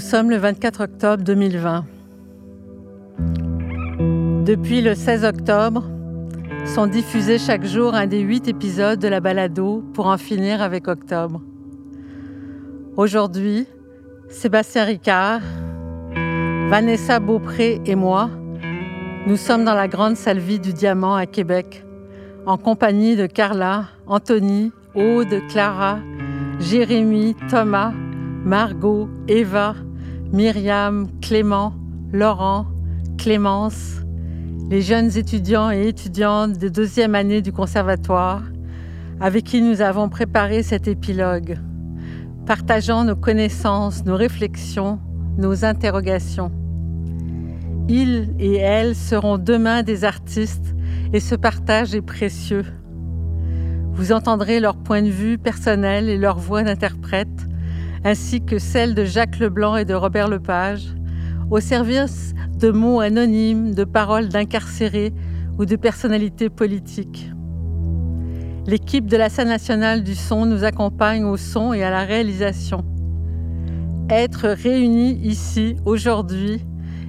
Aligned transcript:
Nous 0.00 0.06
sommes 0.06 0.30
le 0.30 0.38
24 0.38 0.84
octobre 0.84 1.22
2020. 1.24 1.84
Depuis 4.46 4.80
le 4.80 4.94
16 4.94 5.26
octobre, 5.26 5.84
sont 6.64 6.86
diffusés 6.86 7.36
chaque 7.36 7.66
jour 7.66 7.94
un 7.94 8.06
des 8.06 8.20
huit 8.20 8.48
épisodes 8.48 8.98
de 8.98 9.08
la 9.08 9.20
balado 9.20 9.84
pour 9.92 10.06
en 10.06 10.16
finir 10.16 10.62
avec 10.62 10.88
octobre. 10.88 11.42
Aujourd'hui, 12.96 13.66
Sébastien 14.30 14.84
Ricard, 14.84 15.42
Vanessa 16.70 17.20
Beaupré 17.20 17.82
et 17.84 17.94
moi, 17.94 18.30
nous 19.26 19.36
sommes 19.36 19.66
dans 19.66 19.74
la 19.74 19.86
grande 19.86 20.16
salle 20.16 20.38
vide 20.38 20.62
du 20.62 20.72
Diamant 20.72 21.14
à 21.14 21.26
Québec, 21.26 21.84
en 22.46 22.56
compagnie 22.56 23.16
de 23.16 23.26
Carla, 23.26 23.84
Anthony, 24.06 24.72
Aude, 24.94 25.42
Clara, 25.50 25.98
Jérémy, 26.58 27.36
Thomas, 27.50 27.92
Margot, 28.46 29.10
Eva, 29.28 29.74
Myriam, 30.32 31.08
Clément, 31.20 31.72
Laurent, 32.12 32.66
Clémence, 33.18 33.96
les 34.70 34.80
jeunes 34.80 35.16
étudiants 35.16 35.72
et 35.72 35.88
étudiantes 35.88 36.56
de 36.56 36.68
deuxième 36.68 37.16
année 37.16 37.42
du 37.42 37.52
conservatoire 37.52 38.42
avec 39.20 39.44
qui 39.44 39.60
nous 39.60 39.80
avons 39.80 40.08
préparé 40.08 40.62
cet 40.62 40.86
épilogue, 40.86 41.58
partageant 42.46 43.04
nos 43.04 43.16
connaissances, 43.16 44.04
nos 44.04 44.16
réflexions, 44.16 45.00
nos 45.36 45.64
interrogations. 45.64 46.52
Ils 47.88 48.30
et 48.38 48.54
elles 48.54 48.94
seront 48.94 49.36
demain 49.36 49.82
des 49.82 50.04
artistes 50.04 50.76
et 51.12 51.18
ce 51.18 51.34
partage 51.34 51.94
est 51.96 52.02
précieux. 52.02 52.64
Vous 53.92 54.12
entendrez 54.12 54.60
leur 54.60 54.76
point 54.76 55.02
de 55.02 55.08
vue 55.08 55.38
personnel 55.38 56.08
et 56.08 56.16
leur 56.16 56.38
voix 56.38 56.62
d'interprète, 56.62 57.48
ainsi 58.04 58.40
que 58.40 58.58
celle 58.58 58.94
de 58.94 59.04
Jacques 59.04 59.38
Leblanc 59.38 59.76
et 59.76 59.84
de 59.84 59.94
Robert 59.94 60.28
Lepage, 60.28 60.94
au 61.50 61.60
service 61.60 62.34
de 62.58 62.70
mots 62.70 63.00
anonymes, 63.00 63.74
de 63.74 63.84
paroles 63.84 64.28
d'incarcérés 64.28 65.12
ou 65.58 65.66
de 65.66 65.76
personnalités 65.76 66.48
politiques. 66.48 67.30
L'équipe 68.66 69.06
de 69.06 69.16
la 69.16 69.28
scène 69.28 69.48
nationale 69.48 70.02
du 70.02 70.14
son 70.14 70.46
nous 70.46 70.64
accompagne 70.64 71.24
au 71.24 71.36
son 71.36 71.72
et 71.72 71.82
à 71.82 71.90
la 71.90 72.04
réalisation. 72.04 72.84
Être 74.08 74.48
réunis 74.48 75.18
ici, 75.22 75.76
aujourd'hui, 75.84 76.64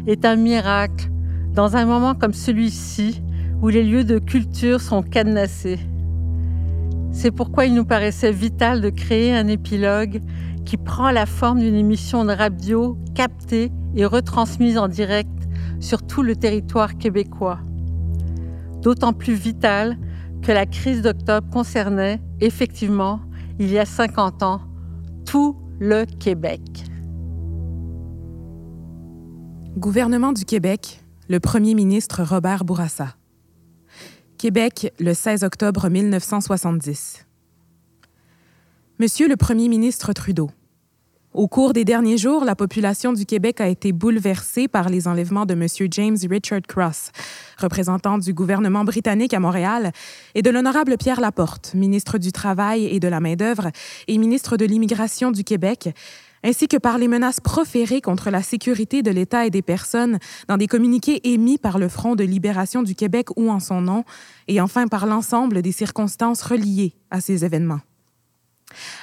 est 0.07 0.25
un 0.25 0.35
miracle 0.35 1.09
dans 1.53 1.75
un 1.75 1.85
moment 1.85 2.15
comme 2.15 2.33
celui-ci 2.33 3.21
où 3.61 3.67
les 3.67 3.83
lieux 3.83 4.03
de 4.03 4.17
culture 4.17 4.81
sont 4.81 5.03
cadenassés. 5.03 5.79
C'est 7.11 7.31
pourquoi 7.31 7.65
il 7.65 7.75
nous 7.75 7.85
paraissait 7.85 8.31
vital 8.31 8.81
de 8.81 8.89
créer 8.89 9.33
un 9.33 9.47
épilogue 9.47 10.21
qui 10.65 10.77
prend 10.77 11.11
la 11.11 11.25
forme 11.25 11.59
d'une 11.59 11.75
émission 11.75 12.25
de 12.25 12.33
radio 12.33 12.97
captée 13.15 13.71
et 13.95 14.05
retransmise 14.05 14.77
en 14.77 14.87
direct 14.87 15.29
sur 15.79 16.05
tout 16.05 16.23
le 16.23 16.35
territoire 16.35 16.97
québécois. 16.97 17.59
D'autant 18.81 19.13
plus 19.13 19.33
vital 19.33 19.97
que 20.41 20.51
la 20.51 20.65
crise 20.65 21.01
d'octobre 21.01 21.49
concernait 21.49 22.19
effectivement, 22.39 23.21
il 23.59 23.71
y 23.71 23.77
a 23.77 23.85
50 23.85 24.43
ans, 24.43 24.61
tout 25.25 25.55
le 25.79 26.05
Québec. 26.05 26.61
Gouvernement 29.77 30.33
du 30.33 30.45
Québec, 30.45 31.03
le 31.29 31.39
premier 31.39 31.75
ministre 31.75 32.23
Robert 32.23 32.65
Bourassa. 32.65 33.15
Québec, 34.37 34.91
le 34.99 35.13
16 35.13 35.43
octobre 35.43 35.87
1970. 35.89 37.25
Monsieur 39.01 39.27
le 39.27 39.35
premier 39.35 39.67
ministre 39.67 40.13
Trudeau, 40.13 40.51
au 41.33 41.47
cours 41.47 41.73
des 41.73 41.85
derniers 41.85 42.19
jours, 42.19 42.45
la 42.45 42.55
population 42.55 43.13
du 43.13 43.25
Québec 43.25 43.59
a 43.59 43.67
été 43.67 43.93
bouleversée 43.93 44.67
par 44.67 44.89
les 44.89 45.07
enlèvements 45.07 45.47
de 45.47 45.55
M. 45.55 45.65
James 45.89 46.17
Richard 46.29 46.61
Cross, 46.67 47.09
représentant 47.57 48.19
du 48.19 48.31
gouvernement 48.31 48.83
britannique 48.83 49.33
à 49.33 49.39
Montréal, 49.39 49.91
et 50.35 50.43
de 50.43 50.51
l'honorable 50.51 50.97
Pierre 50.99 51.19
Laporte, 51.19 51.73
ministre 51.73 52.19
du 52.19 52.31
Travail 52.31 52.85
et 52.85 52.99
de 52.99 53.07
la 53.07 53.19
Main-d'œuvre 53.19 53.71
et 54.07 54.19
ministre 54.19 54.55
de 54.55 54.65
l'Immigration 54.65 55.31
du 55.31 55.43
Québec, 55.43 55.89
ainsi 56.43 56.67
que 56.67 56.77
par 56.77 56.99
les 56.99 57.07
menaces 57.07 57.39
proférées 57.39 58.01
contre 58.01 58.29
la 58.29 58.43
sécurité 58.43 59.01
de 59.01 59.09
l'État 59.09 59.47
et 59.47 59.49
des 59.49 59.63
personnes 59.63 60.19
dans 60.47 60.57
des 60.57 60.67
communiqués 60.67 61.27
émis 61.27 61.57
par 61.57 61.79
le 61.79 61.89
Front 61.89 62.13
de 62.13 62.23
libération 62.23 62.83
du 62.83 62.93
Québec 62.93 63.29
ou 63.35 63.49
en 63.49 63.59
son 63.59 63.81
nom, 63.81 64.03
et 64.47 64.61
enfin 64.61 64.85
par 64.85 65.07
l'ensemble 65.07 65.63
des 65.63 65.71
circonstances 65.71 66.43
reliées 66.43 66.93
à 67.09 67.19
ces 67.19 67.43
événements. 67.43 67.79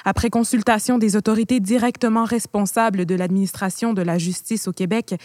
Après 0.05 0.29
consultation 0.29 0.97
des 0.97 1.15
autorités 1.15 1.59
directement 1.59 2.25
responsables 2.25 3.05
de 3.05 3.15
l'administration 3.15 3.93
de 3.93 4.01
la 4.01 4.17
justice 4.17 4.67
au 4.67 4.71
Québec, 4.71 5.15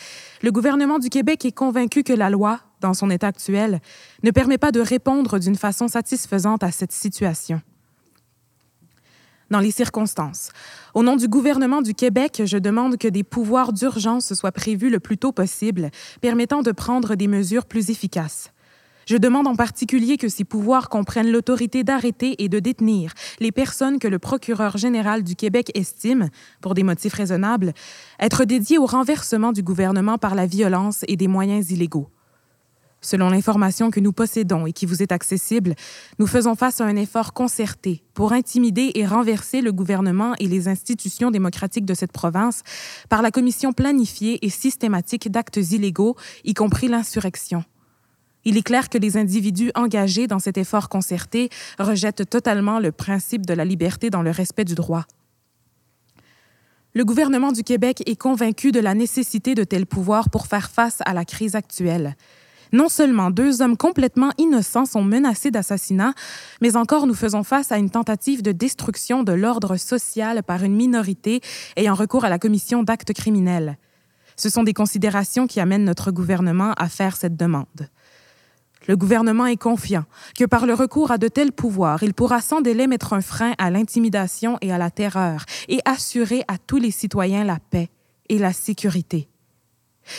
le 0.43 0.53
gouvernement 0.53 0.99
du 0.99 1.09
Québec 1.09 1.45
est 1.45 1.53
convaincu 1.53 2.03
que 2.03 2.13
la 2.13 2.31
loi, 2.31 2.61
dans 2.81 2.95
son 2.95 3.11
état 3.11 3.29
actuel, 3.29 3.81
ne 4.23 4.31
permet 4.31 4.59
pas 4.59 4.73
de 4.73 4.81
répondre 4.81 5.39
d'une 5.39 5.57
façon 5.57 5.89
satisfaisante 5.89 6.63
à 6.63 6.71
cette 6.71 6.93
situation. 6.93 7.61
Dans 9.51 9.61
les 9.61 9.71
circonstances, 9.71 10.51
au 10.95 11.03
nom 11.03 11.17
du 11.17 11.29
gouvernement 11.29 11.83
du 11.83 11.95
Québec, 11.95 12.43
je 12.45 12.57
demande 12.57 12.97
que 12.97 13.09
des 13.09 13.23
pouvoirs 13.23 13.73
d'urgence 13.73 14.33
soient 14.33 14.53
prévus 14.53 14.91
le 14.91 15.01
plus 15.01 15.19
tôt 15.19 15.33
possible, 15.33 15.91
permettant 16.21 16.63
de 16.63 16.73
prendre 16.73 17.15
des 17.15 17.29
mesures 17.29 17.67
plus 17.67 17.91
efficaces. 17.91 18.54
Je 19.07 19.17
demande 19.17 19.47
en 19.47 19.55
particulier 19.55 20.17
que 20.17 20.29
ces 20.29 20.45
pouvoirs 20.45 20.89
comprennent 20.89 21.31
l'autorité 21.31 21.85
d'arrêter 21.85 22.43
et 22.43 22.49
de 22.49 22.59
détenir 22.59 23.13
les 23.41 23.53
personnes 23.53 23.99
que 23.99 24.09
le 24.09 24.19
procureur 24.19 24.77
général 24.77 25.23
du 25.23 25.37
Québec 25.37 25.71
estime, 25.75 26.31
pour 26.61 26.75
des 26.75 26.83
motifs 26.83 27.15
raisonnables, 27.15 27.73
être 28.19 28.45
dédiées 28.45 28.79
au 28.79 28.87
renversement 28.87 29.53
du 29.53 29.63
gouvernement 29.63 30.19
par 30.19 30.35
la 30.35 30.47
violence 30.47 31.05
et 31.09 31.17
des 31.17 31.29
moyens 31.29 31.71
illégaux. 31.71 32.09
Selon 33.05 33.29
l'information 33.29 33.91
que 33.91 34.01
nous 34.01 34.15
possédons 34.15 34.65
et 34.65 34.73
qui 34.73 34.87
vous 34.87 35.03
est 35.03 35.13
accessible, 35.13 35.75
nous 36.19 36.27
faisons 36.27 36.55
face 36.55 36.81
à 36.81 36.87
un 36.87 36.97
effort 36.97 37.35
concerté 37.35 38.03
pour 38.15 38.33
intimider 38.33 38.93
et 38.95 39.05
renverser 39.05 39.61
le 39.61 39.73
gouvernement 39.73 40.35
et 40.39 40.49
les 40.49 40.69
institutions 40.69 41.31
démocratiques 41.31 41.85
de 41.85 41.93
cette 41.93 42.13
province 42.13 42.63
par 43.11 43.21
la 43.21 43.31
commission 43.31 43.75
planifiée 43.75 44.45
et 44.45 44.49
systématique 44.49 45.31
d'actes 45.31 45.59
illégaux, 45.59 46.17
y 46.45 46.55
compris 46.55 46.89
l'insurrection. 46.89 47.63
Il 48.45 48.57
est 48.57 48.63
clair 48.63 48.89
que 48.89 48.99
les 48.99 49.17
individus 49.17 49.71
engagés 49.75 50.27
dans 50.27 50.39
cet 50.39 50.59
effort 50.59 50.89
concerté 50.89 51.49
rejettent 51.79 52.29
totalement 52.29 52.79
le 52.79 52.93
principe 52.93 53.47
de 53.47 53.55
la 53.55 53.65
liberté 53.65 54.11
dans 54.11 54.23
le 54.23 54.31
respect 54.31 54.65
du 54.65 54.75
droit. 54.75 55.07
Le 56.97 57.05
gouvernement 57.05 57.51
du 57.51 57.65
Québec 57.65 58.03
est 58.07 58.17
convaincu 58.17 58.71
de 58.71 58.79
la 58.79 58.95
nécessité 58.95 59.55
de 59.55 59.65
tels 59.65 59.87
pouvoirs 59.87 60.31
pour 60.31 60.47
faire 60.47 60.71
face 60.71 60.99
à 61.05 61.13
la 61.13 61.25
crise 61.25 61.57
actuelle. 61.57 62.17
Non 62.73 62.89
seulement 62.89 63.31
deux 63.31 63.63
hommes 63.63 63.77
complètement 63.77 64.31
innocents 64.39 64.87
sont 64.87 65.03
menacés 65.03 65.51
d'assassinat, 65.51 66.15
mais 66.61 66.77
encore 66.77 67.07
nous 67.07 67.15
faisons 67.15 67.43
face 67.43 67.73
à 67.73 67.79
une 67.79 67.91
tentative 67.91 68.43
de 68.43 68.53
destruction 68.53 69.23
de 69.23 69.33
l'ordre 69.33 69.77
social 69.77 70.43
par 70.43 70.63
une 70.65 70.75
minorité 70.75 71.41
ayant 71.77 71.95
recours 71.95 72.25
à 72.25 72.29
la 72.29 72.39
commission 72.39 72.83
d'actes 72.83 73.13
criminels. 73.13 73.79
Ce 74.37 74.49
sont 74.49 74.65
des 74.65 74.73
considérations 74.73 75.47
qui 75.47 75.61
amènent 75.61 75.85
notre 75.85 76.11
gouvernement 76.11 76.73
à 76.77 76.89
faire 76.89 77.17
cette 77.17 77.37
demande. 77.37 77.89
Le 78.87 78.97
gouvernement 78.97 79.47
est 79.47 79.57
confiant 79.57 80.05
que 80.39 80.45
par 80.45 80.67
le 80.67 80.75
recours 80.75 81.11
à 81.11 81.19
de 81.19 81.29
tels 81.29 81.53
pouvoirs, 81.53 82.03
il 82.03 82.13
pourra 82.13 82.41
sans 82.41 82.61
délai 82.61 82.87
mettre 82.87 83.15
un 83.15 83.23
frein 83.23 83.55
à 83.59 83.71
l'intimidation 83.71 84.59
et 84.61 84.73
à 84.73 84.79
la 84.79 84.91
terreur 84.91 85.45
et 85.69 85.81
assurer 85.85 86.45
à 86.49 86.59
tous 86.59 86.77
les 86.77 86.91
citoyens 86.91 87.45
la 87.45 87.59
paix 87.59 87.89
et 88.29 88.39
la 88.39 88.53
sécurité. 88.53 89.29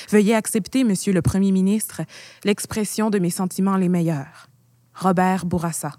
Veuillez 0.09 0.33
accepter, 0.33 0.83
Monsieur 0.83 1.13
le 1.13 1.21
Premier 1.21 1.51
ministre, 1.51 2.01
l'expression 2.43 3.11
de 3.11 3.19
mes 3.19 3.29
sentiments 3.29 3.77
les 3.77 3.89
meilleurs. 3.89 4.47
Robert 4.95 5.45
Bourassa. 5.45 5.91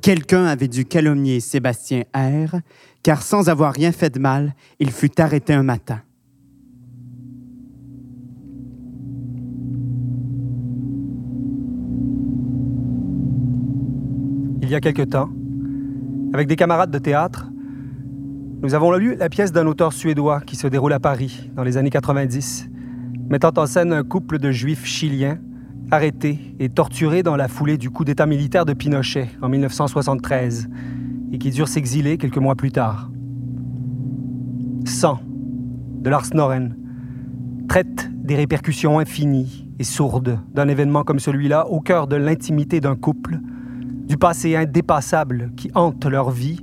Quelqu'un 0.00 0.44
avait 0.44 0.68
dû 0.68 0.84
calomnier 0.84 1.40
Sébastien 1.40 2.04
R, 2.14 2.60
car 3.02 3.22
sans 3.22 3.48
avoir 3.48 3.72
rien 3.72 3.90
fait 3.90 4.10
de 4.10 4.18
mal, 4.18 4.54
il 4.78 4.92
fut 4.92 5.18
arrêté 5.20 5.54
un 5.54 5.62
matin. 5.62 6.02
Il 14.64 14.70
y 14.70 14.74
a 14.74 14.80
quelque 14.80 15.02
temps, 15.02 15.28
avec 16.32 16.48
des 16.48 16.56
camarades 16.56 16.90
de 16.90 16.98
théâtre, 16.98 17.50
nous 18.62 18.74
avons 18.74 18.92
lu 18.92 19.14
la 19.14 19.28
pièce 19.28 19.52
d'un 19.52 19.66
auteur 19.66 19.92
suédois 19.92 20.40
qui 20.40 20.56
se 20.56 20.66
déroule 20.66 20.94
à 20.94 21.00
Paris 21.00 21.50
dans 21.54 21.64
les 21.64 21.76
années 21.76 21.90
90, 21.90 22.70
mettant 23.28 23.52
en 23.58 23.66
scène 23.66 23.92
un 23.92 24.02
couple 24.02 24.38
de 24.38 24.50
juifs 24.50 24.86
chiliens 24.86 25.38
arrêtés 25.90 26.56
et 26.60 26.70
torturés 26.70 27.22
dans 27.22 27.36
la 27.36 27.46
foulée 27.46 27.76
du 27.76 27.90
coup 27.90 28.06
d'État 28.06 28.24
militaire 28.24 28.64
de 28.64 28.72
Pinochet 28.72 29.28
en 29.42 29.50
1973 29.50 30.70
et 31.30 31.36
qui 31.36 31.50
durent 31.50 31.68
s'exiler 31.68 32.16
quelques 32.16 32.38
mois 32.38 32.54
plus 32.54 32.72
tard. 32.72 33.10
Sang 34.86 35.20
de 36.00 36.08
Lars 36.08 36.28
Noren 36.32 36.74
traite 37.68 38.10
des 38.14 38.34
répercussions 38.34 38.98
infinies 38.98 39.68
et 39.78 39.84
sourdes 39.84 40.38
d'un 40.54 40.68
événement 40.68 41.04
comme 41.04 41.18
celui-là 41.18 41.68
au 41.68 41.80
cœur 41.80 42.06
de 42.06 42.16
l'intimité 42.16 42.80
d'un 42.80 42.96
couple 42.96 43.40
du 44.06 44.16
passé 44.16 44.56
indépassable 44.56 45.52
qui 45.56 45.70
hante 45.74 46.04
leur 46.06 46.30
vie 46.30 46.60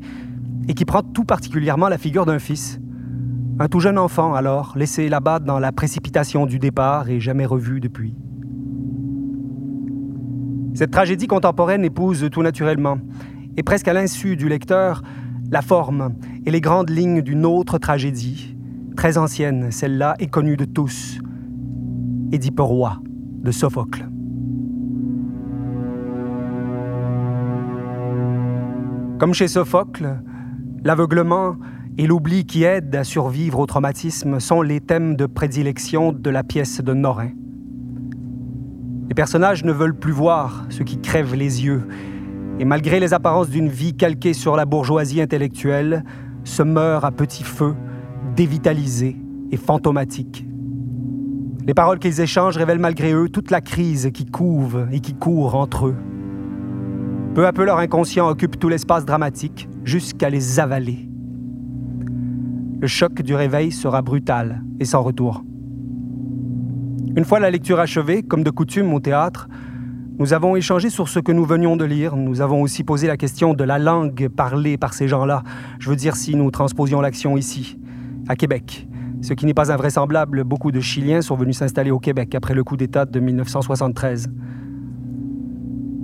et 0.67 0.73
qui 0.73 0.85
prend 0.85 1.01
tout 1.01 1.23
particulièrement 1.23 1.89
la 1.89 1.97
figure 1.97 2.25
d'un 2.25 2.39
fils. 2.39 2.79
Un 3.59 3.67
tout 3.67 3.79
jeune 3.79 3.97
enfant, 3.97 4.33
alors, 4.33 4.73
laissé 4.75 5.09
là-bas 5.09 5.39
dans 5.39 5.59
la 5.59 5.71
précipitation 5.71 6.45
du 6.45 6.59
départ 6.59 7.09
et 7.09 7.19
jamais 7.19 7.45
revu 7.45 7.79
depuis. 7.79 8.15
Cette 10.73 10.91
tragédie 10.91 11.27
contemporaine 11.27 11.83
épouse 11.83 12.27
tout 12.31 12.41
naturellement, 12.41 12.97
et 13.57 13.63
presque 13.63 13.87
à 13.87 13.93
l'insu 13.93 14.37
du 14.37 14.47
lecteur, 14.47 15.01
la 15.51 15.61
forme 15.61 16.13
et 16.45 16.51
les 16.51 16.61
grandes 16.61 16.89
lignes 16.89 17.21
d'une 17.21 17.45
autre 17.45 17.77
tragédie, 17.77 18.55
très 18.95 19.17
ancienne, 19.17 19.71
celle-là, 19.71 20.15
est 20.19 20.27
connue 20.27 20.55
de 20.55 20.65
tous. 20.65 21.19
Édipe 22.31 22.59
roi 22.61 22.99
de 23.41 23.51
Sophocle. 23.51 24.07
Comme 29.21 29.35
chez 29.35 29.47
Sophocle, 29.47 30.17
l'aveuglement 30.83 31.55
et 31.99 32.07
l'oubli 32.07 32.43
qui 32.47 32.63
aident 32.63 32.95
à 32.95 33.03
survivre 33.03 33.59
au 33.59 33.67
traumatisme 33.67 34.39
sont 34.39 34.63
les 34.63 34.79
thèmes 34.79 35.15
de 35.15 35.27
prédilection 35.27 36.11
de 36.11 36.29
la 36.31 36.41
pièce 36.41 36.81
de 36.81 36.91
Norin. 36.95 37.29
Les 39.09 39.13
personnages 39.13 39.63
ne 39.63 39.71
veulent 39.71 39.99
plus 39.99 40.11
voir 40.11 40.65
ce 40.69 40.81
qui 40.81 40.99
crève 40.99 41.35
les 41.35 41.63
yeux, 41.63 41.87
et 42.57 42.65
malgré 42.65 42.99
les 42.99 43.13
apparences 43.13 43.51
d'une 43.51 43.67
vie 43.67 43.95
calquée 43.95 44.33
sur 44.33 44.55
la 44.55 44.65
bourgeoisie 44.65 45.21
intellectuelle, 45.21 46.03
se 46.43 46.63
meurent 46.63 47.05
à 47.05 47.11
petit 47.11 47.43
feu, 47.43 47.75
dévitalisés 48.35 49.17
et 49.51 49.57
fantomatiques. 49.57 50.47
Les 51.67 51.75
paroles 51.75 51.99
qu'ils 51.99 52.21
échangent 52.21 52.57
révèlent 52.57 52.79
malgré 52.79 53.13
eux 53.13 53.29
toute 53.29 53.51
la 53.51 53.61
crise 53.61 54.09
qui 54.11 54.25
couve 54.25 54.87
et 54.91 54.99
qui 54.99 55.13
court 55.13 55.53
entre 55.53 55.89
eux. 55.89 55.95
Peu 57.33 57.47
à 57.47 57.53
peu, 57.53 57.63
leur 57.63 57.77
inconscient 57.77 58.27
occupe 58.27 58.59
tout 58.59 58.67
l'espace 58.67 59.05
dramatique 59.05 59.69
jusqu'à 59.85 60.29
les 60.29 60.59
avaler. 60.59 61.07
Le 62.81 62.87
choc 62.87 63.21
du 63.21 63.35
réveil 63.35 63.71
sera 63.71 64.01
brutal 64.01 64.61
et 64.81 64.85
sans 64.85 65.01
retour. 65.01 65.41
Une 67.15 67.23
fois 67.23 67.39
la 67.39 67.49
lecture 67.49 67.79
achevée, 67.79 68.21
comme 68.21 68.43
de 68.43 68.49
coutume 68.49 68.93
au 68.93 68.99
théâtre, 68.99 69.47
nous 70.19 70.33
avons 70.33 70.57
échangé 70.57 70.89
sur 70.89 71.07
ce 71.07 71.19
que 71.19 71.31
nous 71.31 71.45
venions 71.45 71.77
de 71.77 71.85
lire. 71.85 72.17
Nous 72.17 72.41
avons 72.41 72.61
aussi 72.61 72.83
posé 72.83 73.07
la 73.07 73.15
question 73.15 73.53
de 73.53 73.63
la 73.63 73.79
langue 73.79 74.27
parlée 74.27 74.77
par 74.77 74.93
ces 74.93 75.07
gens-là. 75.07 75.43
Je 75.79 75.89
veux 75.89 75.95
dire 75.95 76.17
si 76.17 76.35
nous 76.35 76.51
transposions 76.51 76.99
l'action 76.99 77.37
ici, 77.37 77.79
à 78.27 78.35
Québec. 78.35 78.89
Ce 79.21 79.33
qui 79.33 79.45
n'est 79.45 79.53
pas 79.53 79.71
invraisemblable, 79.71 80.43
beaucoup 80.43 80.71
de 80.71 80.81
Chiliens 80.81 81.21
sont 81.21 81.35
venus 81.35 81.57
s'installer 81.57 81.91
au 81.91 81.99
Québec 81.99 82.35
après 82.35 82.53
le 82.53 82.65
coup 82.65 82.75
d'État 82.75 83.05
de 83.05 83.19
1973. 83.21 84.29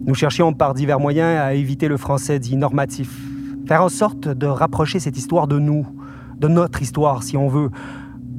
Nous 0.07 0.15
cherchions 0.15 0.53
par 0.53 0.73
divers 0.73 1.01
moyens 1.01 1.37
à 1.37 1.53
éviter 1.53 1.89
le 1.89 1.97
français 1.97 2.39
dit 2.39 2.55
normatif, 2.55 3.13
faire 3.67 3.83
en 3.83 3.89
sorte 3.89 4.29
de 4.29 4.47
rapprocher 4.47 5.01
cette 5.01 5.17
histoire 5.17 5.49
de 5.49 5.59
nous, 5.59 5.85
de 6.37 6.47
notre 6.47 6.81
histoire 6.81 7.23
si 7.23 7.35
on 7.35 7.49
veut, 7.49 7.69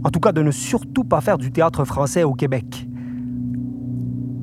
en 0.03 0.09
tout 0.09 0.19
cas 0.19 0.33
de 0.33 0.41
ne 0.43 0.51
surtout 0.51 1.05
pas 1.05 1.21
faire 1.21 1.37
du 1.37 1.53
théâtre 1.53 1.85
français 1.85 2.25
au 2.25 2.33
Québec. 2.33 2.89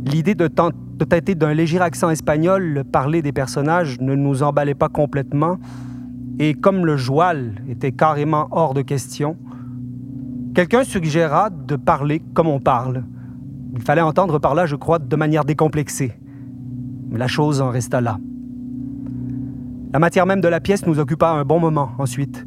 L'idée 0.06 0.36
de, 0.36 0.48
de 0.48 1.06
tenter 1.06 1.34
d'un 1.34 1.56
léger 1.56 1.82
accent 1.82 2.12
espagnol 2.12 2.84
parler 2.92 3.24
des 3.24 3.32
personnages 3.32 4.00
ne 4.00 4.14
nous 4.14 4.44
emballait 4.44 4.76
pas 4.76 4.90
complètement, 4.90 5.58
et 6.38 6.54
comme 6.54 6.86
le 6.86 6.96
joual 6.96 7.56
était 7.68 7.92
carrément 7.92 8.50
hors 8.52 8.76
de 8.76 8.84
question, 8.84 9.36
quelqu'un 10.54 10.84
suggéra 10.84 11.50
de 11.50 11.76
parler 11.76 12.22
comme 12.36 12.48
on 12.48 12.60
parle. 12.60 13.04
Il 13.74 13.82
fallait 13.82 14.02
entendre 14.02 14.38
par 14.38 14.54
là, 14.54 14.68
je 14.68 14.76
crois, 14.76 15.00
de 15.00 15.16
manière 15.16 15.44
décomplexée 15.44 16.14
la 17.18 17.28
chose 17.28 17.62
en 17.62 17.70
resta 17.70 18.02
là. 18.02 18.18
La 19.94 20.00
matière 20.00 20.26
même 20.26 20.42
de 20.42 20.48
la 20.48 20.60
pièce 20.60 20.86
nous 20.86 21.00
occupa 21.00 21.30
un 21.30 21.46
bon 21.46 21.60
moment 21.60 21.92
ensuite. 21.98 22.46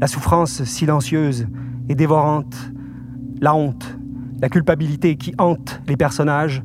La 0.00 0.06
souffrance 0.06 0.64
silencieuse 0.64 1.46
et 1.88 1.94
dévorante, 1.94 2.56
la 3.40 3.54
honte, 3.54 3.98
la 4.40 4.48
culpabilité 4.48 5.16
qui 5.16 5.34
hante 5.38 5.82
les 5.86 5.96
personnages, 5.96 6.62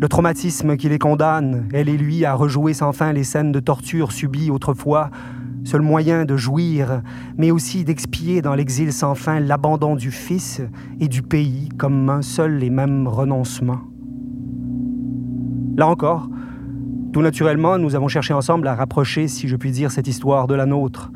le 0.00 0.08
traumatisme 0.08 0.78
qui 0.78 0.88
les 0.88 0.98
condamne, 0.98 1.68
elle 1.74 1.90
et 1.90 1.98
lui, 1.98 2.24
à 2.24 2.32
rejouer 2.32 2.72
sans 2.72 2.92
fin 2.92 3.12
les 3.12 3.24
scènes 3.24 3.52
de 3.52 3.60
torture 3.60 4.12
subies 4.12 4.50
autrefois, 4.50 5.10
seul 5.64 5.82
moyen 5.82 6.24
de 6.24 6.38
jouir, 6.38 7.02
mais 7.36 7.50
aussi 7.50 7.84
d'expier 7.84 8.40
dans 8.40 8.54
l'exil 8.54 8.94
sans 8.94 9.14
fin 9.14 9.40
l'abandon 9.40 9.96
du 9.96 10.10
Fils 10.10 10.62
et 11.00 11.08
du 11.08 11.20
pays 11.20 11.68
comme 11.76 12.08
un 12.08 12.22
seul 12.22 12.64
et 12.64 12.70
même 12.70 13.06
renoncement. 13.06 13.80
Là 15.76 15.86
encore, 15.86 16.30
tout 17.12 17.22
naturellement, 17.22 17.76
nous 17.76 17.96
avons 17.96 18.06
cherché 18.06 18.32
ensemble 18.32 18.68
à 18.68 18.74
rapprocher, 18.74 19.26
si 19.26 19.48
je 19.48 19.56
puis 19.56 19.72
dire, 19.72 19.90
cette 19.90 20.06
histoire 20.06 20.46
de 20.46 20.54
la 20.54 20.66
nôtre. 20.66 21.10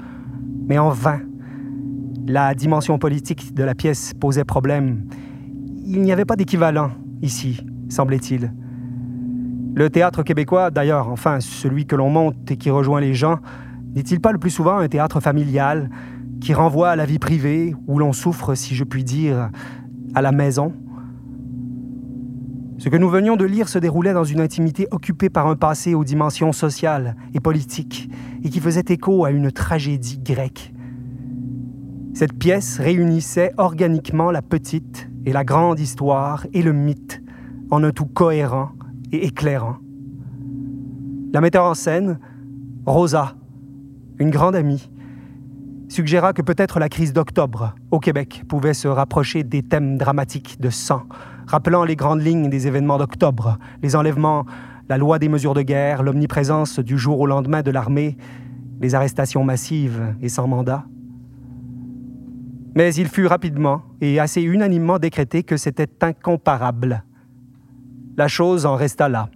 Mais 0.67 0.79
en 0.79 0.91
vain. 0.91 1.21
La 2.27 2.55
dimension 2.55 2.99
politique 2.99 3.55
de 3.55 3.63
la 3.63 3.75
pièce 3.75 4.13
posait 4.15 4.45
problème. 4.45 5.05
Il 5.85 6.01
n'y 6.03 6.11
avait 6.11 6.25
pas 6.25 6.37
d'équivalent 6.37 6.91
ici, 7.23 7.65
semblait-il. 7.89 8.53
Le 9.75 9.91
théâtre 9.91 10.23
québécois, 10.23 10.71
d'ailleurs, 10.71 11.09
enfin 11.11 11.41
celui 11.41 11.87
que 11.87 11.97
l'on 11.97 12.11
monte 12.11 12.51
et 12.51 12.57
qui 12.57 12.71
rejoint 12.71 13.01
les 13.01 13.15
gens, 13.15 13.39
n'est-il 13.95 14.21
pas 14.21 14.33
le 14.33 14.39
plus 14.39 14.51
souvent 14.51 14.79
un 14.79 14.89
théâtre 14.89 15.21
familial 15.21 15.91
qui 16.41 16.55
renvoie 16.55 16.91
à 16.91 16.97
la 16.97 17.07
vie 17.07 17.19
privée, 17.19 17.75
où 17.87 17.99
l'on 17.99 18.13
souffre, 18.13 18.55
si 18.55 18.75
je 18.75 18.85
puis 18.85 19.05
dire, 19.05 19.51
à 20.15 20.23
la 20.23 20.33
maison? 20.33 20.73
Ce 22.85 22.91
que 22.91 22.99
nous 22.99 23.09
venions 23.09 23.37
de 23.37 23.47
lire 23.47 23.71
se 23.71 23.79
déroulait 23.79 24.13
dans 24.13 24.25
une 24.25 24.43
intimité 24.43 24.89
occupée 24.91 25.31
par 25.31 25.47
un 25.47 25.57
passé 25.57 25.95
aux 25.95 26.05
dimensions 26.05 26.53
sociales 26.53 27.17
et 27.33 27.41
politiques, 27.41 28.11
et 28.43 28.51
qui 28.51 28.61
faisait 28.61 28.85
écho 28.91 29.25
à 29.25 29.31
une 29.31 29.51
tragédie 29.51 30.19
grecque. 30.19 30.75
Cette 32.13 32.35
pièce 32.35 32.79
réunissait 32.79 33.55
organiquement 33.57 34.31
la 34.31 34.43
petite 34.43 35.09
et 35.25 35.33
la 35.33 35.45
grande 35.45 35.81
histoire 35.81 36.47
et 36.53 36.61
le 36.61 36.75
mythe 36.75 37.23
en 37.71 37.83
un 37.83 37.91
tout 37.91 38.05
cohérent 38.05 38.73
et 39.13 39.25
éclairant. 39.25 39.77
La 41.33 41.41
metteur 41.41 41.65
en 41.65 41.73
scène, 41.73 42.19
Rosa, 42.85 43.35
une 44.19 44.29
grande 44.29 44.57
amie, 44.57 44.91
suggéra 45.89 46.35
que 46.35 46.43
peut-être 46.43 46.79
la 46.79 46.91
crise 46.91 47.15
d'octobre 47.15 47.75
au 47.91 47.99
Québec 47.99 48.43
pouvait 48.47 48.75
se 48.75 48.89
rapprocher 48.89 49.43
des 49.43 49.63
thèmes 49.63 49.97
dramatiques 49.97 50.61
de 50.61 50.69
sang, 50.69 51.05
rappelant 51.47 51.85
les 51.85 51.97
grandes 51.97 52.23
lignes 52.23 52.49
des 52.49 52.67
événements 52.67 52.99
d'octobre, 52.99 53.59
les 53.83 53.97
enlèvements, 53.97 54.47
la 54.89 54.99
loi 54.99 55.19
des 55.19 55.29
mesures 55.29 55.55
de 55.55 55.63
guerre, 55.63 56.03
l'omniprésence 56.03 56.79
du 56.79 56.99
jour 56.99 57.21
au 57.21 57.27
lendemain 57.27 57.63
de 57.63 57.71
l'armée, 57.71 58.17
les 58.81 58.95
arrestations 58.95 59.45
massives 59.45 60.15
et 60.21 60.29
sans 60.29 60.47
mandat. 60.47 60.85
Mais 62.75 62.95
il 62.95 63.09
fut 63.09 63.27
rapidement 63.27 63.83
et 64.01 64.19
assez 64.19 64.43
unanimement 64.43 64.99
décrété 64.99 65.43
que 65.43 65.57
c'était 65.57 65.89
incomparable. 66.01 67.05
La 68.17 68.29
chose 68.29 68.67
en 68.67 68.75
resta 68.75 69.09
là. 69.09 69.29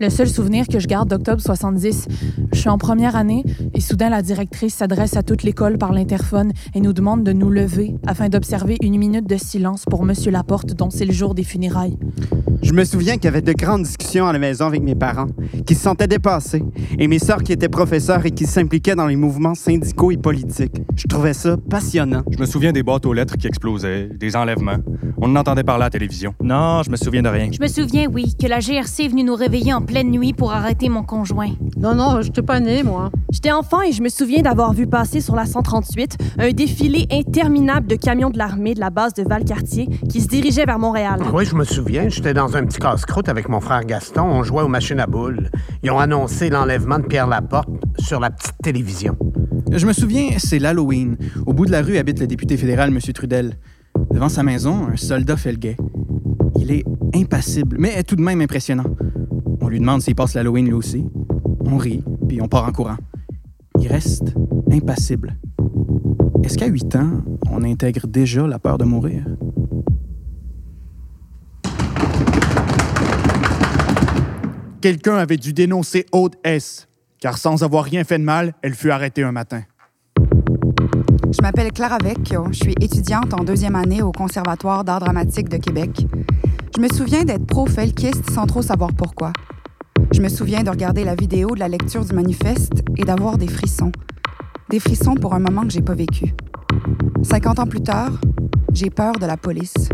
Le 0.00 0.10
seul 0.10 0.28
souvenir 0.28 0.66
que 0.68 0.78
je 0.78 0.86
garde 0.86 1.08
d'octobre 1.08 1.40
70. 1.40 2.06
Je 2.52 2.58
suis 2.58 2.68
en 2.68 2.78
première 2.78 3.16
année 3.16 3.44
et 3.74 3.80
soudain 3.80 4.10
la 4.10 4.22
directrice 4.22 4.74
s'adresse 4.74 5.16
à 5.16 5.22
toute 5.22 5.42
l'école 5.42 5.78
par 5.78 5.92
l'interphone 5.92 6.52
et 6.74 6.80
nous 6.80 6.92
demande 6.92 7.24
de 7.24 7.32
nous 7.32 7.50
lever 7.50 7.94
afin 8.06 8.28
d'observer 8.28 8.76
une 8.82 8.98
minute 8.98 9.28
de 9.28 9.36
silence 9.36 9.84
pour 9.84 10.04
Monsieur 10.04 10.30
Laporte 10.30 10.74
dont 10.74 10.90
c'est 10.90 11.04
le 11.04 11.12
jour 11.12 11.34
des 11.34 11.44
funérailles. 11.44 11.98
Je 12.62 12.72
me 12.72 12.84
souviens 12.84 13.14
qu'il 13.14 13.24
y 13.24 13.28
avait 13.28 13.42
de 13.42 13.52
grandes 13.52 13.84
discussions 13.84 14.26
à 14.26 14.32
la 14.32 14.38
maison 14.38 14.66
avec 14.66 14.82
mes 14.82 14.96
parents, 14.96 15.28
qui 15.64 15.74
se 15.74 15.82
sentaient 15.82 16.08
dépassés, 16.08 16.62
et 16.98 17.06
mes 17.06 17.20
sœurs 17.20 17.42
qui 17.42 17.52
étaient 17.52 17.68
professeurs 17.68 18.26
et 18.26 18.32
qui 18.32 18.46
s'impliquaient 18.46 18.96
dans 18.96 19.06
les 19.06 19.16
mouvements 19.16 19.54
syndicaux 19.54 20.10
et 20.10 20.16
politiques. 20.16 20.82
Je 20.96 21.06
trouvais 21.06 21.34
ça 21.34 21.56
passionnant. 21.56 22.22
Je 22.30 22.38
me 22.38 22.46
souviens 22.46 22.72
des 22.72 22.82
boîtes 22.82 23.06
aux 23.06 23.12
lettres 23.12 23.36
qui 23.36 23.46
explosaient, 23.46 24.08
des 24.12 24.34
enlèvements. 24.34 24.78
On 25.18 25.30
en 25.30 25.36
entendait 25.36 25.62
parler 25.62 25.84
à 25.84 25.86
la 25.86 25.90
télévision. 25.90 26.34
Non, 26.42 26.82
je 26.82 26.90
me 26.90 26.96
souviens 26.96 27.22
de 27.22 27.28
rien. 27.28 27.48
Je 27.52 27.62
me 27.62 27.68
souviens, 27.68 28.08
oui, 28.12 28.34
que 28.38 28.46
la 28.46 28.58
GRC 28.58 29.04
est 29.04 29.08
venue 29.08 29.24
nous 29.24 29.36
réveiller 29.36 29.72
en 29.72 29.82
pleine 29.88 30.10
nuit 30.10 30.34
pour 30.34 30.52
arrêter 30.52 30.90
mon 30.90 31.02
conjoint. 31.02 31.48
Non, 31.78 31.94
non, 31.94 32.20
je 32.20 32.30
t'ai 32.30 32.42
pas 32.42 32.60
né, 32.60 32.82
moi. 32.82 33.10
J'étais 33.32 33.50
enfant 33.50 33.80
et 33.80 33.90
je 33.90 34.02
me 34.02 34.10
souviens 34.10 34.42
d'avoir 34.42 34.74
vu 34.74 34.86
passer 34.86 35.22
sur 35.22 35.34
la 35.34 35.46
138 35.46 36.18
un 36.38 36.50
défilé 36.50 37.06
interminable 37.10 37.86
de 37.86 37.96
camions 37.96 38.28
de 38.28 38.36
l'armée 38.36 38.74
de 38.74 38.80
la 38.80 38.90
base 38.90 39.14
de 39.14 39.22
Valcartier 39.22 39.88
qui 40.10 40.20
se 40.20 40.28
dirigeait 40.28 40.66
vers 40.66 40.78
Montréal. 40.78 41.20
Oui, 41.32 41.46
je 41.46 41.54
me 41.54 41.64
souviens. 41.64 42.10
J'étais 42.10 42.34
dans 42.34 42.54
un 42.54 42.66
petit 42.66 42.78
casse-croûte 42.78 43.30
avec 43.30 43.48
mon 43.48 43.60
frère 43.60 43.82
Gaston. 43.86 44.24
On 44.24 44.42
jouait 44.42 44.62
aux 44.62 44.68
machines 44.68 45.00
à 45.00 45.06
boules. 45.06 45.48
Ils 45.82 45.90
ont 45.90 45.98
annoncé 45.98 46.50
l'enlèvement 46.50 46.98
de 46.98 47.06
Pierre 47.06 47.26
Laporte 47.26 47.70
sur 47.98 48.20
la 48.20 48.28
petite 48.28 48.58
télévision. 48.62 49.16
Je 49.72 49.86
me 49.86 49.94
souviens, 49.94 50.32
c'est 50.36 50.58
l'Halloween. 50.58 51.16
Au 51.46 51.54
bout 51.54 51.64
de 51.64 51.72
la 51.72 51.80
rue 51.80 51.96
habite 51.96 52.20
le 52.20 52.26
député 52.26 52.58
fédéral, 52.58 52.90
M. 52.90 52.98
Trudel. 53.14 53.58
Devant 54.12 54.28
sa 54.28 54.42
maison, 54.42 54.88
un 54.92 54.96
soldat 54.96 55.38
fait 55.38 55.52
le 55.52 55.58
guet. 55.58 55.76
Il 56.60 56.72
est 56.72 56.84
impassible, 57.14 57.76
mais 57.78 58.02
tout 58.02 58.16
de 58.16 58.22
même 58.22 58.42
impressionnant. 58.42 58.84
On 59.68 59.70
lui 59.70 59.80
demande 59.80 60.00
s'il 60.00 60.14
passe 60.14 60.32
l'Halloween 60.32 60.64
lui 60.64 60.72
aussi. 60.72 61.04
On 61.60 61.76
rit, 61.76 62.02
puis 62.26 62.40
on 62.40 62.48
part 62.48 62.66
en 62.66 62.72
courant. 62.72 62.96
Il 63.78 63.86
reste 63.86 64.32
impassible. 64.72 65.36
Est-ce 66.42 66.56
qu'à 66.56 66.68
8 66.68 66.96
ans, 66.96 67.22
on 67.50 67.62
intègre 67.62 68.06
déjà 68.06 68.46
la 68.46 68.58
peur 68.58 68.78
de 68.78 68.84
mourir? 68.84 69.26
Quelqu'un 74.80 75.16
avait 75.16 75.36
dû 75.36 75.52
dénoncer 75.52 76.06
Aude 76.12 76.36
S, 76.44 76.88
car 77.20 77.36
sans 77.36 77.62
avoir 77.62 77.84
rien 77.84 78.04
fait 78.04 78.18
de 78.18 78.24
mal, 78.24 78.54
elle 78.62 78.72
fut 78.72 78.88
arrêtée 78.88 79.22
un 79.22 79.32
matin. 79.32 79.64
Je 81.30 81.42
m'appelle 81.42 81.72
Clara 81.72 81.98
Vecchio. 82.02 82.46
Je 82.52 82.56
suis 82.56 82.74
étudiante 82.80 83.34
en 83.34 83.44
deuxième 83.44 83.76
année 83.76 84.00
au 84.00 84.12
Conservatoire 84.12 84.82
d'art 84.82 85.00
dramatique 85.00 85.50
de 85.50 85.58
Québec. 85.58 86.06
Je 86.74 86.80
me 86.80 86.88
souviens 86.88 87.24
d'être 87.24 87.44
pro-felkiste 87.44 88.30
sans 88.30 88.46
trop 88.46 88.62
savoir 88.62 88.94
pourquoi. 88.94 89.30
Je 90.12 90.20
me 90.20 90.28
souviens 90.28 90.62
de 90.62 90.70
regarder 90.70 91.04
la 91.04 91.14
vidéo 91.14 91.54
de 91.54 91.60
la 91.60 91.68
lecture 91.68 92.04
du 92.04 92.14
manifeste 92.14 92.82
et 92.96 93.02
d'avoir 93.02 93.38
des 93.38 93.46
frissons. 93.46 93.92
Des 94.70 94.80
frissons 94.80 95.14
pour 95.14 95.34
un 95.34 95.38
moment 95.38 95.62
que 95.62 95.70
j'ai 95.70 95.82
pas 95.82 95.94
vécu. 95.94 96.34
50 97.22 97.58
ans 97.58 97.66
plus 97.66 97.82
tard, 97.82 98.10
j'ai 98.72 98.90
peur 98.90 99.12
de 99.12 99.26
la 99.26 99.36
police. 99.36 99.88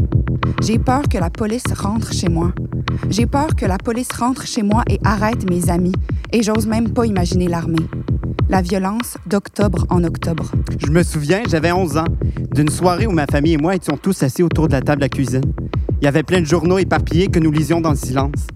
J'ai 0.62 0.78
peur 0.78 1.02
que 1.10 1.18
la 1.18 1.30
police 1.30 1.64
rentre 1.76 2.12
chez 2.12 2.28
moi. 2.28 2.52
J'ai 3.10 3.26
peur 3.26 3.54
que 3.56 3.66
la 3.66 3.78
police 3.78 4.12
rentre 4.12 4.46
chez 4.46 4.62
moi 4.62 4.82
et 4.88 4.98
arrête 5.04 5.48
mes 5.48 5.70
amis. 5.70 5.94
Et 6.32 6.42
j'ose 6.42 6.66
même 6.66 6.90
pas 6.90 7.06
imaginer 7.06 7.48
l'armée. 7.48 7.86
La 8.48 8.62
violence 8.62 9.16
d'octobre 9.26 9.86
en 9.90 10.04
octobre. 10.04 10.50
Je 10.78 10.90
me 10.90 11.02
souviens, 11.02 11.42
j'avais 11.48 11.72
11 11.72 11.96
ans, 11.98 12.04
d'une 12.52 12.68
soirée 12.68 13.06
où 13.06 13.12
ma 13.12 13.26
famille 13.26 13.54
et 13.54 13.58
moi 13.58 13.74
étions 13.74 13.96
tous 13.96 14.22
assis 14.22 14.42
autour 14.42 14.68
de 14.68 14.72
la 14.72 14.82
table 14.82 15.02
à 15.02 15.08
cuisine. 15.08 15.44
Il 16.00 16.04
y 16.04 16.08
avait 16.08 16.22
plein 16.22 16.40
de 16.40 16.46
journaux 16.46 16.78
éparpillés 16.78 17.28
que 17.28 17.38
nous 17.38 17.50
lisions 17.50 17.80
dans 17.80 17.90
le 17.90 17.96
silence. 17.96 18.46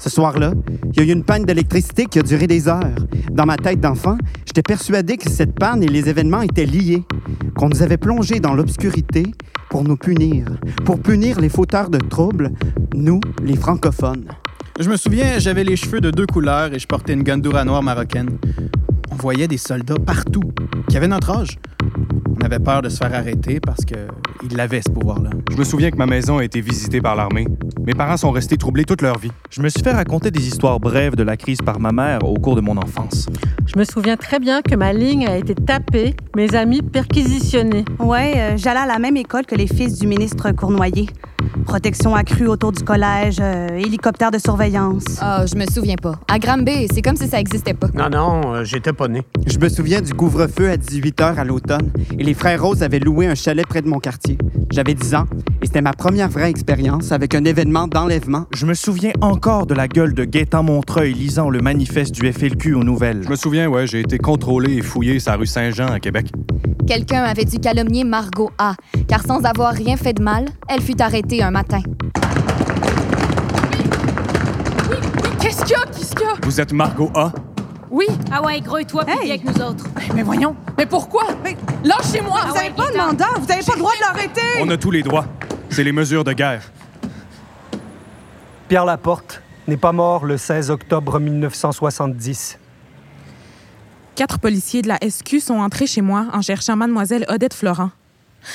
Ce 0.00 0.08
soir-là, 0.08 0.54
il 0.94 0.96
y 0.98 1.00
a 1.00 1.06
eu 1.06 1.12
une 1.12 1.24
panne 1.24 1.44
d'électricité 1.44 2.06
qui 2.06 2.18
a 2.18 2.22
duré 2.22 2.46
des 2.46 2.68
heures. 2.68 2.96
Dans 3.30 3.44
ma 3.44 3.58
tête 3.58 3.80
d'enfant, 3.80 4.16
j'étais 4.46 4.62
persuadé 4.62 5.18
que 5.18 5.28
cette 5.28 5.54
panne 5.54 5.82
et 5.82 5.88
les 5.88 6.08
événements 6.08 6.40
étaient 6.40 6.64
liés, 6.64 7.04
qu'on 7.54 7.68
nous 7.68 7.82
avait 7.82 7.98
plongés 7.98 8.40
dans 8.40 8.54
l'obscurité 8.54 9.24
pour 9.68 9.84
nous 9.84 9.98
punir, 9.98 10.46
pour 10.86 11.00
punir 11.00 11.38
les 11.38 11.50
fauteurs 11.50 11.90
de 11.90 11.98
troubles, 11.98 12.50
nous, 12.94 13.20
les 13.44 13.56
francophones. 13.56 14.24
Je 14.80 14.88
me 14.88 14.96
souviens, 14.96 15.38
j'avais 15.38 15.64
les 15.64 15.76
cheveux 15.76 16.00
de 16.00 16.10
deux 16.10 16.26
couleurs 16.26 16.72
et 16.72 16.78
je 16.78 16.86
portais 16.86 17.12
une 17.12 17.22
gandoura 17.22 17.66
noire 17.66 17.82
marocaine. 17.82 18.38
On 19.10 19.16
voyait 19.16 19.48
des 19.48 19.58
soldats 19.58 19.98
partout 19.98 20.50
qui 20.88 20.96
avaient 20.96 21.08
notre 21.08 21.28
âge. 21.28 21.58
On 22.26 22.42
avait 22.42 22.58
peur 22.58 22.80
de 22.80 22.88
se 22.88 22.96
faire 22.96 23.12
arrêter 23.12 23.60
parce 23.60 23.84
qu'ils 24.40 24.56
l'avaient, 24.56 24.82
ce 24.82 24.90
pouvoir-là. 24.90 25.30
Je 25.50 25.56
me 25.56 25.64
souviens 25.64 25.90
que 25.90 25.96
ma 25.96 26.06
maison 26.06 26.38
a 26.38 26.44
été 26.44 26.60
visitée 26.60 27.00
par 27.00 27.16
l'armée. 27.16 27.46
Mes 27.84 27.94
parents 27.94 28.16
sont 28.16 28.30
restés 28.30 28.56
troublés 28.56 28.84
toute 28.84 29.02
leur 29.02 29.18
vie. 29.18 29.32
Je 29.50 29.62
me 29.62 29.68
suis 29.68 29.82
fait 29.82 29.92
raconter 29.92 30.30
des 30.30 30.46
histoires 30.46 30.78
brèves 30.78 31.16
de 31.16 31.22
la 31.22 31.36
crise 31.36 31.58
par 31.64 31.80
ma 31.80 31.92
mère 31.92 32.20
au 32.24 32.34
cours 32.34 32.56
de 32.56 32.60
mon 32.60 32.76
enfance. 32.76 33.26
Je 33.66 33.78
me 33.78 33.84
souviens 33.84 34.16
très 34.16 34.38
bien 34.38 34.62
que 34.62 34.74
ma 34.74 34.92
ligne 34.92 35.26
a 35.26 35.36
été 35.36 35.54
tapée, 35.54 36.14
mes 36.36 36.54
amis 36.54 36.82
perquisitionnés. 36.82 37.84
Ouais, 37.98 38.34
euh, 38.36 38.56
j'allais 38.56 38.80
à 38.80 38.86
la 38.86 38.98
même 38.98 39.16
école 39.16 39.46
que 39.46 39.54
les 39.54 39.66
fils 39.66 39.98
du 39.98 40.06
ministre 40.06 40.50
Cournoyer. 40.52 41.06
Protection 41.64 42.14
accrue 42.14 42.46
autour 42.46 42.72
du 42.72 42.82
collège, 42.82 43.38
euh, 43.40 43.68
hélicoptère 43.76 44.30
de 44.30 44.38
surveillance. 44.38 45.04
Ah, 45.20 45.44
je 45.46 45.56
me 45.56 45.64
souviens 45.66 45.96
pas. 45.96 46.18
À 46.28 46.38
Granby, 46.38 46.88
c'est 46.92 47.02
comme 47.02 47.16
si 47.16 47.28
ça 47.28 47.40
existait 47.40 47.74
pas. 47.74 47.88
Non, 47.94 48.08
non, 48.10 48.54
euh, 48.54 48.64
j'étais 48.64 48.92
pas 48.92 49.08
né. 49.08 49.22
Je 49.46 49.58
me 49.58 49.68
souviens 49.68 50.00
du 50.00 50.12
couvre-feu 50.14 50.70
à 50.70 50.76
18 50.76 51.20
h 51.20 51.36
à 51.36 51.44
l'automne 51.44 51.90
et 52.18 52.22
les 52.22 52.34
frères 52.34 52.62
Rose 52.62 52.82
avaient 52.82 52.98
loué 52.98 53.26
un 53.26 53.34
chalet 53.34 53.66
près 53.66 53.82
de 53.82 53.88
mon 53.88 53.98
quartier. 53.98 54.19
J'avais 54.70 54.94
10 54.94 55.14
ans 55.14 55.24
et 55.62 55.66
c'était 55.66 55.82
ma 55.82 55.92
première 55.92 56.28
vraie 56.28 56.50
expérience 56.50 57.12
avec 57.12 57.34
un 57.34 57.44
événement 57.44 57.88
d'enlèvement. 57.88 58.46
Je 58.54 58.66
me 58.66 58.74
souviens 58.74 59.12
encore 59.20 59.66
de 59.66 59.74
la 59.74 59.88
gueule 59.88 60.14
de 60.14 60.24
Gaétan 60.24 60.62
Montreuil 60.62 61.12
lisant 61.12 61.50
le 61.50 61.60
manifeste 61.60 62.12
du 62.14 62.30
FLQ 62.32 62.74
aux 62.74 62.84
nouvelles. 62.84 63.22
Je 63.24 63.28
me 63.28 63.36
souviens, 63.36 63.68
ouais, 63.68 63.86
j'ai 63.86 64.00
été 64.00 64.18
contrôlé 64.18 64.74
et 64.74 64.82
fouillé 64.82 65.18
sa 65.18 65.36
rue 65.36 65.46
Saint-Jean 65.46 65.88
à 65.88 66.00
Québec. 66.00 66.32
Quelqu'un 66.86 67.22
avait 67.22 67.44
dû 67.44 67.58
calomnier 67.58 68.04
Margot 68.04 68.50
A, 68.58 68.74
car 69.06 69.22
sans 69.24 69.44
avoir 69.44 69.72
rien 69.72 69.96
fait 69.96 70.12
de 70.12 70.22
mal, 70.22 70.46
elle 70.68 70.80
fut 70.80 71.00
arrêtée 71.00 71.42
un 71.42 71.50
matin. 71.50 71.80
Qu'est-ce 75.40 75.64
qu'il 75.64 75.72
y 75.72 75.74
a? 75.74 75.84
Qu'est-ce 75.86 76.14
qu'il 76.14 76.26
y 76.26 76.30
a? 76.30 76.34
Vous 76.42 76.60
êtes 76.60 76.72
Margot 76.72 77.10
A? 77.14 77.32
Oui. 77.90 78.06
Ah 78.30 78.42
ouais, 78.42 78.60
gros, 78.60 78.78
et 78.78 78.84
toi, 78.84 79.04
puis 79.04 79.14
viens 79.20 79.34
avec 79.34 79.44
nous 79.44 79.62
autres. 79.62 79.84
Mais 80.14 80.22
voyons. 80.22 80.54
Mais 80.78 80.86
pourquoi? 80.86 81.24
Mais 81.42 81.56
lâchez-moi! 81.82 82.40
Vous 82.48 82.56
avez 82.56 82.70
pas 82.70 82.90
de 82.90 82.96
mandat, 82.96 83.28
vous 83.38 83.50
avez 83.50 83.62
pas 83.62 83.72
le 83.74 83.78
droit 83.78 83.92
de 83.96 84.00
l'arrêter! 84.00 84.40
On 84.60 84.68
a 84.68 84.76
tous 84.76 84.90
les 84.90 85.02
droits. 85.02 85.26
C'est 85.70 85.82
les 85.82 85.92
mesures 85.92 86.24
de 86.24 86.32
guerre. 86.32 86.70
Pierre 88.68 88.84
Laporte 88.84 89.42
n'est 89.66 89.76
pas 89.76 89.92
mort 89.92 90.24
le 90.24 90.36
16 90.36 90.70
octobre 90.70 91.18
1970. 91.18 92.58
Quatre 94.14 94.38
policiers 94.38 94.82
de 94.82 94.88
la 94.88 94.98
SQ 94.98 95.40
sont 95.40 95.58
entrés 95.58 95.86
chez 95.86 96.02
moi 96.02 96.26
en 96.32 96.42
cherchant 96.42 96.76
mademoiselle 96.76 97.24
Odette 97.28 97.54
Florent. 97.54 97.90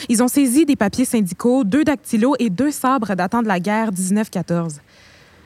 Ils 0.09 0.23
ont 0.23 0.27
saisi 0.27 0.65
des 0.65 0.75
papiers 0.75 1.05
syndicaux, 1.05 1.63
deux 1.63 1.83
dactylos 1.83 2.35
et 2.39 2.49
deux 2.49 2.71
sabres 2.71 3.15
datant 3.15 3.41
de 3.41 3.47
la 3.47 3.59
guerre 3.59 3.91
1914. 3.91 4.79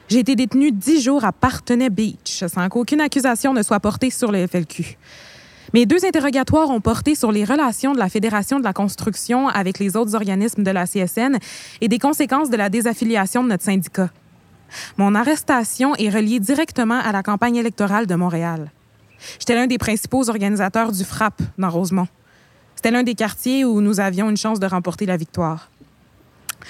J'ai 0.10 0.18
été 0.18 0.36
détenue 0.36 0.72
dix 0.72 1.04
jours 1.04 1.24
à 1.24 1.32
Partenay 1.32 1.92
Beach, 1.92 2.44
sans 2.48 2.68
qu'aucune 2.68 3.00
accusation 3.00 3.54
ne 3.54 3.62
soit 3.62 3.80
portée 3.80 4.10
sur 4.10 4.32
le 4.32 4.48
FLQ. 4.48 4.98
Mes 5.75 5.86
deux 5.86 6.04
interrogatoires 6.04 6.72
ont 6.72 6.82
porté 6.82 7.13
sur 7.13 7.32
les 7.32 7.46
relations 7.46 7.94
de 7.94 8.00
la 8.00 8.10
Fédération 8.10 8.58
de 8.58 8.63
la 8.63 8.74
construction 8.74 9.48
avec 9.50 9.78
les 9.78 9.96
autres 9.96 10.16
organismes 10.16 10.63
de 10.63 10.72
la 10.72 10.88
CSN 10.88 11.38
et 11.80 11.88
des 11.88 12.00
conséquences 12.00 12.50
de 12.50 12.58
la 12.58 12.70
désaffiliation 12.70 13.44
de 13.44 13.50
notre 13.50 13.63
syndicat. 13.63 14.10
Mon 14.98 15.13
arrestation 15.13 15.94
est 15.96 16.10
reliée 16.10 16.39
directement 16.39 17.00
à 17.00 17.12
la 17.12 17.22
campagne 17.22 17.58
électorale 17.58 18.08
de 18.08 18.16
Montréal. 18.16 18.72
J'étais 19.38 19.54
l'un 19.54 19.68
des 19.68 19.78
principaux 19.78 20.28
organisateurs 20.28 20.92
du 20.92 21.04
FRAP 21.04 21.39
dans 21.60 21.70
Rosemont. 21.70 22.08
C'était 22.75 22.89
l'un 22.89 23.04
des 23.04 23.13
quartiers 23.13 23.63
où 23.63 23.80
nous 23.80 24.00
avions 24.00 24.28
une 24.28 24.38
chance 24.38 24.60
de 24.60 24.66
remporter 24.66 25.06
la 25.06 25.18
victoire. 25.18 25.70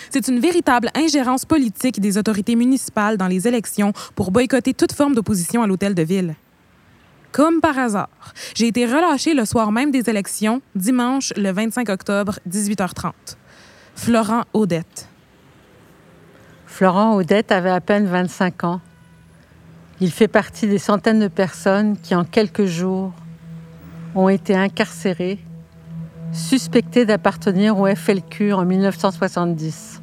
C'est 0.10 0.28
une 0.28 0.40
véritable 0.40 0.90
ingérence 0.96 1.46
politique 1.46 2.00
des 2.00 2.18
autorités 2.18 2.56
municipales 2.56 3.18
dans 3.18 3.28
les 3.28 3.48
élections 3.48 3.94
pour 4.16 4.32
boycotter 4.32 4.74
toute 4.74 4.94
forme 4.94 5.16
d'opposition 5.16 5.62
à 5.64 5.68
l'hôtel 5.68 5.96
de 5.96 6.04
ville. 6.04 6.36
Comme 7.32 7.62
par 7.62 7.78
hasard, 7.78 8.10
j'ai 8.56 8.68
été 8.68 8.86
relâchée 8.86 9.34
le 9.34 9.46
soir 9.46 9.72
même 9.72 9.92
des 9.92 10.10
élections, 10.10 10.62
dimanche 10.76 11.32
le 11.38 11.52
25 11.52 11.90
octobre, 11.90 12.40
18h30. 12.50 13.12
Florent 13.96 14.46
Odette. 14.54 15.08
Florent 16.66 17.16
Odette 17.16 17.52
avait 17.52 17.70
à 17.70 17.82
peine 17.82 18.08
25 18.08 18.64
ans. 18.64 18.82
Il 20.02 20.12
fait 20.12 20.28
partie 20.28 20.66
des 20.66 20.78
centaines 20.78 21.20
de 21.20 21.28
personnes 21.28 21.98
qui, 21.98 22.16
en 22.16 22.24
quelques 22.24 22.66
jours, 22.66 23.14
ont 24.16 24.30
été 24.30 24.56
incarcérées, 24.56 25.40
suspectées 26.32 27.06
d'appartenir 27.06 27.80
au 27.80 27.88
FLQ 27.88 28.54
en 28.54 28.66
1970. 28.66 30.02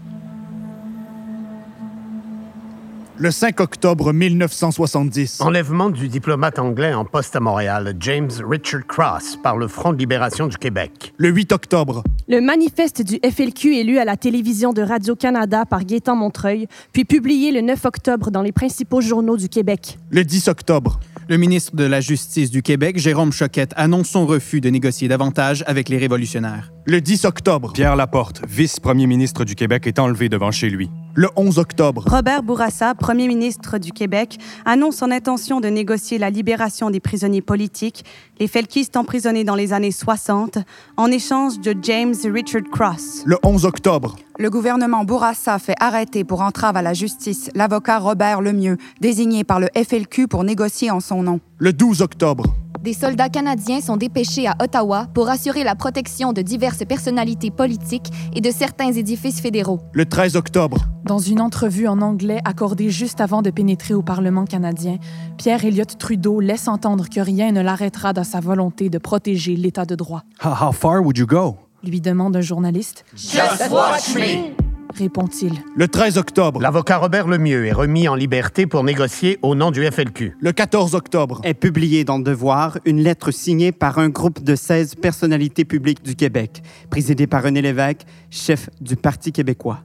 Le 3.18 3.30
5 3.30 3.60
octobre 3.60 4.12
1970. 4.12 5.40
Enlèvement 5.40 5.88
du 5.88 6.08
diplomate 6.08 6.58
anglais 6.58 6.92
en 6.92 7.06
poste 7.06 7.34
à 7.34 7.40
Montréal, 7.40 7.94
James 7.98 8.30
Richard 8.46 8.86
Cross, 8.86 9.38
par 9.42 9.56
le 9.56 9.68
Front 9.68 9.94
de 9.94 9.98
libération 9.98 10.48
du 10.48 10.58
Québec. 10.58 11.14
Le 11.16 11.30
8 11.30 11.52
octobre. 11.52 12.04
Le 12.28 12.42
manifeste 12.42 13.00
du 13.00 13.18
FLQ 13.26 13.80
est 13.80 13.84
lu 13.84 13.98
à 13.98 14.04
la 14.04 14.18
télévision 14.18 14.74
de 14.74 14.82
Radio-Canada 14.82 15.64
par 15.64 15.84
Gaétan 15.84 16.14
Montreuil, 16.14 16.66
puis 16.92 17.06
publié 17.06 17.52
le 17.52 17.62
9 17.62 17.86
octobre 17.86 18.30
dans 18.30 18.42
les 18.42 18.52
principaux 18.52 19.00
journaux 19.00 19.38
du 19.38 19.48
Québec. 19.48 19.98
Le 20.10 20.22
10 20.22 20.48
octobre. 20.48 21.00
Le 21.28 21.38
ministre 21.38 21.74
de 21.74 21.82
la 21.82 22.00
Justice 22.00 22.52
du 22.52 22.62
Québec, 22.62 22.98
Jérôme 22.98 23.32
Choquette, 23.32 23.72
annonce 23.74 24.10
son 24.10 24.26
refus 24.26 24.60
de 24.60 24.70
négocier 24.70 25.08
davantage 25.08 25.64
avec 25.66 25.88
les 25.88 25.98
révolutionnaires. 25.98 26.72
Le 26.84 27.00
10 27.00 27.24
octobre. 27.24 27.72
Pierre 27.72 27.96
Laporte, 27.96 28.42
vice-premier 28.48 29.08
ministre 29.08 29.44
du 29.44 29.56
Québec, 29.56 29.88
est 29.88 29.98
enlevé 29.98 30.28
devant 30.28 30.52
chez 30.52 30.70
lui. 30.70 30.88
Le 31.18 31.30
11 31.34 31.58
octobre. 31.58 32.04
Robert 32.06 32.42
Bourassa, 32.42 32.94
premier 32.94 33.26
ministre 33.26 33.78
du 33.78 33.90
Québec, 33.90 34.36
annonce 34.66 34.96
son 34.96 35.10
intention 35.10 35.60
de 35.60 35.68
négocier 35.68 36.18
la 36.18 36.28
libération 36.28 36.90
des 36.90 37.00
prisonniers 37.00 37.40
politiques, 37.40 38.04
les 38.38 38.46
felkistes 38.46 38.98
emprisonnés 38.98 39.42
dans 39.42 39.54
les 39.54 39.72
années 39.72 39.92
60, 39.92 40.58
en 40.98 41.10
échange 41.10 41.58
de 41.60 41.74
James 41.80 42.14
Richard 42.22 42.64
Cross. 42.70 43.22
Le 43.24 43.38
11 43.42 43.64
octobre. 43.64 44.16
Le 44.38 44.50
gouvernement 44.50 45.04
Bourassa 45.04 45.58
fait 45.58 45.76
arrêter 45.80 46.22
pour 46.22 46.42
entrave 46.42 46.76
à 46.76 46.82
la 46.82 46.92
justice 46.92 47.50
l'avocat 47.54 47.98
Robert 47.98 48.42
Lemieux, 48.42 48.76
désigné 49.00 49.42
par 49.42 49.58
le 49.58 49.68
FLQ 49.74 50.28
pour 50.28 50.44
négocier 50.44 50.90
en 50.90 51.00
son 51.00 51.22
nom. 51.22 51.40
Le 51.56 51.72
12 51.72 52.02
octobre. 52.02 52.44
Des 52.82 52.92
soldats 52.92 53.28
canadiens 53.28 53.80
sont 53.80 53.96
dépêchés 53.96 54.46
à 54.46 54.56
Ottawa 54.62 55.06
pour 55.14 55.28
assurer 55.28 55.64
la 55.64 55.74
protection 55.74 56.32
de 56.32 56.42
diverses 56.42 56.84
personnalités 56.84 57.50
politiques 57.50 58.10
et 58.34 58.40
de 58.40 58.50
certains 58.50 58.92
édifices 58.92 59.40
fédéraux. 59.40 59.80
Le 59.92 60.04
13 60.06 60.36
octobre. 60.36 60.78
Dans 61.04 61.18
une 61.18 61.40
entrevue 61.40 61.86
en 61.88 62.00
anglais 62.02 62.40
accordée 62.44 62.90
juste 62.90 63.20
avant 63.20 63.42
de 63.42 63.50
pénétrer 63.50 63.94
au 63.94 64.02
Parlement 64.02 64.44
canadien, 64.44 64.98
Pierre 65.38 65.64
Elliott 65.64 65.96
Trudeau 65.98 66.40
laisse 66.40 66.68
entendre 66.68 67.08
que 67.08 67.20
rien 67.20 67.52
ne 67.52 67.60
l'arrêtera 67.60 68.12
dans 68.12 68.24
sa 68.24 68.40
volonté 68.40 68.88
de 68.90 68.98
protéger 68.98 69.56
l'État 69.56 69.84
de 69.84 69.94
droit. 69.94 70.22
How, 70.44 70.68
how 70.68 70.72
far 70.72 71.00
would 71.02 71.16
you 71.16 71.26
go? 71.26 71.56
Lui 71.84 72.00
demande 72.00 72.36
un 72.36 72.40
journaliste. 72.40 73.04
Just 73.14 73.70
watch 73.70 74.14
me! 74.16 74.65
Répond-il. 74.98 75.52
Le 75.74 75.88
13 75.88 76.16
octobre. 76.16 76.60
L'avocat 76.60 76.96
Robert 76.96 77.28
Lemieux 77.28 77.66
est 77.66 77.72
remis 77.72 78.08
en 78.08 78.14
liberté 78.14 78.66
pour 78.66 78.82
négocier 78.82 79.38
au 79.42 79.54
nom 79.54 79.70
du 79.70 79.84
FLQ. 79.84 80.36
Le 80.40 80.52
14 80.52 80.94
octobre. 80.94 81.40
Est 81.44 81.54
publiée 81.54 82.04
dans 82.04 82.16
le 82.16 82.24
Devoir 82.24 82.78
une 82.86 83.00
lettre 83.00 83.30
signée 83.30 83.72
par 83.72 83.98
un 83.98 84.08
groupe 84.08 84.42
de 84.42 84.54
16 84.54 84.94
personnalités 84.94 85.66
publiques 85.66 86.02
du 86.02 86.16
Québec, 86.16 86.62
présidée 86.90 87.26
par 87.26 87.42
René 87.42 87.60
Lévesque, 87.60 88.06
chef 88.30 88.70
du 88.80 88.96
Parti 88.96 89.32
québécois. 89.32 89.80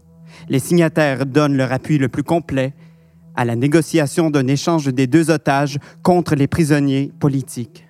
Les 0.48 0.60
signataires 0.60 1.25
donnent 1.25 1.58
leur 1.58 1.74
appui 1.74 1.98
le 1.98 2.08
plus 2.08 2.24
complet 2.24 2.74
à 3.36 3.44
la 3.44 3.56
négociation 3.56 4.30
d'un 4.30 4.48
échange 4.48 4.86
des 4.86 5.08
deux 5.08 5.30
otages 5.30 5.77
contre 6.03 6.36
les 6.36 6.48
prisonniers 6.48 7.12
politiques 7.20 7.86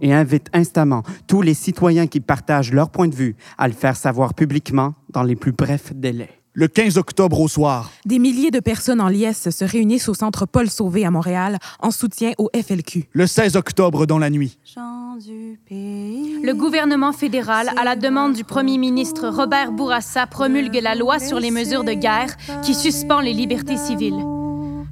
et 0.00 0.12
invite 0.12 0.48
instamment 0.52 1.02
tous 1.28 1.42
les 1.42 1.54
citoyens 1.54 2.06
qui 2.06 2.20
partagent 2.20 2.72
leur 2.72 2.90
point 2.90 3.08
de 3.08 3.14
vue 3.14 3.36
à 3.58 3.68
le 3.68 3.74
faire 3.74 3.96
savoir 3.96 4.34
publiquement 4.34 4.94
dans 5.10 5.22
les 5.22 5.36
plus 5.36 5.52
brefs 5.52 5.94
délais. 5.94 6.41
Le 6.54 6.68
15 6.68 6.98
octobre 6.98 7.40
au 7.40 7.48
soir, 7.48 7.90
Des 8.04 8.18
milliers 8.18 8.50
de 8.50 8.60
personnes 8.60 9.00
en 9.00 9.08
liesse 9.08 9.48
se 9.48 9.64
réunissent 9.64 10.10
au 10.10 10.14
centre 10.14 10.44
Paul 10.44 10.68
Sauvé 10.68 11.06
à 11.06 11.10
Montréal 11.10 11.58
en 11.80 11.90
soutien 11.90 12.32
au 12.36 12.50
FLQ. 12.54 13.08
le 13.10 13.26
16 13.26 13.56
octobre 13.56 14.04
dans 14.04 14.18
la 14.18 14.28
nuit, 14.28 14.58
Le 14.76 16.52
gouvernement 16.52 17.12
fédéral, 17.12 17.70
à 17.78 17.84
la 17.84 17.96
demande 17.96 18.34
du 18.34 18.44
premier 18.44 18.76
ministre 18.76 19.28
Robert 19.28 19.72
Bourassa, 19.72 20.26
promulgue 20.26 20.78
la 20.82 20.94
loi 20.94 21.18
sur 21.18 21.40
les 21.40 21.50
mesures 21.50 21.84
de 21.84 21.94
guerre 21.94 22.36
qui 22.62 22.74
suspend 22.74 23.20
les 23.20 23.32
libertés 23.32 23.78
civiles. 23.78 24.22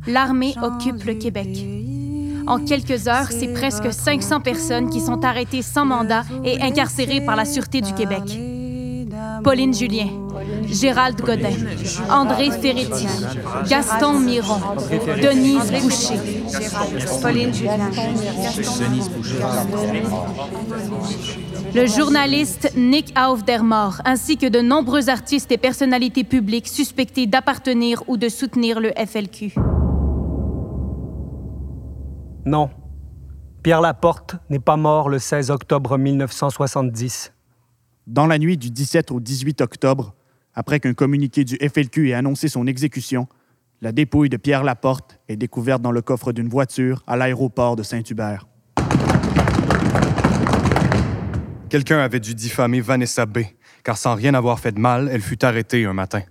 L'armée 0.06 0.54
occupe 0.62 1.04
le 1.04 1.12
Québec. 1.12 1.66
En 2.46 2.58
quelques 2.64 3.06
heures, 3.06 3.30
c'est 3.30 3.52
presque 3.52 3.92
500 3.92 4.40
personnes 4.40 4.88
qui 4.88 5.00
sont 5.00 5.22
arrêtées 5.26 5.60
sans 5.60 5.84
mandat 5.84 6.24
et 6.42 6.58
incarcérées 6.62 7.20
par 7.20 7.36
la 7.36 7.44
Sûreté 7.44 7.82
du 7.82 7.92
Québec. 7.92 8.22
Pauline 9.42 9.74
Julien, 9.74 10.08
Gérald 10.66 11.20
Godin, 11.20 11.56
André 12.10 12.50
Ferretti, 12.50 13.06
Gaston 13.68 14.20
Miron, 14.20 14.60
Denise 15.22 15.72
Boucher. 15.72 16.20
Pauline 17.22 17.52
Julien. 17.54 17.90
Le 21.74 21.86
journaliste 21.86 22.72
Nick 22.76 23.12
Aufdermor, 23.18 24.00
ainsi 24.04 24.36
que 24.36 24.46
de 24.46 24.60
nombreux 24.60 25.08
artistes 25.08 25.52
et 25.52 25.58
personnalités 25.58 26.24
publiques 26.24 26.68
suspectés 26.68 27.26
d'appartenir 27.26 28.02
ou 28.08 28.16
de 28.16 28.28
soutenir 28.28 28.80
le 28.80 28.92
FLQ. 28.96 29.54
Non. 32.44 32.70
Pierre 33.62 33.80
Laporte 33.80 34.36
n'est 34.48 34.58
pas 34.58 34.76
mort 34.76 35.08
le 35.08 35.18
16 35.18 35.50
octobre 35.50 35.98
1970. 35.98 37.32
Dans 38.06 38.26
la 38.26 38.38
nuit 38.38 38.56
du 38.56 38.70
17 38.70 39.10
au 39.10 39.20
18 39.20 39.60
octobre, 39.60 40.14
après 40.54 40.80
qu'un 40.80 40.94
communiqué 40.94 41.44
du 41.44 41.56
FLQ 41.56 42.10
ait 42.10 42.14
annoncé 42.14 42.48
son 42.48 42.66
exécution, 42.66 43.28
la 43.80 43.92
dépouille 43.92 44.28
de 44.28 44.36
Pierre 44.36 44.62
Laporte 44.62 45.20
est 45.28 45.36
découverte 45.36 45.80
dans 45.80 45.92
le 45.92 46.02
coffre 46.02 46.32
d'une 46.32 46.48
voiture 46.48 47.02
à 47.06 47.16
l'aéroport 47.16 47.76
de 47.76 47.82
Saint-Hubert. 47.82 48.46
Quelqu'un 51.70 52.00
avait 52.00 52.20
dû 52.20 52.34
diffamer 52.34 52.80
Vanessa 52.80 53.26
B, 53.26 53.38
car 53.84 53.96
sans 53.96 54.14
rien 54.14 54.34
avoir 54.34 54.58
fait 54.58 54.72
de 54.72 54.80
mal, 54.80 55.08
elle 55.10 55.22
fut 55.22 55.44
arrêtée 55.44 55.84
un 55.84 55.92
matin. 55.92 56.22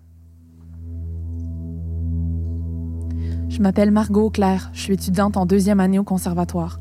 Je 3.47 3.61
m'appelle 3.61 3.91
Margot 3.91 4.29
Claire. 4.29 4.69
Je 4.73 4.81
suis 4.81 4.93
étudiante 4.93 5.37
en 5.37 5.45
deuxième 5.45 5.79
année 5.79 5.97
au 5.97 6.03
conservatoire. 6.03 6.79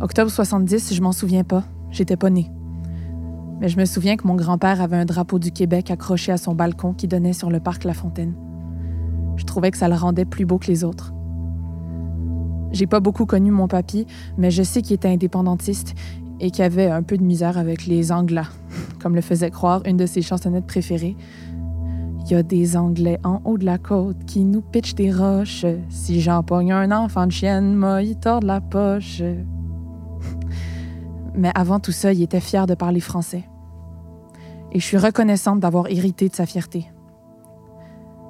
Octobre 0.00 0.30
70, 0.30 0.94
je 0.94 1.02
m'en 1.02 1.12
souviens 1.12 1.44
pas. 1.44 1.64
J'étais 1.90 2.16
pas 2.16 2.30
née. 2.30 2.50
Mais 3.60 3.68
je 3.68 3.78
me 3.78 3.84
souviens 3.84 4.16
que 4.16 4.26
mon 4.26 4.34
grand-père 4.34 4.82
avait 4.82 4.96
un 4.96 5.04
drapeau 5.04 5.38
du 5.38 5.50
Québec 5.50 5.90
accroché 5.90 6.30
à 6.30 6.36
son 6.36 6.54
balcon 6.54 6.92
qui 6.92 7.08
donnait 7.08 7.32
sur 7.32 7.50
le 7.50 7.60
parc 7.60 7.84
La 7.84 7.94
Fontaine. 7.94 8.34
Je 9.36 9.44
trouvais 9.44 9.70
que 9.70 9.78
ça 9.78 9.88
le 9.88 9.94
rendait 9.94 10.24
plus 10.24 10.44
beau 10.44 10.58
que 10.58 10.66
les 10.66 10.84
autres. 10.84 11.12
J'ai 12.72 12.86
pas 12.86 13.00
beaucoup 13.00 13.24
connu 13.24 13.50
mon 13.50 13.68
papy, 13.68 14.06
mais 14.36 14.50
je 14.50 14.62
sais 14.62 14.82
qu'il 14.82 14.94
était 14.94 15.08
indépendantiste 15.08 15.94
et 16.40 16.50
qu'il 16.50 16.64
avait 16.64 16.90
un 16.90 17.02
peu 17.02 17.16
de 17.16 17.22
misère 17.22 17.56
avec 17.56 17.86
les 17.86 18.12
Anglais, 18.12 18.42
comme 19.00 19.14
le 19.14 19.22
faisait 19.22 19.50
croire 19.50 19.82
une 19.86 19.96
de 19.96 20.06
ses 20.06 20.20
chansonnettes 20.20 20.66
préférées. 20.66 21.16
Il 22.26 22.32
y 22.32 22.34
a 22.34 22.42
des 22.42 22.76
Anglais 22.76 23.20
en 23.24 23.40
haut 23.44 23.56
de 23.56 23.64
la 23.64 23.78
côte 23.78 24.16
qui 24.26 24.44
nous 24.44 24.60
pitchent 24.60 24.96
des 24.96 25.12
roches. 25.12 25.64
Si 25.88 26.20
j'en 26.20 26.44
un 26.50 26.90
enfant 26.90 27.26
de 27.26 27.32
chienne, 27.32 27.76
moi, 27.76 28.02
il 28.02 28.16
tord 28.16 28.40
de 28.40 28.48
la 28.48 28.60
poche. 28.60 29.22
Mais 31.36 31.50
avant 31.54 31.80
tout 31.80 31.92
ça, 31.92 32.12
il 32.12 32.22
était 32.22 32.40
fier 32.40 32.66
de 32.66 32.74
parler 32.74 33.00
français. 33.00 33.44
Et 34.72 34.80
je 34.80 34.84
suis 34.84 34.96
reconnaissante 34.96 35.60
d'avoir 35.60 35.88
hérité 35.88 36.28
de 36.28 36.34
sa 36.34 36.46
fierté. 36.46 36.90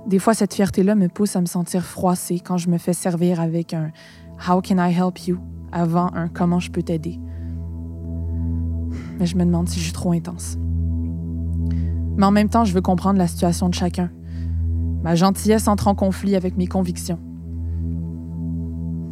Des 0.07 0.19
fois, 0.19 0.35
cette 0.35 0.55
fierté-là 0.55 0.95
me 0.95 1.09
pousse 1.09 1.37
à 1.37 1.41
me 1.41 1.47
sentir 1.47 1.83
froissée 1.85 2.41
quand 2.41 2.59
je 2.59 2.69
me 2.69 2.79
fais 2.79 2.93
servir 2.93 3.41
avec 3.41 3.75
un 3.75 3.91
How 4.49 4.61
can 4.61 4.79
I 4.79 4.93
help 4.93 5.27
you 5.27 5.39
avant 5.73 6.13
un 6.15 6.29
Comment 6.29 6.61
je 6.61 6.71
peux 6.71 6.83
t'aider. 6.83 7.19
Mais 9.19 9.27
je 9.27 9.37
me 9.37 9.45
demande 9.45 9.69
si 9.69 9.79
je 9.79 9.85
suis 9.85 9.93
trop 9.93 10.13
intense. 10.13 10.59
Mais 12.17 12.25
en 12.25 12.31
même 12.31 12.49
temps, 12.49 12.65
je 12.65 12.73
veux 12.73 12.81
comprendre 12.81 13.19
la 13.19 13.27
situation 13.27 13.69
de 13.69 13.75
chacun. 13.75 14.11
Ma 15.03 15.15
gentillesse 15.15 15.69
entre 15.69 15.89
en 15.89 15.95
conflit 15.95 16.37
avec 16.37 16.57
mes 16.57 16.67
convictions. 16.67 17.19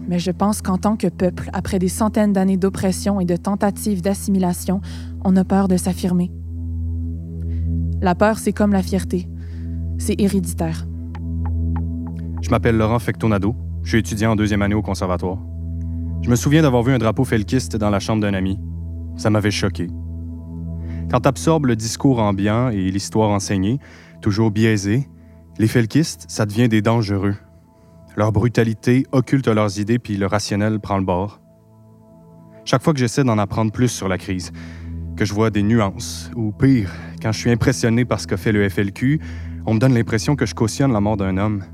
Mais 0.09 0.19
je 0.19 0.31
pense 0.31 0.61
qu'en 0.61 0.79
tant 0.79 0.97
que 0.97 1.07
peuple, 1.07 1.49
après 1.53 1.79
des 1.79 1.89
centaines 1.89 2.33
d'années 2.33 2.57
d'oppression 2.57 3.21
et 3.21 3.25
de 3.25 3.37
tentatives 3.37 4.03
d'assimilation, 4.03 4.81
on 5.25 5.37
a 5.37 5.45
peur 5.45 5.69
de 5.69 5.77
s'affirmer. 5.77 6.31
La 8.01 8.15
peur, 8.15 8.39
c'est 8.39 8.53
comme 8.53 8.73
la 8.73 8.83
fierté. 8.83 9.29
C'est 9.99 10.21
héréditaire. 10.21 10.87
Je 12.43 12.51
m'appelle 12.51 12.77
Laurent 12.77 12.99
Fectonado. 12.99 13.55
Je 13.83 13.91
suis 13.91 13.99
étudiant 13.99 14.33
en 14.33 14.37
deuxième 14.37 14.63
année 14.63 14.75
au 14.75 14.83
conservatoire. 14.83 15.39
Je 16.23 16.31
me 16.31 16.37
souviens 16.37 16.63
d'avoir 16.63 16.83
vu 16.83 16.93
un 16.93 16.99
drapeau 16.99 17.25
felkiste 17.25 17.77
dans 17.77 17.91
la 17.91 18.01
chambre 18.01 18.21
d'un 18.21 18.35
ami. 18.35 18.59
Ça 19.17 19.31
m'avait 19.31 19.51
choqué. 19.51 19.89
Quand 21.11 21.21
t'absorbes 21.21 21.67
le 21.67 21.77
discours 21.77 22.19
ambiant 22.19 22.69
et 22.71 22.91
l'histoire 22.91 23.31
enseignée, 23.31 23.79
toujours 24.21 24.51
biaisée, 24.51 25.09
les 25.59 25.69
felkistes, 25.69 26.25
ça 26.29 26.47
devient 26.47 26.69
des 26.69 26.83
dangereux. 26.83 27.37
Leur 28.17 28.31
brutalité 28.31 29.05
occulte 29.11 29.49
leurs 29.49 29.81
idées 29.81 29.99
puis 29.99 30.17
le 30.17 30.27
rationnel 30.27 30.79
prend 30.79 30.99
le 30.99 31.05
bord. 31.05 31.41
Chaque 32.65 32.83
fois 32.83 32.93
que 32.93 32.99
j'essaie 33.01 33.25
d'en 33.25 33.39
apprendre 33.39 33.73
plus 33.73 33.89
sur 33.89 34.09
la 34.09 34.19
crise, 34.19 34.53
que 35.17 35.25
je 35.25 35.35
vois 35.35 35.51
des 35.51 35.63
nuances, 35.63 36.31
ou 36.37 36.53
pire, 36.53 36.91
quand 37.21 37.33
je 37.33 37.39
suis 37.39 37.51
impressionné 37.51 38.05
par 38.05 38.21
ce 38.21 38.27
qu'a 38.27 38.37
fait 38.37 38.53
le 38.53 38.69
FLQ, 38.69 39.21
on 39.67 39.75
me 39.75 39.79
donne 39.79 39.95
l'impression 39.95 40.37
que 40.37 40.47
je 40.47 40.55
cautionne 40.55 40.93
la 40.93 41.01
mort 41.01 41.17
d'un 41.17 41.39
homme, 41.39 41.65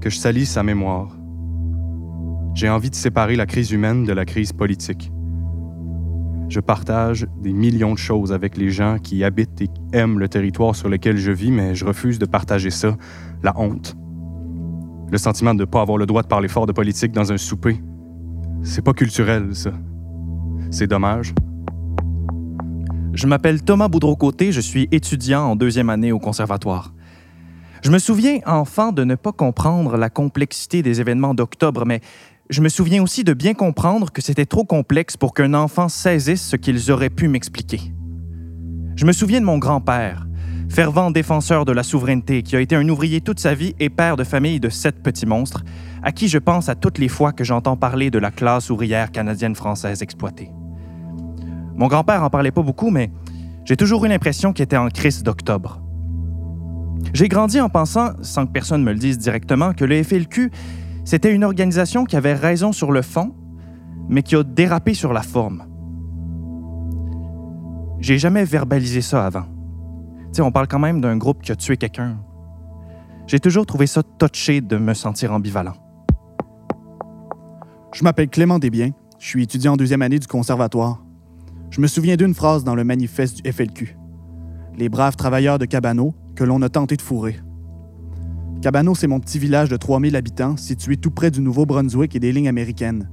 que 0.00 0.10
je 0.10 0.16
salis 0.16 0.46
sa 0.46 0.62
mémoire. 0.62 1.16
J'ai 2.54 2.68
envie 2.68 2.90
de 2.90 2.96
séparer 2.96 3.36
la 3.36 3.46
crise 3.46 3.70
humaine 3.70 4.04
de 4.04 4.12
la 4.12 4.24
crise 4.24 4.52
politique. 4.52 5.12
Je 6.48 6.60
partage 6.60 7.26
des 7.40 7.52
millions 7.52 7.92
de 7.92 7.98
choses 7.98 8.32
avec 8.32 8.56
les 8.56 8.70
gens 8.70 8.98
qui 8.98 9.22
habitent 9.22 9.60
et 9.60 9.68
aiment 9.92 10.18
le 10.18 10.28
territoire 10.28 10.74
sur 10.74 10.88
lequel 10.88 11.18
je 11.18 11.30
vis, 11.30 11.50
mais 11.50 11.74
je 11.74 11.84
refuse 11.84 12.18
de 12.18 12.24
partager 12.24 12.70
ça, 12.70 12.96
la 13.42 13.52
honte. 13.58 13.97
Le 15.10 15.18
sentiment 15.18 15.54
de 15.54 15.60
ne 15.60 15.64
pas 15.64 15.80
avoir 15.80 15.96
le 15.96 16.06
droit 16.06 16.22
de 16.22 16.28
parler 16.28 16.48
fort 16.48 16.66
de 16.66 16.72
politique 16.72 17.12
dans 17.12 17.32
un 17.32 17.38
souper. 17.38 17.80
C'est 18.62 18.82
pas 18.82 18.92
culturel, 18.92 19.54
ça. 19.54 19.72
C'est 20.70 20.86
dommage. 20.86 21.34
Je 23.14 23.26
m'appelle 23.26 23.62
Thomas 23.62 23.88
Boudreau-Côté, 23.88 24.52
je 24.52 24.60
suis 24.60 24.86
étudiant 24.92 25.42
en 25.42 25.56
deuxième 25.56 25.90
année 25.90 26.12
au 26.12 26.18
conservatoire. 26.18 26.92
Je 27.82 27.90
me 27.90 27.98
souviens, 27.98 28.40
enfant, 28.46 28.92
de 28.92 29.02
ne 29.02 29.14
pas 29.14 29.32
comprendre 29.32 29.96
la 29.96 30.10
complexité 30.10 30.82
des 30.82 31.00
événements 31.00 31.34
d'octobre, 31.34 31.84
mais 31.86 32.00
je 32.50 32.60
me 32.60 32.68
souviens 32.68 33.02
aussi 33.02 33.24
de 33.24 33.32
bien 33.32 33.54
comprendre 33.54 34.12
que 34.12 34.22
c'était 34.22 34.46
trop 34.46 34.64
complexe 34.64 35.16
pour 35.16 35.34
qu'un 35.34 35.54
enfant 35.54 35.88
saisisse 35.88 36.42
ce 36.42 36.56
qu'ils 36.56 36.90
auraient 36.90 37.10
pu 37.10 37.28
m'expliquer. 37.28 37.80
Je 38.94 39.04
me 39.04 39.12
souviens 39.12 39.40
de 39.40 39.46
mon 39.46 39.58
grand-père, 39.58 40.27
fervent 40.68 41.10
défenseur 41.10 41.64
de 41.64 41.72
la 41.72 41.82
souveraineté, 41.82 42.42
qui 42.42 42.56
a 42.56 42.60
été 42.60 42.76
un 42.76 42.88
ouvrier 42.88 43.20
toute 43.20 43.40
sa 43.40 43.54
vie 43.54 43.74
et 43.80 43.90
père 43.90 44.16
de 44.16 44.24
famille 44.24 44.60
de 44.60 44.68
sept 44.68 45.02
petits 45.02 45.26
monstres, 45.26 45.64
à 46.02 46.12
qui 46.12 46.28
je 46.28 46.38
pense 46.38 46.68
à 46.68 46.74
toutes 46.74 46.98
les 46.98 47.08
fois 47.08 47.32
que 47.32 47.44
j'entends 47.44 47.76
parler 47.76 48.10
de 48.10 48.18
la 48.18 48.30
classe 48.30 48.70
ouvrière 48.70 49.10
canadienne-française 49.10 50.02
exploitée. 50.02 50.50
Mon 51.74 51.86
grand-père 51.86 52.22
en 52.22 52.30
parlait 52.30 52.50
pas 52.50 52.62
beaucoup, 52.62 52.90
mais 52.90 53.10
j'ai 53.64 53.76
toujours 53.76 54.04
eu 54.04 54.08
l'impression 54.08 54.52
qu'il 54.52 54.64
était 54.64 54.76
en 54.76 54.88
crise 54.88 55.22
d'octobre. 55.22 55.80
J'ai 57.14 57.28
grandi 57.28 57.60
en 57.60 57.68
pensant, 57.68 58.10
sans 58.22 58.46
que 58.46 58.52
personne 58.52 58.82
me 58.82 58.92
le 58.92 58.98
dise 58.98 59.18
directement, 59.18 59.72
que 59.72 59.84
le 59.84 60.02
FLQ, 60.02 60.50
c'était 61.04 61.32
une 61.32 61.44
organisation 61.44 62.04
qui 62.04 62.16
avait 62.16 62.34
raison 62.34 62.72
sur 62.72 62.92
le 62.92 63.02
fond, 63.02 63.34
mais 64.08 64.22
qui 64.22 64.36
a 64.36 64.42
dérapé 64.42 64.94
sur 64.94 65.12
la 65.12 65.22
forme. 65.22 65.64
J'ai 68.00 68.18
jamais 68.18 68.44
verbalisé 68.44 69.00
ça 69.00 69.26
avant. 69.26 69.44
Sais, 70.32 70.42
on 70.42 70.52
parle 70.52 70.68
quand 70.68 70.78
même 70.78 71.00
d'un 71.00 71.16
groupe 71.16 71.42
qui 71.42 71.52
a 71.52 71.56
tué 71.56 71.76
quelqu'un. 71.76 72.18
J'ai 73.26 73.40
toujours 73.40 73.66
trouvé 73.66 73.86
ça 73.86 74.02
touché 74.02 74.60
de 74.60 74.76
me 74.76 74.94
sentir 74.94 75.32
ambivalent. 75.32 75.74
Je 77.92 78.04
m'appelle 78.04 78.28
Clément 78.28 78.58
Desbiens. 78.58 78.90
Je 79.18 79.26
suis 79.26 79.42
étudiant 79.42 79.72
en 79.72 79.76
deuxième 79.76 80.02
année 80.02 80.18
du 80.18 80.26
conservatoire. 80.26 81.02
Je 81.70 81.80
me 81.80 81.86
souviens 81.86 82.16
d'une 82.16 82.34
phrase 82.34 82.64
dans 82.64 82.74
le 82.74 82.84
manifeste 82.84 83.42
du 83.42 83.52
FLQ. 83.52 83.98
Les 84.76 84.88
braves 84.88 85.16
travailleurs 85.16 85.58
de 85.58 85.64
Cabano 85.64 86.14
que 86.36 86.44
l'on 86.44 86.62
a 86.62 86.68
tenté 86.68 86.96
de 86.96 87.02
fourrer. 87.02 87.40
Cabano, 88.62 88.94
c'est 88.94 89.06
mon 89.06 89.20
petit 89.20 89.38
village 89.38 89.68
de 89.68 89.76
3000 89.76 90.16
habitants 90.16 90.56
situé 90.56 90.96
tout 90.96 91.10
près 91.10 91.30
du 91.30 91.40
Nouveau-Brunswick 91.40 92.14
et 92.14 92.20
des 92.20 92.32
lignes 92.32 92.48
américaines. 92.48 93.10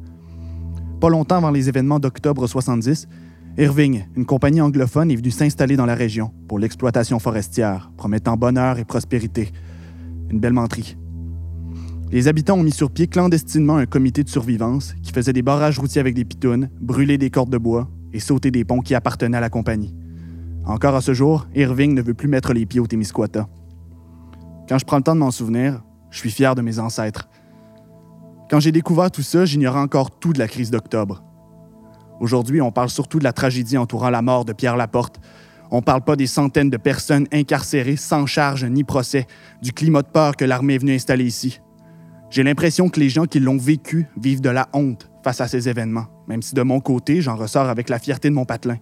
Pas 1.02 1.10
longtemps 1.10 1.38
avant 1.38 1.52
les 1.52 1.70
événements 1.70 2.00
d'octobre 2.00 2.48
70, 2.48 3.08
Irving, 3.58 4.06
une 4.18 4.26
compagnie 4.26 4.60
anglophone, 4.60 5.12
est 5.12 5.16
venue 5.16 5.32
s'installer 5.32 5.78
dans 5.78 5.86
la 5.86 5.96
région 5.96 6.34
pour 6.50 6.60
l'exploitation 6.60 7.20
forestière, 7.20 7.90
promettant 7.96 8.36
bonheur 8.36 8.80
et 8.80 8.84
prospérité. 8.84 9.50
Une 10.30 10.42
belle 10.42 10.52
menterie. 10.52 10.98
Les 12.12 12.28
habitants 12.28 12.58
ont 12.58 12.64
mis 12.64 12.74
sur 12.74 12.92
pied 12.92 13.08
clandestinement 13.08 13.78
un 13.78 13.86
comité 13.86 14.26
de 14.26 14.30
survivance 14.30 14.94
qui 15.02 15.14
faisait 15.14 15.32
des 15.32 15.42
barrages 15.42 15.80
routiers 15.80 16.02
avec 16.02 16.16
des 16.16 16.26
pitounes, 16.26 16.70
brûler 16.82 17.18
des 17.18 17.30
cordes 17.30 17.50
de 17.50 17.58
bois 17.58 17.90
et 18.12 18.20
sauter 18.20 18.52
des 18.52 18.66
ponts 18.66 18.82
qui 18.82 18.94
appartenaient 18.94 19.38
à 19.38 19.42
la 19.42 19.50
compagnie. 19.50 19.96
Encore 20.66 20.96
à 20.96 21.02
ce 21.02 21.14
jour, 21.14 21.48
Irving 21.56 21.94
ne 21.94 22.02
veut 22.02 22.14
plus 22.14 22.28
mettre 22.28 22.52
les 22.52 22.66
pieds 22.66 22.82
au 22.82 22.88
Témiscouata. 22.88 23.48
Quand 24.68 24.78
je 24.78 24.86
prends 24.86 24.98
le 24.98 25.04
temps 25.04 25.16
de 25.16 25.22
m'en 25.22 25.32
souvenir, 25.32 25.82
je 26.10 26.18
suis 26.18 26.32
fier 26.32 26.56
de 26.56 26.62
mes 26.62 26.80
ancêtres. 26.80 27.30
Quand 28.50 28.60
j'ai 28.60 28.74
découvert 28.74 29.12
tout 29.12 29.22
ça, 29.22 29.46
j'ignorais 29.46 29.80
encore 29.80 30.20
tout 30.20 30.34
de 30.34 30.40
la 30.40 30.50
crise 30.50 30.72
d'octobre. 30.72 31.24
Aujourd'hui, 32.20 32.62
on 32.62 32.72
parle 32.72 32.90
surtout 32.90 33.20
de 33.20 33.24
la 33.24 33.34
tragédie 33.34 33.78
entourant 33.78 34.10
la 34.10 34.22
mort 34.22 34.46
de 34.46 34.54
Pierre 34.54 34.78
Laporte. 34.78 35.20
On 35.72 35.78
ne 35.78 35.82
parle 35.82 36.04
pas 36.04 36.16
des 36.16 36.28
centaines 36.28 36.70
de 36.70 36.78
personnes 36.78 37.28
incarcérées 37.34 37.98
sans 37.98 38.26
charge 38.26 38.64
ni 38.66 38.84
procès, 38.84 39.28
du 39.62 39.74
climat 39.74 40.02
de 40.02 40.08
peur 40.08 40.38
que 40.38 40.46
l'armée 40.46 40.76
est 40.76 40.80
venue 40.80 40.96
installer 40.96 41.26
ici. 41.26 41.60
J'ai 42.30 42.44
l'impression 42.44 42.90
que 42.90 43.00
les 43.00 43.10
gens 43.10 43.26
qui 43.26 43.40
l'ont 43.40 43.58
vécu 43.58 44.08
vivent 44.18 44.42
de 44.42 44.50
la 44.50 44.68
honte 44.74 45.10
face 45.24 45.42
à 45.42 45.48
ces 45.48 45.70
événements, 45.70 46.08
même 46.28 46.42
si 46.42 46.54
de 46.54 46.62
mon 46.62 46.80
côté, 46.80 47.22
j'en 47.22 47.36
ressors 47.36 47.70
avec 47.70 47.90
la 47.90 48.00
fierté 48.00 48.30
de 48.30 48.36
mon 48.36 48.46
patelin. 48.46 48.78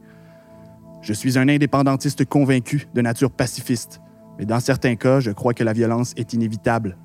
Je 1.01 1.13
suis 1.13 1.37
un 1.37 1.47
indépendantiste 1.49 2.25
convaincu 2.25 2.87
de 2.93 3.01
nature 3.01 3.31
pacifiste, 3.31 4.01
mais 4.37 4.45
dans 4.45 4.59
certains 4.59 4.95
cas, 4.95 5.19
je 5.19 5.31
crois 5.31 5.53
que 5.53 5.63
la 5.63 5.73
violence 5.73 6.13
est 6.17 6.33
inévitable. 6.33 6.97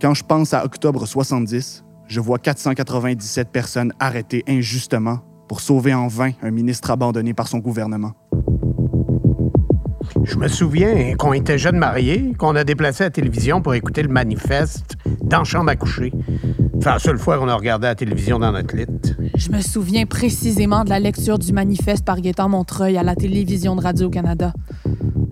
Quand 0.00 0.12
je 0.12 0.24
pense 0.24 0.52
à 0.52 0.64
octobre 0.64 1.06
70, 1.06 1.85
je 2.08 2.20
vois 2.20 2.38
497 2.38 3.48
personnes 3.50 3.92
arrêtées 3.98 4.44
injustement 4.48 5.18
pour 5.48 5.60
sauver 5.60 5.94
en 5.94 6.08
vain 6.08 6.32
un 6.42 6.50
ministre 6.50 6.90
abandonné 6.90 7.34
par 7.34 7.48
son 7.48 7.58
gouvernement. 7.58 8.12
Je 10.24 10.36
me 10.36 10.48
souviens 10.48 11.16
qu'on 11.16 11.32
était 11.32 11.58
jeunes 11.58 11.78
mariés, 11.78 12.32
qu'on 12.38 12.54
a 12.56 12.64
déplacé 12.64 13.04
la 13.04 13.10
télévision 13.10 13.60
pour 13.60 13.74
écouter 13.74 14.02
le 14.02 14.08
manifeste 14.08 14.96
dans 15.22 15.38
la 15.38 15.44
chambre 15.44 15.70
à 15.70 15.76
coucher. 15.76 16.12
C'est 16.80 16.88
la 16.88 16.98
seule 16.98 17.18
fois 17.18 17.38
qu'on 17.38 17.48
a 17.48 17.54
regardé 17.54 17.86
la 17.86 17.94
télévision 17.94 18.38
dans 18.38 18.52
notre 18.52 18.76
lit. 18.76 18.86
Je 19.36 19.50
me 19.50 19.60
souviens 19.60 20.06
précisément 20.06 20.84
de 20.84 20.90
la 20.90 21.00
lecture 21.00 21.38
du 21.38 21.52
manifeste 21.52 22.04
par 22.04 22.20
Gaétan 22.20 22.48
Montreuil 22.48 22.96
à 22.96 23.02
la 23.02 23.16
télévision 23.16 23.74
de 23.76 23.82
Radio-Canada. 23.82 24.52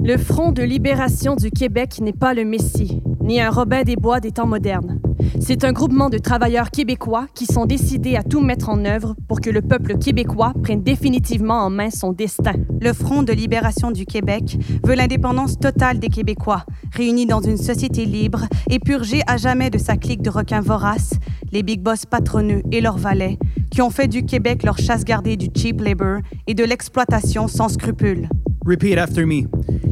Le 0.06 0.18
Front 0.18 0.52
de 0.52 0.62
libération 0.62 1.34
du 1.34 1.50
Québec 1.50 1.98
n'est 2.02 2.12
pas 2.12 2.34
le 2.34 2.44
Messie, 2.44 3.00
ni 3.22 3.40
un 3.40 3.48
Robin 3.48 3.84
des 3.84 3.96
Bois 3.96 4.20
des 4.20 4.32
temps 4.32 4.46
modernes. 4.46 5.00
C'est 5.40 5.64
un 5.64 5.72
groupement 5.72 6.10
de 6.10 6.18
travailleurs 6.18 6.70
québécois 6.70 7.26
qui 7.34 7.46
sont 7.46 7.64
décidés 7.64 8.14
à 8.14 8.22
tout 8.22 8.42
mettre 8.42 8.68
en 8.68 8.84
œuvre 8.84 9.14
pour 9.28 9.40
que 9.40 9.48
le 9.48 9.62
peuple 9.62 9.96
québécois 9.96 10.52
prenne 10.62 10.82
définitivement 10.82 11.64
en 11.64 11.70
main 11.70 11.88
son 11.88 12.12
destin. 12.12 12.52
Le 12.82 12.92
Front 12.92 13.22
de 13.22 13.32
libération 13.32 13.92
du 13.92 14.04
Québec 14.04 14.58
veut 14.84 14.94
l'indépendance 14.94 15.58
totale 15.58 15.98
des 15.98 16.10
Québécois, 16.10 16.66
réunis 16.92 17.24
dans 17.24 17.40
une 17.40 17.56
société 17.56 18.04
libre 18.04 18.44
et 18.68 18.80
purgés 18.80 19.22
à 19.26 19.38
jamais 19.38 19.70
de 19.70 19.78
sa 19.78 19.96
clique 19.96 20.20
de 20.20 20.28
requins 20.28 20.60
voraces, 20.60 21.14
les 21.50 21.62
big 21.62 21.80
boss 21.80 22.04
patronneux 22.04 22.60
et 22.72 22.82
leurs 22.82 22.98
valets, 22.98 23.38
qui 23.70 23.80
ont 23.80 23.88
fait 23.88 24.08
du 24.08 24.26
Québec 24.26 24.64
leur 24.64 24.76
chasse 24.76 25.04
gardée 25.04 25.38
du 25.38 25.48
cheap 25.56 25.80
labor 25.80 26.18
et 26.46 26.52
de 26.52 26.62
l'exploitation 26.62 27.48
sans 27.48 27.70
scrupules. 27.70 28.28
Repeat 28.66 28.96
after 28.96 29.26
me. 29.26 29.42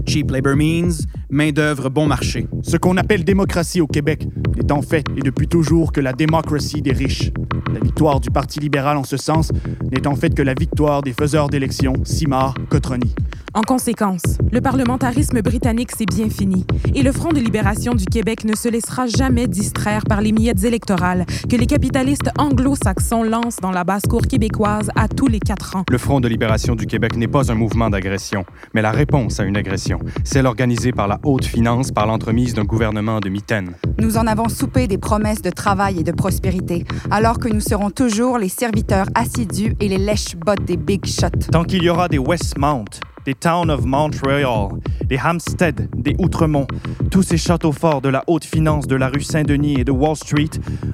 Cheap 0.06 0.30
labor 0.30 0.56
means 0.56 1.06
main-d'œuvre 1.28 1.90
bon 1.90 2.06
marché. 2.06 2.46
Ce 2.62 2.78
qu'on 2.78 2.96
appelle 2.96 3.22
démocratie 3.22 3.82
au 3.82 3.87
Québec 3.87 4.26
n'est 4.56 4.72
en 4.72 4.80
fait 4.80 5.04
et 5.14 5.20
depuis 5.20 5.46
toujours 5.46 5.92
que 5.92 6.00
la 6.00 6.14
démocratie 6.14 6.80
des 6.80 6.92
riches. 6.92 7.30
La 7.72 7.80
victoire 7.80 8.20
du 8.20 8.30
Parti 8.30 8.61
libéral 8.61 8.98
en 8.98 9.04
ce 9.04 9.16
sens 9.16 9.50
n'est 9.90 10.06
en 10.06 10.14
fait 10.14 10.35
que 10.35 10.42
la 10.42 10.52
victoire 10.52 11.00
des 11.00 11.14
faiseurs 11.14 11.48
d'élections, 11.48 11.94
Simard, 12.04 12.54
Cotroni. 12.68 13.14
En 13.54 13.61
conséquence, 13.61 14.22
le 14.50 14.62
parlementarisme 14.62 15.42
britannique 15.42 15.92
s'est 15.92 16.06
bien 16.06 16.30
fini 16.30 16.64
et 16.94 17.02
le 17.02 17.12
Front 17.12 17.32
de 17.32 17.38
libération 17.38 17.94
du 17.94 18.06
Québec 18.06 18.46
ne 18.46 18.54
se 18.54 18.68
laissera 18.70 19.06
jamais 19.06 19.46
distraire 19.46 20.04
par 20.08 20.22
les 20.22 20.32
miettes 20.32 20.64
électorales 20.64 21.26
que 21.50 21.56
les 21.56 21.66
capitalistes 21.66 22.30
anglo-saxons 22.38 23.22
lancent 23.22 23.58
dans 23.61 23.70
la 23.70 23.85
basse-cour 23.85 24.22
québécoise 24.22 24.88
à 24.96 25.06
tous 25.06 25.26
les 25.26 25.38
quatre 25.38 25.76
ans. 25.76 25.85
Le 25.90 25.98
Front 25.98 26.20
de 26.20 26.28
libération 26.28 26.74
du 26.74 26.87
Québec 26.87 27.14
n'est 27.14 27.28
pas 27.28 27.52
un 27.52 27.54
mouvement 27.54 27.90
d'agression, 27.90 28.46
mais 28.72 28.80
la 28.80 28.90
réponse 28.90 29.38
à 29.38 29.44
une 29.44 29.58
agression, 29.58 29.98
celle 30.24 30.46
organisée 30.46 30.92
par 30.92 31.06
la 31.06 31.20
haute 31.22 31.44
finance 31.44 31.90
par 31.90 32.06
l'entremise 32.06 32.54
d'un 32.54 32.64
gouvernement 32.64 33.20
de 33.20 33.28
mitaine. 33.28 33.72
Nous 33.98 34.16
en 34.16 34.26
avons 34.26 34.48
soupé 34.48 34.87
des 34.87 34.98
promesses 34.98 35.42
de 35.42 35.50
travail 35.50 36.00
et 36.00 36.04
de 36.04 36.12
prospérité, 36.12 36.87
alors 37.11 37.38
que 37.38 37.48
nous 37.48 37.61
serons 37.62 37.90
toujours 37.90 38.38
les 38.38 38.48
serviteurs 38.48 39.07
assidus 39.14 39.75
et 39.81 39.88
les 39.88 39.98
lèches-bottes 39.98 40.64
des 40.64 40.77
big 40.77 41.07
shots. 41.07 41.48
Tant 41.51 41.64
qu'il 41.64 41.83
y 41.83 41.88
aura 41.88 42.09
des 42.09 42.18
Westmount, 42.18 42.85
des 43.25 43.35
Town 43.35 43.70
of 43.70 43.85
Montreal, 43.85 44.68
des 45.05 45.18
Hampstead, 45.18 45.88
des 45.96 46.14
Outremont, 46.18 46.66
tous 47.11 47.22
ces 47.22 47.37
châteaux 47.37 47.72
forts 47.72 48.03
de 48.03 48.09
la 48.09 48.25
haute 48.27 48.44
finance 48.44 48.87
de 48.87 48.96
la 48.96 49.09
rue 49.09 49.22
Saint-Denis 49.22 49.81
et 49.81 49.85
de 49.85 49.92
Wall 49.92 50.16
Street, 50.16 50.51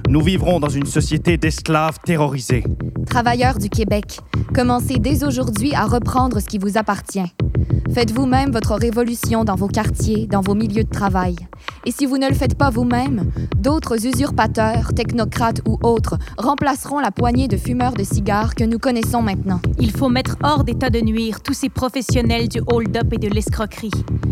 nous 0.07 0.21
vivrons 0.21 0.59
dans 0.59 0.69
une 0.69 0.85
société 0.85 1.37
d'esclaves 1.37 1.97
terrorisés. 2.05 2.63
Travailleurs 3.07 3.57
du 3.57 3.69
Québec, 3.69 4.19
commencez 4.53 4.97
dès 4.99 5.23
aujourd'hui 5.23 5.73
à 5.73 5.85
reprendre 5.85 6.39
ce 6.39 6.45
qui 6.45 6.59
vous 6.59 6.77
appartient. 6.77 7.33
Faites 7.93 8.11
vous-même 8.11 8.51
votre 8.51 8.75
révolution 8.75 9.43
dans 9.43 9.55
vos 9.55 9.67
quartiers, 9.67 10.27
dans 10.27 10.41
vos 10.41 10.53
milieux 10.53 10.83
de 10.83 10.89
travail. 10.89 11.35
Et 11.85 11.91
si 11.91 12.05
vous 12.05 12.17
ne 12.17 12.27
le 12.27 12.35
faites 12.35 12.55
pas 12.55 12.69
vous-même, 12.69 13.31
d'autres 13.57 14.05
usurpateurs, 14.05 14.93
technocrates 14.93 15.61
ou 15.67 15.79
autres 15.81 16.17
remplaceront 16.37 16.99
la 16.99 17.11
poignée 17.11 17.47
de 17.47 17.57
fumeurs 17.57 17.93
de 17.93 18.03
cigares 18.03 18.53
que 18.53 18.63
nous 18.63 18.77
connaissons 18.77 19.21
maintenant. 19.21 19.59
Il 19.79 19.91
faut 19.91 20.09
mettre 20.09 20.37
hors 20.43 20.63
d'état 20.63 20.89
de 20.89 20.99
nuire 20.99 21.41
tous 21.41 21.53
ces 21.53 21.69
professionnels 21.69 22.47
du 22.47 22.61
hold-up 22.67 23.11
et 23.11 23.17
de 23.17 23.27
l'escroquerie. 23.27 23.91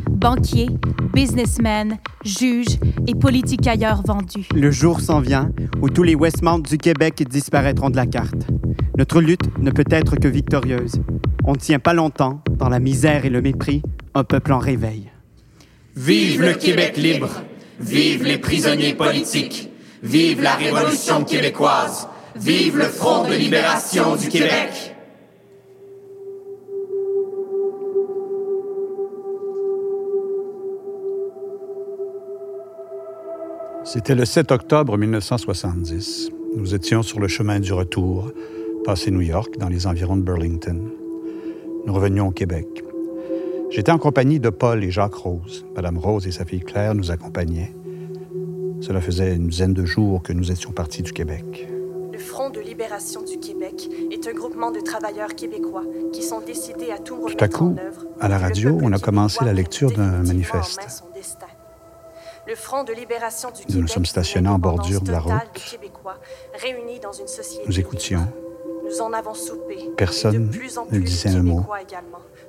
Banquiers, 0.10 0.70
businessmen, 1.14 1.98
juges 2.24 2.78
et 3.08 3.16
politicailleurs 3.16 4.04
vendus. 4.06 4.48
Le 4.54 4.70
jour 4.72 5.00
s'en 5.02 5.20
vient 5.20 5.52
où 5.82 5.90
tous 5.90 6.04
les 6.04 6.16
Westmount 6.16 6.60
du 6.60 6.78
Québec 6.78 7.24
disparaîtront 7.28 7.90
de 7.90 7.96
la 7.96 8.06
carte. 8.06 8.48
Notre 8.98 9.20
lutte 9.22 9.50
ne 9.60 9.72
peut 9.72 9.86
être 9.90 10.16
que 10.16 10.28
victorieuse. 10.28 11.02
On 11.50 11.54
ne 11.54 11.58
tient 11.58 11.80
pas 11.80 11.94
longtemps, 11.94 12.42
dans 12.50 12.68
la 12.68 12.82
misère 12.82 13.24
et 13.24 13.30
le 13.30 13.42
mépris, 13.42 13.82
un 14.14 14.26
peuple 14.26 14.52
en 14.52 14.60
réveil. 14.60 15.10
Vive 15.96 16.42
le 16.42 16.54
Québec 16.54 16.98
libre! 16.98 17.30
Vive 17.80 18.26
les 18.26 18.38
prisonniers 18.38 18.94
politiques! 18.94 19.70
Vive 20.04 20.42
la 20.42 20.56
Révolution 20.56 21.24
québécoise! 21.24 22.10
Vive 22.36 22.78
le 22.78 22.84
Front 22.84 23.30
de 23.30 23.34
libération 23.34 24.18
du 24.18 24.28
Québec! 24.28 24.94
C'était 33.86 34.16
le 34.16 34.26
7 34.26 34.52
octobre 34.52 34.98
1970. 34.98 36.30
Nous 36.58 36.76
étions 36.76 37.04
sur 37.04 37.22
le 37.22 37.30
chemin 37.30 37.62
du 37.62 37.72
retour, 37.72 38.34
passé 38.84 39.12
New 39.12 39.22
York, 39.22 39.58
dans 39.58 39.70
les 39.70 39.88
environs 39.88 40.18
de 40.18 40.24
Burlington. 40.24 40.92
Nous 41.88 41.94
revenions 41.94 42.28
au 42.28 42.32
Québec. 42.32 42.84
J'étais 43.70 43.94
en 43.94 43.98
compagnie 43.98 44.42
de 44.42 44.50
Paul 44.50 44.84
et 44.84 44.92
Jacques 44.92 45.16
Rose. 45.16 45.66
Madame 45.74 45.98
Rose 45.98 46.28
et 46.28 46.32
sa 46.32 46.44
fille 46.44 46.60
Claire 46.60 46.94
nous 46.94 47.12
accompagnaient. 47.12 47.74
Cela 48.82 49.00
faisait 49.00 49.36
une 49.38 49.48
dizaine 49.48 49.74
de 49.74 49.86
jours 49.86 50.22
que 50.22 50.34
nous 50.34 50.52
étions 50.52 50.74
partis 50.74 51.02
du 51.02 51.14
Québec. 51.14 51.70
Le 52.12 52.20
Front 52.20 52.50
de 52.50 52.60
libération 52.60 53.24
du 53.24 53.40
Québec 53.40 53.90
est 54.12 54.28
un 54.28 54.34
groupement 54.34 54.72
de 54.72 54.82
travailleurs 54.82 55.34
québécois 55.34 55.84
qui 56.12 56.24
sont 56.24 56.42
décidés 56.42 56.92
à 56.92 56.98
tout 56.98 57.16
Tout 57.16 57.24
remettre 57.24 57.44
à 57.46 57.48
coup, 57.48 57.74
en 57.74 57.78
œuvre. 57.78 58.04
à 58.20 58.28
la 58.28 58.38
radio, 58.38 58.78
on 58.82 58.92
a 58.92 59.00
commencé 59.00 59.46
la 59.46 59.54
lecture 59.54 59.90
d'un 59.90 60.24
manifeste. 60.24 60.82
son 60.90 61.06
destin. 61.16 61.48
Le 62.46 62.56
Front 62.56 62.84
de 62.84 62.92
libération 62.92 63.48
du 63.50 63.62
Nous 63.62 63.66
Québec 63.68 63.82
nous 63.82 63.88
sommes 63.88 64.06
stationnés 64.06 64.50
en 64.50 64.60
bordure 64.60 65.00
de 65.00 65.12
la 65.12 65.22
route. 65.22 65.78
Nous 67.66 67.80
écoutions. 67.80 68.28
Nous 68.88 69.02
en 69.02 69.14
avons 69.14 69.34
soupé. 69.34 69.90
Personne 69.98 70.36
Et 70.36 70.96
ne 70.96 71.00
disait 71.02 71.30
un 71.30 71.44
mot. 71.44 71.66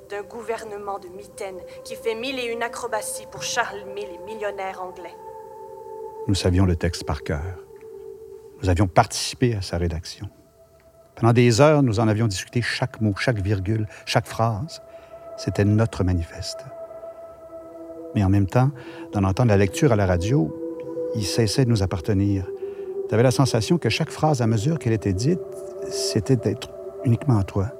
D'un 0.09 0.23
gouvernement 0.23 0.99
de 0.99 1.07
mitaines 1.09 1.59
qui 1.83 1.95
fait 1.95 2.15
mille 2.15 2.39
et 2.39 2.45
une 2.45 2.63
acrobaties 2.63 3.27
pour 3.31 3.43
charmer 3.43 4.07
les 4.11 4.17
millionnaires 4.25 4.81
anglais. 4.81 5.15
Nous 6.27 6.35
savions 6.35 6.65
le 6.65 6.75
texte 6.75 7.03
par 7.05 7.23
cœur. 7.23 7.59
Nous 8.61 8.69
avions 8.69 8.87
participé 8.87 9.55
à 9.55 9.61
sa 9.61 9.77
rédaction. 9.77 10.29
Pendant 11.15 11.33
des 11.33 11.61
heures, 11.61 11.83
nous 11.83 11.99
en 11.99 12.07
avions 12.07 12.27
discuté 12.27 12.61
chaque 12.61 13.01
mot, 13.01 13.13
chaque 13.17 13.41
virgule, 13.41 13.87
chaque 14.05 14.25
phrase. 14.25 14.81
C'était 15.37 15.65
notre 15.65 16.03
manifeste. 16.03 16.59
Mais 18.15 18.23
en 18.23 18.29
même 18.29 18.47
temps, 18.47 18.71
d'en 19.11 19.23
entendre 19.23 19.49
la 19.49 19.57
lecture 19.57 19.91
à 19.91 19.95
la 19.95 20.05
radio, 20.05 20.55
il 21.15 21.25
cessait 21.25 21.65
de 21.65 21.69
nous 21.69 21.83
appartenir. 21.83 22.47
Tu 23.09 23.17
la 23.17 23.31
sensation 23.31 23.79
que 23.79 23.89
chaque 23.89 24.11
phrase, 24.11 24.43
à 24.43 24.47
mesure 24.47 24.77
qu'elle 24.77 24.93
était 24.93 25.13
dite, 25.13 25.39
c'était 25.89 26.35
d'être 26.35 26.69
uniquement 27.05 27.39
à 27.39 27.43
toi. 27.43 27.71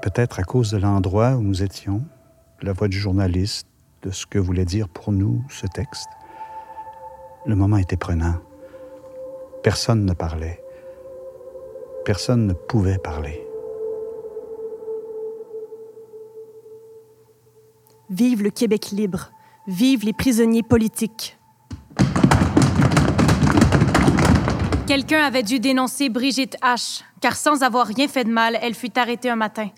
Peut-être 0.00 0.40
à 0.40 0.44
cause 0.44 0.70
de 0.70 0.78
l'endroit 0.78 1.32
où 1.32 1.42
nous 1.42 1.62
étions, 1.62 2.00
de 2.62 2.66
la 2.66 2.72
voix 2.72 2.88
du 2.88 2.98
journaliste, 2.98 3.66
de 4.02 4.10
ce 4.10 4.24
que 4.24 4.38
voulait 4.38 4.64
dire 4.64 4.88
pour 4.88 5.12
nous 5.12 5.44
ce 5.50 5.66
texte. 5.66 6.08
Le 7.44 7.54
moment 7.54 7.76
était 7.76 7.98
prenant. 7.98 8.36
Personne 9.62 10.06
ne 10.06 10.14
parlait. 10.14 10.62
Personne 12.06 12.46
ne 12.46 12.54
pouvait 12.54 12.98
parler. 12.98 13.46
Vive 18.08 18.42
le 18.42 18.50
Québec 18.50 18.90
libre. 18.90 19.32
Vive 19.66 20.06
les 20.06 20.14
prisonniers 20.14 20.62
politiques. 20.62 21.38
Quelqu'un 24.94 25.24
avait 25.24 25.42
dû 25.42 25.58
dénoncer 25.58 26.08
Brigitte 26.08 26.56
H., 26.62 27.02
car 27.20 27.34
sans 27.34 27.64
avoir 27.64 27.88
rien 27.88 28.06
fait 28.06 28.22
de 28.22 28.30
mal, 28.30 28.56
elle 28.62 28.74
fut 28.74 28.96
arrêtée 28.96 29.28
un 29.28 29.34
matin. 29.34 29.70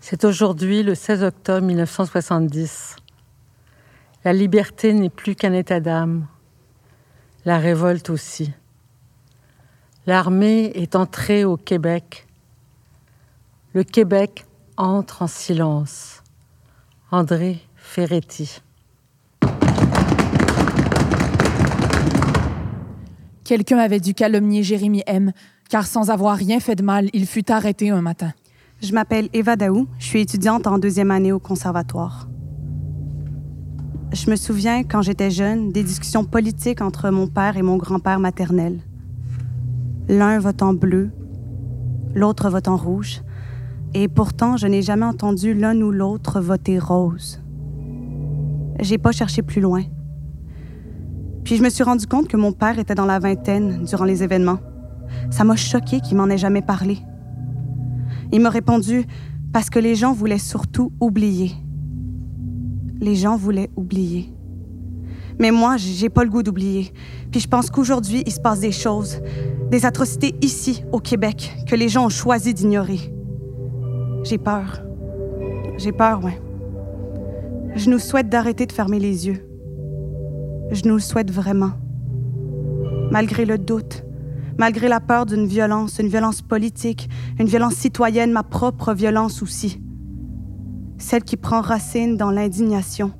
C'est 0.00 0.24
aujourd'hui 0.24 0.82
le 0.82 0.94
16 0.94 1.22
octobre 1.22 1.66
1970. 1.66 2.96
La 4.24 4.32
liberté 4.32 4.94
n'est 4.94 5.10
plus 5.10 5.34
qu'un 5.34 5.52
état 5.52 5.80
d'âme. 5.80 6.26
La 7.44 7.58
révolte 7.58 8.08
aussi. 8.08 8.50
L'armée 10.06 10.72
est 10.74 10.96
entrée 10.96 11.44
au 11.44 11.58
Québec. 11.58 12.26
Le 13.74 13.84
Québec 13.84 14.46
entre 14.78 15.20
en 15.20 15.26
silence. 15.26 16.22
André 17.10 17.58
Ferretti. 17.76 18.62
Quelqu'un 23.48 23.78
avait 23.78 23.98
dû 23.98 24.12
calomnier 24.12 24.62
Jérémy 24.62 25.02
M, 25.06 25.32
car 25.70 25.86
sans 25.86 26.10
avoir 26.10 26.36
rien 26.36 26.60
fait 26.60 26.74
de 26.74 26.82
mal, 26.82 27.08
il 27.14 27.24
fut 27.24 27.50
arrêté 27.50 27.88
un 27.88 28.02
matin. 28.02 28.34
Je 28.82 28.92
m'appelle 28.92 29.30
Eva 29.32 29.56
Daou, 29.56 29.88
je 29.98 30.04
suis 30.04 30.20
étudiante 30.20 30.66
en 30.66 30.76
deuxième 30.76 31.10
année 31.10 31.32
au 31.32 31.38
conservatoire. 31.38 32.28
Je 34.12 34.30
me 34.30 34.36
souviens, 34.36 34.84
quand 34.84 35.00
j'étais 35.00 35.30
jeune, 35.30 35.72
des 35.72 35.82
discussions 35.82 36.26
politiques 36.26 36.82
entre 36.82 37.08
mon 37.08 37.26
père 37.26 37.56
et 37.56 37.62
mon 37.62 37.78
grand-père 37.78 38.20
maternel. 38.20 38.80
L'un 40.10 40.38
vote 40.40 40.60
en 40.60 40.74
bleu, 40.74 41.10
l'autre 42.14 42.50
vote 42.50 42.68
en 42.68 42.76
rouge, 42.76 43.22
et 43.94 44.08
pourtant 44.08 44.58
je 44.58 44.66
n'ai 44.66 44.82
jamais 44.82 45.06
entendu 45.06 45.54
l'un 45.54 45.80
ou 45.80 45.90
l'autre 45.90 46.42
voter 46.42 46.78
rose. 46.78 47.40
J'ai 48.78 48.98
pas 48.98 49.12
cherché 49.12 49.40
plus 49.40 49.62
loin. 49.62 49.84
Puis 51.48 51.56
je 51.56 51.62
me 51.62 51.70
suis 51.70 51.82
rendu 51.82 52.06
compte 52.06 52.28
que 52.28 52.36
mon 52.36 52.52
père 52.52 52.78
était 52.78 52.94
dans 52.94 53.06
la 53.06 53.18
vingtaine 53.18 53.82
durant 53.84 54.04
les 54.04 54.22
événements. 54.22 54.58
Ça 55.30 55.44
m'a 55.44 55.56
choqué 55.56 56.00
qu'il 56.00 56.18
m'en 56.18 56.28
ait 56.28 56.36
jamais 56.36 56.60
parlé. 56.60 56.98
Il 58.32 58.42
m'a 58.42 58.50
répondu 58.50 59.06
parce 59.50 59.70
que 59.70 59.78
les 59.78 59.94
gens 59.94 60.12
voulaient 60.12 60.36
surtout 60.36 60.92
oublier. 61.00 61.52
Les 63.00 63.14
gens 63.14 63.38
voulaient 63.38 63.70
oublier. 63.76 64.30
Mais 65.38 65.50
moi, 65.50 65.78
j'ai 65.78 66.10
pas 66.10 66.22
le 66.22 66.28
goût 66.28 66.42
d'oublier. 66.42 66.92
Puis 67.30 67.40
je 67.40 67.48
pense 67.48 67.70
qu'aujourd'hui, 67.70 68.22
il 68.26 68.32
se 68.32 68.40
passe 68.40 68.60
des 68.60 68.70
choses, 68.70 69.22
des 69.70 69.86
atrocités 69.86 70.34
ici, 70.42 70.84
au 70.92 70.98
Québec, 70.98 71.56
que 71.66 71.76
les 71.76 71.88
gens 71.88 72.04
ont 72.04 72.10
choisi 72.10 72.52
d'ignorer. 72.52 73.10
J'ai 74.22 74.36
peur. 74.36 74.82
J'ai 75.78 75.92
peur, 75.92 76.22
ouais. 76.22 76.38
Je 77.74 77.88
nous 77.88 77.98
souhaite 77.98 78.28
d'arrêter 78.28 78.66
de 78.66 78.72
fermer 78.72 78.98
les 78.98 79.28
yeux. 79.28 79.47
Je 80.70 80.86
nous 80.86 80.94
le 80.94 81.00
souhaite 81.00 81.30
vraiment. 81.30 81.72
Malgré 83.10 83.44
le 83.44 83.56
doute, 83.58 84.04
malgré 84.58 84.88
la 84.88 85.00
peur 85.00 85.24
d'une 85.24 85.46
violence, 85.46 85.98
une 85.98 86.08
violence 86.08 86.42
politique, 86.42 87.08
une 87.38 87.46
violence 87.46 87.74
citoyenne, 87.74 88.32
ma 88.32 88.42
propre 88.42 88.92
violence 88.92 89.42
aussi. 89.42 89.80
Celle 90.98 91.22
qui 91.22 91.36
prend 91.36 91.60
racine 91.60 92.16
dans 92.16 92.30
l'indignation, 92.30 93.12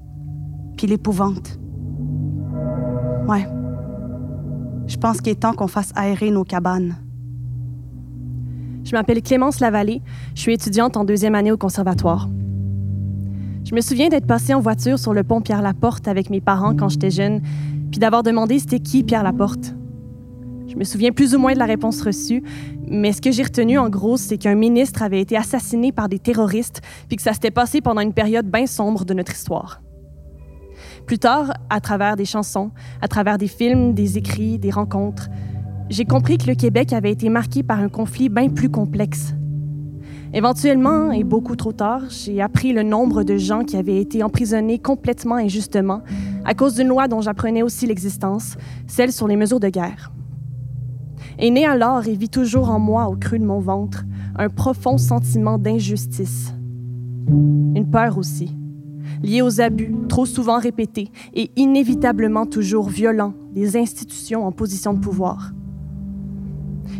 puis 0.76 0.86
l'épouvante. 0.86 1.58
Ouais. 3.28 3.46
Je 4.86 4.96
pense 4.96 5.20
qu'il 5.20 5.32
est 5.32 5.40
temps 5.40 5.52
qu'on 5.52 5.68
fasse 5.68 5.92
aérer 5.94 6.30
nos 6.30 6.44
cabanes. 6.44 6.96
Je 8.84 8.92
m'appelle 8.92 9.22
Clémence 9.22 9.60
Lavallée, 9.60 10.02
je 10.34 10.40
suis 10.40 10.54
étudiante 10.54 10.96
en 10.96 11.04
deuxième 11.04 11.34
année 11.34 11.52
au 11.52 11.58
conservatoire. 11.58 12.28
Je 13.68 13.74
me 13.74 13.82
souviens 13.82 14.08
d'être 14.08 14.26
passée 14.26 14.54
en 14.54 14.60
voiture 14.60 14.98
sur 14.98 15.12
le 15.12 15.22
pont 15.22 15.42
Pierre-Laporte 15.42 16.08
avec 16.08 16.30
mes 16.30 16.40
parents 16.40 16.74
quand 16.74 16.88
j'étais 16.88 17.10
jeune, 17.10 17.42
puis 17.90 17.98
d'avoir 17.98 18.22
demandé 18.22 18.58
c'était 18.58 18.80
qui 18.80 19.04
Pierre 19.04 19.22
Laporte. 19.22 19.74
Je 20.68 20.74
me 20.74 20.84
souviens 20.84 21.12
plus 21.12 21.34
ou 21.34 21.38
moins 21.38 21.52
de 21.52 21.58
la 21.58 21.66
réponse 21.66 22.00
reçue, 22.00 22.42
mais 22.88 23.12
ce 23.12 23.20
que 23.20 23.30
j'ai 23.30 23.42
retenu 23.42 23.76
en 23.76 23.90
gros, 23.90 24.16
c'est 24.16 24.38
qu'un 24.38 24.54
ministre 24.54 25.02
avait 25.02 25.20
été 25.20 25.36
assassiné 25.36 25.92
par 25.92 26.08
des 26.08 26.18
terroristes, 26.18 26.80
puis 27.08 27.18
que 27.18 27.22
ça 27.22 27.34
s'était 27.34 27.50
passé 27.50 27.82
pendant 27.82 28.00
une 28.00 28.14
période 28.14 28.46
bien 28.46 28.66
sombre 28.66 29.04
de 29.04 29.12
notre 29.12 29.32
histoire. 29.32 29.82
Plus 31.04 31.18
tard, 31.18 31.52
à 31.68 31.82
travers 31.82 32.16
des 32.16 32.24
chansons, 32.24 32.70
à 33.02 33.08
travers 33.08 33.36
des 33.36 33.48
films, 33.48 33.92
des 33.92 34.16
écrits, 34.16 34.58
des 34.58 34.70
rencontres, 34.70 35.28
j'ai 35.90 36.06
compris 36.06 36.38
que 36.38 36.46
le 36.46 36.54
Québec 36.54 36.94
avait 36.94 37.12
été 37.12 37.28
marqué 37.28 37.62
par 37.62 37.80
un 37.80 37.90
conflit 37.90 38.30
bien 38.30 38.48
plus 38.48 38.70
complexe, 38.70 39.34
Éventuellement, 40.34 41.10
et 41.10 41.24
beaucoup 41.24 41.56
trop 41.56 41.72
tard, 41.72 42.02
j'ai 42.10 42.42
appris 42.42 42.72
le 42.72 42.82
nombre 42.82 43.22
de 43.22 43.38
gens 43.38 43.64
qui 43.64 43.76
avaient 43.76 44.00
été 44.00 44.22
emprisonnés 44.22 44.78
complètement 44.78 45.36
injustement 45.36 46.02
à 46.44 46.54
cause 46.54 46.74
d'une 46.74 46.88
loi 46.88 47.08
dont 47.08 47.22
j'apprenais 47.22 47.62
aussi 47.62 47.86
l'existence, 47.86 48.56
celle 48.86 49.10
sur 49.10 49.26
les 49.26 49.36
mesures 49.36 49.60
de 49.60 49.68
guerre. 49.68 50.12
Et 51.38 51.50
né 51.50 51.66
alors 51.66 52.06
et 52.06 52.14
vit 52.14 52.28
toujours 52.28 52.70
en 52.70 52.78
moi, 52.78 53.08
au 53.08 53.16
creux 53.16 53.38
de 53.38 53.44
mon 53.44 53.60
ventre, 53.60 54.04
un 54.36 54.48
profond 54.48 54.98
sentiment 54.98 55.56
d'injustice. 55.56 56.52
Une 57.28 57.88
peur 57.90 58.18
aussi, 58.18 58.54
liée 59.22 59.42
aux 59.42 59.60
abus 59.60 59.94
trop 60.08 60.26
souvent 60.26 60.58
répétés 60.58 61.10
et 61.34 61.50
inévitablement 61.56 62.44
toujours 62.44 62.88
violents 62.88 63.34
des 63.52 63.76
institutions 63.76 64.46
en 64.46 64.52
position 64.52 64.92
de 64.92 65.00
pouvoir. 65.00 65.52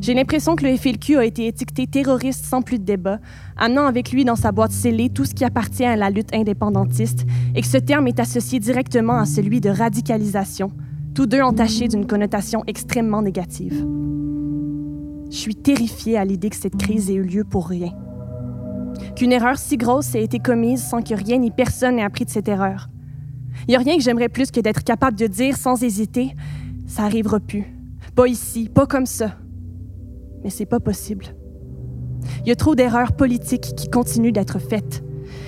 J'ai 0.00 0.14
l'impression 0.14 0.54
que 0.54 0.64
le 0.64 0.76
FLQ 0.76 1.16
a 1.16 1.24
été 1.24 1.46
étiqueté 1.46 1.86
terroriste 1.86 2.44
sans 2.44 2.62
plus 2.62 2.78
de 2.78 2.84
débat, 2.84 3.18
amenant 3.56 3.86
avec 3.86 4.12
lui 4.12 4.24
dans 4.24 4.36
sa 4.36 4.52
boîte 4.52 4.70
scellée 4.70 5.10
tout 5.10 5.24
ce 5.24 5.34
qui 5.34 5.44
appartient 5.44 5.84
à 5.84 5.96
la 5.96 6.10
lutte 6.10 6.32
indépendantiste, 6.34 7.26
et 7.54 7.60
que 7.60 7.66
ce 7.66 7.78
terme 7.78 8.06
est 8.06 8.20
associé 8.20 8.60
directement 8.60 9.18
à 9.18 9.26
celui 9.26 9.60
de 9.60 9.70
radicalisation, 9.70 10.70
tous 11.14 11.26
deux 11.26 11.40
entachés 11.40 11.88
d'une 11.88 12.06
connotation 12.06 12.62
extrêmement 12.66 13.22
négative. 13.22 13.84
Je 15.30 15.36
suis 15.36 15.56
terrifiée 15.56 16.16
à 16.16 16.24
l'idée 16.24 16.50
que 16.50 16.56
cette 16.56 16.76
crise 16.76 17.10
ait 17.10 17.14
eu 17.14 17.24
lieu 17.24 17.44
pour 17.44 17.68
rien. 17.68 17.92
Qu'une 19.16 19.32
erreur 19.32 19.58
si 19.58 19.76
grosse 19.76 20.14
ait 20.14 20.22
été 20.22 20.38
commise 20.38 20.82
sans 20.82 21.02
que 21.02 21.14
rien 21.14 21.38
ni 21.38 21.50
personne 21.50 21.96
n'ait 21.96 22.02
appris 22.02 22.24
de 22.24 22.30
cette 22.30 22.48
erreur. 22.48 22.88
Il 23.66 23.72
n'y 23.72 23.76
a 23.76 23.80
rien 23.80 23.96
que 23.96 24.02
j'aimerais 24.02 24.28
plus 24.28 24.50
que 24.50 24.60
d'être 24.60 24.84
capable 24.84 25.18
de 25.18 25.26
dire 25.26 25.56
sans 25.56 25.82
hésiter 25.82 26.34
ça 26.86 27.02
arrivera 27.02 27.38
plus. 27.38 27.64
Pas 28.14 28.26
ici, 28.26 28.70
pas 28.72 28.86
comme 28.86 29.06
ça 29.06 29.36
mais 30.42 30.50
c'est 30.50 30.66
pas 30.66 30.80
possible. 30.80 31.26
Il 32.42 32.48
y 32.48 32.52
a 32.52 32.56
trop 32.56 32.74
d'erreurs 32.74 33.12
politiques 33.12 33.74
qui 33.76 33.88
continuent 33.88 34.32
d'être 34.32 34.58
faites. 34.58 35.02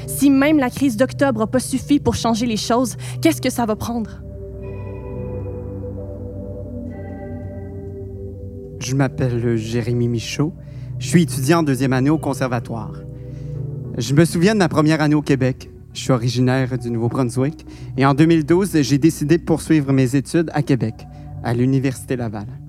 Si 0.06 0.30
même 0.30 0.58
la 0.58 0.70
crise 0.70 0.96
d'octobre 0.96 1.40
n'a 1.40 1.46
pas 1.46 1.60
suffi 1.60 2.00
pour 2.00 2.14
changer 2.14 2.46
les 2.46 2.56
choses, 2.56 2.96
qu'est-ce 3.22 3.40
que 3.40 3.50
ça 3.50 3.66
va 3.66 3.76
prendre? 3.76 4.22
Je 8.80 8.94
m'appelle 8.94 9.56
Jérémy 9.56 10.08
Michaud. 10.08 10.54
Je 10.98 11.08
suis 11.08 11.22
étudiant 11.22 11.60
en 11.60 11.62
deuxième 11.62 11.92
année 11.92 12.10
au 12.10 12.18
conservatoire. 12.18 12.92
Je 13.98 14.14
me 14.14 14.24
souviens 14.24 14.54
de 14.54 14.58
ma 14.58 14.68
première 14.68 15.00
année 15.00 15.14
au 15.14 15.22
Québec. 15.22 15.70
Je 15.92 16.00
suis 16.00 16.12
originaire 16.12 16.78
du 16.78 16.90
Nouveau-Brunswick 16.90 17.66
et 17.96 18.06
en 18.06 18.14
2012, 18.14 18.80
j'ai 18.82 18.98
décidé 18.98 19.38
de 19.38 19.42
poursuivre 19.42 19.92
mes 19.92 20.14
études 20.14 20.50
à 20.54 20.62
Québec, 20.62 20.94
à 21.42 21.52
l'Université 21.52 22.16
Laval. 22.16 22.59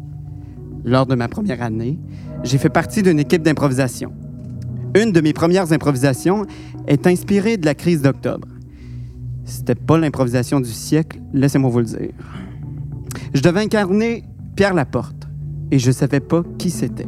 Lors 0.84 1.06
de 1.06 1.16
ma 1.16 1.28
première 1.28 1.62
année, 1.62 2.00
j'ai 2.44 2.58
fait 2.58 2.70
partie 2.70 3.04
d'une 3.04 3.20
équipe 3.20 3.44
d'improvisation. 3.44 4.14
Une 4.96 5.12
de 5.12 5.22
mes 5.22 5.34
premières 5.34 5.72
improvisations 5.72 6.46
est 6.88 7.06
inspirée 7.08 7.58
de 7.58 7.66
la 7.66 7.76
crise 7.76 8.02
d'octobre. 8.02 8.48
C'était 9.46 9.76
pas 9.76 9.98
l'improvisation 9.98 10.60
du 10.60 10.72
siècle, 10.72 11.22
laissez-moi 11.34 11.70
vous 11.70 11.80
le 11.80 11.86
dire. 11.86 12.12
Je 13.34 13.42
devais 13.42 13.62
incarner 13.62 14.24
Pierre 14.56 14.74
Laporte 14.74 15.28
et 15.72 15.80
je 15.80 15.92
savais 15.92 16.20
pas 16.20 16.44
qui 16.58 16.70
c'était. 16.70 17.08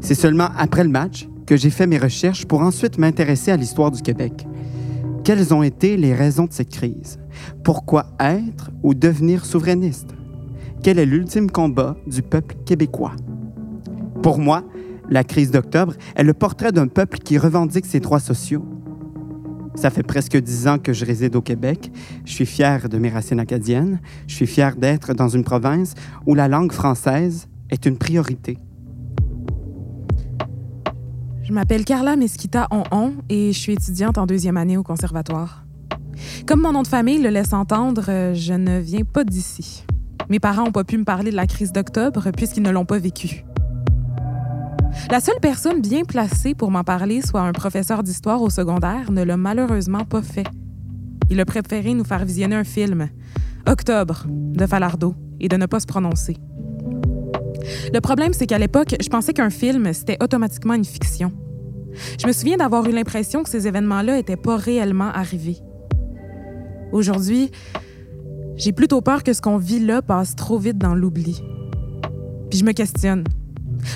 C'est 0.00 0.14
seulement 0.14 0.48
après 0.58 0.84
le 0.84 0.90
match 0.90 1.28
que 1.46 1.56
j'ai 1.56 1.70
fait 1.70 1.86
mes 1.86 1.98
recherches 1.98 2.46
pour 2.46 2.60
ensuite 2.60 2.98
m'intéresser 2.98 3.50
à 3.50 3.56
l'histoire 3.56 3.90
du 3.90 4.02
Québec. 4.02 4.46
Quelles 5.24 5.54
ont 5.54 5.62
été 5.62 5.96
les 5.96 6.14
raisons 6.14 6.44
de 6.44 6.52
cette 6.52 6.70
crise? 6.70 7.18
Pourquoi 7.62 8.06
être 8.20 8.70
ou 8.82 8.92
devenir 8.92 9.46
souverainiste? 9.46 10.14
Quel 10.84 10.98
est 10.98 11.06
l'ultime 11.06 11.50
combat 11.50 11.96
du 12.06 12.20
peuple 12.20 12.56
québécois? 12.66 13.16
Pour 14.22 14.38
moi, 14.38 14.62
la 15.08 15.24
crise 15.24 15.50
d'octobre 15.50 15.94
est 16.14 16.22
le 16.22 16.34
portrait 16.34 16.72
d'un 16.72 16.88
peuple 16.88 17.20
qui 17.20 17.38
revendique 17.38 17.86
ses 17.86 18.00
droits 18.00 18.20
sociaux. 18.20 18.66
Ça 19.76 19.88
fait 19.88 20.02
presque 20.02 20.36
dix 20.36 20.68
ans 20.68 20.76
que 20.76 20.92
je 20.92 21.06
réside 21.06 21.36
au 21.36 21.40
Québec. 21.40 21.90
Je 22.26 22.32
suis 22.34 22.44
fier 22.44 22.90
de 22.90 22.98
mes 22.98 23.08
racines 23.08 23.40
acadiennes. 23.40 23.98
Je 24.26 24.34
suis 24.34 24.46
fier 24.46 24.76
d'être 24.76 25.14
dans 25.14 25.30
une 25.30 25.42
province 25.42 25.94
où 26.26 26.34
la 26.34 26.48
langue 26.48 26.72
française 26.72 27.48
est 27.70 27.86
une 27.86 27.96
priorité. 27.96 28.58
Je 31.44 31.52
m'appelle 31.54 31.86
Carla 31.86 32.14
Mesquita 32.16 32.68
Onhon 32.70 33.14
et 33.30 33.54
je 33.54 33.58
suis 33.58 33.72
étudiante 33.72 34.18
en 34.18 34.26
deuxième 34.26 34.58
année 34.58 34.76
au 34.76 34.82
conservatoire. 34.82 35.64
Comme 36.46 36.60
mon 36.60 36.72
nom 36.72 36.82
de 36.82 36.88
famille 36.88 37.22
le 37.22 37.30
laisse 37.30 37.54
entendre, 37.54 38.04
euh, 38.10 38.34
je 38.34 38.52
ne 38.52 38.80
viens 38.80 39.04
pas 39.10 39.24
d'ici. 39.24 39.86
Mes 40.28 40.40
parents 40.40 40.64
n'ont 40.64 40.72
pas 40.72 40.84
pu 40.84 40.98
me 40.98 41.04
parler 41.04 41.30
de 41.30 41.36
la 41.36 41.46
crise 41.46 41.72
d'octobre 41.72 42.30
puisqu'ils 42.36 42.62
ne 42.62 42.70
l'ont 42.70 42.84
pas 42.84 42.98
vécue. 42.98 43.44
La 45.10 45.20
seule 45.20 45.40
personne 45.40 45.80
bien 45.80 46.04
placée 46.04 46.54
pour 46.54 46.70
m'en 46.70 46.84
parler, 46.84 47.20
soit 47.20 47.42
un 47.42 47.52
professeur 47.52 48.02
d'histoire 48.02 48.40
au 48.42 48.50
secondaire, 48.50 49.10
ne 49.10 49.22
l'a 49.22 49.36
malheureusement 49.36 50.04
pas 50.04 50.22
fait. 50.22 50.46
Il 51.30 51.40
a 51.40 51.44
préféré 51.44 51.94
nous 51.94 52.04
faire 52.04 52.24
visionner 52.24 52.56
un 52.56 52.64
film, 52.64 53.08
Octobre, 53.68 54.24
de 54.28 54.66
Falardeau, 54.66 55.14
et 55.40 55.48
de 55.48 55.56
ne 55.56 55.66
pas 55.66 55.80
se 55.80 55.86
prononcer. 55.86 56.36
Le 57.92 58.00
problème, 58.00 58.32
c'est 58.32 58.46
qu'à 58.46 58.58
l'époque, 58.58 58.94
je 59.00 59.08
pensais 59.08 59.32
qu'un 59.32 59.50
film, 59.50 59.92
c'était 59.92 60.18
automatiquement 60.22 60.74
une 60.74 60.84
fiction. 60.84 61.32
Je 62.20 62.26
me 62.26 62.32
souviens 62.32 62.56
d'avoir 62.56 62.86
eu 62.88 62.92
l'impression 62.92 63.42
que 63.42 63.48
ces 63.48 63.66
événements-là 63.66 64.16
n'étaient 64.16 64.36
pas 64.36 64.56
réellement 64.56 65.08
arrivés. 65.08 65.58
Aujourd'hui, 66.92 67.50
j'ai 68.56 68.72
plutôt 68.72 69.00
peur 69.00 69.22
que 69.22 69.32
ce 69.32 69.42
qu'on 69.42 69.56
vit 69.56 69.80
là 69.80 70.02
passe 70.02 70.36
trop 70.36 70.58
vite 70.58 70.78
dans 70.78 70.94
l'oubli. 70.94 71.42
Puis 72.50 72.60
je 72.60 72.64
me 72.64 72.72
questionne. 72.72 73.24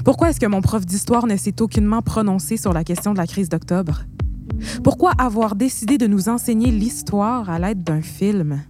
Pourquoi 0.05 0.31
est-ce 0.31 0.41
que 0.41 0.47
mon 0.47 0.61
prof 0.61 0.85
d'histoire 0.85 1.27
ne 1.27 1.37
s'est 1.37 1.63
aucunement 1.63 2.03
prononcé 2.03 2.57
sur 2.57 2.73
la 2.73 2.85
question 2.85 3.13
de 3.13 3.19
la 3.19 3.27
crise 3.27 3.49
d'octobre? 3.49 4.03
Pourquoi 4.83 5.13
avoir 5.19 5.55
décidé 5.55 5.99
de 5.99 6.07
nous 6.07 6.29
enseigner 6.29 6.71
l'histoire 6.71 7.49
à 7.49 7.59
l'aide 7.59 7.85
d'un 7.85 8.03
film? 8.03 8.61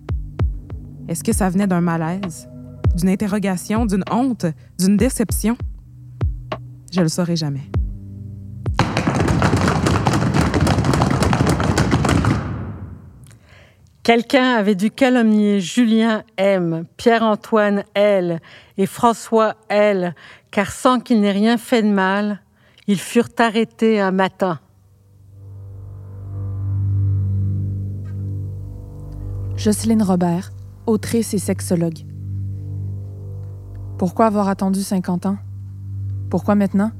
Est-ce 1.08 1.24
que 1.24 1.32
ça 1.32 1.48
venait 1.48 1.66
d'un 1.66 1.80
malaise, 1.80 2.48
d'une 2.94 3.08
interrogation, 3.08 3.86
d'une 3.86 4.04
honte, 4.10 4.46
d'une 4.78 4.96
déception? 4.96 5.56
Je 6.92 7.00
le 7.00 7.08
saurai 7.08 7.36
jamais. 7.36 7.70
Quelqu'un 14.08 14.54
avait 14.54 14.74
dû 14.74 14.90
calomnier 14.90 15.60
Julien 15.60 16.22
M, 16.38 16.86
Pierre-Antoine 16.96 17.84
L 17.92 18.40
et 18.78 18.86
François 18.86 19.56
L, 19.68 20.14
car 20.50 20.72
sans 20.72 20.98
qu'ils 20.98 21.20
n'aient 21.20 21.30
rien 21.30 21.58
fait 21.58 21.82
de 21.82 21.90
mal, 21.90 22.40
ils 22.86 22.98
furent 22.98 23.28
arrêtés 23.36 24.00
un 24.00 24.10
matin. 24.10 24.60
Jocelyne 29.56 30.02
Robert, 30.02 30.52
autrice 30.86 31.34
et 31.34 31.38
sexologue. 31.38 32.06
Pourquoi 33.98 34.24
avoir 34.24 34.48
attendu 34.48 34.80
50 34.80 35.26
ans? 35.26 35.36
Pourquoi 36.30 36.54
maintenant? 36.54 36.92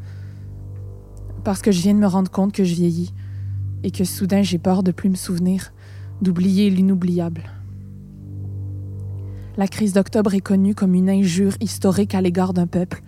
Parce 1.43 1.63
que 1.63 1.73
je 1.73 1.81
viens 1.81 1.95
de 1.95 2.01
me 2.01 2.07
rendre 2.07 2.31
compte 2.31 2.53
que 2.53 2.65
je 2.65 2.75
vieillis 2.75 3.15
et 3.83 3.91
que 3.91 4.05
soudain 4.05 4.43
j'ai 4.43 4.59
peur 4.59 4.83
de 4.83 4.93
plus 4.93 5.09
me 5.09 5.17
souvenir, 5.17 5.73
d'oublier 6.23 6.71
l'inoubliable. 6.71 7.45
La 9.57 9.67
crise 9.67 9.93
d'octobre 9.93 10.35
est 10.35 10.41
connue 10.41 10.75
comme 10.75 10.95
une 10.95 11.11
injure 11.11 11.55
historique 11.61 12.15
à 12.15 12.21
l'égard 12.21 12.53
d'un 12.53 12.67
peuple. 12.67 13.03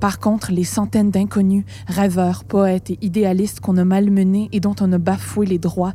Par 0.00 0.18
contre, 0.18 0.50
les 0.50 0.64
centaines 0.64 1.12
d'inconnus, 1.12 1.64
rêveurs, 1.86 2.42
poètes 2.42 2.90
et 2.90 2.98
idéalistes 3.02 3.60
qu'on 3.60 3.76
a 3.76 3.84
malmenés 3.84 4.48
et 4.50 4.58
dont 4.58 4.74
on 4.80 4.92
a 4.92 4.98
bafoué 4.98 5.46
les 5.46 5.58
droits 5.58 5.94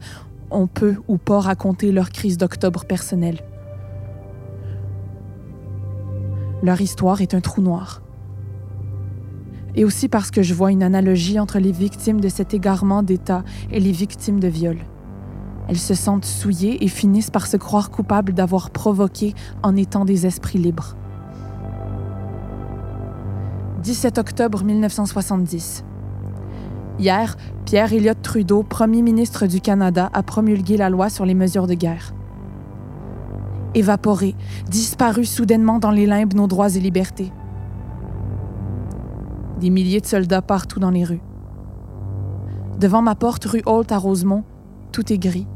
on 0.51 0.67
peut 0.67 0.95
ou 1.07 1.17
pas 1.17 1.39
raconter 1.39 1.91
leur 1.91 2.09
crise 2.09 2.37
d'octobre 2.37 2.85
personnelle. 2.85 3.39
Leur 6.63 6.81
histoire 6.81 7.21
est 7.21 7.33
un 7.33 7.41
trou 7.41 7.61
noir. 7.61 8.01
Et 9.75 9.85
aussi 9.85 10.07
parce 10.07 10.31
que 10.31 10.41
je 10.41 10.53
vois 10.53 10.71
une 10.71 10.81
analogie 10.81 11.39
entre 11.39 11.59
les 11.59 11.71
victimes 11.71 12.19
de 12.19 12.29
cet 12.29 12.53
égarement 12.53 13.03
d'État 13.03 13.43
et 13.71 13.79
les 13.79 13.91
victimes 13.91 14.39
de 14.39 14.47
viol. 14.47 14.77
Elles 15.67 15.77
se 15.77 15.93
sentent 15.93 16.25
souillées 16.25 16.83
et 16.83 16.87
finissent 16.87 17.29
par 17.29 17.47
se 17.47 17.57
croire 17.57 17.91
coupables 17.91 18.33
d'avoir 18.33 18.69
provoqué 18.69 19.33
en 19.63 19.75
étant 19.75 20.05
des 20.05 20.25
esprits 20.25 20.59
libres. 20.59 20.95
17 23.83 24.17
octobre 24.17 24.63
1970. 24.63 25.83
Hier, 26.99 27.35
Pierre 27.65 27.93
Elliott 27.93 28.21
Trudeau, 28.21 28.63
premier 28.63 29.01
ministre 29.01 29.45
du 29.45 29.61
Canada, 29.61 30.09
a 30.13 30.23
promulgué 30.23 30.77
la 30.77 30.89
loi 30.89 31.09
sur 31.09 31.25
les 31.25 31.35
mesures 31.35 31.67
de 31.67 31.73
guerre. 31.73 32.13
Évaporé, 33.75 34.35
disparu 34.69 35.25
soudainement 35.25 35.77
dans 35.79 35.91
les 35.91 36.05
limbes 36.05 36.33
nos 36.33 36.47
droits 36.47 36.75
et 36.75 36.79
libertés. 36.79 37.31
Des 39.59 39.69
milliers 39.69 40.01
de 40.01 40.05
soldats 40.05 40.41
partout 40.41 40.79
dans 40.79 40.91
les 40.91 41.03
rues. 41.03 41.21
Devant 42.79 43.01
ma 43.01 43.15
porte 43.15 43.45
rue 43.45 43.61
Holt 43.65 43.91
à 43.91 43.97
Rosemont, 43.97 44.43
tout 44.91 45.11
est 45.13 45.17
gris. 45.17 45.47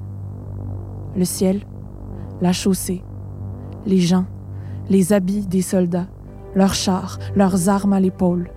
Le 1.15 1.26
ciel, 1.26 1.62
la 2.41 2.54
chaussée, 2.54 3.04
les 3.86 4.00
gens, 4.00 4.26
les 4.89 5.13
habits 5.13 5.45
des 5.45 5.62
soldats, 5.62 6.08
leurs 6.56 6.74
chars, 6.74 7.19
leurs 7.36 7.69
armes 7.69 7.93
à 7.93 8.00
l'épaule. 8.00 8.50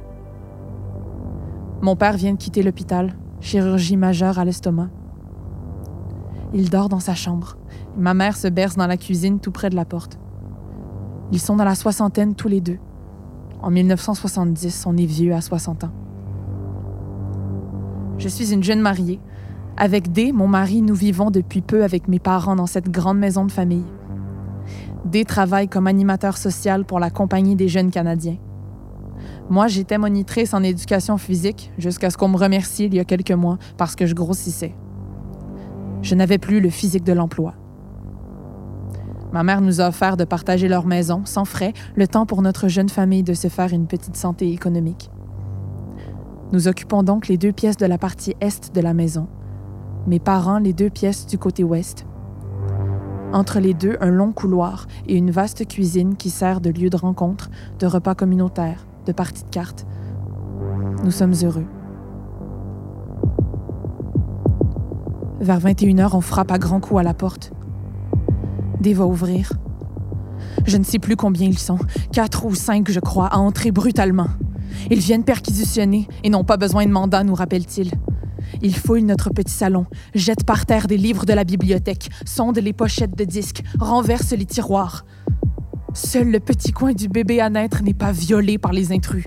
Mon 1.82 1.96
père 1.96 2.16
vient 2.16 2.32
de 2.32 2.38
quitter 2.38 2.62
l'hôpital, 2.62 3.14
chirurgie 3.40 3.96
majeure 3.96 4.38
à 4.38 4.44
l'estomac. 4.44 4.88
Il 6.52 6.70
dort 6.70 6.88
dans 6.88 7.00
sa 7.00 7.14
chambre. 7.14 7.56
Ma 7.96 8.14
mère 8.14 8.36
se 8.36 8.48
berce 8.48 8.76
dans 8.76 8.86
la 8.86 8.96
cuisine 8.96 9.40
tout 9.40 9.50
près 9.50 9.70
de 9.70 9.76
la 9.76 9.84
porte. 9.84 10.18
Ils 11.32 11.40
sont 11.40 11.56
dans 11.56 11.64
la 11.64 11.74
soixantaine 11.74 12.34
tous 12.34 12.48
les 12.48 12.60
deux. 12.60 12.78
En 13.60 13.70
1970, 13.70 14.84
on 14.86 14.96
est 14.96 15.06
vieux 15.06 15.34
à 15.34 15.40
60 15.40 15.84
ans. 15.84 15.92
Je 18.18 18.28
suis 18.28 18.52
une 18.52 18.62
jeune 18.62 18.80
mariée. 18.80 19.20
Avec 19.76 20.12
D, 20.12 20.30
mon 20.30 20.46
mari, 20.46 20.82
nous 20.82 20.94
vivons 20.94 21.32
depuis 21.32 21.60
peu 21.60 21.82
avec 21.82 22.06
mes 22.06 22.20
parents 22.20 22.54
dans 22.54 22.66
cette 22.66 22.90
grande 22.90 23.18
maison 23.18 23.44
de 23.44 23.50
famille. 23.50 23.84
D 25.04 25.24
travaille 25.24 25.68
comme 25.68 25.88
animateur 25.88 26.36
social 26.36 26.84
pour 26.84 27.00
la 27.00 27.10
Compagnie 27.10 27.56
des 27.56 27.66
jeunes 27.66 27.90
Canadiens. 27.90 28.36
Moi, 29.50 29.66
j'étais 29.66 29.98
monitrice 29.98 30.54
en 30.54 30.62
éducation 30.62 31.18
physique 31.18 31.72
jusqu'à 31.76 32.10
ce 32.10 32.16
qu'on 32.16 32.28
me 32.28 32.36
remercie 32.36 32.84
il 32.84 32.94
y 32.94 33.00
a 33.00 33.04
quelques 33.04 33.32
mois 33.32 33.58
parce 33.76 33.96
que 33.96 34.06
je 34.06 34.14
grossissais. 34.14 34.76
Je 36.02 36.14
n'avais 36.14 36.38
plus 36.38 36.60
le 36.60 36.70
physique 36.70 37.04
de 37.04 37.12
l'emploi. 37.12 37.54
Ma 39.32 39.42
mère 39.42 39.60
nous 39.60 39.80
a 39.80 39.88
offert 39.88 40.16
de 40.16 40.24
partager 40.24 40.68
leur 40.68 40.86
maison, 40.86 41.22
sans 41.24 41.44
frais, 41.44 41.72
le 41.96 42.06
temps 42.06 42.26
pour 42.26 42.42
notre 42.42 42.68
jeune 42.68 42.88
famille 42.88 43.24
de 43.24 43.34
se 43.34 43.48
faire 43.48 43.72
une 43.72 43.88
petite 43.88 44.16
santé 44.16 44.52
économique. 44.52 45.10
Nous 46.52 46.68
occupons 46.68 47.02
donc 47.02 47.26
les 47.26 47.38
deux 47.38 47.50
pièces 47.50 47.76
de 47.76 47.86
la 47.86 47.98
partie 47.98 48.36
est 48.40 48.72
de 48.72 48.80
la 48.80 48.94
maison, 48.94 49.26
mes 50.06 50.18
parents 50.18 50.58
les 50.58 50.72
deux 50.72 50.90
pièces 50.90 51.26
du 51.26 51.38
côté 51.38 51.64
ouest. 51.64 52.06
Entre 53.32 53.58
les 53.58 53.74
deux, 53.74 53.96
un 54.00 54.10
long 54.10 54.32
couloir 54.32 54.86
et 55.08 55.16
une 55.16 55.30
vaste 55.30 55.66
cuisine 55.66 56.16
qui 56.16 56.30
sert 56.30 56.60
de 56.60 56.70
lieu 56.70 56.90
de 56.90 56.96
rencontre, 56.96 57.50
de 57.78 57.86
repas 57.86 58.14
communautaires, 58.14 58.86
de 59.06 59.12
parties 59.12 59.44
de 59.44 59.50
cartes. 59.50 59.86
Nous 61.04 61.10
sommes 61.10 61.34
heureux. 61.42 61.66
Vers 65.40 65.58
21h, 65.58 66.10
on 66.14 66.20
frappe 66.20 66.52
à 66.52 66.58
grands 66.58 66.80
coups 66.80 67.00
à 67.00 67.02
la 67.02 67.14
porte. 67.14 67.52
Des 68.80 68.94
va 68.94 69.06
ouvrir. 69.06 69.52
Je 70.66 70.76
ne 70.76 70.84
sais 70.84 70.98
plus 70.98 71.16
combien 71.16 71.48
ils 71.48 71.58
sont, 71.58 71.78
quatre 72.12 72.44
ou 72.44 72.54
cinq, 72.54 72.90
je 72.90 73.00
crois, 73.00 73.26
à 73.26 73.38
entrer 73.38 73.70
brutalement. 73.70 74.28
Ils 74.90 75.00
viennent 75.00 75.24
perquisitionner 75.24 76.08
et 76.22 76.30
n'ont 76.30 76.44
pas 76.44 76.56
besoin 76.56 76.86
de 76.86 76.90
mandat, 76.90 77.24
nous 77.24 77.34
rappelle-t-il. 77.34 77.90
Ils 78.62 78.76
fouillent 78.76 79.04
notre 79.04 79.30
petit 79.30 79.52
salon, 79.52 79.86
jettent 80.14 80.44
par 80.44 80.66
terre 80.66 80.86
des 80.86 80.96
livres 80.96 81.24
de 81.24 81.32
la 81.32 81.44
bibliothèque, 81.44 82.10
sondent 82.24 82.58
les 82.58 82.72
pochettes 82.72 83.16
de 83.16 83.24
disques, 83.24 83.62
renversent 83.78 84.32
les 84.32 84.46
tiroirs. 84.46 85.04
Seul 85.94 86.30
le 86.30 86.40
petit 86.40 86.72
coin 86.72 86.92
du 86.92 87.08
bébé 87.08 87.40
à 87.40 87.50
naître 87.50 87.82
n'est 87.82 87.94
pas 87.94 88.12
violé 88.12 88.58
par 88.58 88.72
les 88.72 88.92
intrus. 88.92 89.24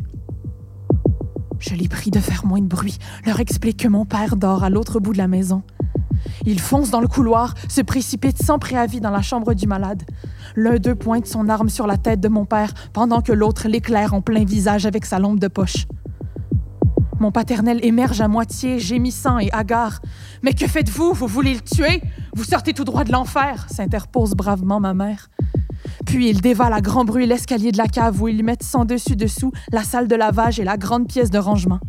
Je 1.60 1.74
les 1.74 1.88
prie 1.88 2.12
de 2.12 2.20
faire 2.20 2.46
moins 2.46 2.62
de 2.62 2.68
bruit, 2.68 2.98
leur 3.26 3.40
explique 3.40 3.78
que 3.78 3.88
mon 3.88 4.06
père 4.06 4.36
dort 4.36 4.64
à 4.64 4.70
l'autre 4.70 5.00
bout 5.00 5.14
de 5.14 5.18
la 5.18 5.28
maison. 5.28 5.64
Ils 6.46 6.60
foncent 6.60 6.92
dans 6.92 7.02
le 7.02 7.08
couloir, 7.08 7.54
se 7.70 7.82
précipitent 7.82 8.42
sans 8.42 8.60
préavis 8.60 9.02
dans 9.02 9.12
la 9.12 9.22
chambre 9.22 9.54
du 9.54 9.68
malade. 9.68 10.04
L'un 10.56 10.78
d'eux 10.78 10.96
pointe 10.96 11.26
son 11.26 11.50
arme 11.50 11.70
sur 11.70 11.88
la 11.88 11.98
tête 11.98 12.20
de 12.20 12.28
mon 12.28 12.46
père, 12.46 12.74
pendant 12.94 13.22
que 13.22 13.32
l'autre 13.32 13.68
l'éclaire 13.68 14.14
en 14.14 14.22
plein 14.22 14.46
visage 14.46 14.86
avec 14.86 15.06
sa 15.06 15.20
lampe 15.20 15.40
de 15.40 15.48
poche. 15.48 15.88
Mon 17.20 17.32
paternel 17.32 17.80
émerge 17.84 18.22
à 18.22 18.28
moitié, 18.28 18.80
gémissant 18.80 19.40
et 19.40 19.52
hagard. 19.52 20.02
Mais 20.44 20.54
que 20.54 20.68
faites-vous? 20.68 21.14
Vous 21.14 21.28
voulez 21.28 21.54
le 21.54 21.62
tuer? 21.62 22.02
Vous 22.36 22.44
sortez 22.44 22.74
tout 22.74 22.84
droit 22.84 23.04
de 23.04 23.12
l'enfer? 23.12 23.66
s'interpose 23.70 24.36
bravement 24.36 24.80
ma 24.80 24.94
mère. 24.94 25.30
Puis 26.06 26.30
il 26.30 26.42
dévale 26.42 26.74
à 26.74 26.82
grand 26.82 27.06
bruit 27.06 27.26
l'escalier 27.26 27.72
de 27.72 27.78
la 27.78 27.88
cave 27.88 28.22
où 28.22 28.28
ils 28.28 28.44
mettent 28.44 28.64
sans 28.64 28.86
dessus-dessous 28.86 29.52
la 29.72 29.84
salle 29.84 30.08
de 30.08 30.16
lavage 30.16 30.60
et 30.60 30.64
la 30.64 30.78
grande 30.78 31.08
pièce 31.08 31.32
de 31.32 31.40
rangement. 31.40 31.80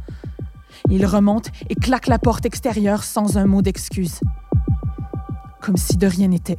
Il 0.91 1.05
remonte 1.05 1.51
et 1.69 1.75
claque 1.75 2.07
la 2.07 2.19
porte 2.19 2.47
extérieure 2.47 3.05
sans 3.05 3.37
un 3.37 3.47
mot 3.47 3.61
d'excuse. 3.61 4.21
Comme 5.61 5.77
si 5.77 5.97
de 5.99 6.07
rien 6.07 6.29
n'était. 6.29 6.59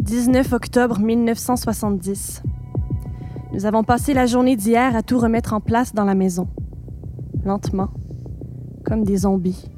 19 0.00 0.52
octobre 0.52 0.98
1970. 0.98 2.42
Nous 3.52 3.64
avons 3.64 3.84
passé 3.84 4.12
la 4.12 4.26
journée 4.26 4.56
d'hier 4.56 4.96
à 4.96 5.02
tout 5.02 5.18
remettre 5.18 5.52
en 5.52 5.60
place 5.60 5.94
dans 5.94 6.04
la 6.04 6.14
maison. 6.14 6.48
Lentement, 7.44 7.90
comme 8.84 9.04
des 9.04 9.18
zombies. 9.18 9.70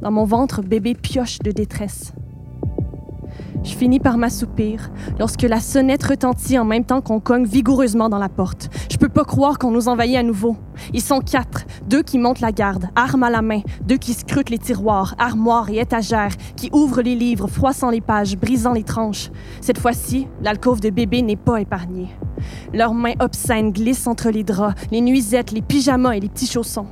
Dans 0.00 0.10
mon 0.10 0.24
ventre, 0.24 0.62
bébé 0.62 0.94
pioche 0.94 1.38
de 1.40 1.50
détresse. 1.52 2.14
Je 3.64 3.76
finis 3.76 4.00
par 4.00 4.18
m'assoupir 4.18 4.90
lorsque 5.18 5.42
la 5.42 5.60
sonnette 5.60 6.02
retentit 6.02 6.58
en 6.58 6.64
même 6.64 6.84
temps 6.84 7.00
qu'on 7.00 7.20
cogne 7.20 7.44
vigoureusement 7.44 8.08
dans 8.08 8.18
la 8.18 8.28
porte. 8.28 8.68
Je 8.90 8.96
peux 8.96 9.08
pas 9.08 9.24
croire 9.24 9.58
qu'on 9.58 9.70
nous 9.70 9.88
envahit 9.88 10.16
à 10.16 10.22
nouveau. 10.22 10.56
Ils 10.92 11.00
sont 11.00 11.20
quatre, 11.20 11.64
deux 11.86 12.02
qui 12.02 12.18
montent 12.18 12.40
la 12.40 12.50
garde, 12.50 12.88
armes 12.96 13.22
à 13.22 13.30
la 13.30 13.40
main, 13.40 13.60
deux 13.86 13.98
qui 13.98 14.14
scrutent 14.14 14.50
les 14.50 14.58
tiroirs, 14.58 15.14
armoires 15.18 15.70
et 15.70 15.78
étagères, 15.78 16.36
qui 16.56 16.70
ouvrent 16.72 17.02
les 17.02 17.14
livres, 17.14 17.46
froissant 17.46 17.90
les 17.90 18.00
pages, 18.00 18.36
brisant 18.36 18.72
les 18.72 18.82
tranches. 18.82 19.30
Cette 19.60 19.78
fois-ci, 19.78 20.26
l'alcôve 20.42 20.80
de 20.80 20.90
bébé 20.90 21.22
n'est 21.22 21.36
pas 21.36 21.60
épargnée. 21.60 22.08
Leurs 22.74 22.94
mains 22.94 23.14
obscènes 23.20 23.70
glissent 23.70 24.08
entre 24.08 24.30
les 24.30 24.42
draps, 24.42 24.74
les 24.90 25.00
nuisettes, 25.00 25.52
les 25.52 25.62
pyjamas 25.62 26.12
et 26.12 26.20
les 26.20 26.28
petits 26.28 26.46
chaussons. 26.46 26.86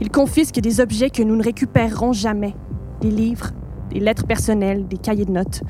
Ils 0.00 0.10
confisquent 0.10 0.60
des 0.60 0.80
objets 0.80 1.10
que 1.10 1.22
nous 1.22 1.36
ne 1.36 1.42
récupérerons 1.42 2.12
jamais. 2.12 2.54
Des 3.00 3.10
livres, 3.10 3.50
des 3.90 4.00
lettres 4.00 4.26
personnelles, 4.26 4.86
des 4.86 4.96
cahiers 4.96 5.24
de 5.24 5.32
notes. 5.32 5.62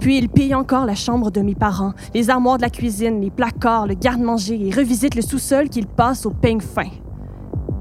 Puis 0.00 0.18
ils 0.18 0.28
pillent 0.28 0.54
encore 0.54 0.84
la 0.84 0.94
chambre 0.94 1.30
de 1.30 1.40
mes 1.40 1.54
parents, 1.54 1.92
les 2.14 2.30
armoires 2.30 2.56
de 2.56 2.62
la 2.62 2.70
cuisine, 2.70 3.20
les 3.20 3.30
placards, 3.30 3.86
le 3.86 3.94
garde-manger 3.94 4.66
et 4.66 4.70
revisitent 4.70 5.14
le 5.14 5.22
sous-sol 5.22 5.68
qu'ils 5.68 5.86
passent 5.86 6.26
au 6.26 6.30
peigne 6.30 6.60
fin. 6.60 6.88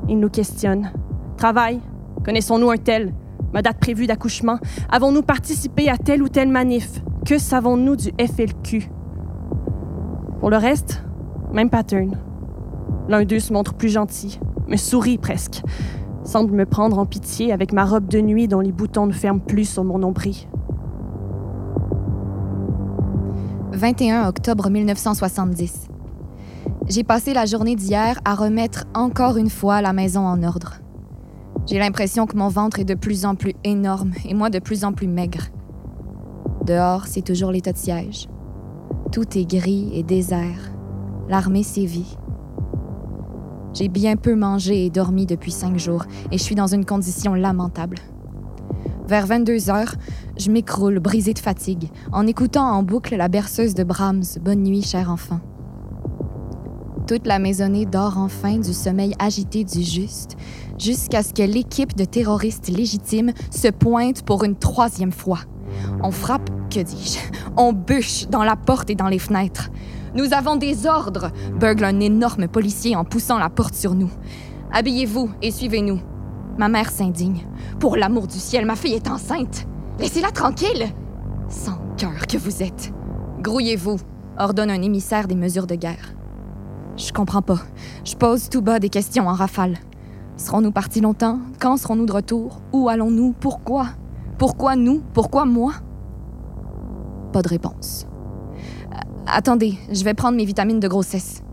Ils 0.07 0.19
nous 0.19 0.29
questionnent. 0.29 0.91
Travail? 1.37 1.79
Connaissons-nous 2.23 2.69
un 2.69 2.77
tel? 2.77 3.13
Ma 3.53 3.61
date 3.61 3.79
prévue 3.79 4.07
d'accouchement? 4.07 4.57
Avons-nous 4.89 5.21
participé 5.21 5.89
à 5.89 5.97
telle 5.97 6.23
ou 6.23 6.29
telle 6.29 6.49
manif? 6.49 7.01
Que 7.25 7.37
savons-nous 7.37 7.95
du 7.95 8.11
FLQ? 8.19 8.89
Pour 10.39 10.49
le 10.49 10.57
reste, 10.57 11.03
même 11.51 11.69
pattern. 11.69 12.17
L'un 13.07 13.23
d'eux 13.25 13.39
se 13.39 13.53
montre 13.53 13.73
plus 13.73 13.89
gentil, 13.89 14.39
me 14.67 14.77
sourit 14.77 15.17
presque, 15.17 15.61
semble 16.23 16.53
me 16.53 16.65
prendre 16.65 16.99
en 16.99 17.05
pitié 17.05 17.51
avec 17.51 17.73
ma 17.73 17.85
robe 17.85 18.07
de 18.07 18.19
nuit 18.19 18.47
dont 18.47 18.59
les 18.59 18.71
boutons 18.71 19.05
ne 19.05 19.11
ferment 19.11 19.39
plus 19.39 19.65
sur 19.65 19.83
mon 19.83 19.99
nombril. 19.99 20.35
21 23.71 24.27
octobre 24.27 24.69
1970. 24.69 25.87
J'ai 26.87 27.03
passé 27.03 27.33
la 27.33 27.45
journée 27.45 27.75
d'hier 27.75 28.19
à 28.23 28.35
remettre 28.35 28.85
encore 28.93 29.37
une 29.37 29.49
fois 29.49 29.81
la 29.81 29.93
maison 29.93 30.21
en 30.21 30.43
ordre. 30.43 30.75
J'ai 31.65 31.79
l'impression 31.79 32.25
que 32.25 32.37
mon 32.37 32.49
ventre 32.49 32.79
est 32.79 32.85
de 32.85 32.93
plus 32.93 33.25
en 33.25 33.35
plus 33.35 33.53
énorme 33.63 34.11
et 34.25 34.33
moi 34.33 34.49
de 34.49 34.59
plus 34.59 34.83
en 34.83 34.93
plus 34.93 35.07
maigre. 35.07 35.47
Dehors, 36.65 37.07
c'est 37.07 37.21
toujours 37.21 37.51
l'état 37.51 37.71
de 37.71 37.77
siège. 37.77 38.27
Tout 39.11 39.37
est 39.37 39.45
gris 39.45 39.89
et 39.93 40.03
désert. 40.03 40.71
L'armée 41.29 41.63
sévit. 41.63 42.17
J'ai 43.73 43.87
bien 43.87 44.15
peu 44.17 44.35
mangé 44.35 44.85
et 44.85 44.89
dormi 44.89 45.25
depuis 45.25 45.51
cinq 45.51 45.77
jours 45.79 46.05
et 46.31 46.37
je 46.37 46.43
suis 46.43 46.55
dans 46.55 46.67
une 46.67 46.85
condition 46.85 47.33
lamentable. 47.33 47.97
Vers 49.07 49.25
22 49.25 49.69
heures, 49.69 49.95
je 50.37 50.51
m'écroule, 50.51 50.99
brisée 50.99 51.33
de 51.33 51.39
fatigue, 51.39 51.89
en 52.11 52.25
écoutant 52.27 52.65
en 52.65 52.83
boucle 52.83 53.15
la 53.15 53.27
berceuse 53.27 53.73
de 53.73 53.83
Brahms, 53.83 54.23
Bonne 54.41 54.63
nuit, 54.63 54.83
cher 54.83 55.09
enfant. 55.09 55.39
Toute 57.07 57.27
la 57.27 57.37
maisonnée 57.37 57.85
dort 57.85 58.17
enfin 58.17 58.59
du 58.59 58.73
sommeil 58.73 59.13
agité 59.19 59.65
du 59.65 59.83
juste, 59.83 60.37
jusqu'à 60.79 61.21
ce 61.21 61.33
que 61.33 61.43
l'équipe 61.43 61.97
de 61.97 62.05
terroristes 62.05 62.69
légitimes 62.69 63.33
se 63.51 63.67
pointe 63.67 64.21
pour 64.21 64.45
une 64.45 64.55
troisième 64.55 65.11
fois. 65.11 65.39
On 66.01 66.11
frappe, 66.11 66.49
que 66.69 66.79
dis-je, 66.79 67.19
on 67.57 67.73
bûche 67.73 68.27
dans 68.29 68.43
la 68.43 68.55
porte 68.55 68.89
et 68.89 68.95
dans 68.95 69.09
les 69.09 69.19
fenêtres. 69.19 69.69
Nous 70.15 70.33
avons 70.33 70.55
des 70.55 70.85
ordres, 70.85 71.31
burgle 71.59 71.85
un 71.85 71.99
énorme 71.99 72.47
policier 72.47 72.95
en 72.95 73.03
poussant 73.03 73.39
la 73.39 73.49
porte 73.49 73.73
sur 73.73 73.95
nous. 73.95 74.11
Habillez-vous 74.71 75.31
et 75.41 75.49
suivez-nous. 75.49 75.99
Ma 76.59 76.69
mère 76.69 76.91
s'indigne. 76.91 77.47
Pour 77.79 77.97
l'amour 77.97 78.27
du 78.27 78.37
ciel, 78.37 78.65
ma 78.65 78.75
fille 78.75 78.93
est 78.93 79.09
enceinte. 79.09 79.65
Laissez-la 79.99 80.29
tranquille. 80.29 80.85
Sans 81.49 81.79
cœur 81.97 82.27
que 82.27 82.37
vous 82.37 82.61
êtes. 82.61 82.93
Grouillez-vous, 83.41 83.97
ordonne 84.37 84.69
un 84.69 84.81
émissaire 84.83 85.27
des 85.27 85.35
mesures 85.35 85.67
de 85.67 85.75
guerre. 85.75 86.13
Je 86.95 87.11
comprends 87.11 87.41
pas. 87.41 87.59
Je 88.05 88.15
pose 88.15 88.49
tout 88.49 88.61
bas 88.61 88.79
des 88.79 88.89
questions 88.89 89.27
en 89.27 89.33
rafale. 89.33 89.77
Serons-nous 90.37 90.71
partis 90.71 91.01
longtemps? 91.01 91.39
Quand 91.59 91.77
serons-nous 91.77 92.05
de 92.05 92.13
retour? 92.13 92.61
Où 92.71 92.87
allons-nous? 92.87 93.33
Pourquoi? 93.39 93.87
Pourquoi 94.37 94.75
nous? 94.75 95.01
Pourquoi 95.13 95.45
moi? 95.45 95.73
Pas 97.31 97.41
de 97.41 97.49
réponse. 97.49 98.05
Attendez, 99.25 99.77
je 99.91 100.03
vais 100.03 100.13
prendre 100.13 100.37
mes 100.37 100.45
vitamines 100.45 100.79
de 100.79 100.87
grossesse. 100.87 101.43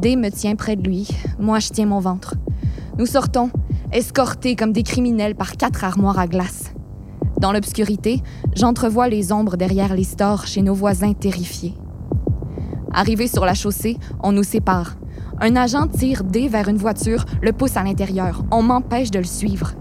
D 0.00 0.16
me 0.16 0.30
tient 0.30 0.54
près 0.54 0.76
de 0.76 0.82
lui. 0.82 1.08
Moi, 1.38 1.58
je 1.60 1.70
tiens 1.70 1.86
mon 1.86 1.98
ventre. 1.98 2.34
Nous 2.98 3.06
sortons, 3.06 3.50
escortés 3.90 4.54
comme 4.54 4.72
des 4.72 4.82
criminels 4.82 5.34
par 5.34 5.56
quatre 5.56 5.84
armoires 5.84 6.18
à 6.18 6.26
glace. 6.26 6.74
Dans 7.40 7.52
l'obscurité, 7.52 8.22
j'entrevois 8.54 9.08
les 9.08 9.32
ombres 9.32 9.56
derrière 9.56 9.94
les 9.94 10.04
stores 10.04 10.46
chez 10.46 10.62
nos 10.62 10.74
voisins 10.74 11.14
terrifiés. 11.14 11.74
Arrivé 12.92 13.28
sur 13.28 13.46
la 13.46 13.54
chaussée, 13.54 13.96
on 14.22 14.32
nous 14.32 14.42
sépare. 14.42 14.96
Un 15.40 15.56
agent 15.56 15.88
tire 15.88 16.22
D 16.22 16.48
vers 16.48 16.68
une 16.68 16.76
voiture, 16.76 17.24
le 17.40 17.52
pousse 17.52 17.76
à 17.76 17.82
l'intérieur. 17.82 18.44
On 18.50 18.62
m'empêche 18.62 19.10
de 19.10 19.18
le 19.18 19.24
suivre. 19.24 19.72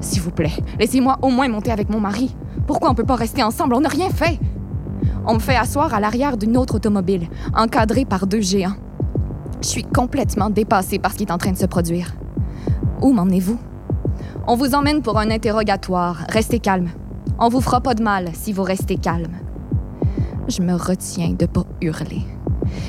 S'il 0.00 0.20
vous 0.20 0.32
plaît, 0.32 0.52
laissez-moi 0.78 1.18
au 1.22 1.30
moins 1.30 1.48
monter 1.48 1.70
avec 1.70 1.88
mon 1.88 2.00
mari. 2.00 2.36
Pourquoi 2.66 2.90
on 2.90 2.94
peut 2.94 3.04
pas 3.04 3.14
rester 3.14 3.42
ensemble? 3.42 3.74
On 3.74 3.80
n'a 3.80 3.88
rien 3.88 4.10
fait. 4.10 4.38
On 5.28 5.34
me 5.34 5.40
fait 5.40 5.56
asseoir 5.56 5.92
à 5.92 5.98
l'arrière 5.98 6.36
d'une 6.36 6.56
autre 6.56 6.76
automobile, 6.76 7.28
encadrée 7.54 8.04
par 8.04 8.28
deux 8.28 8.40
géants. 8.40 8.76
Je 9.60 9.66
suis 9.66 9.82
complètement 9.82 10.50
dépassée 10.50 11.00
par 11.00 11.12
ce 11.12 11.18
qui 11.18 11.24
est 11.24 11.32
en 11.32 11.38
train 11.38 11.50
de 11.50 11.56
se 11.56 11.66
produire. 11.66 12.14
Où 13.00 13.12
m'emmenez-vous? 13.12 13.58
On 14.46 14.54
vous 14.54 14.74
emmène 14.74 15.02
pour 15.02 15.18
un 15.18 15.30
interrogatoire. 15.30 16.24
Restez 16.28 16.60
calme. 16.60 16.90
On 17.40 17.48
vous 17.48 17.60
fera 17.60 17.80
pas 17.80 17.94
de 17.94 18.02
mal 18.02 18.30
si 18.34 18.52
vous 18.52 18.62
restez 18.62 18.96
calme. 18.96 19.32
Je 20.48 20.62
me 20.62 20.74
retiens 20.74 21.32
de 21.32 21.46
pas 21.46 21.64
hurler. 21.80 22.22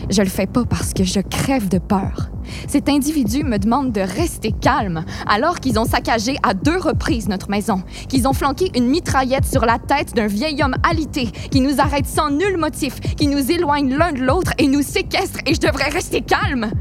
Je 0.09 0.21
le 0.21 0.29
fais 0.29 0.47
pas 0.47 0.65
parce 0.65 0.93
que 0.93 1.03
je 1.03 1.19
crève 1.19 1.69
de 1.69 1.77
peur. 1.77 2.29
Cet 2.67 2.89
individu 2.89 3.43
me 3.43 3.57
demande 3.57 3.91
de 3.91 4.01
rester 4.01 4.51
calme 4.51 5.03
alors 5.27 5.59
qu'ils 5.59 5.79
ont 5.79 5.85
saccagé 5.85 6.37
à 6.43 6.53
deux 6.53 6.77
reprises 6.77 7.27
notre 7.27 7.49
maison, 7.49 7.81
qu'ils 8.07 8.27
ont 8.27 8.33
flanqué 8.33 8.71
une 8.75 8.87
mitraillette 8.87 9.45
sur 9.45 9.65
la 9.65 9.79
tête 9.79 10.15
d'un 10.15 10.27
vieil 10.27 10.63
homme 10.63 10.75
alité, 10.89 11.27
qui 11.51 11.61
nous 11.61 11.79
arrête 11.79 12.05
sans 12.05 12.29
nul 12.29 12.57
motif, 12.57 12.99
qui 12.99 13.27
nous 13.27 13.51
éloigne 13.51 13.95
l'un 13.95 14.13
de 14.13 14.19
l'autre 14.19 14.53
et 14.57 14.67
nous 14.67 14.81
séquestre 14.81 15.39
et 15.45 15.53
je 15.53 15.59
devrais 15.59 15.89
rester 15.89 16.21
calme. 16.21 16.71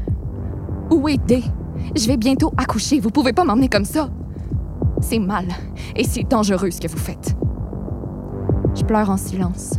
Où 0.89 1.07
est 1.09 1.17
D? 1.25 1.43
Je 1.95 2.07
vais 2.07 2.17
bientôt 2.17 2.53
accoucher, 2.57 2.99
vous 2.99 3.09
pouvez 3.09 3.33
pas 3.33 3.43
m'emmener 3.43 3.69
comme 3.69 3.85
ça. 3.85 4.09
C'est 5.01 5.19
mal 5.19 5.47
et 5.95 6.03
c'est 6.03 6.23
dangereux 6.23 6.71
ce 6.71 6.81
que 6.81 6.87
vous 6.87 6.97
faites. 6.97 7.35
Je 8.75 8.83
pleure 8.83 9.09
en 9.09 9.17
silence, 9.17 9.73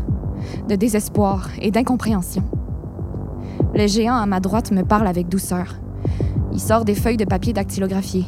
de 0.68 0.74
désespoir 0.74 1.48
et 1.60 1.70
d'incompréhension. 1.70 2.42
Le 3.74 3.86
géant 3.86 4.16
à 4.16 4.26
ma 4.26 4.40
droite 4.40 4.70
me 4.72 4.82
parle 4.82 5.06
avec 5.06 5.28
douceur. 5.28 5.76
Il 6.52 6.60
sort 6.60 6.84
des 6.84 6.94
feuilles 6.94 7.16
de 7.16 7.24
papier 7.24 7.52
dactylographiées. 7.52 8.26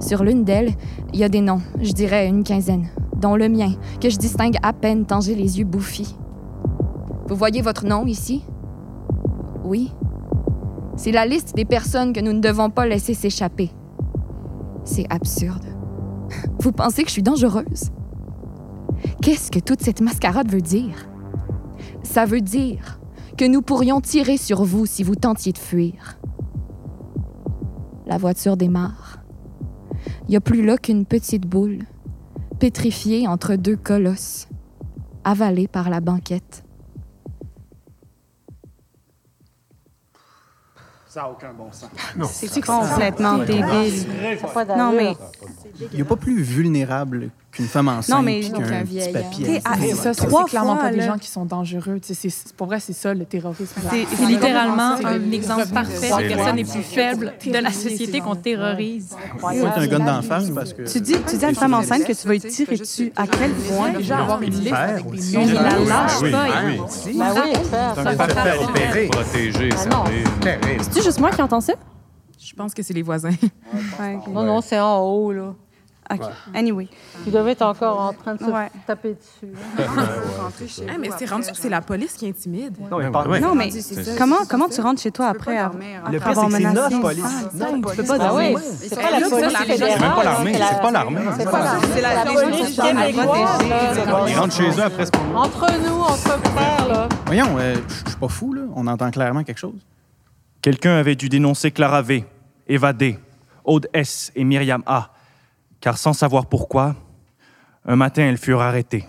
Sur 0.00 0.24
l'une 0.24 0.44
d'elles, 0.44 0.72
il 1.12 1.18
y 1.18 1.24
a 1.24 1.28
des 1.28 1.40
noms, 1.40 1.60
je 1.80 1.92
dirais 1.92 2.28
une 2.28 2.44
quinzaine, 2.44 2.86
dont 3.16 3.36
le 3.36 3.48
mien, 3.48 3.72
que 4.00 4.10
je 4.10 4.16
distingue 4.16 4.56
à 4.62 4.72
peine 4.72 5.04
tant 5.04 5.20
j'ai 5.20 5.34
les 5.34 5.58
yeux 5.58 5.64
bouffis. 5.64 6.16
Vous 7.28 7.36
voyez 7.36 7.62
votre 7.62 7.84
nom 7.84 8.06
ici? 8.06 8.42
Oui. 9.64 9.92
C'est 10.96 11.12
la 11.12 11.26
liste 11.26 11.54
des 11.54 11.64
personnes 11.64 12.12
que 12.12 12.20
nous 12.20 12.32
ne 12.32 12.40
devons 12.40 12.70
pas 12.70 12.86
laisser 12.86 13.14
s'échapper. 13.14 13.70
C'est 14.84 15.06
absurde. 15.12 15.66
Vous 16.60 16.72
pensez 16.72 17.02
que 17.02 17.08
je 17.08 17.12
suis 17.14 17.22
dangereuse? 17.22 17.90
Qu'est-ce 19.20 19.50
que 19.50 19.58
toute 19.58 19.82
cette 19.82 20.00
mascarade 20.00 20.50
veut 20.50 20.60
dire? 20.60 21.08
Ça 22.02 22.24
veut 22.24 22.40
dire 22.40 22.97
que 23.38 23.44
nous 23.44 23.62
pourrions 23.62 24.00
tirer 24.00 24.36
sur 24.36 24.64
vous 24.64 24.84
si 24.84 25.04
vous 25.04 25.14
tentiez 25.14 25.52
de 25.52 25.58
fuir. 25.58 26.18
La 28.06 28.18
voiture 28.18 28.56
démarre. 28.56 29.20
Il 30.26 30.30
n'y 30.30 30.36
a 30.36 30.40
plus 30.40 30.64
là 30.64 30.76
qu'une 30.76 31.06
petite 31.06 31.46
boule, 31.46 31.84
pétrifiée 32.58 33.28
entre 33.28 33.54
deux 33.54 33.76
colosses, 33.76 34.48
avalée 35.22 35.68
par 35.68 35.88
la 35.88 36.00
banquette. 36.00 36.64
Ça 41.06 41.22
n'a 41.22 41.30
aucun 41.30 41.52
bon 41.54 41.70
sens. 41.70 41.90
C'est 42.30 42.60
complètement 42.60 43.38
débile? 43.38 44.06
Non, 44.76 44.92
mais 44.92 45.16
Il 45.92 45.96
n'y 45.96 46.02
a 46.02 46.04
pas 46.04 46.16
plus 46.16 46.42
vulnérable 46.42 47.30
qu'une 47.58 47.66
femme 47.66 47.88
enceinte 47.88 48.16
Non, 48.16 48.22
mais- 48.22 48.40
puis 48.40 48.50
qu'un 48.52 48.58
qu'un 48.62 48.80
petit 48.82 48.84
vieil 48.94 49.12
papier. 49.12 49.60
Ah, 49.64 49.74
C'est 49.80 49.94
ça, 49.94 50.14
c'est 50.14 50.26
Trois 50.26 50.44
c'est 50.44 50.50
clairement 50.50 50.74
fois, 50.76 50.84
pas 50.84 50.90
des 50.92 51.00
gens 51.02 51.18
qui 51.18 51.28
sont 51.28 51.44
dangereux. 51.44 52.00
Pour 52.56 52.66
vrai, 52.68 52.78
c'est 52.80 52.92
ça 52.92 53.12
le 53.12 53.24
terrorisme. 53.24 53.80
C'est 53.90 54.06
c'est 54.16 54.24
littéralement 54.26 54.96
un 55.04 55.32
exemple 55.32 55.66
parfait 55.68 56.10
des 56.18 56.28
personnes 56.34 56.56
les 56.56 56.64
plus 56.64 56.82
faibles 56.82 57.32
de 57.44 57.58
la 57.58 57.72
société 57.72 58.20
qu'on 58.20 58.36
terrorise. 58.36 59.14
Un 59.44 59.86
gun 59.86 59.98
d'en 59.98 60.22
face 60.22 60.50
parce 60.50 60.72
que. 60.72 60.82
Tu 60.90 61.00
dis, 61.00 61.16
tu 61.28 61.36
dis 61.36 61.44
à 61.44 61.50
une 61.50 61.54
femme 61.56 61.74
enceinte 61.74 62.04
que 62.04 62.12
tu 62.12 62.26
vas 62.28 62.34
y 62.36 62.40
tirer 62.40 62.76
dessus. 62.76 63.12
À 63.16 63.26
quel 63.26 63.50
point? 63.52 63.90
Déjà 63.90 64.18
avoir 64.18 64.40
une 64.42 64.50
liste 64.54 64.72
avec 64.72 65.10
des 65.10 65.36
On 65.36 65.46
noms. 65.46 65.52
la 65.54 65.78
lâche 65.78 66.20
pas. 66.20 66.28
Ben 66.30 67.22
un 67.26 68.16
ça. 68.16 68.62
opérer. 68.62 69.08
Protéger, 69.08 69.68
Ah. 69.90 70.04
C'est-tu 70.80 71.02
juste 71.02 71.18
moi 71.20 71.30
qui 71.30 71.42
entends 71.42 71.60
ça? 71.60 71.74
Je 72.40 72.54
pense 72.54 72.72
que 72.72 72.82
c'est 72.82 72.94
les 72.94 73.02
voisins. 73.02 73.30
Non, 74.32 74.42
non, 74.42 74.60
c'est 74.60 74.78
en 74.78 75.00
haut, 75.00 75.32
là. 75.32 75.54
OK. 76.10 76.20
Anyway. 76.54 76.88
Tu 77.24 77.30
devais 77.30 77.52
être 77.52 77.62
encore 77.62 78.00
en 78.00 78.12
train 78.14 78.34
de 78.34 78.38
se 78.40 78.44
Ouais. 78.44 78.70
taper 78.86 79.14
dessus. 79.14 79.52
Ah, 80.88 80.94
mais 80.98 81.10
c'est 81.18 81.26
rendu 81.26 81.50
que 81.50 81.56
c'est 81.56 81.68
la 81.68 81.80
police 81.80 82.14
qui 82.14 82.28
intimide. 82.28 82.74
Non, 82.90 82.98
mais 82.98 83.08
Ouais. 83.28 83.40
Non, 83.40 83.54
mais 83.54 83.70
comment, 84.16 84.38
comment 84.48 84.68
tu 84.68 84.80
rentres 84.80 85.00
chez 85.02 85.10
toi 85.10 85.26
après 85.28 85.56
avoir 85.58 85.80
Le 86.10 86.18
pire, 86.18 86.28
c'est 86.28 86.34
que 86.46 86.52
c'est 86.52 86.62
menacé? 86.62 86.74
notre 86.94 87.00
police. 87.00 87.24
Ah, 87.26 87.48
Non, 87.54 87.74
tu 87.74 87.80
peux 87.80 87.90
Ah 87.90 88.18
pas 88.18 88.34
oui, 88.34 88.52
dormir. 88.52 88.60
c'est 88.78 88.94
pas 88.96 89.10
la 89.10 89.28
police 89.28 89.56
fédérale. 89.58 89.78
C'est 89.78 90.00
même 90.00 90.14
pas 90.14 90.24
l'armée, 90.24 90.52
c'est 90.54 90.80
pas 90.80 90.90
l'armée. 90.90 91.20
C'est 91.38 91.44
pas 91.44 91.62
l'armée, 91.64 91.86
c'est 91.94 92.00
la 92.00 92.24
police 92.24 92.66
qui 92.66 92.72
sont 92.74 92.82
à 92.82 93.06
québécoise. 93.06 94.28
Ils 94.28 94.34
rentrent 94.38 94.54
chez 94.54 94.70
eux 94.70 94.82
après 94.84 95.06
ce 95.06 95.10
moment. 95.18 95.40
Entre 95.42 95.66
nous, 95.86 96.00
entre 96.00 96.16
frères, 96.50 96.88
là. 96.88 97.08
Voyons, 97.26 97.56
euh, 97.58 97.76
je 98.04 98.08
suis 98.10 98.18
pas 98.18 98.28
fou, 98.28 98.52
là. 98.54 98.62
On 98.74 98.86
entend 98.86 99.10
clairement 99.10 99.44
quelque 99.44 99.58
chose. 99.58 99.74
Quelqu'un 100.62 100.96
avait 100.96 101.14
dû 101.16 101.28
dénoncer 101.28 101.70
Clara 101.70 102.02
V, 102.02 102.24
Eva 102.66 102.92
D, 102.92 103.18
Aude 103.64 103.88
S 103.92 104.32
et 104.34 104.44
Myriam 104.44 104.82
A, 104.86 105.10
car 105.80 105.98
sans 105.98 106.12
savoir 106.12 106.46
pourquoi, 106.46 106.94
un 107.84 107.96
matin, 107.96 108.22
elles 108.28 108.38
furent 108.38 108.60
arrêtées. 108.60 109.04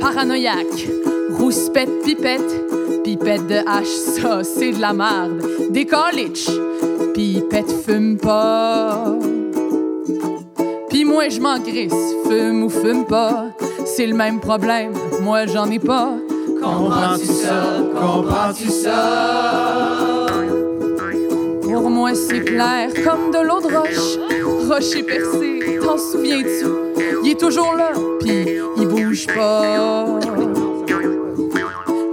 Paranoïaque, 0.00 0.88
rouspette, 1.30 2.02
pipette, 2.04 3.02
pipette 3.02 3.46
de 3.46 3.68
hache, 3.68 3.86
ça 3.86 4.44
c'est 4.44 4.72
de 4.72 4.80
la 4.80 4.92
merde. 4.92 5.42
Des 5.70 5.86
college, 5.86 6.48
pipette 7.14 7.70
fume 7.84 8.16
pas. 8.18 9.04
Pis 10.88 11.04
moi 11.04 11.28
je 11.28 11.40
m'en 11.40 11.58
grisse, 11.58 11.92
fume 12.28 12.62
ou 12.62 12.70
fume 12.70 13.04
pas, 13.04 13.46
c'est 13.84 14.06
le 14.06 14.14
même 14.14 14.40
problème, 14.40 14.92
moi 15.22 15.46
j'en 15.46 15.70
ai 15.70 15.80
pas. 15.80 16.14
Comprends-tu 16.64 17.26
ça? 17.26 17.62
Comprends-tu 17.94 18.68
ça? 18.70 20.26
Pour 21.62 21.90
moi 21.90 22.14
c'est 22.14 22.40
clair 22.40 22.90
comme 23.04 23.30
de 23.30 23.38
l'eau 23.46 23.60
de 23.60 23.66
roche, 23.76 24.18
rocher 24.68 25.02
percé, 25.02 25.78
t'en 25.84 25.98
souviens-tu? 25.98 26.66
Il 27.22 27.30
est 27.32 27.40
toujours 27.40 27.74
là, 27.76 27.92
pis 28.20 28.46
il 28.76 28.86
bouge 28.86 29.26
pas. 29.26 29.62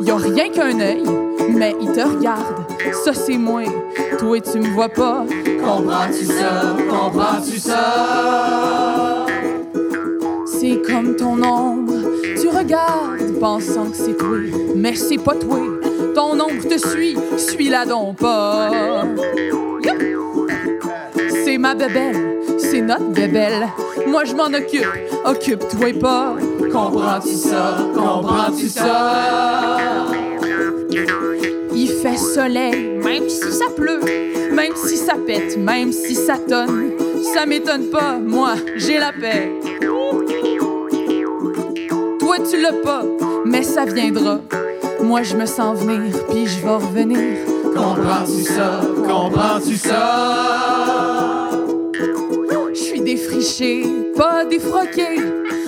Y 0.01 0.09
a 0.09 0.17
rien 0.17 0.49
qu'un 0.49 0.79
œil, 0.79 1.03
mais 1.49 1.75
il 1.81 1.91
te 1.91 2.01
regarde. 2.01 2.65
Ça 3.03 3.13
c'est 3.13 3.37
moi, 3.37 3.63
toi 4.17 4.39
tu 4.41 4.59
me 4.59 4.69
vois 4.69 4.89
pas. 4.89 5.25
Comprends-tu 5.63 6.25
ça? 6.25 6.75
Comprends-tu 6.89 7.59
ça? 7.59 9.25
C'est 10.45 10.81
comme 10.81 11.15
ton 11.15 11.37
tu 11.37 11.80
regardes 12.61 13.39
pensant 13.39 13.89
que 13.89 13.97
c'est 13.97 14.17
toi, 14.17 14.37
mais 14.75 14.95
c'est 14.95 15.17
pas 15.17 15.35
toi. 15.35 15.59
Ton 16.13 16.39
ombre 16.39 16.67
te 16.67 16.77
suit, 16.77 17.17
suis-la 17.37 17.85
donc 17.85 18.17
pas. 18.17 19.03
C'est 21.43 21.57
ma 21.57 21.73
bébelle, 21.73 22.39
c'est 22.59 22.81
notre 22.81 23.09
bébelle. 23.09 23.67
Moi 24.07 24.25
je 24.25 24.35
m'en 24.35 24.47
occupe, 24.47 24.85
occupe-toi 25.25 25.99
pas. 25.99 26.35
Comprends-tu 26.71 27.33
ça? 27.33 27.77
Comprends-tu 27.95 28.69
ça? 28.69 30.07
Il 31.73 31.87
fait 31.87 32.17
soleil, 32.17 32.99
même 33.03 33.27
si 33.27 33.51
ça 33.51 33.65
pleut, 33.75 34.01
même 34.51 34.75
si 34.75 34.97
ça 34.97 35.15
pète, 35.15 35.57
même 35.57 35.91
si 35.91 36.15
ça 36.15 36.37
tonne. 36.37 36.91
Ça 37.33 37.45
m'étonne 37.45 37.89
pas, 37.89 38.17
moi 38.19 38.53
j'ai 38.75 38.99
la 38.99 39.11
paix. 39.13 39.51
Toi 42.33 42.45
tu 42.49 42.61
l'as 42.61 42.71
pas, 42.71 43.03
mais 43.43 43.61
ça 43.61 43.83
viendra. 43.83 44.39
Moi 45.03 45.21
je 45.21 45.35
me 45.35 45.45
sens 45.45 45.77
venir, 45.79 46.13
puis 46.29 46.47
je 46.47 46.61
vais 46.61 46.75
revenir. 46.75 47.19
Comprends-tu 47.75 48.43
ça? 48.43 48.79
Comprends-tu 49.05 49.75
ça? 49.75 51.49
Je 52.73 52.79
suis 52.79 53.01
défriché, 53.01 53.85
pas 54.15 54.45
défroqué. 54.45 55.19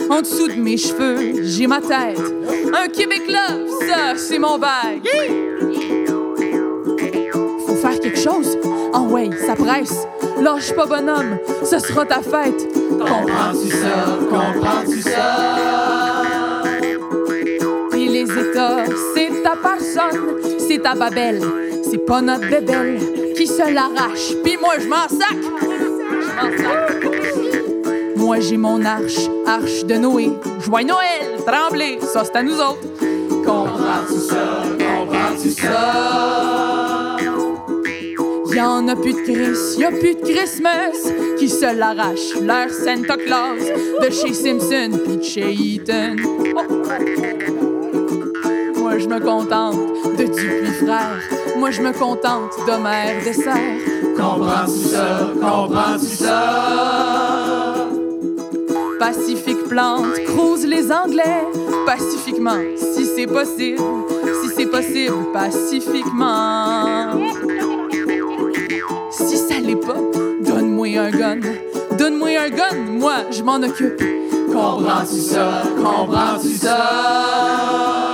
En 0.10 0.22
dessous 0.22 0.48
de 0.48 0.54
mes 0.54 0.78
cheveux, 0.78 1.44
j'ai 1.44 1.68
ma 1.68 1.82
tête. 1.82 2.22
Un 2.74 2.88
Québec 2.88 3.24
love, 3.28 3.70
ça, 3.82 4.14
c'est 4.16 4.40
mon 4.40 4.58
bague. 4.58 5.06
Faut 7.68 7.76
faire 7.76 8.00
quelque 8.00 8.20
chose. 8.20 8.58
Ah 8.94 9.02
ouais, 9.02 9.30
ça 9.46 9.58
presse. 9.58 10.08
Lâche 10.42 10.74
pas, 10.74 10.86
bonhomme, 10.86 11.40
ce 11.66 11.80
sera 11.80 12.06
ta 12.06 12.22
fête. 12.22 12.74
Comprends-tu 12.98 13.70
ça? 13.70 14.18
Comprends-tu 14.30 15.02
ça? 15.02 15.83
C'est 19.16 19.44
ta 19.44 19.56
personne, 19.56 20.38
c'est 20.58 20.82
ta 20.82 20.96
babelle. 20.96 21.42
C'est 21.90 22.06
pas 22.06 22.22
notre 22.22 22.50
bébelle 22.50 23.00
qui 23.36 23.46
se 23.46 23.72
l'arrache. 23.72 24.34
Puis 24.44 24.58
moi, 24.58 24.74
je 24.80 24.88
m'en 24.88 25.08
sac. 25.08 25.38
Je 25.62 26.32
m'en 26.36 26.58
sac. 26.58 27.04
Moi, 28.16 28.40
j'ai 28.40 28.58
mon 28.58 28.84
arche, 28.84 29.30
arche 29.46 29.86
de 29.86 29.96
Noé. 29.96 30.32
Joie 30.62 30.84
Noël, 30.84 31.38
tremblez, 31.46 32.00
ça 32.02 32.24
c'est 32.24 32.38
à 32.38 32.44
nous 32.44 32.56
autres. 32.56 32.88
Comprends-tu 33.46 34.20
ça? 34.20 34.64
Comprends-tu 34.80 35.50
ça? 35.50 37.18
Y 38.56 38.62
en 38.62 38.88
a 38.88 38.96
plus 38.96 39.14
de 39.14 39.22
Chris, 39.24 39.80
y 39.80 39.84
a 39.84 39.92
plus 39.92 40.16
de 40.16 40.22
Christmas 40.22 41.12
qui 41.40 41.50
se 41.50 41.76
l'arrache. 41.76 42.40
Leur 42.42 42.70
Santa 42.70 43.18
Claus 43.18 43.60
de 44.02 44.10
chez 44.12 44.34
Simpson 44.34 44.92
puis 45.06 45.18
de 45.18 45.24
chez 45.24 45.52
Eaton. 45.52 46.16
Oh. 46.56 47.53
Je 49.04 49.10
me 49.10 49.20
contente 49.20 49.76
de 50.18 50.24
Dupuis 50.24 50.72
frère. 50.86 51.20
Moi, 51.58 51.72
je 51.72 51.82
me 51.82 51.92
contente 51.92 52.54
d'Homère 52.66 53.22
Dessert. 53.22 53.54
Comprends-tu 54.16 54.80
ça? 54.80 55.20
Comprends-tu 55.34 56.06
ça? 56.06 57.86
Pacifique 59.00 59.68
plante, 59.68 60.06
cruise 60.26 60.66
les 60.66 60.90
Anglais, 60.90 61.46
pacifiquement, 61.86 62.62
si 62.78 63.06
c'est 63.06 63.28
possible, 63.28 63.82
si 64.42 64.50
c'est 64.56 64.68
possible, 64.68 65.34
pacifiquement. 65.34 67.12
Si 69.12 69.36
ça 69.36 69.60
l'est 69.60 69.76
pas, 69.76 70.00
donne-moi 70.46 70.98
un 70.98 71.10
gun, 71.12 71.40
donne-moi 71.98 72.30
un 72.40 72.50
gun, 72.50 72.76
moi 72.98 73.16
je 73.32 73.44
m'en 73.44 73.62
occupe. 73.62 74.02
Comprends-tu 74.48 75.20
ça? 75.20 75.64
Comprends-tu 75.76 76.56
ça? 76.56 78.13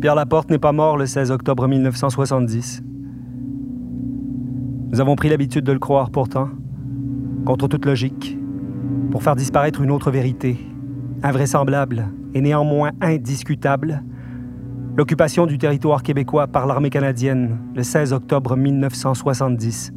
Pierre 0.00 0.14
Laporte 0.14 0.48
n'est 0.50 0.58
pas 0.58 0.72
mort 0.72 0.96
le 0.96 1.04
16 1.04 1.30
octobre 1.30 1.68
1970. 1.68 2.82
Nous 4.92 4.98
avons 4.98 5.14
pris 5.14 5.28
l'habitude 5.28 5.62
de 5.62 5.72
le 5.72 5.78
croire 5.78 6.10
pourtant, 6.10 6.48
contre 7.44 7.68
toute 7.68 7.84
logique, 7.84 8.38
pour 9.10 9.22
faire 9.22 9.36
disparaître 9.36 9.82
une 9.82 9.90
autre 9.90 10.10
vérité, 10.10 10.58
invraisemblable 11.22 12.08
et 12.32 12.40
néanmoins 12.40 12.92
indiscutable, 13.02 14.02
l'occupation 14.96 15.44
du 15.44 15.58
territoire 15.58 16.02
québécois 16.02 16.46
par 16.46 16.66
l'armée 16.66 16.88
canadienne 16.88 17.58
le 17.74 17.82
16 17.82 18.14
octobre 18.14 18.56
1970. 18.56 19.92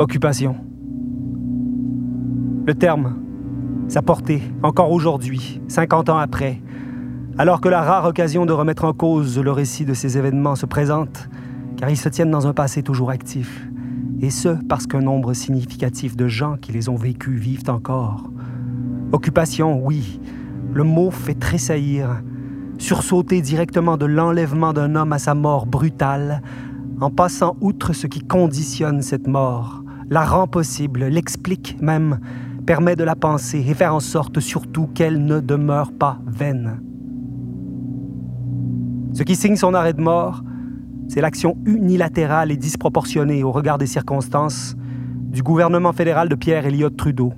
Occupation. 0.00 0.56
Le 2.66 2.74
terme, 2.74 3.20
sa 3.86 4.02
portée, 4.02 4.42
encore 4.64 4.90
aujourd'hui, 4.90 5.60
50 5.68 6.08
ans 6.08 6.18
après, 6.18 6.60
alors 7.38 7.60
que 7.60 7.68
la 7.68 7.82
rare 7.82 8.04
occasion 8.06 8.44
de 8.44 8.52
remettre 8.52 8.84
en 8.84 8.92
cause 8.92 9.38
le 9.38 9.50
récit 9.50 9.84
de 9.84 9.94
ces 9.94 10.18
événements 10.18 10.54
se 10.54 10.66
présente, 10.66 11.28
car 11.78 11.88
ils 11.88 11.96
se 11.96 12.08
tiennent 12.08 12.30
dans 12.30 12.46
un 12.46 12.52
passé 12.52 12.82
toujours 12.82 13.10
actif, 13.10 13.66
et 14.20 14.30
ce 14.30 14.50
parce 14.68 14.86
qu'un 14.86 15.00
nombre 15.00 15.32
significatif 15.32 16.16
de 16.16 16.28
gens 16.28 16.56
qui 16.56 16.72
les 16.72 16.88
ont 16.88 16.94
vécus 16.94 17.40
vivent 17.40 17.70
encore. 17.70 18.30
Occupation, 19.12 19.84
oui, 19.84 20.20
le 20.74 20.84
mot 20.84 21.10
fait 21.10 21.34
tressaillir, 21.34 22.22
sursauter 22.76 23.40
directement 23.40 23.96
de 23.96 24.06
l'enlèvement 24.06 24.74
d'un 24.74 24.94
homme 24.94 25.12
à 25.12 25.18
sa 25.18 25.34
mort 25.34 25.66
brutale, 25.66 26.42
en 27.00 27.10
passant 27.10 27.56
outre 27.60 27.94
ce 27.94 28.06
qui 28.06 28.20
conditionne 28.20 29.00
cette 29.00 29.26
mort, 29.26 29.82
la 30.10 30.24
rend 30.24 30.46
possible, 30.46 31.06
l'explique 31.06 31.78
même, 31.80 32.20
permet 32.66 32.94
de 32.94 33.04
la 33.04 33.16
penser 33.16 33.64
et 33.66 33.74
faire 33.74 33.94
en 33.94 34.00
sorte 34.00 34.38
surtout 34.38 34.86
qu'elle 34.94 35.24
ne 35.24 35.40
demeure 35.40 35.92
pas 35.92 36.18
vaine. 36.26 36.80
Ce 39.12 39.22
qui 39.22 39.36
signe 39.36 39.56
son 39.56 39.74
arrêt 39.74 39.92
de 39.92 40.00
mort, 40.00 40.42
c'est 41.08 41.20
l'action 41.20 41.58
unilatérale 41.66 42.50
et 42.50 42.56
disproportionnée 42.56 43.44
au 43.44 43.52
regard 43.52 43.76
des 43.76 43.86
circonstances 43.86 44.74
du 45.30 45.42
gouvernement 45.42 45.92
fédéral 45.92 46.28
de 46.28 46.34
Pierre 46.34 46.64
Elliott 46.64 46.96
Trudeau. 46.96 47.32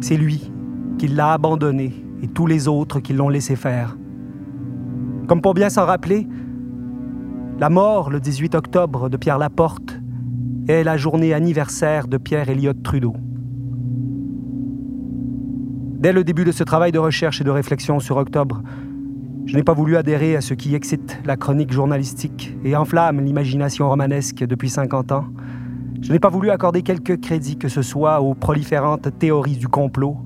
C'est 0.00 0.16
lui 0.16 0.50
qui 0.98 1.08
l'a 1.08 1.32
abandonné 1.32 1.94
et 2.22 2.28
tous 2.28 2.46
les 2.46 2.66
autres 2.66 2.98
qui 3.00 3.12
l'ont 3.12 3.28
laissé 3.28 3.54
faire. 3.54 3.96
Comme 5.28 5.40
pour 5.40 5.54
bien 5.54 5.68
s'en 5.68 5.84
rappeler, 5.84 6.26
la 7.60 7.70
mort 7.70 8.10
le 8.10 8.20
18 8.20 8.54
octobre 8.54 9.08
de 9.08 9.16
Pierre 9.16 9.38
Laporte 9.38 10.00
est 10.68 10.82
la 10.82 10.96
journée 10.96 11.32
anniversaire 11.32 12.08
de 12.08 12.16
Pierre 12.16 12.48
Elliott 12.48 12.82
Trudeau. 12.82 13.14
Dès 15.98 16.12
le 16.12 16.24
début 16.24 16.44
de 16.44 16.52
ce 16.52 16.64
travail 16.64 16.92
de 16.92 16.98
recherche 16.98 17.40
et 17.40 17.44
de 17.44 17.50
réflexion 17.50 18.00
sur 18.00 18.16
octobre, 18.16 18.62
je 19.46 19.54
n'ai 19.54 19.62
pas 19.62 19.72
voulu 19.72 19.96
adhérer 19.96 20.36
à 20.36 20.40
ce 20.40 20.54
qui 20.54 20.74
excite 20.74 21.18
la 21.24 21.36
chronique 21.36 21.72
journalistique 21.72 22.54
et 22.64 22.76
enflamme 22.76 23.20
l'imagination 23.20 23.88
romanesque 23.88 24.44
depuis 24.44 24.68
50 24.68 25.12
ans. 25.12 25.24
Je 26.02 26.12
n'ai 26.12 26.18
pas 26.18 26.28
voulu 26.28 26.50
accorder 26.50 26.82
quelque 26.82 27.12
crédit 27.12 27.56
que 27.56 27.68
ce 27.68 27.82
soit 27.82 28.20
aux 28.20 28.34
proliférantes 28.34 29.16
théories 29.18 29.56
du 29.56 29.68
complot, 29.68 30.18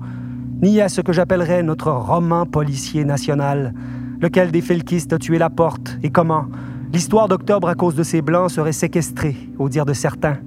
ni 0.61 0.81
à 0.81 0.89
ce 0.89 1.01
que 1.01 1.13
j'appellerais 1.13 1.63
notre 1.63 1.91
roman 1.91 2.45
policier 2.45 3.05
national, 3.05 3.73
Lequel 4.21 4.51
des 4.51 4.61
felkistes 4.61 5.13
a 5.13 5.17
la 5.39 5.49
porte 5.49 5.97
et 6.03 6.11
comment 6.11 6.45
L'histoire 6.93 7.27
d'octobre 7.27 7.69
à 7.69 7.73
cause 7.73 7.95
de 7.95 8.03
ces 8.03 8.21
Blancs 8.21 8.51
serait 8.51 8.71
séquestrée, 8.71 9.35
au 9.57 9.67
dire 9.67 9.83
de 9.83 9.93
certains. 9.93 10.37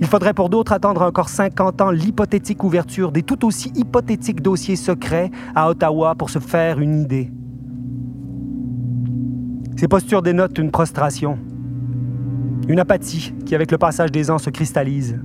Il 0.00 0.06
faudrait 0.06 0.32
pour 0.32 0.48
d'autres 0.48 0.72
attendre 0.72 1.02
encore 1.02 1.28
50 1.28 1.82
ans 1.82 1.90
l'hypothétique 1.90 2.64
ouverture 2.64 3.12
des 3.12 3.22
tout 3.22 3.44
aussi 3.44 3.70
hypothétiques 3.74 4.40
dossiers 4.40 4.76
secrets 4.76 5.30
à 5.54 5.68
Ottawa 5.68 6.14
pour 6.14 6.30
se 6.30 6.38
faire 6.38 6.80
une 6.80 7.02
idée. 7.02 7.30
Ces 9.76 9.88
postures 9.88 10.22
dénotent 10.22 10.58
une 10.58 10.70
prostration, 10.70 11.36
une 12.68 12.78
apathie 12.78 13.34
qui, 13.44 13.56
avec 13.56 13.72
le 13.72 13.78
passage 13.78 14.12
des 14.12 14.30
ans, 14.30 14.38
se 14.38 14.50
cristallise. 14.50 15.18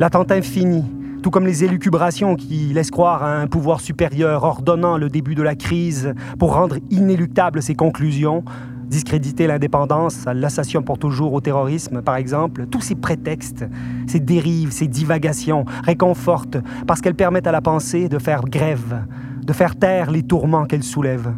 L'attente 0.00 0.32
infinie, 0.32 0.84
tout 1.22 1.30
comme 1.30 1.46
les 1.46 1.62
élucubrations 1.62 2.34
qui 2.34 2.72
laissent 2.72 2.90
croire 2.90 3.22
à 3.22 3.36
un 3.36 3.46
pouvoir 3.46 3.80
supérieur 3.80 4.42
ordonnant 4.42 4.98
le 4.98 5.08
début 5.08 5.36
de 5.36 5.42
la 5.42 5.54
crise 5.54 6.12
pour 6.40 6.54
rendre 6.54 6.76
inéluctables 6.90 7.62
ses 7.62 7.76
conclusions, 7.76 8.44
discréditer 8.88 9.46
l'indépendance, 9.46 10.24
l'association 10.26 10.82
pour 10.82 10.98
toujours 10.98 11.34
au 11.34 11.40
terrorisme, 11.40 12.02
par 12.02 12.16
exemple, 12.16 12.66
tous 12.66 12.80
ces 12.80 12.96
prétextes, 12.96 13.64
ces 14.08 14.20
dérives, 14.20 14.72
ces 14.72 14.88
divagations 14.88 15.64
réconfortent 15.84 16.58
parce 16.86 17.00
qu'elles 17.00 17.14
permettent 17.14 17.46
à 17.46 17.52
la 17.52 17.62
pensée 17.62 18.08
de 18.08 18.18
faire 18.18 18.42
grève, 18.42 19.06
de 19.40 19.52
faire 19.52 19.76
taire 19.76 20.10
les 20.10 20.24
tourments 20.24 20.64
qu'elle 20.64 20.82
soulève. 20.82 21.32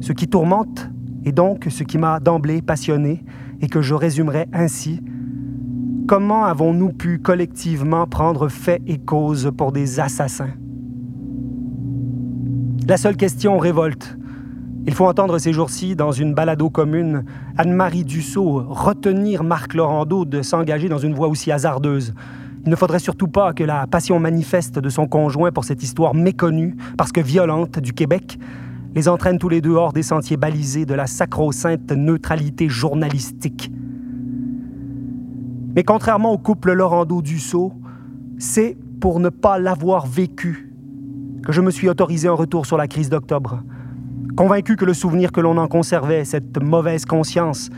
Ce 0.00 0.12
qui 0.12 0.28
tourmente 0.28 0.90
est 1.24 1.32
donc 1.32 1.66
ce 1.70 1.84
qui 1.84 1.98
m'a 1.98 2.20
d'emblée 2.20 2.62
passionné 2.62 3.22
et 3.60 3.68
que 3.68 3.82
je 3.82 3.94
résumerai 3.94 4.46
ainsi. 4.52 5.02
Comment 6.08 6.44
avons-nous 6.44 6.88
pu 6.88 7.18
collectivement 7.18 8.06
prendre 8.06 8.48
fait 8.48 8.82
et 8.86 8.98
cause 8.98 9.52
pour 9.56 9.72
des 9.72 10.00
assassins? 10.00 10.54
La 12.88 12.96
seule 12.96 13.16
question 13.16 13.58
révolte. 13.58 14.16
Il 14.86 14.94
faut 14.94 15.06
entendre 15.06 15.38
ces 15.38 15.52
jours-ci, 15.52 15.94
dans 15.94 16.10
une 16.10 16.32
balado 16.32 16.70
commune, 16.70 17.24
Anne-Marie 17.58 18.04
Dussault 18.04 18.64
retenir 18.66 19.44
Marc 19.44 19.74
Laurando 19.74 20.24
de 20.24 20.40
s'engager 20.40 20.88
dans 20.88 20.98
une 20.98 21.12
voie 21.12 21.28
aussi 21.28 21.52
hasardeuse. 21.52 22.14
Il 22.64 22.70
ne 22.70 22.76
faudrait 22.76 22.98
surtout 22.98 23.28
pas 23.28 23.52
que 23.52 23.62
la 23.62 23.86
passion 23.86 24.18
manifeste 24.18 24.78
de 24.78 24.88
son 24.88 25.06
conjoint 25.06 25.52
pour 25.52 25.64
cette 25.64 25.82
histoire 25.82 26.14
méconnue, 26.14 26.76
parce 26.96 27.12
que 27.12 27.20
violente, 27.20 27.78
du 27.78 27.92
Québec, 27.92 28.38
les 28.94 29.08
entraîne 29.08 29.38
tous 29.38 29.48
les 29.48 29.60
deux 29.60 29.72
hors 29.72 29.92
des 29.92 30.02
sentiers 30.02 30.36
balisés 30.36 30.86
de 30.86 30.94
la 30.94 31.06
sacro-sainte 31.06 31.92
neutralité 31.92 32.68
journalistique. 32.68 33.70
Mais 35.74 35.84
contrairement 35.84 36.32
au 36.32 36.38
couple 36.38 36.72
Laurando-Dussault, 36.72 37.72
c'est 38.38 38.76
pour 39.00 39.20
ne 39.20 39.28
pas 39.28 39.58
l'avoir 39.58 40.06
vécu 40.06 40.72
que 41.42 41.52
je 41.52 41.60
me 41.60 41.70
suis 41.70 41.88
autorisé 41.88 42.28
un 42.28 42.32
retour 42.32 42.66
sur 42.66 42.76
la 42.76 42.88
crise 42.88 43.08
d'octobre. 43.08 43.62
Convaincu 44.36 44.76
que 44.76 44.84
le 44.84 44.94
souvenir 44.94 45.32
que 45.32 45.40
l'on 45.40 45.56
en 45.56 45.68
conservait, 45.68 46.24
cette 46.24 46.62
mauvaise 46.62 47.04
conscience, 47.04 47.70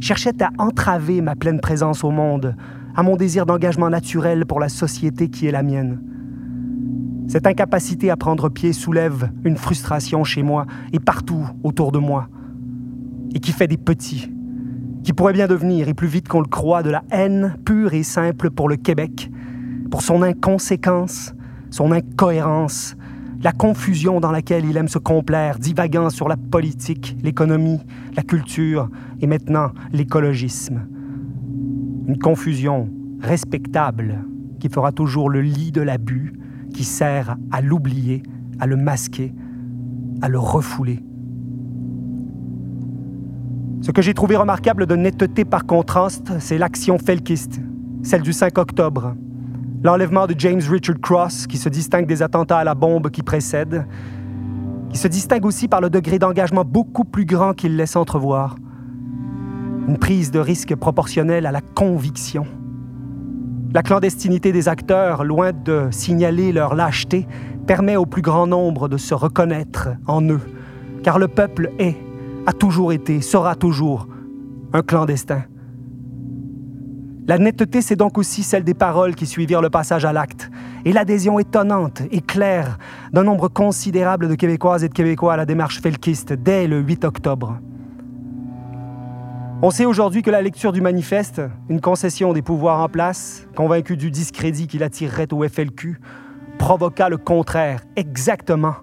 cherchait 0.00 0.42
à 0.42 0.50
entraver 0.58 1.20
ma 1.20 1.34
pleine 1.34 1.60
présence 1.60 2.04
au 2.04 2.10
monde, 2.10 2.54
à 2.94 3.02
mon 3.02 3.16
désir 3.16 3.46
d'engagement 3.46 3.90
naturel 3.90 4.46
pour 4.46 4.60
la 4.60 4.68
société 4.68 5.28
qui 5.28 5.46
est 5.46 5.52
la 5.52 5.62
mienne. 5.62 6.00
Cette 7.28 7.46
incapacité 7.46 8.08
à 8.08 8.16
prendre 8.16 8.48
pied 8.48 8.72
soulève 8.72 9.30
une 9.44 9.58
frustration 9.58 10.24
chez 10.24 10.42
moi 10.42 10.64
et 10.94 10.98
partout 10.98 11.46
autour 11.62 11.92
de 11.92 11.98
moi, 11.98 12.26
et 13.34 13.38
qui 13.38 13.52
fait 13.52 13.66
des 13.66 13.76
petits, 13.76 14.32
qui 15.04 15.12
pourrait 15.12 15.34
bien 15.34 15.46
devenir, 15.46 15.88
et 15.88 15.94
plus 15.94 16.08
vite 16.08 16.26
qu'on 16.26 16.40
le 16.40 16.48
croit, 16.48 16.82
de 16.82 16.88
la 16.88 17.04
haine 17.10 17.58
pure 17.66 17.92
et 17.92 18.02
simple 18.02 18.50
pour 18.50 18.66
le 18.66 18.76
Québec, 18.76 19.30
pour 19.90 20.00
son 20.00 20.22
inconséquence, 20.22 21.34
son 21.68 21.92
incohérence, 21.92 22.96
la 23.42 23.52
confusion 23.52 24.20
dans 24.20 24.32
laquelle 24.32 24.64
il 24.64 24.78
aime 24.78 24.88
se 24.88 24.98
complaire, 24.98 25.58
divagant 25.58 26.08
sur 26.08 26.28
la 26.28 26.38
politique, 26.38 27.14
l'économie, 27.22 27.80
la 28.16 28.22
culture 28.22 28.88
et 29.20 29.26
maintenant 29.26 29.72
l'écologisme. 29.92 30.88
Une 32.06 32.18
confusion 32.18 32.88
respectable 33.20 34.24
qui 34.60 34.70
fera 34.70 34.92
toujours 34.92 35.28
le 35.28 35.42
lit 35.42 35.72
de 35.72 35.82
l'abus 35.82 36.32
qui 36.72 36.84
sert 36.84 37.36
à 37.50 37.60
l'oublier, 37.60 38.22
à 38.60 38.66
le 38.66 38.76
masquer, 38.76 39.34
à 40.22 40.28
le 40.28 40.38
refouler. 40.38 41.02
Ce 43.80 43.92
que 43.92 44.02
j'ai 44.02 44.14
trouvé 44.14 44.36
remarquable 44.36 44.86
de 44.86 44.96
netteté 44.96 45.44
par 45.44 45.64
contraste, 45.64 46.32
c'est 46.40 46.58
l'action 46.58 46.98
felkiste, 46.98 47.60
celle 48.02 48.22
du 48.22 48.32
5 48.32 48.58
octobre. 48.58 49.14
L'enlèvement 49.84 50.26
de 50.26 50.34
James 50.36 50.60
Richard 50.68 51.00
Cross, 51.00 51.46
qui 51.46 51.56
se 51.58 51.68
distingue 51.68 52.06
des 52.06 52.22
attentats 52.22 52.58
à 52.58 52.64
la 52.64 52.74
bombe 52.74 53.10
qui 53.10 53.22
précèdent, 53.22 53.86
qui 54.90 54.98
se 54.98 55.06
distingue 55.06 55.46
aussi 55.46 55.68
par 55.68 55.80
le 55.80 55.90
degré 55.90 56.18
d'engagement 56.18 56.64
beaucoup 56.64 57.04
plus 57.04 57.24
grand 57.24 57.52
qu'il 57.52 57.76
laisse 57.76 57.94
entrevoir. 57.94 58.56
Une 59.86 59.98
prise 59.98 60.30
de 60.32 60.40
risque 60.40 60.74
proportionnelle 60.74 61.46
à 61.46 61.52
la 61.52 61.60
conviction. 61.60 62.46
La 63.74 63.82
clandestinité 63.82 64.50
des 64.50 64.66
acteurs, 64.66 65.24
loin 65.24 65.52
de 65.52 65.88
signaler 65.90 66.52
leur 66.52 66.74
lâcheté, 66.74 67.26
permet 67.66 67.96
au 67.96 68.06
plus 68.06 68.22
grand 68.22 68.46
nombre 68.46 68.88
de 68.88 68.96
se 68.96 69.12
reconnaître 69.12 69.90
en 70.06 70.22
eux, 70.22 70.40
car 71.02 71.18
le 71.18 71.28
peuple 71.28 71.70
est, 71.78 71.96
a 72.46 72.54
toujours 72.54 72.92
été, 72.92 73.20
sera 73.20 73.56
toujours 73.56 74.08
un 74.72 74.80
clandestin. 74.80 75.42
La 77.26 77.36
netteté, 77.36 77.82
c'est 77.82 77.94
donc 77.94 78.16
aussi 78.16 78.42
celle 78.42 78.64
des 78.64 78.72
paroles 78.72 79.14
qui 79.14 79.26
suivirent 79.26 79.60
le 79.60 79.68
passage 79.68 80.06
à 80.06 80.14
l'acte, 80.14 80.50
et 80.86 80.92
l'adhésion 80.94 81.38
étonnante 81.38 82.00
et 82.10 82.22
claire 82.22 82.78
d'un 83.12 83.24
nombre 83.24 83.48
considérable 83.48 84.28
de 84.28 84.34
Québécoises 84.34 84.82
et 84.82 84.88
de 84.88 84.94
Québécois 84.94 85.34
à 85.34 85.36
la 85.36 85.44
démarche 85.44 85.82
felkiste 85.82 86.32
dès 86.32 86.66
le 86.66 86.80
8 86.80 87.04
octobre. 87.04 87.58
On 89.60 89.72
sait 89.72 89.86
aujourd'hui 89.86 90.22
que 90.22 90.30
la 90.30 90.40
lecture 90.40 90.70
du 90.70 90.80
manifeste, 90.80 91.42
une 91.68 91.80
concession 91.80 92.32
des 92.32 92.42
pouvoirs 92.42 92.80
en 92.80 92.88
place, 92.88 93.48
convaincu 93.56 93.96
du 93.96 94.12
discrédit 94.12 94.68
qu'il 94.68 94.84
attirerait 94.84 95.32
au 95.32 95.42
FLQ, 95.42 96.00
provoqua 96.60 97.08
le 97.08 97.16
contraire, 97.16 97.80
exactement, 97.96 98.76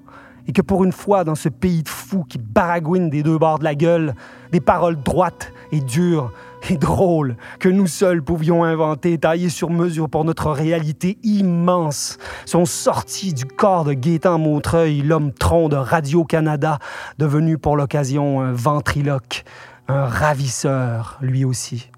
et 0.50 0.52
que 0.52 0.62
pour 0.62 0.84
une 0.84 0.92
fois 0.92 1.24
dans 1.24 1.36
ce 1.36 1.48
pays 1.48 1.82
de 1.82 1.88
fous 1.88 2.26
qui 2.28 2.38
baragouine 2.38 3.10
des 3.10 3.24
deux 3.24 3.38
bords 3.38 3.60
de 3.60 3.64
la 3.64 3.74
gueule, 3.74 4.16
des 4.52 4.60
paroles 4.60 5.02
droites 5.02 5.54
et 5.72 5.80
dures 5.80 6.34
et 6.70 6.76
drôles 6.76 7.38
que 7.60 7.70
nous 7.70 7.88
seuls 7.88 8.22
pouvions 8.22 8.66
inventer, 8.66 9.18
taillées 9.18 9.48
sur 9.48 9.70
mesure 9.70 10.10
pour 10.10 10.26
notre 10.26 10.52
réalité 10.52 11.18
immense, 11.24 12.18
sont 12.46 12.66
sorties 12.66 13.34
du 13.34 13.46
corps 13.46 13.86
de 13.86 13.94
Gaétan 13.94 14.40
Montreuil, 14.40 15.04
l'homme 15.04 15.32
tronc 15.32 15.70
de 15.70 15.78
Radio-Canada, 15.78 16.80
devenu 17.18 17.58
pour 17.58 17.78
l'occasion 17.78 18.42
un 18.42 18.52
ventriloque 18.52 19.46
un 19.88 20.06
ravisseur, 20.06 21.18
lui 21.22 21.46
aussi. 21.46 21.92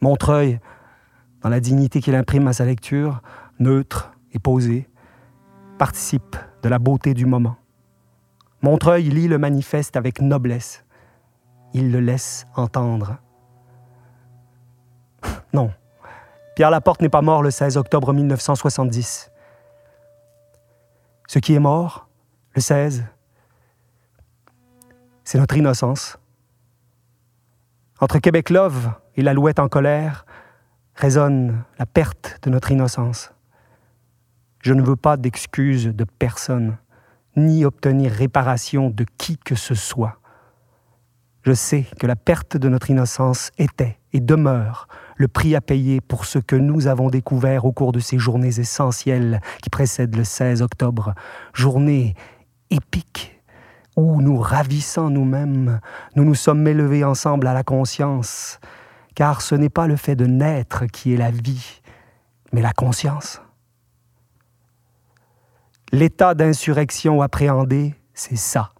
Montreuil, 0.00 0.60
dans 1.42 1.48
la 1.48 1.60
dignité 1.60 2.00
qu'il 2.00 2.14
imprime 2.14 2.48
à 2.48 2.52
sa 2.52 2.64
lecture, 2.64 3.20
neutre 3.58 4.12
et 4.32 4.38
posé, 4.38 4.88
participe 5.78 6.36
de 6.62 6.68
la 6.68 6.78
beauté 6.78 7.14
du 7.14 7.26
moment. 7.26 7.56
Montreuil 8.62 9.04
lit 9.04 9.28
le 9.28 9.38
manifeste 9.38 9.96
avec 9.96 10.20
noblesse. 10.20 10.84
Il 11.72 11.92
le 11.92 12.00
laisse 12.00 12.46
entendre. 12.56 13.18
Non, 15.52 15.72
Pierre 16.54 16.70
Laporte 16.70 17.00
n'est 17.00 17.08
pas 17.08 17.22
mort 17.22 17.42
le 17.42 17.50
16 17.50 17.76
octobre 17.76 18.12
1970. 18.12 19.32
Ce 21.26 21.38
qui 21.38 21.54
est 21.54 21.60
mort, 21.60 22.08
le 22.54 22.60
16, 22.60 23.04
c'est 25.30 25.38
notre 25.38 25.56
innocence. 25.56 26.18
Entre 28.00 28.18
Québec 28.18 28.50
Love 28.50 28.90
et 29.14 29.22
l'alouette 29.22 29.60
en 29.60 29.68
colère 29.68 30.26
résonne 30.96 31.62
la 31.78 31.86
perte 31.86 32.40
de 32.42 32.50
notre 32.50 32.72
innocence. 32.72 33.32
Je 34.60 34.74
ne 34.74 34.82
veux 34.82 34.96
pas 34.96 35.16
d'excuses 35.16 35.86
de 35.86 36.02
personne, 36.02 36.78
ni 37.36 37.64
obtenir 37.64 38.10
réparation 38.10 38.90
de 38.90 39.06
qui 39.18 39.38
que 39.38 39.54
ce 39.54 39.76
soit. 39.76 40.18
Je 41.42 41.52
sais 41.52 41.86
que 42.00 42.08
la 42.08 42.16
perte 42.16 42.56
de 42.56 42.68
notre 42.68 42.90
innocence 42.90 43.52
était 43.56 44.00
et 44.12 44.18
demeure 44.18 44.88
le 45.14 45.28
prix 45.28 45.54
à 45.54 45.60
payer 45.60 46.00
pour 46.00 46.24
ce 46.24 46.40
que 46.40 46.56
nous 46.56 46.88
avons 46.88 47.08
découvert 47.08 47.66
au 47.66 47.72
cours 47.72 47.92
de 47.92 48.00
ces 48.00 48.18
journées 48.18 48.58
essentielles 48.58 49.40
qui 49.62 49.70
précèdent 49.70 50.16
le 50.16 50.24
16 50.24 50.60
octobre, 50.60 51.14
journées 51.54 52.16
épiques 52.70 53.39
où, 53.96 54.20
nous 54.20 54.38
ravissant 54.38 55.10
nous-mêmes, 55.10 55.80
nous 56.16 56.24
nous 56.24 56.34
sommes 56.34 56.66
élevés 56.66 57.04
ensemble 57.04 57.46
à 57.46 57.54
la 57.54 57.62
conscience, 57.62 58.60
car 59.14 59.42
ce 59.42 59.54
n'est 59.54 59.70
pas 59.70 59.86
le 59.86 59.96
fait 59.96 60.16
de 60.16 60.26
naître 60.26 60.86
qui 60.86 61.12
est 61.12 61.16
la 61.16 61.30
vie, 61.30 61.80
mais 62.52 62.62
la 62.62 62.72
conscience. 62.72 63.40
L'état 65.92 66.34
d'insurrection 66.34 67.20
appréhendé, 67.20 67.94
c'est 68.14 68.36
ça, 68.36 68.72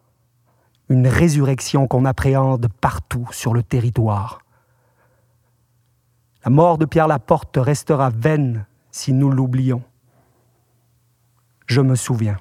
une 0.89 1.07
résurrection 1.07 1.87
qu'on 1.89 2.05
appréhende 2.05 2.69
partout 2.81 3.29
sur 3.33 3.53
le 3.53 3.63
territoire. 3.63 4.41
La 6.45 6.51
mort 6.51 6.79
de 6.79 6.87
Pierre 6.87 7.09
Laporte 7.09 7.59
restera 7.59 8.11
vaine 8.11 8.67
si 8.91 9.13
nous 9.13 9.31
l'oublions. 9.31 9.83
Je 11.67 11.81
me 11.81 11.95
souviens. 11.95 12.39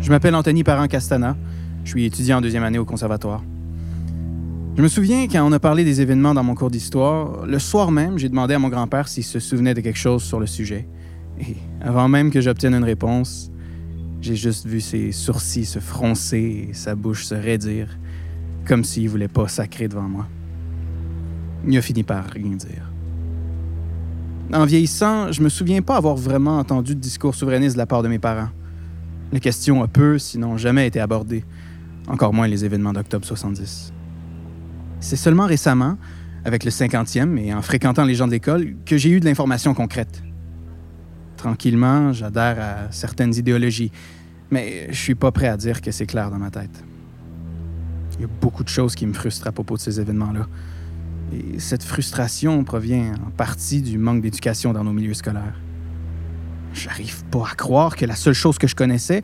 Je 0.00 0.08
m'appelle 0.08 0.34
Anthony 0.34 0.64
Parent-Castana. 0.64 1.36
Je 1.84 1.90
suis 1.90 2.06
étudiant 2.06 2.38
en 2.38 2.40
deuxième 2.40 2.62
année 2.62 2.78
au 2.78 2.86
conservatoire. 2.86 3.42
Je 4.76 4.82
me 4.82 4.88
souviens 4.88 5.28
quand 5.28 5.46
on 5.46 5.52
a 5.52 5.58
parlé 5.58 5.84
des 5.84 6.00
événements 6.00 6.32
dans 6.32 6.42
mon 6.42 6.54
cours 6.54 6.70
d'histoire, 6.70 7.44
le 7.44 7.58
soir 7.58 7.90
même, 7.90 8.18
j'ai 8.18 8.30
demandé 8.30 8.54
à 8.54 8.58
mon 8.58 8.68
grand-père 8.68 9.08
s'il 9.08 9.24
se 9.24 9.38
souvenait 9.38 9.74
de 9.74 9.82
quelque 9.82 9.98
chose 9.98 10.22
sur 10.22 10.40
le 10.40 10.46
sujet. 10.46 10.88
Et 11.38 11.56
avant 11.82 12.08
même 12.08 12.30
que 12.30 12.40
j'obtienne 12.40 12.74
une 12.74 12.84
réponse, 12.84 13.50
j'ai 14.22 14.36
juste 14.36 14.66
vu 14.66 14.80
ses 14.80 15.12
sourcils 15.12 15.66
se 15.66 15.80
froncer 15.80 16.68
et 16.70 16.72
sa 16.72 16.94
bouche 16.94 17.26
se 17.26 17.34
raidir, 17.34 17.98
comme 18.64 18.84
s'il 18.84 19.08
voulait 19.10 19.28
pas 19.28 19.48
sacrer 19.48 19.86
devant 19.86 20.08
moi. 20.08 20.26
Il 21.66 21.76
a 21.76 21.82
fini 21.82 22.04
par 22.04 22.24
rien 22.24 22.56
dire. 22.56 22.90
En 24.52 24.64
vieillissant, 24.64 25.30
je 25.30 25.42
me 25.42 25.50
souviens 25.50 25.82
pas 25.82 25.96
avoir 25.96 26.16
vraiment 26.16 26.58
entendu 26.58 26.94
de 26.94 27.00
discours 27.00 27.34
souverainiste 27.34 27.74
de 27.74 27.78
la 27.78 27.86
part 27.86 28.02
de 28.02 28.08
mes 28.08 28.18
parents. 28.18 28.48
Les 29.32 29.40
questions 29.40 29.82
ont 29.82 29.86
peu, 29.86 30.18
sinon 30.18 30.56
jamais 30.56 30.86
été 30.86 31.00
abordées, 31.00 31.44
encore 32.08 32.34
moins 32.34 32.48
les 32.48 32.64
événements 32.64 32.92
d'octobre 32.92 33.24
70. 33.24 33.92
C'est 35.00 35.16
seulement 35.16 35.46
récemment, 35.46 35.96
avec 36.44 36.64
le 36.64 36.70
50e 36.70 37.38
et 37.38 37.54
en 37.54 37.62
fréquentant 37.62 38.04
les 38.04 38.14
gens 38.14 38.26
de 38.26 38.32
l'école, 38.32 38.74
que 38.84 38.96
j'ai 38.96 39.10
eu 39.10 39.20
de 39.20 39.24
l'information 39.24 39.74
concrète. 39.74 40.22
Tranquillement, 41.36 42.12
j'adhère 42.12 42.58
à 42.60 42.92
certaines 42.92 43.34
idéologies, 43.34 43.92
mais 44.50 44.88
je 44.90 44.98
suis 44.98 45.14
pas 45.14 45.30
prêt 45.30 45.48
à 45.48 45.56
dire 45.56 45.80
que 45.80 45.90
c'est 45.90 46.06
clair 46.06 46.30
dans 46.30 46.38
ma 46.38 46.50
tête. 46.50 46.84
Il 48.18 48.22
y 48.22 48.24
a 48.24 48.28
beaucoup 48.40 48.64
de 48.64 48.68
choses 48.68 48.94
qui 48.94 49.06
me 49.06 49.14
frustrent 49.14 49.46
à 49.46 49.52
propos 49.52 49.76
de 49.76 49.80
ces 49.80 50.00
événements-là. 50.00 50.46
Et 51.32 51.58
cette 51.60 51.84
frustration 51.84 52.62
provient 52.64 53.14
en 53.26 53.30
partie 53.30 53.80
du 53.80 53.96
manque 53.96 54.20
d'éducation 54.20 54.72
dans 54.72 54.84
nos 54.84 54.92
milieux 54.92 55.14
scolaires. 55.14 55.54
J'arrive 56.72 57.24
pas 57.26 57.48
à 57.50 57.54
croire 57.54 57.96
que 57.96 58.06
la 58.06 58.14
seule 58.14 58.34
chose 58.34 58.58
que 58.58 58.66
je 58.66 58.74
connaissais, 58.74 59.22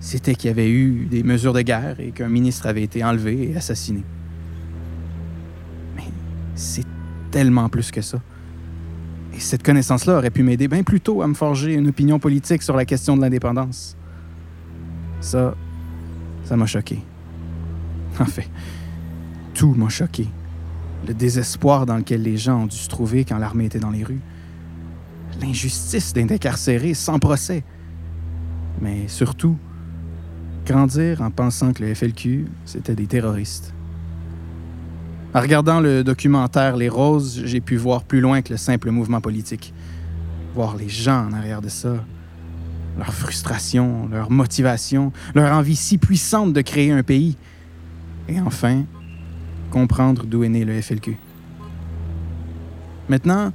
c'était 0.00 0.34
qu'il 0.34 0.48
y 0.48 0.50
avait 0.50 0.70
eu 0.70 1.06
des 1.06 1.22
mesures 1.22 1.52
de 1.52 1.62
guerre 1.62 2.00
et 2.00 2.10
qu'un 2.10 2.28
ministre 2.28 2.66
avait 2.66 2.82
été 2.82 3.04
enlevé 3.04 3.50
et 3.50 3.56
assassiné. 3.56 4.02
Mais 5.96 6.04
c'est 6.54 6.86
tellement 7.30 7.68
plus 7.68 7.90
que 7.90 8.00
ça. 8.00 8.20
Et 9.34 9.40
cette 9.40 9.62
connaissance-là 9.62 10.18
aurait 10.18 10.30
pu 10.30 10.42
m'aider 10.42 10.68
bien 10.68 10.82
plus 10.82 11.00
tôt 11.00 11.22
à 11.22 11.28
me 11.28 11.34
forger 11.34 11.74
une 11.74 11.88
opinion 11.88 12.18
politique 12.18 12.62
sur 12.62 12.76
la 12.76 12.84
question 12.84 13.16
de 13.16 13.22
l'indépendance. 13.22 13.96
Ça, 15.20 15.54
ça 16.44 16.56
m'a 16.56 16.66
choqué. 16.66 16.98
En 18.18 18.24
fait, 18.24 18.50
tout 19.54 19.74
m'a 19.74 19.88
choqué. 19.88 20.26
Le 21.06 21.14
désespoir 21.14 21.86
dans 21.86 21.96
lequel 21.96 22.22
les 22.22 22.36
gens 22.36 22.62
ont 22.62 22.66
dû 22.66 22.76
se 22.76 22.88
trouver 22.88 23.24
quand 23.24 23.38
l'armée 23.38 23.66
était 23.66 23.78
dans 23.78 23.90
les 23.90 24.02
rues. 24.02 24.20
L'injustice 25.40 26.12
d'être 26.12 26.32
incarcéré 26.32 26.94
sans 26.94 27.18
procès. 27.18 27.64
Mais 28.80 29.08
surtout, 29.08 29.56
grandir 30.66 31.22
en 31.22 31.30
pensant 31.30 31.72
que 31.72 31.82
le 31.82 31.94
FLQ, 31.94 32.46
c'était 32.64 32.94
des 32.94 33.06
terroristes. 33.06 33.74
En 35.32 35.40
regardant 35.40 35.80
le 35.80 36.02
documentaire 36.02 36.76
Les 36.76 36.88
Roses, 36.88 37.42
j'ai 37.44 37.60
pu 37.60 37.76
voir 37.76 38.02
plus 38.02 38.20
loin 38.20 38.42
que 38.42 38.52
le 38.52 38.56
simple 38.56 38.90
mouvement 38.90 39.20
politique. 39.20 39.72
Voir 40.54 40.76
les 40.76 40.88
gens 40.88 41.28
en 41.28 41.32
arrière 41.32 41.62
de 41.62 41.68
ça. 41.68 42.04
Leur 42.98 43.14
frustration, 43.14 44.08
leur 44.10 44.30
motivation, 44.30 45.12
leur 45.34 45.52
envie 45.52 45.76
si 45.76 45.98
puissante 45.98 46.52
de 46.52 46.60
créer 46.60 46.90
un 46.90 47.04
pays. 47.04 47.36
Et 48.28 48.40
enfin, 48.40 48.82
comprendre 49.70 50.26
d'où 50.26 50.42
est 50.42 50.48
né 50.48 50.64
le 50.64 50.80
FLQ. 50.80 51.16
Maintenant, 53.08 53.52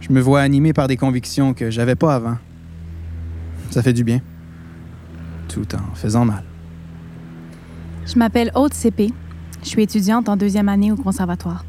je 0.00 0.12
me 0.12 0.20
vois 0.20 0.40
animé 0.40 0.72
par 0.72 0.88
des 0.88 0.96
convictions 0.96 1.54
que 1.54 1.70
j'avais 1.70 1.96
pas 1.96 2.14
avant. 2.14 2.36
Ça 3.70 3.82
fait 3.82 3.92
du 3.92 4.04
bien, 4.04 4.20
tout 5.48 5.66
en 5.74 5.94
faisant 5.94 6.24
mal. 6.24 6.44
Je 8.06 8.18
m'appelle 8.18 8.50
Haute 8.54 8.74
CP. 8.74 9.12
Je 9.62 9.68
suis 9.68 9.82
étudiante 9.82 10.28
en 10.28 10.36
deuxième 10.36 10.68
année 10.68 10.92
au 10.92 10.96
conservatoire. 10.96 11.64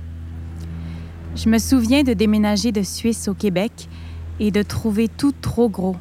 Je 1.35 1.49
me 1.49 1.57
souviens 1.57 2.03
de 2.03 2.13
déménager 2.13 2.71
de 2.71 2.81
Suisse 2.81 3.27
au 3.27 3.33
Québec 3.33 3.89
et 4.39 4.51
de 4.51 4.61
trouver 4.61 5.07
tout 5.07 5.33
trop 5.41 5.69
gros, 5.69 5.97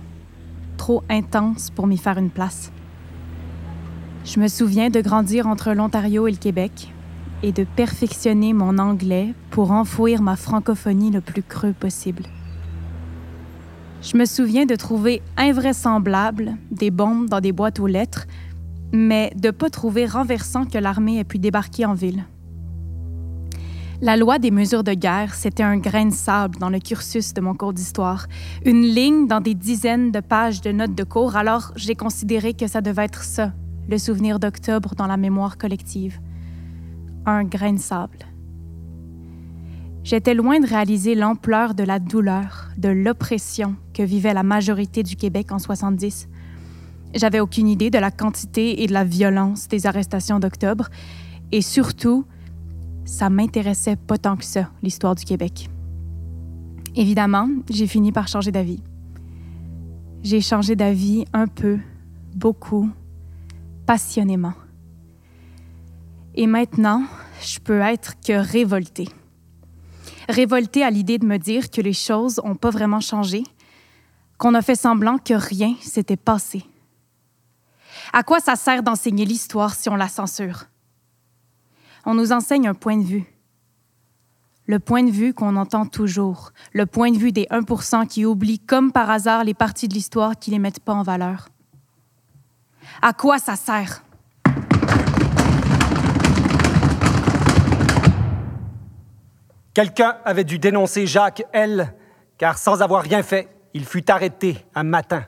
trop 0.77 1.03
intense 1.09 1.71
pour 1.71 1.87
m'y 1.87 1.97
faire 1.97 2.19
une 2.19 2.31
place. 2.31 2.71
Je 4.25 4.39
me 4.41 4.49
souviens 4.49 4.91
de 4.91 5.01
grandir 5.01 5.47
entre 5.47 5.73
l'Ontario 5.73 6.27
et 6.29 6.31
le 6.31 6.37
Québec 6.37 6.93
et 7.43 7.53
de 7.53 7.65
perfectionner 7.65 8.53
mon 8.53 8.79
anglais 8.79 9.35
pour 9.51 9.71
enfouir 9.71 10.23
ma 10.23 10.37
francophonie 10.37 11.11
le 11.11 11.21
plus 11.21 11.43
creux 11.43 11.73
possible. 11.73 12.25
Je 14.03 14.17
me 14.17 14.25
souviens 14.25 14.67
de 14.67 14.77
trouver 14.77 15.23
invraisemblable 15.37 16.57
des 16.71 16.91
bombes 16.91 17.29
dans 17.29 17.41
des 17.41 17.53
boîtes 17.53 17.81
aux 17.81 17.87
lettres 17.87 18.27
mais 18.93 19.33
de 19.37 19.51
pas 19.51 19.71
trouver 19.71 20.07
renversant 20.07 20.65
que 20.65 20.79
l'armée 20.79 21.19
ait 21.19 21.25
pu 21.25 21.39
débarquer 21.39 21.85
en 21.85 21.95
ville. 21.95 22.25
La 24.01 24.17
loi 24.17 24.39
des 24.39 24.53
mesures 24.53 24.85
de 24.85 24.95
guerre, 24.95 25.35
c'était 25.35 25.65
un 25.65 25.77
grain 25.77 26.07
de 26.07 26.15
sable 26.15 26.57
dans 26.59 26.71
le 26.71 26.79
cursus 26.79 27.35
de 27.35 27.41
mon 27.41 27.55
cours 27.55 27.73
d'histoire, 27.73 28.27
une 28.65 28.83
ligne 28.83 29.27
dans 29.27 29.41
des 29.41 29.55
dizaines 29.55 30.13
de 30.13 30.21
pages 30.21 30.61
de 30.61 30.71
notes 30.71 30.95
de 30.95 31.03
cours, 31.03 31.35
alors 31.35 31.73
j'ai 31.75 31.97
considéré 31.97 32.55
que 32.55 32.69
ça 32.69 32.81
devait 32.81 33.05
être 33.05 33.25
ça, 33.25 33.53
le 33.89 33.99
souvenir 33.99 34.39
d'octobre 34.39 34.95
dans 34.95 35.09
la 35.09 35.17
mémoire 35.17 35.59
collective. 35.59 36.21
Un 37.29 37.45
grain 37.45 37.75
de 37.75 37.79
sable. 37.79 38.19
J'étais 40.03 40.35
loin 40.35 40.59
de 40.59 40.67
réaliser 40.67 41.15
l'ampleur 41.15 41.75
de 41.75 41.85
la 41.85 42.01
douleur, 42.01 42.71
de 42.77 42.89
l'oppression 42.89 43.77
que 43.95 44.03
vivait 44.03 44.35
la 44.35 44.43
majorité 44.43 45.03
du 45.03 45.15
Québec 45.15 45.53
en 45.53 45.61
70 45.61 46.29
j'avais 47.15 47.41
aucune 47.41 47.69
idée 47.69 47.91
de 47.91 47.99
la 47.99 48.11
quantité 48.11 48.83
et 48.83 48.87
de 48.87 48.93
la 48.93 49.05
violence 49.05 49.69
des 49.69 49.87
arrestations 49.87 50.39
d'octobre. 50.39 50.89
Et 51.53 51.63
surtout, 51.63 52.27
ça 53.05 53.31
m'intéressait 53.31 53.97
pas 53.97 54.19
tant 54.19 54.37
que 54.37 54.45
ça, 54.45 54.71
l'histoire 54.83 55.15
du 55.15 55.25
Québec. 55.25 55.71
Évidemment, 56.95 57.49
j'ai 57.71 57.87
fini 57.87 58.13
par 58.13 58.29
changer 58.29 58.53
d'avis. 58.53 58.83
J'ai 60.23 60.41
changé 60.41 60.77
d'avis 60.77 61.25
un 61.33 61.47
peu, 61.47 61.79
beaucoup, 62.35 62.91
passionnément. 63.87 64.55
Et 66.41 66.47
maintenant, 66.47 67.03
je 67.43 67.59
peux 67.59 67.81
être 67.81 68.15
que 68.25 68.33
révoltée. 68.33 69.09
Révoltée 70.29 70.85
à 70.85 70.91
l'idée 70.91 71.19
de 71.19 71.27
me 71.27 71.37
dire 71.37 71.69
que 71.69 71.81
les 71.81 71.93
choses 71.93 72.41
n'ont 72.45 72.55
pas 72.55 72.71
vraiment 72.71 73.01
changé, 73.01 73.43
qu'on 74.39 74.55
a 74.55 74.63
fait 74.63 74.77
semblant 74.77 75.19
que 75.19 75.35
rien 75.35 75.75
s'était 75.81 76.17
passé. 76.17 76.63
À 78.13 78.23
quoi 78.23 78.39
ça 78.39 78.55
sert 78.55 78.85
d'enseigner 78.85 79.25
l'histoire 79.25 79.75
si 79.75 79.89
on 79.89 79.97
la 79.97 80.07
censure? 80.07 80.67
On 82.07 82.15
nous 82.15 82.31
enseigne 82.31 82.69
un 82.69 82.75
point 82.75 82.99
de 82.99 83.05
vue. 83.05 83.25
Le 84.67 84.79
point 84.79 85.03
de 85.03 85.11
vue 85.11 85.35
qu'on 85.35 85.57
entend 85.57 85.87
toujours, 85.87 86.53
le 86.73 86.87
point 86.87 87.11
de 87.11 87.19
vue 87.19 87.33
des 87.33 87.47
1% 87.51 88.07
qui 88.07 88.25
oublient 88.25 88.61
comme 88.61 88.93
par 88.93 89.11
hasard 89.11 89.43
les 89.43 89.55
parties 89.55 89.89
de 89.89 89.95
l'histoire 89.95 90.39
qui 90.39 90.51
ne 90.51 90.55
les 90.55 90.61
mettent 90.61 90.85
pas 90.85 90.95
en 90.95 91.03
valeur. 91.03 91.49
À 93.03 93.13
quoi 93.13 93.41
ça 93.41 93.57
sert? 93.57 94.05
Quelqu'un 99.79 100.17
avait 100.25 100.43
dû 100.43 100.59
dénoncer 100.59 101.07
Jacques 101.07 101.45
L, 101.53 101.95
car 102.37 102.59
sans 102.59 102.83
avoir 102.83 103.01
rien 103.01 103.23
fait, 103.23 103.47
il 103.75 103.85
fut 103.85 104.11
arrêté 104.11 104.57
un 104.75 104.83
matin. 104.83 105.23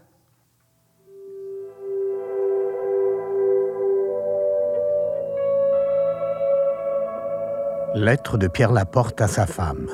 Lettre 7.94 8.38
de 8.38 8.48
Pierre 8.48 8.72
Laporte 8.72 9.20
à 9.20 9.28
sa 9.28 9.46
femme. 9.46 9.86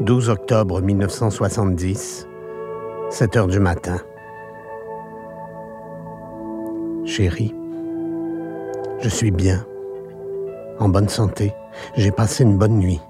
12 0.00 0.28
octobre 0.30 0.80
1970, 0.80 2.26
7 3.10 3.36
heures 3.36 3.46
du 3.46 3.60
matin. 3.60 3.98
Chérie, 7.04 7.54
je 8.98 9.08
suis 9.08 9.30
bien, 9.30 9.64
en 10.78 10.88
bonne 10.88 11.08
santé, 11.08 11.54
j'ai 11.96 12.10
passé 12.10 12.44
une 12.44 12.58
bonne 12.58 12.78
nuit. 12.78 13.00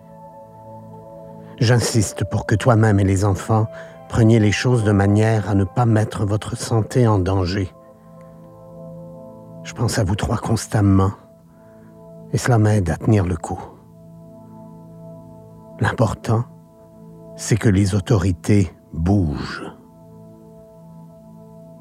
J'insiste 1.59 2.25
pour 2.25 2.47
que 2.47 2.55
toi-même 2.55 3.01
et 3.01 3.05
les 3.05 3.25
enfants 3.25 3.67
preniez 4.09 4.39
les 4.39 4.53
choses 4.53 4.85
de 4.85 4.93
manière 4.93 5.49
à 5.49 5.55
ne 5.55 5.65
pas 5.65 5.87
mettre 5.87 6.25
votre 6.25 6.57
santé 6.57 7.07
en 7.07 7.19
danger. 7.19 7.71
Je 9.63 9.73
pense 9.73 9.99
à 9.99 10.05
vous 10.05 10.17
trois 10.17 10.37
constamment 10.37 11.13
et 12.33 12.39
cela 12.39 12.59
m'aide 12.59 12.91
à 12.91 12.97
tenir 12.97 13.25
le 13.25 13.37
coup. 13.37 13.61
L'important, 15.81 16.45
c'est 17.37 17.57
que 17.57 17.69
les 17.69 17.95
autorités 17.95 18.73
bougent. 18.93 19.65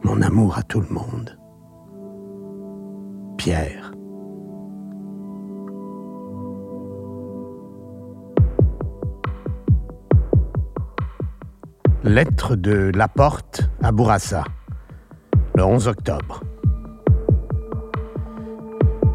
Mon 0.04 0.22
amour 0.22 0.58
à 0.58 0.64
tout 0.64 0.82
le 0.82 0.90
monde. 0.90 1.38
Pierre. 3.38 3.93
Lettre 12.04 12.58
de 12.58 12.92
Laporte 12.94 13.70
à 13.82 13.94
Bourassa, 13.94 14.44
le 15.56 15.64
11 15.64 15.88
octobre. 15.88 16.42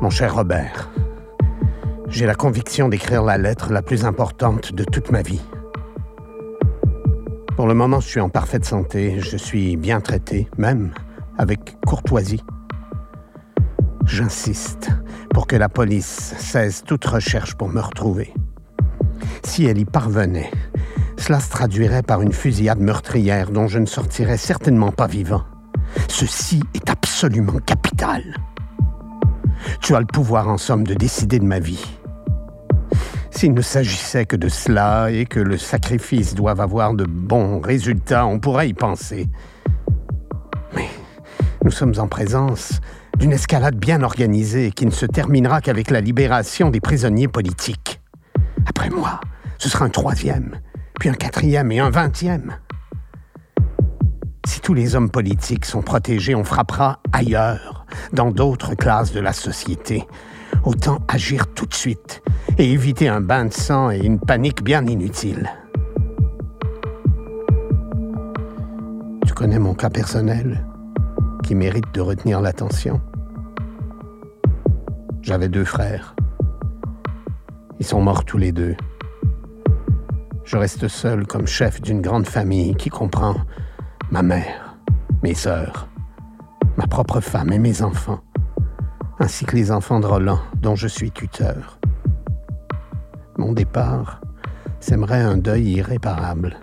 Mon 0.00 0.08
cher 0.08 0.34
Robert, 0.34 0.88
j'ai 2.08 2.24
la 2.24 2.34
conviction 2.34 2.88
d'écrire 2.88 3.22
la 3.22 3.36
lettre 3.36 3.74
la 3.74 3.82
plus 3.82 4.06
importante 4.06 4.72
de 4.72 4.84
toute 4.84 5.10
ma 5.10 5.20
vie. 5.20 5.42
Pour 7.56 7.66
le 7.66 7.74
moment, 7.74 8.00
je 8.00 8.08
suis 8.08 8.20
en 8.20 8.30
parfaite 8.30 8.64
santé, 8.64 9.20
je 9.20 9.36
suis 9.36 9.76
bien 9.76 10.00
traité, 10.00 10.48
même 10.56 10.94
avec 11.36 11.78
courtoisie. 11.84 12.42
J'insiste 14.06 14.88
pour 15.34 15.46
que 15.46 15.56
la 15.56 15.68
police 15.68 16.34
cesse 16.38 16.84
toute 16.84 17.04
recherche 17.04 17.54
pour 17.54 17.68
me 17.68 17.82
retrouver. 17.82 18.32
Si 19.42 19.66
elle 19.66 19.76
y 19.76 19.84
parvenait, 19.84 20.50
cela 21.18 21.40
se 21.40 21.50
traduirait 21.50 22.02
par 22.02 22.22
une 22.22 22.32
fusillade 22.32 22.80
meurtrière 22.80 23.50
dont 23.50 23.66
je 23.66 23.78
ne 23.78 23.86
sortirais 23.86 24.38
certainement 24.38 24.92
pas 24.92 25.06
vivant. 25.06 25.44
Ceci 26.08 26.62
est 26.74 26.88
absolument 26.88 27.58
capital. 27.66 28.22
Tu 29.82 29.94
as 29.94 30.00
le 30.00 30.06
pouvoir, 30.06 30.48
en 30.48 30.58
somme, 30.58 30.84
de 30.84 30.94
décider 30.94 31.38
de 31.38 31.44
ma 31.44 31.58
vie. 31.58 31.84
S'il 33.30 33.52
ne 33.52 33.62
s'agissait 33.62 34.26
que 34.26 34.36
de 34.36 34.48
cela 34.48 35.10
et 35.10 35.26
que 35.26 35.40
le 35.40 35.58
sacrifice 35.58 36.34
doive 36.34 36.60
avoir 36.60 36.94
de 36.94 37.04
bons 37.04 37.60
résultats, 37.60 38.26
on 38.26 38.38
pourrait 38.38 38.68
y 38.68 38.74
penser. 38.74 39.28
Mais 40.74 40.88
nous 41.64 41.70
sommes 41.70 41.94
en 41.98 42.08
présence 42.08 42.80
d'une 43.18 43.32
escalade 43.32 43.76
bien 43.76 44.02
organisée 44.02 44.70
qui 44.70 44.86
ne 44.86 44.90
se 44.90 45.06
terminera 45.06 45.60
qu'avec 45.60 45.90
la 45.90 46.00
libération 46.00 46.70
des 46.70 46.80
prisonniers 46.80 47.28
politiques. 47.28 48.00
Après 48.66 48.90
moi, 48.90 49.20
ce 49.58 49.68
sera 49.68 49.84
un 49.84 49.90
troisième, 49.90 50.60
puis 50.98 51.08
un 51.08 51.14
quatrième 51.14 51.70
et 51.72 51.80
un 51.80 51.90
vingtième. 51.90 52.56
Si 54.46 54.60
tous 54.60 54.74
les 54.74 54.96
hommes 54.96 55.10
politiques 55.10 55.64
sont 55.64 55.82
protégés, 55.82 56.34
on 56.34 56.44
frappera 56.44 57.00
ailleurs, 57.12 57.86
dans 58.12 58.30
d'autres 58.30 58.74
classes 58.74 59.12
de 59.12 59.20
la 59.20 59.32
société. 59.32 60.06
Autant 60.64 60.98
agir 61.06 61.46
tout 61.54 61.66
de 61.66 61.74
suite 61.74 62.22
et 62.56 62.72
éviter 62.72 63.08
un 63.08 63.20
bain 63.20 63.44
de 63.44 63.52
sang 63.52 63.90
et 63.90 63.98
une 63.98 64.18
panique 64.18 64.62
bien 64.62 64.84
inutile. 64.86 65.48
Tu 69.26 69.34
connais 69.34 69.58
mon 69.58 69.74
cas 69.74 69.90
personnel 69.90 70.64
qui 71.44 71.54
mérite 71.54 71.94
de 71.94 72.00
retenir 72.00 72.40
l'attention? 72.40 73.00
J'avais 75.22 75.48
deux 75.48 75.64
frères. 75.64 76.16
Ils 77.78 77.86
sont 77.86 78.00
morts 78.00 78.24
tous 78.24 78.38
les 78.38 78.50
deux. 78.50 78.74
Je 80.50 80.56
reste 80.56 80.88
seul 80.88 81.26
comme 81.26 81.46
chef 81.46 81.82
d'une 81.82 82.00
grande 82.00 82.26
famille 82.26 82.74
qui 82.74 82.88
comprend 82.88 83.34
ma 84.10 84.22
mère, 84.22 84.78
mes 85.22 85.34
sœurs, 85.34 85.90
ma 86.78 86.86
propre 86.86 87.20
femme 87.20 87.52
et 87.52 87.58
mes 87.58 87.82
enfants, 87.82 88.20
ainsi 89.18 89.44
que 89.44 89.54
les 89.54 89.70
enfants 89.70 90.00
de 90.00 90.06
Roland 90.06 90.40
dont 90.62 90.74
je 90.74 90.88
suis 90.88 91.10
tuteur. 91.10 91.78
Mon 93.36 93.52
départ 93.52 94.22
sèmerait 94.80 95.20
un 95.20 95.36
deuil 95.36 95.68
irréparable, 95.72 96.56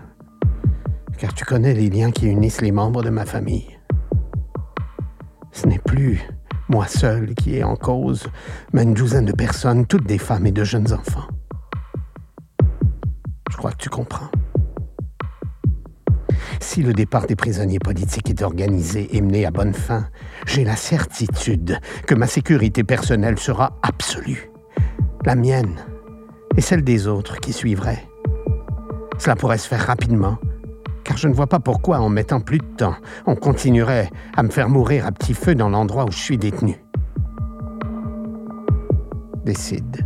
car 1.19 1.36
tu 1.36 1.45
connais 1.45 1.75
les 1.75 1.91
liens 1.91 2.09
qui 2.09 2.25
unissent 2.25 2.61
les 2.61 2.71
membres 2.71 3.03
de 3.03 3.11
ma 3.11 3.27
famille. 3.27 3.77
Ce 5.51 5.67
n'est 5.67 5.77
plus 5.77 6.27
moi 6.69 6.88
seul 6.88 7.36
qui 7.36 7.57
est 7.57 7.63
en 7.63 7.75
cause, 7.75 8.29
mais 8.73 8.81
une 8.81 8.95
douzaine 8.95 9.25
de 9.25 9.31
personnes, 9.31 9.86
toutes 9.86 10.07
des 10.07 10.17
femmes 10.17 10.47
et 10.47 10.51
de 10.51 10.63
jeunes 10.63 10.91
enfants. 10.91 11.34
Je 13.56 13.58
crois 13.58 13.72
que 13.72 13.78
tu 13.78 13.89
comprends. 13.89 14.28
Si 16.60 16.84
le 16.84 16.91
départ 16.91 17.26
des 17.26 17.38
prisonniers 17.38 17.80
politiques 17.80 18.30
est 18.30 18.41
organisé 18.41 19.16
et 19.16 19.22
mené 19.22 19.45
à 19.45 19.51
bonne 19.51 19.74
fin, 19.74 20.10
j'ai 20.45 20.66
la 20.66 20.76
certitude 20.76 21.80
que 22.06 22.16
ma 22.16 22.28
sécurité 22.28 22.84
personnelle 22.84 23.39
sera 23.39 23.78
absolue. 23.82 24.51
La 25.24 25.36
mienne 25.36 25.78
et 26.58 26.62
celle 26.62 26.84
des 26.84 27.08
autres 27.08 27.39
qui 27.39 27.53
suivraient. 27.53 28.06
Cela 29.20 29.38
pourrait 29.38 29.58
se 29.58 29.70
faire 29.70 29.88
rapidement, 29.88 30.38
car 31.06 31.16
je 31.16 31.30
ne 31.30 31.34
vois 31.34 31.47
pas 31.47 31.62
pourquoi, 31.62 31.99
en 31.99 32.10
mettant 32.10 32.41
plus 32.41 32.58
de 32.58 32.76
temps, 32.76 32.97
on 33.26 33.38
continuerait 33.38 34.10
à 34.36 34.43
me 34.43 34.49
faire 34.49 34.68
mourir 34.68 35.06
à 35.06 35.14
petit 35.14 35.34
feu 35.34 35.56
dans 35.56 35.70
l'endroit 35.70 36.03
où 36.03 36.12
je 36.12 36.20
suis 36.20 36.38
détenu. 36.38 36.76
Décide. 39.45 40.06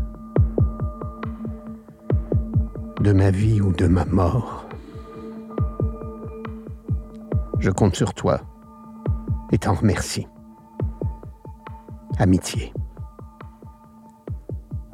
De 3.00 3.14
ma 3.14 3.32
vie 3.32 3.62
ou 3.62 3.72
de 3.72 3.88
ma 3.88 4.04
mort. 4.04 4.66
Je 7.60 7.72
compte 7.72 7.96
sur 7.96 8.14
toi 8.14 8.42
et 9.54 9.58
t'en 9.58 9.74
remercie. 9.74 10.28
Amitié. 12.18 12.74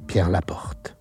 Pierre 0.06 0.30
Laporte. 0.30 0.96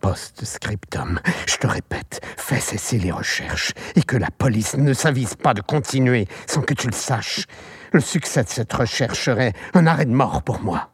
Post-scriptum. 0.00 1.18
Je 1.46 1.56
te 1.56 1.66
répète, 1.66 2.20
fais 2.36 2.60
cesser 2.60 3.00
les 3.00 3.10
recherches 3.10 3.72
et 3.96 4.02
que 4.02 4.16
la 4.16 4.30
police 4.30 4.76
ne 4.76 4.92
s'avise 4.92 5.34
pas 5.34 5.52
de 5.52 5.62
continuer 5.62 6.28
sans 6.46 6.60
que 6.60 6.74
tu 6.74 6.86
le 6.86 6.92
saches. 6.92 7.46
Le 7.92 8.00
succès 8.00 8.44
de 8.44 8.48
cette 8.48 8.72
recherche 8.72 9.24
serait 9.24 9.52
un 9.74 9.88
arrêt 9.88 10.06
de 10.06 10.12
mort 10.12 10.44
pour 10.44 10.60
moi. 10.60 10.90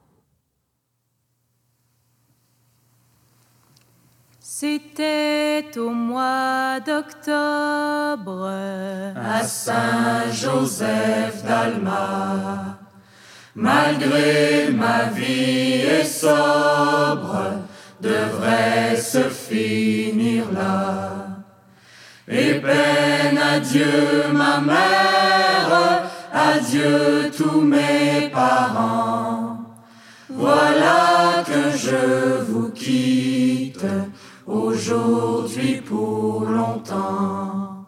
C'était 4.64 5.66
au 5.76 5.90
mois 5.90 6.80
d'octobre 6.80 8.48
à 9.14 9.42
Saint-Joseph 9.42 11.44
d'Alma. 11.46 12.78
Malgré 13.54 14.70
ma 14.72 15.10
vie 15.14 15.82
est 15.82 16.04
sobre, 16.04 17.42
devrait 18.00 18.96
se 18.96 19.28
finir 19.28 20.50
là. 20.50 21.10
Et 22.26 22.54
peine 22.54 23.36
adieu 23.36 24.32
ma 24.32 24.62
mère, 24.62 26.08
adieu 26.32 27.30
tous 27.36 27.60
mes 27.60 28.30
parents. 28.32 29.58
Voilà 30.30 31.44
que 31.44 31.76
je 31.76 32.40
vous 32.48 32.70
quitte 32.70 33.84
aujourd'hui 34.46 35.80
pour 35.80 36.44
longtemps. 36.44 37.84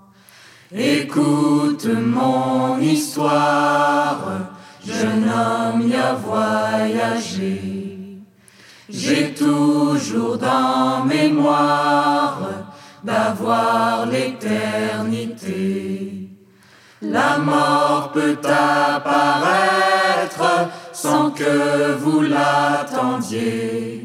Écoute 0.73 1.87
mon 1.87 2.79
histoire, 2.79 4.51
jeune 4.85 5.29
homme 5.29 5.89
y 5.89 5.95
a 5.95 6.15
voyagé. 6.15 7.77
J'ai 8.89 9.35
toujours 9.35 10.39
dans 10.39 11.05
mémoire 11.05 12.39
d'avoir 13.05 14.07
l'éternité. 14.07 15.57
La 17.03 17.39
mort 17.39 18.11
peut 18.13 18.39
apparaître 18.43 19.45
sans 20.93 21.31
que 21.31 21.95
vous 21.95 22.23
l'attendiez. 22.23 23.96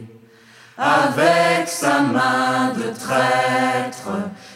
Avec 0.83 1.67
sa 1.67 1.99
main 2.01 2.73
de 2.75 2.91
traître, 2.97 4.09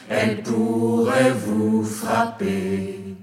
elle 0.09 0.41
pourrait 0.41 1.35
vous 1.45 1.83
frapper. 1.83 3.15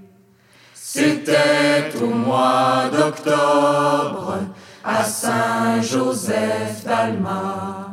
C'était 0.73 1.91
au 2.01 2.07
mois 2.07 2.83
d'octobre 2.89 4.37
à 4.85 5.03
Saint-Joseph 5.03 6.85
d'Alma. 6.85 7.89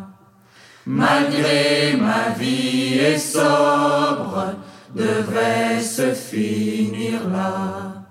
Malgré 0.86 1.96
ma 1.96 2.32
vie 2.38 2.98
est 2.98 3.18
sobre, 3.18 4.54
devait 4.94 5.80
se 5.82 6.12
finir 6.12 7.28
là. 7.28 8.04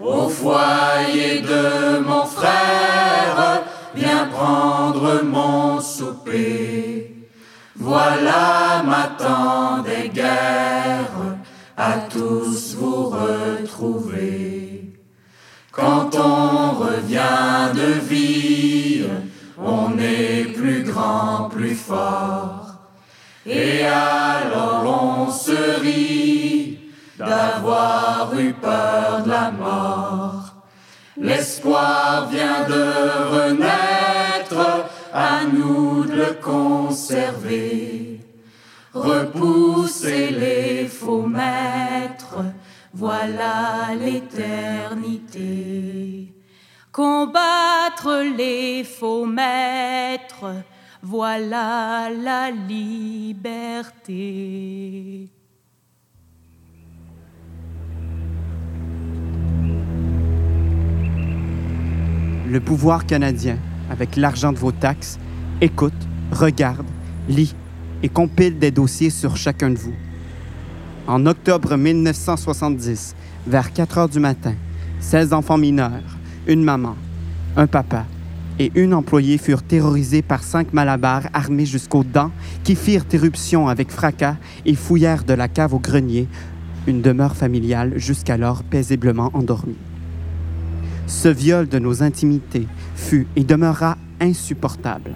Au 0.00 0.30
foyer 0.30 1.42
de 1.42 1.98
mon 1.98 2.24
frère, 2.24 3.62
viens 3.94 4.26
prendre 4.26 5.22
mon 5.24 5.75
Voilà 7.78 8.82
m'attendait 8.84 10.08
guerre, 10.08 11.10
à 11.76 11.92
tous 12.10 12.74
vous 12.74 13.10
retrouver. 13.10 14.92
Quand 15.70 16.16
on 16.16 16.70
revient 16.72 17.70
de 17.74 17.92
vie, 18.00 19.04
on 19.58 19.96
est 19.98 20.52
plus 20.52 20.82
grand, 20.82 21.48
plus 21.48 21.74
fort. 21.76 22.74
Et 23.46 23.82
alors 23.82 25.26
on 25.28 25.30
se 25.30 25.80
rit 25.80 26.80
d'avoir 27.18 28.32
eu 28.36 28.52
peur 28.52 29.22
de 29.24 29.30
la 29.30 29.50
mort. 29.52 30.54
L'espoir 31.18 32.28
vient 32.30 32.66
de 32.68 32.84
renaître, 33.34 33.85
conserver. 36.34 38.20
Repousser 38.94 40.30
les 40.30 40.86
faux 40.86 41.26
maîtres, 41.26 42.44
voilà 42.94 43.94
l'éternité. 43.94 45.76
combattre 46.96 48.24
les 48.38 48.82
faux 48.82 49.26
maîtres, 49.26 50.64
voilà 51.02 52.08
la 52.10 52.50
liberté. 52.50 53.68
Le 62.48 62.60
pouvoir 62.60 63.04
canadien, 63.04 63.58
avec 63.90 64.16
l'argent 64.16 64.52
de 64.52 64.58
vos 64.58 64.72
taxes, 64.72 65.18
écoute, 65.60 65.92
regarde, 66.32 66.86
lit 67.28 67.54
et 68.02 68.08
compile 68.08 68.58
des 68.58 68.70
dossiers 68.70 69.10
sur 69.10 69.36
chacun 69.36 69.70
de 69.70 69.78
vous. 69.78 69.94
En 71.06 71.24
octobre 71.26 71.76
1970, 71.76 73.14
vers 73.46 73.72
4 73.72 73.98
heures 73.98 74.08
du 74.08 74.20
matin, 74.20 74.54
16 75.00 75.32
enfants 75.32 75.58
mineurs, 75.58 76.18
une 76.46 76.62
maman, 76.62 76.96
un 77.56 77.66
papa 77.66 78.06
et 78.58 78.72
une 78.74 78.94
employée 78.94 79.38
furent 79.38 79.62
terrorisés 79.62 80.22
par 80.22 80.42
cinq 80.42 80.72
malabars 80.72 81.28
armés 81.34 81.66
jusqu'aux 81.66 82.04
dents 82.04 82.30
qui 82.64 82.74
firent 82.74 83.04
éruption 83.12 83.68
avec 83.68 83.90
fracas 83.90 84.36
et 84.64 84.74
fouillèrent 84.74 85.24
de 85.24 85.34
la 85.34 85.48
cave 85.48 85.74
au 85.74 85.78
grenier 85.78 86.26
une 86.86 87.02
demeure 87.02 87.36
familiale 87.36 87.94
jusqu'alors 87.96 88.62
paisiblement 88.62 89.30
endormie. 89.34 89.76
Ce 91.06 91.28
viol 91.28 91.68
de 91.68 91.78
nos 91.78 92.02
intimités 92.02 92.66
fut 92.94 93.26
et 93.36 93.44
demeura 93.44 93.96
insupportable. 94.20 95.12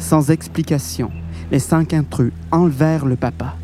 Sans 0.00 0.30
explication, 0.30 1.12
les 1.52 1.58
cinq 1.58 1.92
intrus 1.92 2.32
enlevèrent 2.50 3.04
le 3.04 3.16
papa. 3.16 3.56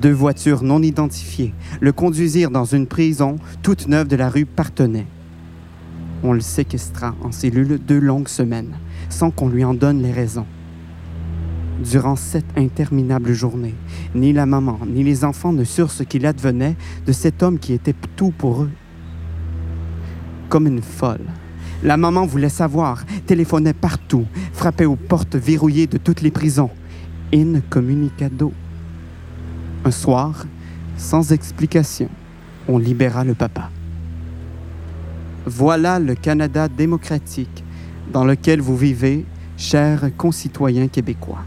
Deux 0.00 0.12
voitures 0.12 0.62
non 0.62 0.82
identifiées 0.82 1.54
le 1.80 1.90
conduisirent 1.90 2.50
dans 2.50 2.66
une 2.66 2.86
prison 2.86 3.36
toute 3.62 3.88
neuve 3.88 4.08
de 4.08 4.14
la 4.14 4.28
rue 4.28 4.44
Partenay. 4.44 5.06
On 6.22 6.34
le 6.34 6.40
séquestra 6.40 7.14
en 7.22 7.32
cellule 7.32 7.78
deux 7.78 7.98
longues 7.98 8.28
semaines, 8.28 8.76
sans 9.08 9.30
qu'on 9.30 9.48
lui 9.48 9.64
en 9.64 9.72
donne 9.72 10.02
les 10.02 10.12
raisons. 10.12 10.46
Durant 11.82 12.16
cette 12.16 12.56
interminable 12.56 13.32
journée, 13.32 13.74
ni 14.14 14.34
la 14.34 14.44
maman 14.44 14.78
ni 14.86 15.02
les 15.02 15.24
enfants 15.24 15.52
ne 15.52 15.64
surent 15.64 15.90
ce 15.90 16.02
qu'il 16.02 16.26
advenait 16.26 16.76
de 17.06 17.12
cet 17.12 17.42
homme 17.42 17.58
qui 17.58 17.72
était 17.72 17.96
tout 18.16 18.32
pour 18.36 18.64
eux. 18.64 18.70
Comme 20.50 20.66
une 20.66 20.82
folle, 20.82 21.26
la 21.82 21.96
maman 21.96 22.26
voulait 22.26 22.48
savoir, 22.48 23.04
téléphonait 23.26 23.72
partout, 23.72 24.26
frappait 24.52 24.86
aux 24.86 24.96
portes 24.96 25.36
verrouillées 25.36 25.86
de 25.86 25.98
toutes 25.98 26.22
les 26.22 26.30
prisons. 26.30 26.70
Incommunicado. 27.34 28.52
Un 29.84 29.90
soir, 29.90 30.46
sans 30.96 31.32
explication, 31.32 32.08
on 32.68 32.78
libéra 32.78 33.24
le 33.24 33.34
papa. 33.34 33.70
Voilà 35.44 35.98
le 35.98 36.14
Canada 36.14 36.68
démocratique 36.68 37.64
dans 38.12 38.24
lequel 38.24 38.60
vous 38.60 38.76
vivez, 38.76 39.24
chers 39.56 40.10
concitoyens 40.16 40.88
québécois. 40.88 41.44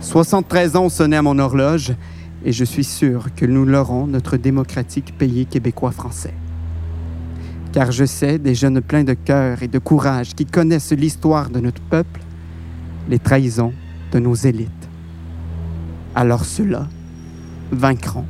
73 0.00 0.76
ans 0.76 0.88
sonné 0.88 1.16
à 1.16 1.22
mon 1.22 1.38
horloge 1.38 1.94
et 2.44 2.52
je 2.52 2.64
suis 2.64 2.84
sûr 2.84 3.34
que 3.34 3.46
nous 3.46 3.64
l'aurons, 3.64 4.06
notre 4.06 4.36
démocratique 4.36 5.16
pays 5.18 5.46
québécois-français. 5.46 6.34
Car 7.76 7.92
je 7.92 8.06
sais 8.06 8.38
des 8.38 8.54
jeunes 8.54 8.80
pleins 8.80 9.04
de 9.04 9.12
cœur 9.12 9.62
et 9.62 9.68
de 9.68 9.78
courage 9.78 10.34
qui 10.34 10.46
connaissent 10.46 10.92
l'histoire 10.92 11.50
de 11.50 11.60
notre 11.60 11.82
peuple, 11.82 12.22
les 13.06 13.18
trahisons 13.18 13.74
de 14.12 14.18
nos 14.18 14.34
élites. 14.34 14.70
Alors 16.14 16.46
ceux-là 16.46 16.88
vaincront. 17.70 18.24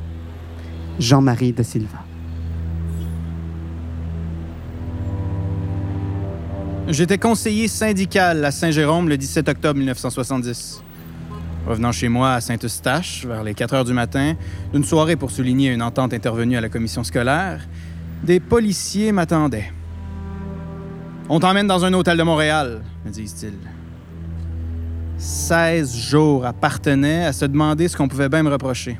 Jean-Marie 0.99 1.53
de 1.53 1.63
Silva. 1.63 2.05
J'étais 6.89 7.19
conseiller 7.19 7.69
syndical 7.69 8.45
à 8.45 8.51
Saint-Jérôme 8.51 9.09
le 9.09 9.17
17 9.17 9.49
octobre 9.49 9.79
1970. 9.79 10.83
Revenant 11.69 11.93
chez 11.93 12.09
moi 12.09 12.33
à 12.33 12.41
Saint-Eustache, 12.41 13.25
vers 13.25 13.45
les 13.45 13.55
4 13.55 13.75
heures 13.75 13.85
du 13.85 13.93
matin, 13.93 14.35
d'une 14.73 14.85
soirée 14.85 15.15
pour 15.15 15.31
souligner 15.31 15.73
une 15.73 15.83
entente 15.83 16.13
intervenue 16.13 16.57
à 16.57 16.61
la 16.61 16.69
commission 16.69 17.05
scolaire, 17.05 17.61
des 18.23 18.41
policiers 18.41 19.13
m'attendaient. 19.13 19.73
On 21.29 21.41
t'emmène 21.41 21.67
dans 21.67 21.85
un 21.85 21.93
hôtel 21.93 22.17
de 22.17 22.23
Montréal, 22.23 22.83
me 23.05 23.11
disent-ils. 23.11 23.59
16 25.19 25.97
jours 25.97 26.45
appartenaient 26.45 27.25
à 27.25 27.33
se 27.33 27.45
demander 27.47 27.89
ce 27.89 27.97
qu'on 27.97 28.09
pouvait 28.09 28.29
bien 28.29 28.43
me 28.43 28.51
reprocher. 28.51 28.99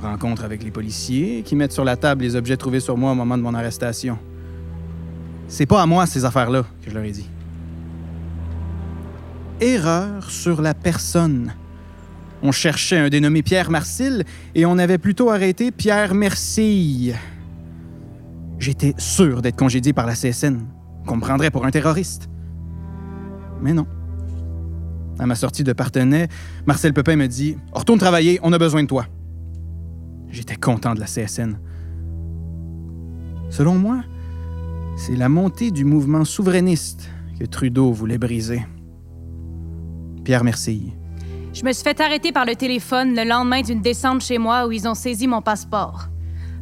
Rencontre 0.00 0.44
avec 0.44 0.62
les 0.62 0.70
policiers 0.70 1.42
qui 1.42 1.56
mettent 1.56 1.72
sur 1.72 1.84
la 1.84 1.96
table 1.96 2.22
les 2.22 2.36
objets 2.36 2.56
trouvés 2.56 2.80
sur 2.80 2.96
moi 2.96 3.12
au 3.12 3.14
moment 3.14 3.36
de 3.36 3.42
mon 3.42 3.54
arrestation. 3.54 4.18
C'est 5.48 5.66
pas 5.66 5.82
à 5.82 5.86
moi 5.86 6.06
ces 6.06 6.24
affaires-là 6.24 6.64
que 6.82 6.90
je 6.90 6.94
leur 6.94 7.04
ai 7.04 7.10
dit. 7.10 7.28
Erreur 9.60 10.30
sur 10.30 10.62
la 10.62 10.74
personne. 10.74 11.54
On 12.42 12.52
cherchait 12.52 12.98
un 12.98 13.08
dénommé 13.08 13.42
Pierre 13.42 13.70
Marcille 13.70 14.24
et 14.54 14.64
on 14.66 14.78
avait 14.78 14.98
plutôt 14.98 15.30
arrêté 15.30 15.72
Pierre 15.72 16.14
Mercille. 16.14 17.16
J'étais 18.58 18.94
sûr 18.98 19.40
d'être 19.42 19.56
congédié 19.56 19.92
par 19.92 20.06
la 20.06 20.14
CSN, 20.14 20.58
qu'on 21.06 21.16
me 21.16 21.20
prendrait 21.20 21.50
pour 21.50 21.64
un 21.64 21.70
terroriste. 21.70 22.28
Mais 23.60 23.72
non. 23.72 23.86
À 25.18 25.26
ma 25.26 25.34
sortie 25.34 25.64
de 25.64 25.72
Partenay, 25.72 26.28
Marcel 26.66 26.92
Pepin 26.92 27.16
me 27.16 27.26
dit 27.26 27.56
Retourne 27.72 27.98
travailler, 27.98 28.38
on 28.42 28.52
a 28.52 28.58
besoin 28.58 28.82
de 28.82 28.88
toi. 28.88 29.06
J'étais 30.30 30.56
content 30.56 30.94
de 30.94 31.00
la 31.00 31.06
CSN. 31.06 31.58
Selon 33.50 33.76
moi, 33.76 34.02
c'est 34.96 35.16
la 35.16 35.28
montée 35.28 35.70
du 35.70 35.84
mouvement 35.84 36.24
souverainiste 36.24 37.08
que 37.38 37.44
Trudeau 37.44 37.92
voulait 37.92 38.18
briser. 38.18 38.64
Pierre 40.24 40.44
Mercille. 40.44 40.92
Je 41.54 41.64
me 41.64 41.72
suis 41.72 41.82
fait 41.82 42.00
arrêter 42.00 42.30
par 42.30 42.44
le 42.44 42.54
téléphone 42.54 43.14
le 43.14 43.24
lendemain 43.24 43.62
d'une 43.62 43.80
descente 43.80 44.20
chez 44.20 44.38
moi 44.38 44.66
où 44.66 44.72
ils 44.72 44.86
ont 44.86 44.94
saisi 44.94 45.26
mon 45.26 45.40
passeport. 45.40 46.08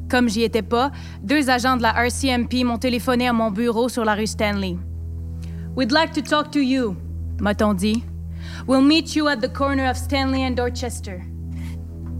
Comme 0.09 0.29
j'y 0.29 0.43
étais 0.43 0.63
pas, 0.63 0.93
deux 1.23 1.51
agents 1.51 1.77
de 1.77 1.83
la 1.83 1.93
RCMP 1.93 2.65
m'ont 2.65 2.79
téléphoné 2.79 3.27
à 3.27 3.33
mon 3.33 3.51
bureau 3.51 3.89
sur 3.89 4.05
la 4.05 4.15
rue 4.15 4.27
Stanley. 4.27 4.77
We'd 5.77 5.93
like 5.93 6.13
to 6.13 6.21
talk 6.21 6.51
to 6.53 6.61
you, 6.61 6.97
m'a-t-on 7.41 7.75
dit. 7.75 8.03
We'll 8.69 8.83
meet 8.83 9.17
you 9.17 9.27
at 9.29 9.39
the 9.39 9.53
corner 9.53 9.91
of 9.91 9.97
Stanley 9.97 10.47
and 10.47 10.53
Dorchester. 10.53 11.23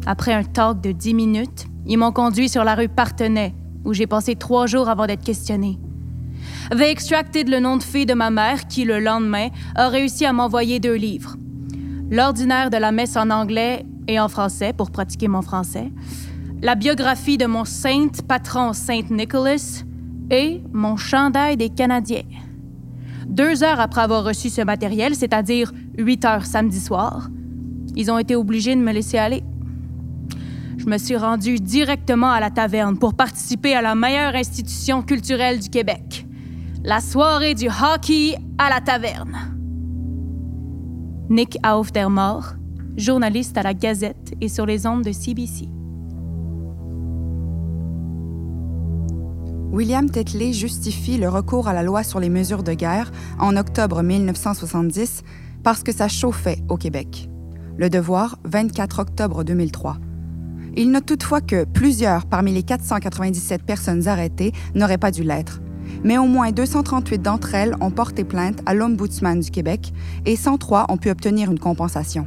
Après 0.05 0.33
un 0.33 0.43
talk 0.43 0.81
de 0.81 0.93
dix 0.93 1.15
minutes, 1.15 1.67
ils 1.87 1.97
m'ont 1.97 2.13
conduit 2.13 2.49
sur 2.49 2.65
la 2.65 2.75
rue 2.75 2.89
Partenay, 2.89 3.55
où 3.85 3.93
j'ai 3.93 4.07
passé 4.07 4.35
trois 4.35 4.67
jours 4.67 4.89
avant 4.89 5.07
d'être 5.07 5.25
questionné. 5.25 5.79
They 6.71 6.91
extracted 6.91 7.49
le 7.49 7.61
nom 7.61 7.77
de 7.77 7.83
fille 7.83 8.07
de 8.07 8.15
ma 8.15 8.31
mère 8.31 8.67
qui, 8.67 8.85
le 8.85 8.99
lendemain, 8.99 9.49
a 9.77 9.89
réussi 9.89 10.27
à 10.27 10.33
m'envoyer 10.33 10.81
deux 10.81 10.95
livres. 10.95 11.37
L'ordinaire 12.11 12.71
de 12.71 12.77
la 12.77 12.93
messe 12.93 13.17
en 13.17 13.31
anglais 13.31 13.85
et 14.09 14.19
en 14.21 14.29
français 14.29 14.73
pour 14.73 14.91
pratiquer 14.91 15.29
mon 15.29 15.43
français, 15.43 15.91
la 16.63 16.75
biographie 16.75 17.37
de 17.37 17.47
mon 17.47 17.65
saint 17.65 18.09
patron 18.27 18.73
Saint 18.73 19.11
Nicholas 19.11 19.85
et 20.31 20.63
mon 20.73 20.97
chandail 20.97 21.57
des 21.57 21.69
Canadiens. 21.69 22.23
Deux 23.27 23.63
heures 23.63 23.81
après 23.81 24.01
avoir 24.01 24.25
reçu 24.25 24.49
ce 24.49 24.63
matériel, 24.63 25.15
c'est-à-dire 25.15 25.73
huit 25.99 26.25
heures 26.25 26.47
samedi 26.47 26.81
soir, 26.81 27.29
ils 27.95 28.11
ont 28.11 28.19
été 28.19 28.37
obligés 28.37 28.75
de 28.75 28.81
me 28.81 28.93
laisser 28.93 29.19
aller. 29.19 29.43
Je 30.79 30.87
me 30.87 30.99
suis 30.99 31.17
rendue 31.17 31.59
directement 31.59 32.31
à 32.31 32.41
la 32.41 32.51
taverne 32.51 32.99
pour 32.99 33.15
participer 33.15 33.75
à 33.75 33.83
la 33.83 33.95
meilleure 33.95 34.35
institution 34.35 35.03
culturelle 35.03 35.59
du 35.59 35.69
Québec, 35.69 36.27
la 36.85 37.01
soirée 37.01 37.55
du 37.55 37.69
hockey 37.69 38.37
à 38.59 38.71
la 38.71 38.81
taverne. 38.81 39.37
Nick 41.29 41.59
Aufdermort, 41.67 42.55
journaliste 42.97 43.59
à 43.59 43.63
la 43.63 43.75
Gazette 43.75 44.33
et 44.41 44.49
sur 44.49 44.65
les 44.65 44.87
ondes 44.87 45.03
de 45.03 45.13
CBC. 45.13 45.76
William 49.77 50.09
Tetley 50.09 50.55
justifie 50.55 51.19
le 51.19 51.29
recours 51.29 51.69
à 51.69 51.75
la 51.75 51.83
loi 51.83 52.03
sur 52.03 52.19
les 52.19 52.31
mesures 52.31 52.63
de 52.63 52.73
guerre 52.73 53.13
en 53.39 53.59
octobre 53.59 54.03
1970 54.03 55.23
parce 55.63 55.83
que 55.83 55.93
ça 55.93 56.09
chauffait 56.09 56.63
au 56.71 56.79
Québec. 56.79 57.29
Le 57.77 57.91
Devoir, 57.91 58.39
24 58.45 59.01
octobre 59.01 59.45
2003. 59.45 59.99
Il 60.77 60.93
note 60.93 61.05
toutefois 61.05 61.43
que 61.43 61.65
plusieurs 61.65 62.25
parmi 62.25 62.55
les 62.55 62.63
497 62.63 63.65
personnes 63.65 64.09
arrêtées 64.09 64.53
n'auraient 64.75 64.97
pas 64.97 65.11
dû 65.11 65.23
l'être, 65.23 65.61
mais 66.05 66.17
au 66.17 66.25
moins 66.25 66.53
238 66.53 67.21
d'entre 67.21 67.55
elles 67.55 67.75
ont 67.83 67.91
porté 67.91 68.25
plainte 68.25 68.61
à 68.65 68.73
l'Ombudsman 68.73 69.41
du 69.41 69.51
Québec 69.51 69.93
et 70.25 70.37
103 70.37 70.87
ont 70.89 70.97
pu 70.97 71.11
obtenir 71.11 71.51
une 71.51 71.59
compensation. 71.59 72.27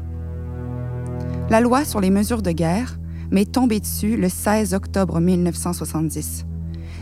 La 1.50 1.62
loi 1.62 1.84
sur 1.84 2.00
les 2.00 2.12
mesures 2.12 2.44
de 2.44 2.52
guerre 2.52 3.00
m'est 3.32 3.52
tombée 3.52 3.80
dessus 3.80 4.18
le 4.18 4.30
16 4.30 4.76
octobre 4.76 5.20
1970 5.20 6.46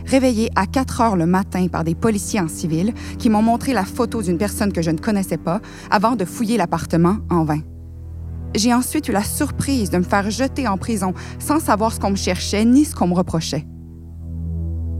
réveillée 0.08 0.50
à 0.56 0.66
4 0.66 1.00
heures 1.00 1.16
le 1.16 1.26
matin 1.26 1.68
par 1.68 1.84
des 1.84 1.94
policiers 1.94 2.40
en 2.40 2.48
civil 2.48 2.92
qui 3.18 3.30
m'ont 3.30 3.42
montré 3.42 3.72
la 3.72 3.84
photo 3.84 4.22
d'une 4.22 4.38
personne 4.38 4.72
que 4.72 4.82
je 4.82 4.90
ne 4.90 4.98
connaissais 4.98 5.36
pas 5.36 5.60
avant 5.90 6.16
de 6.16 6.24
fouiller 6.24 6.56
l'appartement 6.56 7.18
en 7.30 7.44
vain. 7.44 7.60
J'ai 8.54 8.72
ensuite 8.72 9.08
eu 9.08 9.12
la 9.12 9.22
surprise 9.22 9.90
de 9.90 9.98
me 9.98 10.02
faire 10.02 10.30
jeter 10.30 10.66
en 10.66 10.78
prison 10.78 11.12
sans 11.38 11.60
savoir 11.60 11.92
ce 11.92 12.00
qu'on 12.00 12.10
me 12.10 12.16
cherchait 12.16 12.64
ni 12.64 12.84
ce 12.84 12.94
qu'on 12.94 13.08
me 13.08 13.14
reprochait. 13.14 13.66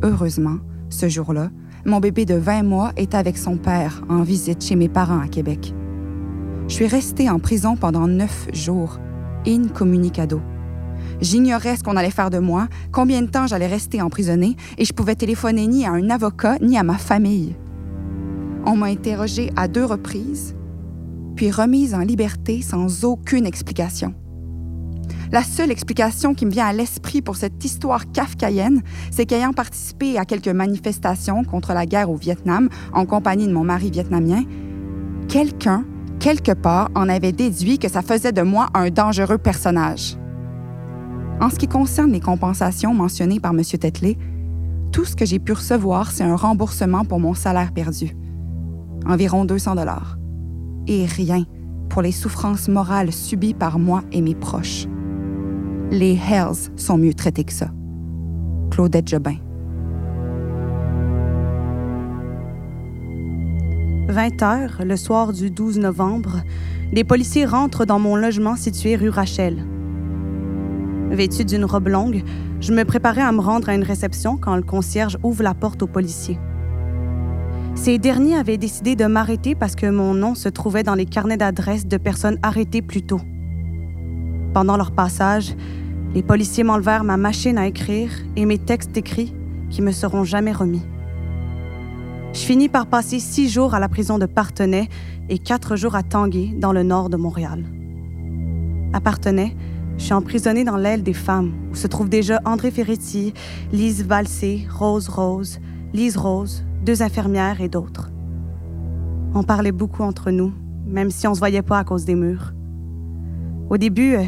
Heureusement, 0.02 0.58
Ce 0.90 1.08
jour-là, 1.08 1.50
mon 1.84 2.00
bébé 2.00 2.24
de 2.24 2.34
20 2.34 2.62
mois 2.62 2.92
était 2.96 3.16
avec 3.16 3.36
son 3.36 3.56
père 3.56 4.02
en 4.08 4.22
visite 4.22 4.64
chez 4.64 4.74
mes 4.74 4.88
parents 4.88 5.20
à 5.20 5.28
Québec. 5.28 5.74
Je 6.66 6.74
suis 6.74 6.86
restée 6.86 7.28
en 7.28 7.38
prison 7.38 7.76
pendant 7.76 8.06
neuf 8.06 8.48
jours, 8.54 8.98
incommunicado. 9.46 10.40
J'ignorais 11.20 11.76
ce 11.76 11.82
qu'on 11.82 11.96
allait 11.96 12.10
faire 12.10 12.30
de 12.30 12.38
moi, 12.38 12.68
combien 12.92 13.22
de 13.22 13.26
temps 13.26 13.46
j'allais 13.46 13.66
rester 13.66 14.00
emprisonnée, 14.00 14.56
et 14.76 14.84
je 14.84 14.92
pouvais 14.92 15.16
téléphoner 15.16 15.66
ni 15.66 15.84
à 15.84 15.92
un 15.92 16.10
avocat 16.10 16.58
ni 16.60 16.78
à 16.78 16.82
ma 16.82 16.98
famille. 16.98 17.56
On 18.64 18.76
m'a 18.76 18.86
interrogée 18.86 19.50
à 19.56 19.66
deux 19.66 19.84
reprises, 19.84 20.54
puis 21.34 21.50
remise 21.50 21.94
en 21.94 22.00
liberté 22.00 22.62
sans 22.62 23.04
aucune 23.04 23.46
explication. 23.46 24.14
La 25.30 25.42
seule 25.42 25.70
explication 25.70 26.34
qui 26.34 26.46
me 26.46 26.50
vient 26.50 26.66
à 26.66 26.72
l'esprit 26.72 27.20
pour 27.20 27.36
cette 27.36 27.62
histoire 27.64 28.10
kafkaïenne, 28.12 28.82
c'est 29.10 29.26
qu'ayant 29.26 29.52
participé 29.52 30.18
à 30.18 30.24
quelques 30.24 30.48
manifestations 30.48 31.44
contre 31.44 31.74
la 31.74 31.84
guerre 31.84 32.10
au 32.10 32.16
Vietnam 32.16 32.68
en 32.94 33.04
compagnie 33.04 33.46
de 33.46 33.52
mon 33.52 33.64
mari 33.64 33.90
vietnamien, 33.90 34.44
quelqu'un, 35.28 35.84
quelque 36.18 36.52
part, 36.52 36.90
en 36.94 37.08
avait 37.08 37.32
déduit 37.32 37.78
que 37.78 37.88
ça 37.88 38.02
faisait 38.02 38.32
de 38.32 38.42
moi 38.42 38.68
un 38.74 38.88
dangereux 38.88 39.38
personnage. 39.38 40.16
En 41.40 41.50
ce 41.50 41.56
qui 41.56 41.68
concerne 41.68 42.10
les 42.10 42.20
compensations 42.20 42.92
mentionnées 42.92 43.38
par 43.38 43.52
M. 43.52 43.62
Tetley, 43.62 44.18
tout 44.90 45.04
ce 45.04 45.14
que 45.14 45.24
j'ai 45.24 45.38
pu 45.38 45.52
recevoir, 45.52 46.10
c'est 46.10 46.24
un 46.24 46.34
remboursement 46.34 47.04
pour 47.04 47.20
mon 47.20 47.34
salaire 47.34 47.72
perdu. 47.72 48.16
Environ 49.06 49.44
200 49.44 49.76
dollars. 49.76 50.18
Et 50.88 51.06
rien 51.06 51.44
pour 51.88 52.02
les 52.02 52.12
souffrances 52.12 52.68
morales 52.68 53.12
subies 53.12 53.54
par 53.54 53.78
moi 53.78 54.02
et 54.10 54.20
mes 54.20 54.34
proches. 54.34 54.86
Les 55.92 56.14
Hells 56.14 56.72
sont 56.76 56.98
mieux 56.98 57.14
traités 57.14 57.44
que 57.44 57.52
ça. 57.52 57.68
Claudette 58.70 59.08
Jobin. 59.08 59.36
20 64.08 64.42
heures, 64.42 64.82
le 64.84 64.96
soir 64.96 65.32
du 65.32 65.50
12 65.50 65.78
novembre, 65.78 66.42
des 66.92 67.04
policiers 67.04 67.44
rentrent 67.44 67.84
dans 67.84 67.98
mon 67.98 68.16
logement 68.16 68.56
situé 68.56 68.96
rue 68.96 69.10
Rachel. 69.10 69.64
Vêtue 71.10 71.44
d'une 71.44 71.64
robe 71.64 71.88
longue, 71.88 72.22
je 72.60 72.72
me 72.72 72.84
préparais 72.84 73.22
à 73.22 73.32
me 73.32 73.40
rendre 73.40 73.68
à 73.68 73.74
une 73.74 73.82
réception 73.82 74.36
quand 74.36 74.54
le 74.56 74.62
concierge 74.62 75.16
ouvre 75.22 75.42
la 75.42 75.54
porte 75.54 75.82
aux 75.82 75.86
policiers. 75.86 76.38
Ces 77.74 77.98
derniers 77.98 78.36
avaient 78.36 78.58
décidé 78.58 78.94
de 78.94 79.06
m'arrêter 79.06 79.54
parce 79.54 79.74
que 79.74 79.86
mon 79.86 80.12
nom 80.12 80.34
se 80.34 80.48
trouvait 80.48 80.82
dans 80.82 80.94
les 80.94 81.06
carnets 81.06 81.36
d'adresses 81.36 81.86
de 81.86 81.96
personnes 81.96 82.38
arrêtées 82.42 82.82
plus 82.82 83.02
tôt. 83.02 83.20
Pendant 84.52 84.76
leur 84.76 84.92
passage, 84.92 85.54
les 86.14 86.22
policiers 86.22 86.64
m'enlevèrent 86.64 87.04
ma 87.04 87.16
machine 87.16 87.56
à 87.56 87.66
écrire 87.66 88.10
et 88.36 88.44
mes 88.44 88.58
textes 88.58 88.96
écrits 88.96 89.34
qui 89.70 89.80
me 89.80 89.92
seront 89.92 90.24
jamais 90.24 90.52
remis. 90.52 90.82
Je 92.32 92.40
finis 92.40 92.68
par 92.68 92.86
passer 92.86 93.18
six 93.18 93.48
jours 93.48 93.74
à 93.74 93.80
la 93.80 93.88
prison 93.88 94.18
de 94.18 94.26
Partenay 94.26 94.88
et 95.28 95.38
quatre 95.38 95.76
jours 95.76 95.94
à 95.94 96.02
Tanguay, 96.02 96.54
dans 96.58 96.72
le 96.72 96.82
nord 96.82 97.08
de 97.08 97.16
Montréal. 97.16 97.64
À 98.92 99.00
Partenay, 99.00 99.54
je 99.98 100.04
suis 100.04 100.12
emprisonnée 100.14 100.64
dans 100.64 100.76
l'aile 100.76 101.02
des 101.02 101.12
femmes, 101.12 101.52
où 101.70 101.74
se 101.74 101.88
trouvent 101.88 102.08
déjà 102.08 102.40
André 102.44 102.70
Ferretti, 102.70 103.34
Lise 103.72 104.04
Valsé, 104.04 104.66
Rose 104.72 105.08
Rose, 105.08 105.58
Lise 105.92 106.16
Rose, 106.16 106.64
deux 106.84 107.02
infirmières 107.02 107.60
et 107.60 107.68
d'autres. 107.68 108.10
On 109.34 109.42
parlait 109.42 109.72
beaucoup 109.72 110.04
entre 110.04 110.30
nous, 110.30 110.54
même 110.86 111.10
si 111.10 111.26
on 111.26 111.34
se 111.34 111.40
voyait 111.40 111.62
pas 111.62 111.80
à 111.80 111.84
cause 111.84 112.04
des 112.04 112.14
murs. 112.14 112.54
Au 113.70 113.76
début, 113.76 114.14
euh, 114.14 114.24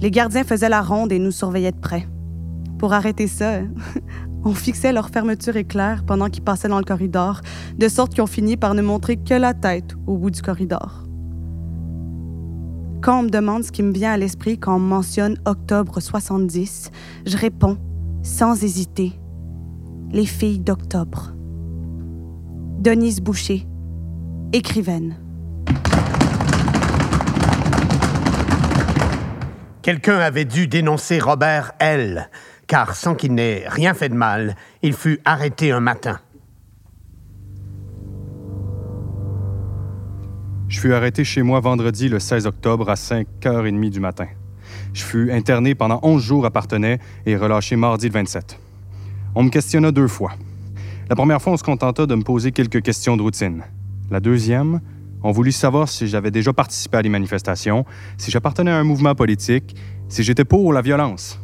les 0.00 0.10
gardiens 0.10 0.44
faisaient 0.44 0.68
la 0.68 0.82
ronde 0.82 1.12
et 1.12 1.18
nous 1.18 1.30
surveillaient 1.30 1.72
de 1.72 1.80
près. 1.80 2.06
Pour 2.78 2.92
arrêter 2.92 3.28
ça, 3.28 3.60
on 4.44 4.52
fixait 4.52 4.92
leur 4.92 5.10
fermeture 5.10 5.56
éclair 5.56 6.04
pendant 6.04 6.28
qu'ils 6.28 6.44
passaient 6.44 6.68
dans 6.68 6.78
le 6.78 6.84
corridor, 6.84 7.40
de 7.78 7.88
sorte 7.88 8.14
qu'ils 8.14 8.22
ont 8.22 8.26
fini 8.26 8.56
par 8.56 8.74
ne 8.74 8.82
montrer 8.82 9.16
que 9.16 9.34
la 9.34 9.54
tête 9.54 9.94
au 10.06 10.16
bout 10.16 10.30
du 10.30 10.42
corridor. 10.42 11.07
Quand 13.00 13.20
on 13.20 13.22
me 13.22 13.30
demande 13.30 13.62
ce 13.62 13.70
qui 13.70 13.84
me 13.84 13.92
vient 13.92 14.12
à 14.12 14.16
l'esprit 14.16 14.58
quand 14.58 14.74
on 14.74 14.80
mentionne 14.80 15.38
octobre 15.44 16.00
70, 16.00 16.90
je 17.26 17.36
réponds, 17.36 17.78
sans 18.24 18.64
hésiter, 18.64 19.12
les 20.10 20.26
filles 20.26 20.58
d'octobre. 20.58 21.32
Denise 22.80 23.20
Boucher, 23.20 23.66
écrivaine. 24.52 25.16
Quelqu'un 29.82 30.18
avait 30.18 30.44
dû 30.44 30.66
dénoncer 30.66 31.20
Robert 31.20 31.72
L., 31.78 32.28
car 32.66 32.96
sans 32.96 33.14
qu'il 33.14 33.32
n'ait 33.32 33.64
rien 33.68 33.94
fait 33.94 34.08
de 34.08 34.14
mal, 34.14 34.56
il 34.82 34.92
fut 34.92 35.20
arrêté 35.24 35.70
un 35.70 35.80
matin. 35.80 36.18
Je 40.68 40.80
fus 40.80 40.92
arrêté 40.92 41.24
chez 41.24 41.42
moi 41.42 41.60
vendredi 41.60 42.10
le 42.10 42.18
16 42.18 42.46
octobre 42.46 42.90
à 42.90 42.94
5h30 42.94 43.88
du 43.88 44.00
matin. 44.00 44.26
Je 44.92 45.02
fus 45.02 45.32
interné 45.32 45.74
pendant 45.74 45.98
11 46.02 46.22
jours 46.22 46.44
à 46.44 46.50
Partenay 46.50 46.98
et 47.24 47.36
relâché 47.36 47.74
mardi 47.74 48.08
le 48.08 48.12
27. 48.12 48.60
On 49.34 49.44
me 49.44 49.48
questionna 49.48 49.92
deux 49.92 50.08
fois. 50.08 50.32
La 51.08 51.16
première 51.16 51.40
fois, 51.40 51.54
on 51.54 51.56
se 51.56 51.62
contenta 51.62 52.04
de 52.04 52.14
me 52.14 52.22
poser 52.22 52.52
quelques 52.52 52.82
questions 52.82 53.16
de 53.16 53.22
routine. 53.22 53.62
La 54.10 54.20
deuxième, 54.20 54.82
on 55.22 55.32
voulut 55.32 55.52
savoir 55.52 55.88
si 55.88 56.06
j'avais 56.06 56.30
déjà 56.30 56.52
participé 56.52 56.98
à 56.98 57.02
des 57.02 57.08
manifestations, 57.08 57.86
si 58.18 58.30
j'appartenais 58.30 58.70
à 58.70 58.76
un 58.76 58.84
mouvement 58.84 59.14
politique, 59.14 59.74
si 60.10 60.22
j'étais 60.22 60.44
pour 60.44 60.74
la 60.74 60.82
violence. 60.82 61.40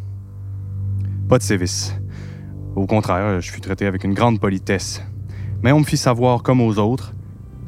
Pas 1.30 1.38
de 1.38 1.42
sévice. 1.42 1.94
Au 2.76 2.86
contraire, 2.86 3.40
je 3.40 3.50
fus 3.50 3.62
traité 3.62 3.86
avec 3.86 4.04
une 4.04 4.12
grande 4.12 4.38
politesse. 4.38 5.02
Mais 5.62 5.72
on 5.72 5.80
me 5.80 5.84
fit 5.84 5.96
savoir, 5.96 6.42
comme 6.42 6.60
aux 6.60 6.78
autres, 6.78 7.14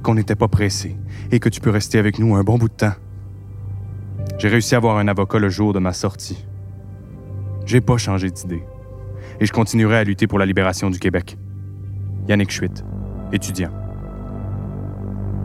qu'on 0.02 0.14
n'était 0.14 0.36
pas 0.36 0.48
pressé 0.48 0.96
et 1.30 1.40
que 1.40 1.48
tu 1.48 1.60
peux 1.60 1.70
rester 1.70 1.98
avec 1.98 2.18
nous 2.18 2.34
un 2.34 2.42
bon 2.42 2.58
bout 2.58 2.68
de 2.68 2.74
temps. 2.74 2.94
J'ai 4.38 4.48
réussi 4.48 4.74
à 4.74 4.78
avoir 4.78 4.98
un 4.98 5.08
avocat 5.08 5.38
le 5.38 5.48
jour 5.48 5.72
de 5.72 5.78
ma 5.78 5.92
sortie. 5.92 6.46
J'ai 7.64 7.80
pas 7.80 7.96
changé 7.96 8.30
d'idée. 8.30 8.62
Et 9.40 9.46
je 9.46 9.52
continuerai 9.52 9.98
à 9.98 10.04
lutter 10.04 10.26
pour 10.26 10.38
la 10.38 10.46
libération 10.46 10.90
du 10.90 10.98
Québec. 10.98 11.36
Yannick 12.28 12.50
Schwitt, 12.50 12.84
étudiant. 13.32 13.70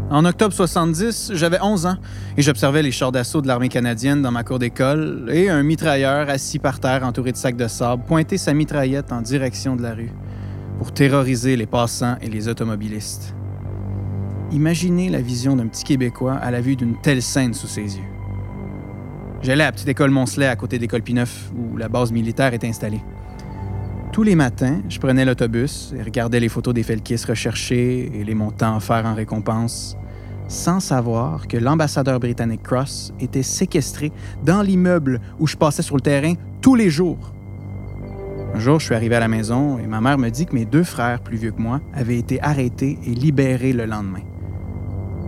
En 0.10 0.26
octobre 0.26 0.54
70, 0.54 1.32
j'avais 1.36 1.60
11 1.62 1.86
ans 1.86 1.98
et 2.36 2.42
j'observais 2.42 2.84
les 2.84 2.92
chars 2.92 3.14
d'assaut 3.14 3.42
de 3.42 3.48
l'armée 3.48 3.70
canadienne 3.70 4.22
dans 4.22 4.32
ma 4.32 4.44
cour 4.44 4.60
d'école 4.60 5.30
et 5.32 5.50
un 5.50 5.64
mitrailleur 5.64 6.30
assis 6.30 6.60
par 6.60 6.82
terre 6.82 7.06
entouré 7.06 7.32
de 7.32 7.38
sacs 7.38 7.56
de 7.56 7.68
sable 7.70 8.04
pointait 8.04 8.38
sa 8.38 8.54
mitraillette 8.54 9.14
en 9.14 9.22
direction 9.22 9.78
de 9.78 9.84
la 9.84 9.94
rue 9.94 10.12
pour 10.80 10.92
terroriser 10.92 11.56
les 11.56 11.66
passants 11.66 12.18
et 12.22 12.28
les 12.28 12.50
automobilistes. 12.50 13.34
Imaginez 14.52 15.10
la 15.10 15.22
vision 15.22 15.56
d'un 15.56 15.68
petit 15.68 15.86
Québécois 15.86 16.34
à 16.34 16.52
la 16.52 16.60
vue 16.60 16.76
d'une 16.76 17.00
telle 17.00 17.22
scène 17.22 17.54
sous 17.54 17.68
ses 17.68 17.98
yeux. 17.98 18.04
J'allais 19.42 19.64
à 19.64 19.68
la 19.68 19.72
petite 19.72 19.88
école 19.88 20.12
Moncelet 20.12 20.48
à 20.48 20.58
côté 20.58 20.78
d'école 20.78 21.04
Pineuf 21.04 21.50
où 21.56 21.78
la 21.78 21.88
base 21.88 22.12
militaire 22.12 22.54
est 22.54 22.66
installée. 22.66 23.02
Tous 24.12 24.24
les 24.24 24.36
matins, 24.36 24.82
je 24.90 25.00
prenais 25.00 25.24
l'autobus 25.24 25.94
et 25.98 26.04
regardais 26.04 26.42
les 26.42 26.50
photos 26.50 26.74
des 26.74 26.84
Felkis 26.84 27.24
recherchés 27.26 28.12
et 28.14 28.26
les 28.26 28.36
montants 28.36 28.76
offerts 28.76 29.06
en 29.06 29.16
récompense, 29.16 29.96
sans 30.50 30.82
savoir 30.82 31.48
que 31.48 31.56
l'ambassadeur 31.56 32.20
britannique 32.20 32.64
Cross 32.64 33.14
était 33.22 33.44
séquestré 33.44 34.12
dans 34.44 34.62
l'immeuble 34.62 35.22
où 35.40 35.48
je 35.48 35.56
passais 35.56 35.82
sur 35.82 35.96
le 35.96 36.02
terrain 36.02 36.34
tous 36.62 36.76
les 36.76 36.90
jours. 36.90 37.34
Un 38.54 38.60
jour, 38.60 38.82
je 38.82 38.88
suis 38.88 38.96
arrivé 38.96 39.16
à 39.16 39.22
la 39.22 39.30
maison 39.30 39.80
et 39.80 39.88
ma 39.88 40.02
mère 40.02 40.18
me 40.18 40.28
dit 40.28 40.46
que 40.46 40.54
mes 40.54 40.66
deux 40.66 40.84
frères 40.84 41.22
plus 41.22 41.38
vieux 41.38 41.52
que 41.52 41.62
moi 41.62 41.80
avaient 41.94 42.18
été 42.18 42.42
arrêtés 42.42 43.00
et 43.06 43.12
libérés 43.12 43.72
le 43.72 43.86
lendemain. 43.86 44.24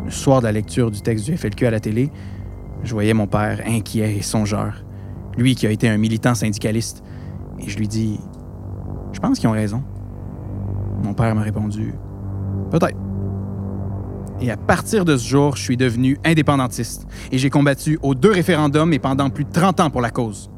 Le 0.05 0.11
soir 0.11 0.39
de 0.39 0.45
la 0.45 0.51
lecture 0.51 0.91
du 0.91 1.01
texte 1.01 1.25
du 1.25 1.37
FLQ 1.37 1.65
à 1.65 1.71
la 1.71 1.79
télé, 1.79 2.11
je 2.83 2.93
voyais 2.93 3.13
mon 3.13 3.27
père 3.27 3.61
inquiet 3.65 4.17
et 4.17 4.21
songeur, 4.21 4.83
lui 5.37 5.55
qui 5.55 5.65
a 5.65 5.71
été 5.71 5.87
un 5.87 5.97
militant 5.97 6.35
syndicaliste, 6.35 7.03
et 7.59 7.69
je 7.69 7.77
lui 7.77 7.87
dis 7.87 8.19
Je 9.13 9.19
pense 9.19 9.39
qu'ils 9.39 9.49
ont 9.49 9.53
raison. 9.53 9.83
Mon 11.03 11.13
père 11.13 11.33
m'a 11.35 11.41
répondu 11.41 11.93
Peut-être. 12.71 12.97
Et 14.41 14.51
à 14.51 14.57
partir 14.57 15.05
de 15.05 15.15
ce 15.15 15.27
jour, 15.27 15.55
je 15.55 15.63
suis 15.63 15.77
devenu 15.77 16.17
indépendantiste 16.25 17.07
et 17.31 17.37
j'ai 17.37 17.49
combattu 17.49 17.97
aux 18.01 18.15
deux 18.15 18.31
référendums 18.31 18.91
et 18.91 18.99
pendant 18.99 19.29
plus 19.29 19.45
de 19.45 19.51
30 19.51 19.79
ans 19.79 19.89
pour 19.89 20.01
la 20.01 20.09
cause. 20.09 20.49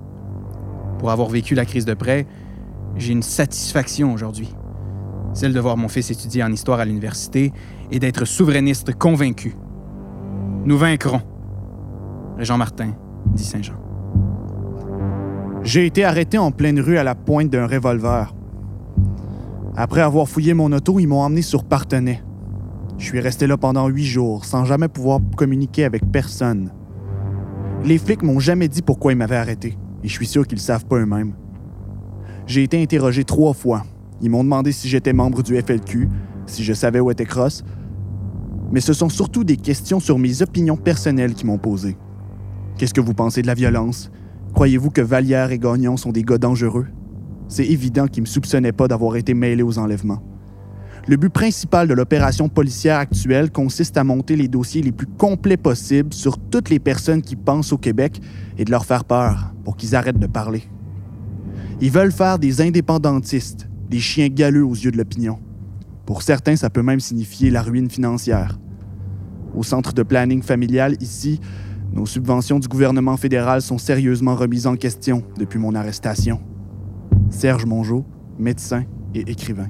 Pour 0.98 1.12
avoir 1.12 1.30
vécu 1.30 1.54
la 1.56 1.66
crise 1.66 1.86
de 1.86 1.94
près, 1.94 2.26
j'ai 2.96 3.12
une 3.12 3.22
satisfaction 3.22 4.14
aujourd'hui. 4.14 4.50
Celle 5.36 5.52
de 5.52 5.60
voir 5.60 5.76
mon 5.76 5.90
fils 5.90 6.10
étudier 6.12 6.44
en 6.44 6.52
histoire 6.52 6.80
à 6.80 6.86
l'université 6.86 7.52
et 7.92 8.00
d'être 8.00 8.24
souverainiste 8.24 8.96
convaincu. 8.96 9.54
Nous 10.64 10.78
vaincrons. 10.78 11.22
Jean 12.40 12.58
Martin, 12.58 12.96
dit 13.34 13.44
Saint-Jean. 13.44 13.76
J'ai 15.62 15.86
été 15.86 16.06
arrêté 16.06 16.38
en 16.38 16.52
pleine 16.52 16.80
rue 16.80 16.98
à 16.98 17.04
la 17.04 17.16
pointe 17.16 17.50
d'un 17.50 17.68
revolver. 17.68 18.34
Après 19.76 20.00
avoir 20.00 20.30
fouillé 20.30 20.54
mon 20.54 20.72
auto, 20.72 21.00
ils 21.00 21.08
m'ont 21.08 21.20
emmené 21.20 21.42
sur 21.42 21.66
Partenay. 21.66 22.24
Je 22.98 23.04
suis 23.04 23.20
resté 23.20 23.46
là 23.46 23.58
pendant 23.58 23.90
huit 23.90 24.06
jours, 24.06 24.46
sans 24.46 24.64
jamais 24.64 24.88
pouvoir 24.88 25.20
communiquer 25.36 25.84
avec 25.84 26.10
personne. 26.14 26.72
Les 27.84 27.98
flics 27.98 28.24
m'ont 28.24 28.40
jamais 28.40 28.70
dit 28.70 28.82
pourquoi 28.82 29.12
ils 29.12 29.18
m'avaient 29.18 29.36
arrêté, 29.36 29.78
et 30.02 30.08
je 30.08 30.14
suis 30.14 30.28
sûr 30.28 30.48
qu'ils 30.48 30.60
le 30.60 30.64
savent 30.64 30.86
pas 30.86 30.96
eux-mêmes. 30.96 31.34
J'ai 32.48 32.64
été 32.64 32.82
interrogé 32.82 33.26
trois 33.26 33.54
fois. 33.54 33.84
Ils 34.26 34.32
m'ont 34.32 34.44
demandé 34.44 34.72
si 34.72 34.90
j'étais 34.90 35.14
membre 35.14 35.44
du 35.44 35.56
FLQ, 35.56 36.10
si 36.48 36.64
je 36.64 36.74
savais 36.74 37.00
où 37.00 37.12
était 37.12 37.26
Cross. 37.26 37.64
Mais 38.72 38.82
ce 38.82 38.92
sont 38.92 39.08
surtout 39.08 39.44
des 39.44 39.56
questions 39.56 40.00
sur 40.00 40.18
mes 40.18 40.42
opinions 40.42 40.78
personnelles 40.78 41.36
qui 41.36 41.46
m'ont 41.46 41.60
posé. 41.60 41.96
Qu'est-ce 42.76 42.96
que 42.96 43.02
vous 43.02 43.14
pensez 43.14 43.44
de 43.44 43.48
la 43.48 43.54
violence? 43.54 44.10
Croyez-vous 44.56 44.90
que 44.90 45.02
Vallière 45.02 45.52
et 45.52 45.60
Gagnon 45.60 45.96
sont 45.96 46.12
des 46.12 46.24
gars 46.24 46.40
dangereux? 46.40 46.88
C'est 47.48 47.68
évident 47.68 48.08
qu'ils 48.08 48.24
ne 48.24 48.28
me 48.28 48.32
soupçonnaient 48.32 48.72
pas 48.72 48.88
d'avoir 48.88 49.16
été 49.16 49.36
mêlés 49.36 49.62
aux 49.62 49.78
enlèvements. 49.78 50.24
Le 51.08 51.18
but 51.18 51.30
principal 51.30 51.88
de 51.88 51.94
l'opération 51.94 52.50
policière 52.50 52.98
actuelle 52.98 53.52
consiste 53.52 53.96
à 53.96 54.04
monter 54.04 54.36
les 54.36 54.48
dossiers 54.48 54.82
les 54.82 54.92
plus 54.92 55.06
complets 55.06 55.56
possibles 55.56 56.14
sur 56.14 56.40
toutes 56.40 56.72
les 56.72 56.80
personnes 56.80 57.22
qui 57.22 57.36
pensent 57.36 57.74
au 57.74 57.78
Québec 57.78 58.20
et 58.58 58.66
de 58.66 58.72
leur 58.72 58.86
faire 58.86 59.06
peur 59.06 59.54
pour 59.64 59.78
qu'ils 59.78 59.96
arrêtent 59.96 60.18
de 60.18 60.26
parler. 60.26 60.64
Ils 61.80 61.92
veulent 61.92 62.12
faire 62.12 62.40
des 62.40 62.62
indépendantistes, 62.62 63.70
des 63.96 64.02
chiens 64.02 64.28
galeux 64.28 64.66
aux 64.66 64.74
yeux 64.74 64.92
de 64.92 64.98
l'opinion. 64.98 65.40
Pour 66.06 66.22
certains, 66.22 66.58
ça 66.58 66.70
peut 66.70 66.82
même 66.82 67.00
signifier 67.00 67.50
la 67.50 67.62
ruine 67.62 67.90
financière. 67.90 68.60
Au 69.56 69.64
centre 69.64 69.94
de 69.94 70.04
planning 70.04 70.44
familial, 70.44 70.98
ici, 71.00 71.40
nos 71.94 72.06
subventions 72.06 72.60
du 72.60 72.68
gouvernement 72.68 73.16
fédéral 73.16 73.62
sont 73.62 73.78
sérieusement 73.78 74.36
remises 74.36 74.68
en 74.68 74.76
question 74.76 75.24
depuis 75.38 75.60
mon 75.60 75.74
arrestation. 75.76 76.42
Serge 77.30 77.66
Mongeau, 77.66 78.06
médecin 78.38 78.84
et 79.14 79.22
écrivain. 79.32 79.70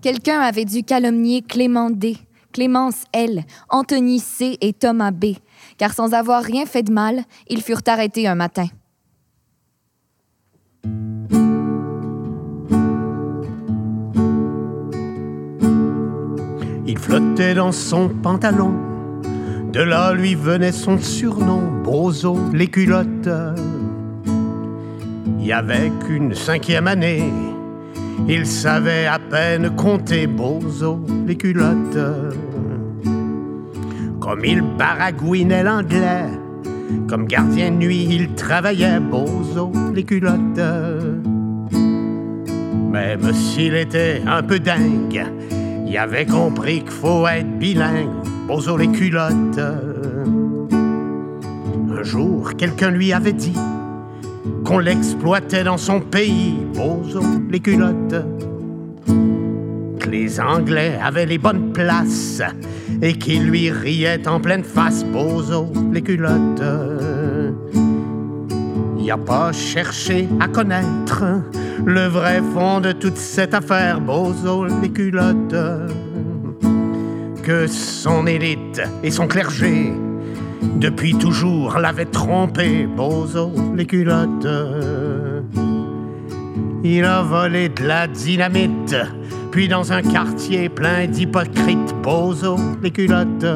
Quelqu'un 0.00 0.40
avait 0.40 0.64
dû 0.64 0.82
calomnier 0.82 1.42
Clément 1.42 1.90
D, 1.90 2.16
Clémence 2.54 3.04
L, 3.12 3.44
Anthony 3.68 4.18
C 4.18 4.56
et 4.62 4.72
Thomas 4.72 5.10
B, 5.10 5.34
car 5.76 5.92
sans 5.92 6.14
avoir 6.14 6.42
rien 6.42 6.64
fait 6.64 6.84
de 6.84 6.90
mal, 6.90 7.20
ils 7.50 7.60
furent 7.60 7.82
arrêtés 7.86 8.26
un 8.26 8.34
matin. 8.34 8.68
Il 16.86 16.98
flottait 16.98 17.54
dans 17.54 17.72
son 17.72 18.08
pantalon. 18.08 18.74
De 19.72 19.80
là 19.80 20.12
lui 20.12 20.34
venait 20.34 20.70
son 20.70 20.98
surnom, 20.98 21.62
Bozo 21.82 22.38
les 22.52 22.66
culottes. 22.66 23.28
Y 25.40 25.52
avait 25.52 25.90
qu'une 26.06 26.34
cinquième 26.34 26.86
année, 26.86 27.24
il 28.28 28.46
savait 28.46 29.06
à 29.06 29.18
peine 29.18 29.74
compter 29.76 30.26
Bozo 30.26 31.00
les 31.26 31.36
culottes. 31.36 31.98
Comme 34.20 34.44
il 34.44 34.62
baragouinait 34.62 35.62
l'anglais, 35.62 36.28
comme 37.08 37.26
gardien 37.26 37.70
de 37.70 37.76
nuit, 37.76 38.06
il 38.10 38.34
travaillait 38.34 39.00
Bozo 39.00 39.72
les 39.94 40.04
culottes. 40.04 40.60
Même 42.92 43.32
s'il 43.32 43.74
était 43.74 44.22
un 44.26 44.42
peu 44.42 44.58
dingue, 44.58 45.24
avait 45.96 46.26
compris 46.26 46.80
qu'il 46.80 46.90
faut 46.90 47.26
être 47.26 47.58
bilingue, 47.58 48.08
Bozo 48.48 48.76
les 48.76 48.88
culottes. 48.88 49.58
Un 51.90 52.02
jour, 52.02 52.54
quelqu'un 52.56 52.90
lui 52.90 53.12
avait 53.12 53.32
dit 53.32 53.56
qu'on 54.64 54.78
l'exploitait 54.78 55.64
dans 55.64 55.76
son 55.76 56.00
pays, 56.00 56.54
Bozo 56.74 57.22
les 57.50 57.60
culottes. 57.60 58.24
Que 60.00 60.10
les 60.10 60.40
Anglais 60.40 60.98
avaient 61.02 61.26
les 61.26 61.38
bonnes 61.38 61.72
places 61.72 62.42
et 63.00 63.14
qu'ils 63.14 63.46
lui 63.46 63.70
riaient 63.70 64.26
en 64.26 64.40
pleine 64.40 64.64
face, 64.64 65.04
Bozo 65.04 65.72
les 65.92 66.02
culottes. 66.02 66.62
Il 69.04 69.10
a 69.10 69.18
pas 69.18 69.52
cherché 69.52 70.26
à 70.40 70.48
connaître 70.48 71.24
le 71.84 72.06
vrai 72.06 72.40
fond 72.54 72.80
de 72.80 72.92
toute 72.92 73.18
cette 73.18 73.52
affaire, 73.52 74.00
Bozo 74.00 74.64
les 74.80 74.88
culottes. 74.88 75.54
Que 77.42 77.66
son 77.66 78.26
élite 78.26 78.80
et 79.02 79.10
son 79.10 79.26
clergé, 79.26 79.92
depuis 80.76 81.12
toujours, 81.18 81.76
l'avaient 81.76 82.06
trompé, 82.06 82.86
Bozo 82.86 83.52
les 83.76 83.84
culottes. 83.84 84.48
Il 86.82 87.04
a 87.04 87.20
volé 87.20 87.68
de 87.68 87.86
la 87.86 88.06
dynamite, 88.06 88.96
puis 89.50 89.68
dans 89.68 89.92
un 89.92 90.00
quartier 90.00 90.70
plein 90.70 91.06
d'hypocrites, 91.08 91.94
Bozo 92.02 92.56
les 92.82 92.90
culottes. 92.90 93.46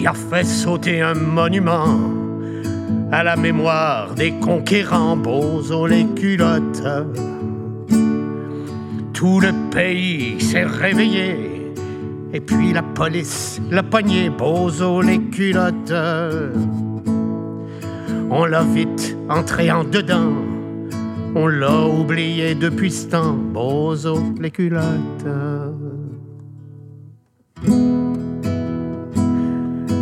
Il 0.00 0.08
a 0.08 0.12
fait 0.12 0.44
sauter 0.44 1.02
un 1.02 1.14
monument 1.14 2.27
à 3.10 3.22
la 3.22 3.36
mémoire 3.36 4.14
des 4.14 4.32
conquérants, 4.32 5.16
Bozo 5.16 5.86
les 5.86 6.06
culottes. 6.06 6.82
Tout 9.12 9.40
le 9.40 9.52
pays 9.70 10.40
s'est 10.40 10.64
réveillé, 10.64 11.72
et 12.32 12.40
puis 12.40 12.72
la 12.72 12.82
police 12.82 13.60
l'a 13.70 13.82
pogné, 13.82 14.30
Bozo 14.30 15.00
les 15.02 15.18
culottes. 15.18 15.94
On 18.30 18.44
l'a 18.44 18.62
vite 18.62 19.16
entré 19.28 19.70
en 19.70 19.84
dedans, 19.84 20.32
on 21.34 21.46
l'a 21.46 21.86
oublié 21.86 22.54
depuis 22.54 22.90
ce 22.90 23.06
temps, 23.08 23.32
Bozo 23.32 24.18
les 24.40 24.50
culottes. 24.50 25.26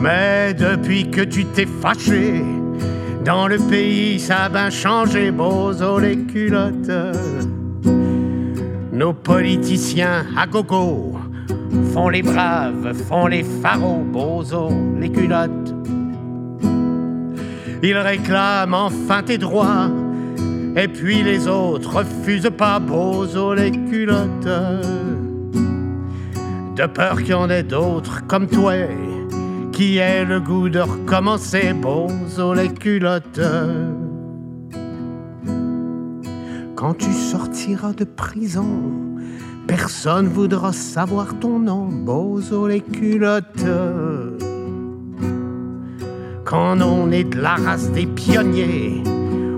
Mais 0.02 0.54
depuis 0.54 1.10
que 1.10 1.22
tu 1.22 1.46
t'es 1.46 1.66
fâché, 1.66 2.44
dans 3.26 3.48
le 3.48 3.58
pays, 3.58 4.20
ça 4.20 4.44
a 4.44 4.48
bien 4.48 4.70
changé, 4.70 5.32
Bozo 5.32 5.98
les 5.98 6.16
culottes. 6.16 6.92
Nos 8.92 9.12
politiciens 9.12 10.26
à 10.36 10.46
gogo 10.46 11.16
font 11.92 12.08
les 12.08 12.22
braves, 12.22 12.94
font 13.08 13.26
les 13.26 13.42
pharaons, 13.42 14.04
Bozo 14.04 14.70
les 15.00 15.10
culottes. 15.10 15.74
Ils 17.82 17.98
réclament 17.98 18.74
enfin 18.74 19.24
tes 19.24 19.38
droits, 19.38 19.90
et 20.76 20.86
puis 20.86 21.24
les 21.24 21.48
autres 21.48 21.96
refusent 21.96 22.52
pas, 22.56 22.78
Bozo 22.78 23.54
les 23.54 23.72
culottes. 23.72 24.48
De 26.76 26.86
peur 26.86 27.16
qu'il 27.18 27.30
y 27.30 27.34
en 27.34 27.50
ait 27.50 27.64
d'autres 27.64 28.24
comme 28.28 28.46
toi 28.46 28.76
qui 29.76 29.98
ait 29.98 30.24
le 30.24 30.40
goût 30.40 30.70
de 30.70 30.78
recommencer, 30.80 31.74
Bozo 31.74 32.54
les 32.54 32.70
culottes. 32.70 33.42
Quand 36.74 36.94
tu 36.94 37.12
sortiras 37.12 37.92
de 37.92 38.04
prison, 38.04 38.64
personne 39.66 40.28
voudra 40.28 40.72
savoir 40.72 41.38
ton 41.40 41.58
nom, 41.58 41.88
Bozo 41.88 42.66
les 42.66 42.80
culottes. 42.80 43.66
Quand 46.46 46.80
on 46.80 47.10
est 47.10 47.24
de 47.24 47.38
la 47.38 47.56
race 47.56 47.90
des 47.90 48.06
pionniers, 48.06 49.02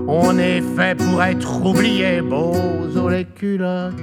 on 0.05 0.37
est 0.37 0.61
fait 0.75 0.97
pour 0.97 1.23
être 1.23 1.65
oublié, 1.65 2.21
Bozo 2.21 3.07
les 3.07 3.23
culottes. 3.23 3.93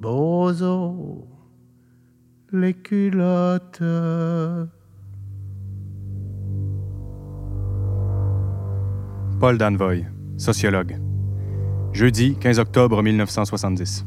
Bozo 0.00 1.21
les 2.52 2.74
culottes. 2.74 3.82
Paul 9.40 9.58
Danvoy, 9.58 10.04
sociologue. 10.36 10.98
Jeudi 11.92 12.36
15 12.36 12.58
octobre 12.58 13.02
1970. 13.02 14.06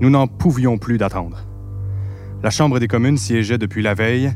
Nous 0.00 0.10
n'en 0.10 0.26
pouvions 0.26 0.76
plus 0.76 0.98
d'attendre. 0.98 1.46
La 2.42 2.50
Chambre 2.50 2.78
des 2.78 2.88
communes 2.88 3.16
siégeait 3.16 3.58
depuis 3.58 3.82
la 3.82 3.94
veille. 3.94 4.32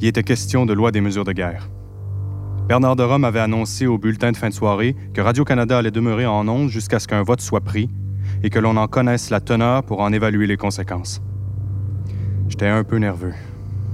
Il 0.00 0.08
était 0.08 0.22
question 0.22 0.66
de 0.66 0.72
loi 0.72 0.90
des 0.90 1.00
mesures 1.00 1.24
de 1.24 1.32
guerre. 1.32 1.70
Bernard 2.68 2.96
de 2.96 3.02
Rome 3.02 3.24
avait 3.24 3.40
annoncé 3.40 3.86
au 3.86 3.96
bulletin 3.96 4.32
de 4.32 4.36
fin 4.36 4.50
de 4.50 4.54
soirée 4.54 4.94
que 5.14 5.20
Radio-Canada 5.20 5.78
allait 5.78 5.90
demeurer 5.90 6.26
en 6.26 6.46
ondes 6.48 6.68
jusqu'à 6.68 6.98
ce 6.98 7.08
qu'un 7.08 7.22
vote 7.22 7.40
soit 7.40 7.62
pris 7.62 7.88
et 8.42 8.50
que 8.50 8.58
l'on 8.58 8.76
en 8.76 8.88
connaisse 8.88 9.30
la 9.30 9.40
teneur 9.40 9.84
pour 9.84 10.00
en 10.00 10.12
évaluer 10.12 10.46
les 10.46 10.56
conséquences. 10.56 11.22
J'étais 12.48 12.66
un 12.66 12.82
peu 12.82 12.96
nerveux, 12.96 13.34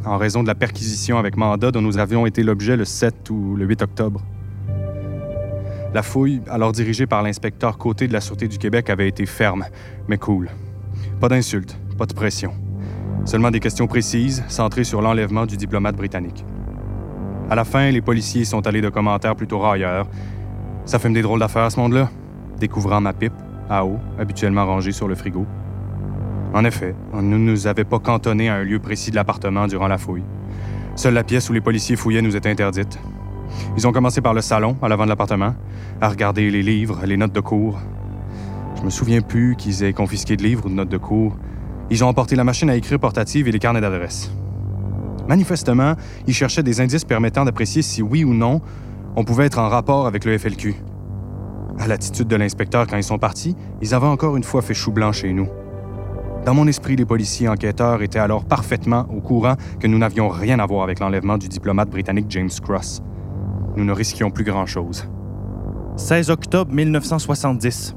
en 0.05 0.17
raison 0.17 0.43
de 0.43 0.49
la 0.49 0.55
perquisition 0.55 1.19
avec 1.19 1.37
mandat 1.37 1.73
dont 1.73 1.83
nous 1.83 1.99
avions 1.99 2.25
été 2.25 2.45
l'objet 2.45 2.77
le 2.77 2.85
7 2.85 3.29
ou 3.31 3.57
le 3.57 3.67
8 3.67 3.83
octobre. 3.83 4.23
La 5.93 6.03
fouille, 6.03 6.41
alors 6.49 6.73
dirigée 6.73 7.07
par 7.07 7.23
l'inspecteur 7.23 7.79
Côté 7.79 8.07
de 8.07 8.13
la 8.13 8.21
Sûreté 8.21 8.47
du 8.47 8.59
Québec, 8.59 8.91
avait 8.91 9.09
été 9.09 9.27
ferme, 9.27 9.65
mais 10.09 10.19
cool. 10.19 10.51
Pas 11.21 11.29
d'insultes, 11.29 11.77
pas 11.99 12.07
de 12.07 12.15
pression. 12.15 12.53
Seulement 13.25 13.51
des 13.51 13.61
questions 13.61 13.89
précises, 13.89 14.45
centrées 14.49 14.85
sur 14.85 15.03
l'enlèvement 15.03 15.47
du 15.47 15.57
diplomate 15.57 15.97
britannique. 15.97 16.45
À 17.51 17.57
la 17.57 17.65
fin, 17.65 17.91
les 17.91 18.01
policiers 18.01 18.45
sont 18.45 18.67
allés 18.67 18.81
de 18.81 18.89
commentaires 18.89 19.35
plutôt 19.35 19.59
railleurs. 19.59 20.07
Ça 20.85 20.99
fait 20.99 21.11
des 21.11 21.23
drôles 21.23 21.41
d'affaires, 21.41 21.71
ce 21.73 21.81
monde-là. 21.81 22.09
Découvrant 22.59 23.01
ma 23.01 23.13
pipe, 23.13 23.35
à 23.69 23.85
eau, 23.85 23.99
habituellement 24.19 24.65
rangée 24.65 24.93
sur 24.93 25.09
le 25.09 25.17
frigo. 25.17 25.45
En 26.55 26.65
effet, 26.65 26.95
on 27.13 27.21
ne 27.21 27.37
nous 27.37 27.67
avait 27.67 27.83
pas 27.83 27.99
cantonné 27.99 28.49
à 28.49 28.55
un 28.55 28.63
lieu 28.63 28.79
précis 28.79 29.11
de 29.11 29.17
l'appartement 29.17 29.67
durant 29.67 29.89
la 29.89 29.99
fouille. 29.99 30.23
Seule 30.95 31.15
la 31.15 31.25
pièce 31.25 31.51
où 31.51 31.53
les 31.53 31.61
policiers 31.61 31.97
fouillaient 31.97 32.23
nous 32.23 32.37
était 32.37 32.49
interdite. 32.49 32.97
Ils 33.77 33.89
ont 33.89 33.93
commencé 33.93 34.21
par 34.21 34.35
le 34.35 34.41
salon, 34.41 34.77
à 34.81 34.89
l'avant 34.89 35.03
de 35.03 35.09
l'appartement, 35.09 35.57
à 36.01 36.09
regarder 36.09 36.53
les 36.53 36.63
livres, 36.63 37.01
les 37.05 37.17
notes 37.17 37.33
de 37.33 37.41
cours. 37.41 37.81
Je 38.77 38.83
me 38.83 38.91
souviens 38.91 39.21
plus 39.21 39.57
qu'ils 39.57 39.83
aient 39.83 39.93
confisqué 39.93 40.37
de 40.37 40.45
livres 40.45 40.67
ou 40.67 40.69
de 40.69 40.75
notes 40.75 40.89
de 40.89 40.97
cours. 40.97 41.37
Ils 41.91 42.05
ont 42.05 42.09
emporté 42.09 42.37
la 42.37 42.45
machine 42.45 42.71
à 42.71 42.77
écrire 42.77 43.01
portative 43.01 43.49
et 43.49 43.53
les 43.53 43.59
carnets 43.59 43.81
d'adresse. 43.81 44.31
Manifestement, 45.29 45.95
ils 46.29 46.35
cherchaient 46.35 46.63
des 46.63 46.81
indices 46.81 47.05
permettant 47.05 47.45
d'apprécier 47.45 47.83
si 47.83 48.01
oui 48.01 48.23
ou 48.23 48.33
non 48.33 48.61
on 49.17 49.25
pouvait 49.25 49.47
être 49.47 49.59
en 49.59 49.69
rapport 49.69 50.07
avec 50.07 50.25
le 50.25 50.39
FLQ. 50.39 50.77
À 51.81 51.89
l'attitude 51.89 52.29
de 52.29 52.37
l'inspecteur 52.37 52.87
quand 52.87 52.97
ils 52.97 53.03
sont 53.03 53.19
partis, 53.19 53.57
ils 53.83 53.93
avaient 53.93 54.07
encore 54.07 54.37
une 54.37 54.45
fois 54.45 54.63
fait 54.63 54.75
chou 54.75 54.93
blanc 54.93 55.11
chez 55.11 55.33
nous. 55.33 55.49
Dans 56.45 56.53
mon 56.53 56.67
esprit, 56.67 56.95
les 56.95 57.07
policiers 57.07 57.49
enquêteurs 57.49 58.03
étaient 58.03 58.19
alors 58.19 58.45
parfaitement 58.45 59.07
au 59.11 59.23
courant 59.23 59.55
que 59.81 59.87
nous 59.87 59.97
n'avions 59.97 60.29
rien 60.29 60.59
à 60.59 60.67
voir 60.67 60.85
avec 60.85 61.01
l'enlèvement 61.01 61.39
du 61.39 61.49
diplomate 61.49 61.89
britannique 61.89 62.27
James 62.29 62.51
Cross. 62.63 63.03
Nous 63.77 63.85
ne 63.85 63.93
risquions 63.93 64.31
plus 64.31 64.45
grand-chose. 64.45 65.09
16 65.97 66.29
octobre 66.29 66.71
1970. 66.71 67.97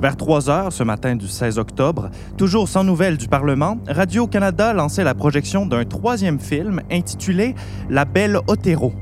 Vers 0.00 0.16
3 0.16 0.48
heures 0.48 0.72
ce 0.72 0.84
matin 0.84 1.16
du 1.16 1.26
16 1.26 1.58
octobre, 1.58 2.10
toujours 2.36 2.68
sans 2.68 2.84
nouvelles 2.84 3.16
du 3.16 3.26
Parlement, 3.26 3.78
Radio-Canada 3.88 4.72
lançait 4.72 5.04
la 5.04 5.14
projection 5.14 5.66
d'un 5.66 5.84
troisième 5.84 6.38
film 6.38 6.82
intitulé 6.88 7.56
La 7.90 8.04
Belle 8.04 8.38
Otero. 8.46 8.92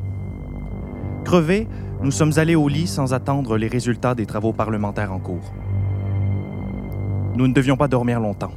Crevés, 1.27 1.69
nous 2.03 2.11
sommes 2.11 2.33
allés 2.37 2.55
au 2.55 2.67
lit 2.67 2.87
sans 2.87 3.13
attendre 3.13 3.59
les 3.59 3.69
résultats 3.69 4.15
des 4.15 4.25
travaux 4.25 4.55
parlementaires 4.55 5.13
en 5.13 5.19
cours. 5.19 5.53
Nous 7.35 7.47
ne 7.47 7.53
devions 7.53 7.77
pas 7.77 7.89
dormir 7.89 8.21
longtemps. 8.21 8.53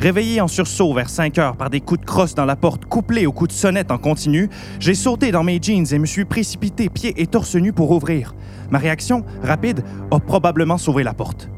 Réveillé 0.00 0.40
en 0.40 0.48
sursaut 0.48 0.94
vers 0.94 1.10
5 1.10 1.36
heures 1.36 1.56
par 1.58 1.68
des 1.68 1.82
coups 1.82 2.00
de 2.00 2.06
crosse 2.06 2.34
dans 2.34 2.46
la 2.46 2.56
porte 2.56 2.86
couplés 2.86 3.26
aux 3.26 3.32
coups 3.32 3.50
de 3.50 3.54
sonnette 3.54 3.90
en 3.90 3.98
continu, 3.98 4.48
j'ai 4.78 4.94
sauté 4.94 5.30
dans 5.30 5.44
mes 5.44 5.58
jeans 5.60 5.84
et 5.92 5.98
me 5.98 6.06
suis 6.06 6.24
précipité 6.24 6.88
pieds 6.88 7.12
et 7.20 7.26
torse 7.26 7.54
nu 7.54 7.74
pour 7.74 7.90
ouvrir. 7.90 8.34
Ma 8.70 8.78
réaction, 8.78 9.26
rapide, 9.42 9.84
a 10.10 10.18
probablement 10.18 10.78
sauvé 10.78 11.02
la 11.02 11.12
porte. 11.12 11.50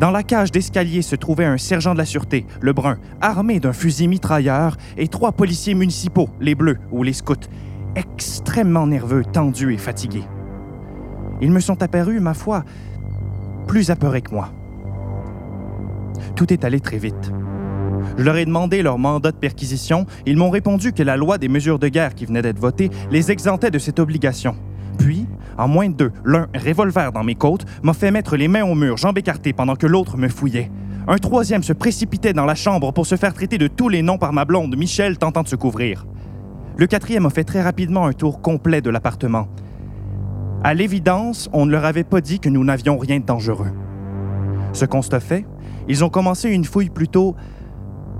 Dans 0.00 0.10
la 0.10 0.22
cage 0.22 0.52
d'escalier 0.52 1.00
se 1.00 1.16
trouvait 1.16 1.46
un 1.46 1.56
sergent 1.56 1.94
de 1.94 1.98
la 1.98 2.04
sûreté, 2.04 2.44
le 2.60 2.74
brun, 2.74 2.98
armé 3.22 3.58
d'un 3.58 3.72
fusil 3.72 4.06
mitrailleur, 4.06 4.76
et 4.98 5.08
trois 5.08 5.32
policiers 5.32 5.72
municipaux, 5.72 6.28
les 6.38 6.54
bleus 6.54 6.76
ou 6.90 7.02
les 7.02 7.14
scouts, 7.14 7.48
extrêmement 7.94 8.86
nerveux, 8.86 9.24
tendus 9.24 9.72
et 9.72 9.78
fatigués. 9.78 10.24
Ils 11.40 11.50
me 11.50 11.60
sont 11.60 11.82
apparus, 11.82 12.20
ma 12.20 12.34
foi, 12.34 12.64
plus 13.66 13.90
apeurés 13.90 14.20
que 14.20 14.34
moi. 14.34 14.52
Tout 16.34 16.52
est 16.52 16.64
allé 16.64 16.80
très 16.80 16.98
vite. 16.98 17.32
Je 18.18 18.22
leur 18.22 18.36
ai 18.36 18.44
demandé 18.44 18.82
leur 18.82 18.98
mandat 18.98 19.32
de 19.32 19.36
perquisition. 19.36 20.06
Ils 20.26 20.36
m'ont 20.36 20.50
répondu 20.50 20.92
que 20.92 21.02
la 21.02 21.16
loi 21.16 21.38
des 21.38 21.48
mesures 21.48 21.78
de 21.78 21.88
guerre 21.88 22.14
qui 22.14 22.26
venait 22.26 22.42
d'être 22.42 22.58
votée 22.58 22.90
les 23.10 23.30
exemptait 23.30 23.70
de 23.70 23.78
cette 23.78 23.98
obligation. 23.98 24.56
Puis, 24.98 25.26
en 25.58 25.68
moins 25.68 25.88
de 25.88 25.94
deux, 25.94 26.12
l'un, 26.24 26.46
revolver 26.54 27.12
dans 27.12 27.24
mes 27.24 27.34
côtes, 27.34 27.64
m'a 27.82 27.92
fait 27.92 28.10
mettre 28.10 28.36
les 28.36 28.48
mains 28.48 28.64
au 28.64 28.74
mur, 28.74 28.96
jambes 28.96 29.18
écartées, 29.18 29.52
pendant 29.52 29.76
que 29.76 29.86
l'autre 29.86 30.16
me 30.16 30.28
fouillait. 30.28 30.70
Un 31.08 31.18
troisième 31.18 31.62
se 31.62 31.72
précipitait 31.72 32.32
dans 32.32 32.46
la 32.46 32.54
chambre 32.54 32.92
pour 32.92 33.06
se 33.06 33.16
faire 33.16 33.32
traiter 33.32 33.58
de 33.58 33.68
tous 33.68 33.88
les 33.88 34.02
noms 34.02 34.18
par 34.18 34.32
ma 34.32 34.44
blonde, 34.44 34.76
Michel, 34.76 35.18
tentant 35.18 35.42
de 35.42 35.48
se 35.48 35.56
couvrir. 35.56 36.06
Le 36.76 36.86
quatrième 36.86 37.26
a 37.26 37.30
fait 37.30 37.44
très 37.44 37.62
rapidement 37.62 38.06
un 38.06 38.12
tour 38.12 38.42
complet 38.42 38.80
de 38.80 38.90
l'appartement. 38.90 39.48
À 40.64 40.74
l'évidence, 40.74 41.48
on 41.52 41.64
ne 41.64 41.70
leur 41.70 41.84
avait 41.84 42.04
pas 42.04 42.20
dit 42.20 42.40
que 42.40 42.48
nous 42.48 42.64
n'avions 42.64 42.98
rien 42.98 43.20
de 43.20 43.24
dangereux. 43.24 43.70
Ce 44.72 44.84
constat 44.84 45.20
fait, 45.20 45.46
ils 45.88 46.04
ont 46.04 46.08
commencé 46.08 46.50
une 46.50 46.64
fouille 46.64 46.90
plutôt 46.90 47.36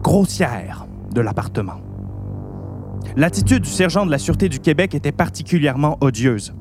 grossière 0.07 0.87
de 1.13 1.21
l'appartement. 1.21 1.81
L'attitude 3.17 3.65
du 3.65 3.69
sergent 3.69 4.07
de 4.07 4.11
la 4.13 4.19
Sûreté 4.19 4.49
du 4.49 4.61
Québec 4.61 4.95
était 4.95 5.11
particulièrement 5.11 5.99
odieuse. 6.01 6.55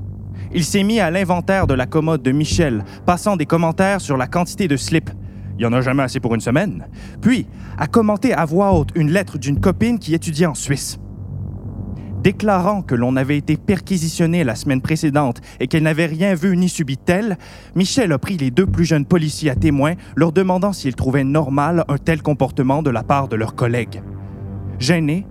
Il 0.52 0.64
s'est 0.64 0.82
mis 0.82 1.00
à 1.00 1.12
l'inventaire 1.12 1.68
de 1.68 1.76
la 1.76 1.86
commode 1.86 2.24
de 2.24 2.32
Michel, 2.32 2.84
passant 3.06 3.36
des 3.36 3.46
commentaires 3.46 4.02
sur 4.02 4.18
la 4.18 4.26
quantité 4.26 4.68
de 4.68 4.76
slip. 4.76 5.12
Il 5.52 5.58
n'y 5.58 5.66
en 5.66 5.74
a 5.74 5.82
jamais 5.82 6.02
assez 6.02 6.20
pour 6.20 6.34
une 6.34 6.42
semaine. 6.42 6.88
Puis, 7.22 7.46
a 7.78 7.86
commenté 7.86 8.34
à 8.34 8.46
voix 8.46 8.74
haute 8.74 8.90
une 8.96 9.12
lettre 9.12 9.38
d'une 9.38 9.60
copine 9.60 10.00
qui 10.00 10.16
étudiait 10.16 10.48
en 10.48 10.56
Suisse. 10.56 10.98
Déclarant 12.26 12.82
que 12.82 12.96
l'on 12.96 13.18
avait 13.18 13.38
été 13.38 13.56
perquisitionné 13.56 14.44
la 14.44 14.56
semaine 14.56 14.82
précédente 14.82 15.42
et 15.60 15.68
qu'elle 15.68 15.84
n'avait 15.84 16.08
rien 16.08 16.34
vu 16.34 16.58
ni 16.58 16.70
subi 16.70 16.98
tel, 16.98 17.38
Michel 17.76 18.12
a 18.12 18.18
pris 18.18 18.36
les 18.36 18.50
deux 18.50 18.66
plus 18.66 18.84
jeunes 18.84 19.06
policiers 19.06 19.52
à 19.52 19.56
témoin, 19.56 19.94
leur 20.16 20.32
demandant 20.32 20.74
s'ils 20.74 20.96
trouvaient 20.96 21.24
normal 21.24 21.86
un 21.88 22.00
tel 22.00 22.24
comportement 22.24 22.82
de 22.82 22.90
la 22.90 23.04
part 23.04 23.28
de 23.28 23.36
leurs 23.36 23.54
collègues. 23.54 24.02
Gênés, 24.80 25.28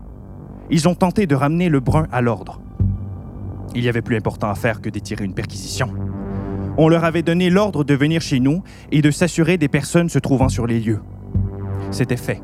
ils 0.71 0.89
ont 0.89 0.95
tenté 0.95 1.27
de 1.27 1.35
ramener 1.35 1.69
le 1.69 1.81
brun 1.81 2.07
à 2.13 2.21
l'ordre. 2.21 2.61
Il 3.75 3.83
y 3.83 3.89
avait 3.89 4.01
plus 4.01 4.17
important 4.17 4.49
à 4.49 4.55
faire 4.55 4.81
que 4.81 4.89
d'étirer 4.89 5.25
une 5.25 5.35
perquisition. 5.35 5.89
On 6.79 6.87
leur 6.87 7.03
avait 7.03 7.23
donné 7.23 7.51
l'ordre 7.51 7.83
de 7.83 7.95
venir 7.95 8.21
chez 8.21 8.39
nous 8.39 8.63
et 8.93 9.03
de 9.03 9.11
s'assurer 9.11 9.59
des 9.59 9.67
personnes 9.67 10.09
se 10.09 10.21
trouvant 10.21 10.49
sur 10.49 10.69
les 10.69 10.79
lieux. 10.79 11.01
C'était 11.91 12.17
fait. 12.17 12.41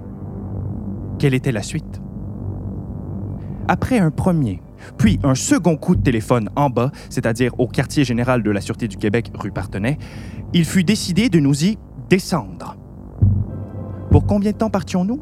Quelle 1.21 1.35
était 1.35 1.53
la 1.53 1.63
suite? 1.63 2.01
Après 3.73 4.01
un 4.01 4.11
premier, 4.11 4.61
puis 4.99 5.21
un 5.23 5.37
second 5.37 5.77
coup 5.77 5.95
de 5.95 6.03
téléphone 6.03 6.51
en 6.57 6.71
bas, 6.71 6.91
c'est-à-dire 7.09 7.53
au 7.61 7.69
quartier 7.69 8.03
général 8.03 8.43
de 8.43 8.51
la 8.51 8.61
Sûreté 8.61 8.89
du 8.89 8.97
Québec, 8.97 9.31
rue 9.33 9.53
Partenay, 9.53 9.97
il 10.53 10.65
fut 10.65 10.83
décidé 10.83 11.29
de 11.29 11.39
nous 11.39 11.65
y 11.65 11.79
descendre. 12.09 12.77
Pour 14.11 14.27
combien 14.27 14.51
de 14.51 14.57
temps 14.57 14.71
partions-nous? 14.71 15.21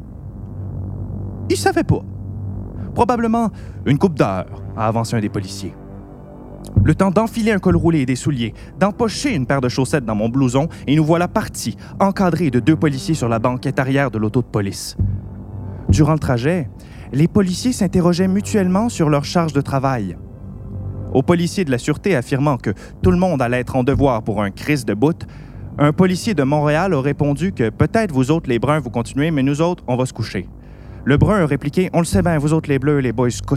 Ils 1.51 1.53
ne 1.53 1.57
savaient 1.59 1.83
pas. 1.83 2.01
Probablement 2.95 3.51
une 3.85 3.99
coupe 3.99 4.15
d'heure, 4.15 4.47
a 4.75 4.87
avancé 4.87 5.15
un 5.15 5.19
des 5.19 5.29
policiers. 5.29 5.75
Le 6.83 6.95
temps 6.95 7.11
d'enfiler 7.11 7.51
un 7.51 7.59
col 7.59 7.75
roulé 7.75 7.99
et 7.99 8.05
des 8.07 8.15
souliers, 8.15 8.55
d'empocher 8.79 9.35
une 9.35 9.45
paire 9.45 9.61
de 9.61 9.69
chaussettes 9.69 10.05
dans 10.05 10.15
mon 10.15 10.27
blouson, 10.27 10.69
et 10.87 10.95
nous 10.95 11.05
voilà 11.05 11.27
partis, 11.27 11.77
encadrés 11.99 12.49
de 12.49 12.59
deux 12.59 12.75
policiers 12.75 13.13
sur 13.13 13.29
la 13.29 13.37
banquette 13.37 13.77
arrière 13.77 14.09
de 14.09 14.17
l'auto 14.17 14.41
de 14.41 14.47
police. 14.47 14.97
Durant 15.89 16.13
le 16.13 16.19
trajet, 16.19 16.67
les 17.11 17.27
policiers 17.27 17.73
s'interrogeaient 17.73 18.27
mutuellement 18.27 18.89
sur 18.89 19.09
leur 19.09 19.25
charge 19.25 19.53
de 19.53 19.61
travail. 19.61 20.17
Aux 21.13 21.23
policiers 21.23 21.65
de 21.65 21.71
la 21.71 21.79
Sûreté 21.79 22.15
affirmant 22.15 22.57
que 22.57 22.71
tout 23.01 23.11
le 23.11 23.17
monde 23.17 23.41
allait 23.41 23.59
être 23.59 23.75
en 23.75 23.83
devoir 23.83 24.21
pour 24.21 24.43
un 24.43 24.51
crise 24.51 24.85
de 24.85 24.93
bout, 24.93 25.25
un 25.79 25.91
policier 25.91 26.33
de 26.33 26.43
Montréal 26.43 26.93
a 26.93 27.01
répondu 27.01 27.51
que 27.51 27.69
peut-être 27.69 28.11
vous 28.11 28.31
autres 28.31 28.49
les 28.49 28.59
bruns 28.59 28.79
vous 28.79 28.89
continuez, 28.89 29.31
mais 29.31 29.43
nous 29.43 29.61
autres, 29.61 29.83
on 29.87 29.95
va 29.95 30.05
se 30.05 30.13
coucher. 30.13 30.47
Le 31.05 31.17
brun 31.17 31.41
a 31.41 31.45
répliqué 31.45 31.89
On 31.93 31.99
le 31.99 32.05
sait 32.05 32.21
bien, 32.21 32.37
vous 32.37 32.53
autres 32.53 32.69
les 32.69 32.79
bleus, 32.79 32.99
les 32.99 33.13
boys 33.13 33.31
scouts. 33.31 33.55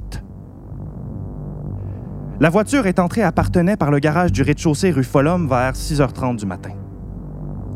La 2.41 2.49
voiture 2.49 2.87
est 2.87 2.99
entrée 2.99 3.23
à 3.23 3.33
Partenay 3.33 3.77
par 3.77 3.91
le 3.91 3.99
garage 3.99 4.33
du 4.33 4.43
rez-de-chaussée 4.43 4.91
rue 4.91 5.05
Folhomme 5.05 5.49
vers 5.49 5.75
6h30 5.75 6.37
du 6.37 6.47
matin. 6.47 6.71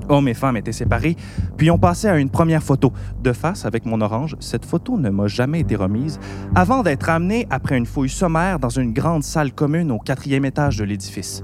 Hommes 0.09 0.29
et 0.29 0.35
femmes 0.35 0.57
étaient 0.57 0.73
séparés, 0.73 1.17
puis 1.57 1.71
on 1.71 1.79
passait 1.79 2.09
à 2.09 2.19
une 2.19 2.31
première 2.31 2.63
photo, 2.63 2.93
de 3.23 3.33
face 3.33 3.65
avec 3.65 3.87
mon 3.87 4.01
orange. 4.01 4.37
Cette 4.41 4.65
photo 4.65 4.99
ne 4.99 5.11
m'a 5.11 5.27
jamais 5.27 5.61
été 5.61 5.77
remise, 5.77 6.19
avant 6.55 6.83
d'être 6.83 7.09
amenée 7.09 7.47
après 7.51 7.77
une 7.77 7.87
fouille 7.87 8.09
sommaire 8.09 8.59
dans 8.59 8.69
une 8.69 8.93
grande 8.93 9.23
salle 9.23 9.53
commune 9.53 9.91
au 9.91 9.99
quatrième 9.99 10.45
étage 10.45 10.77
de 10.77 10.85
l'édifice. 10.85 11.43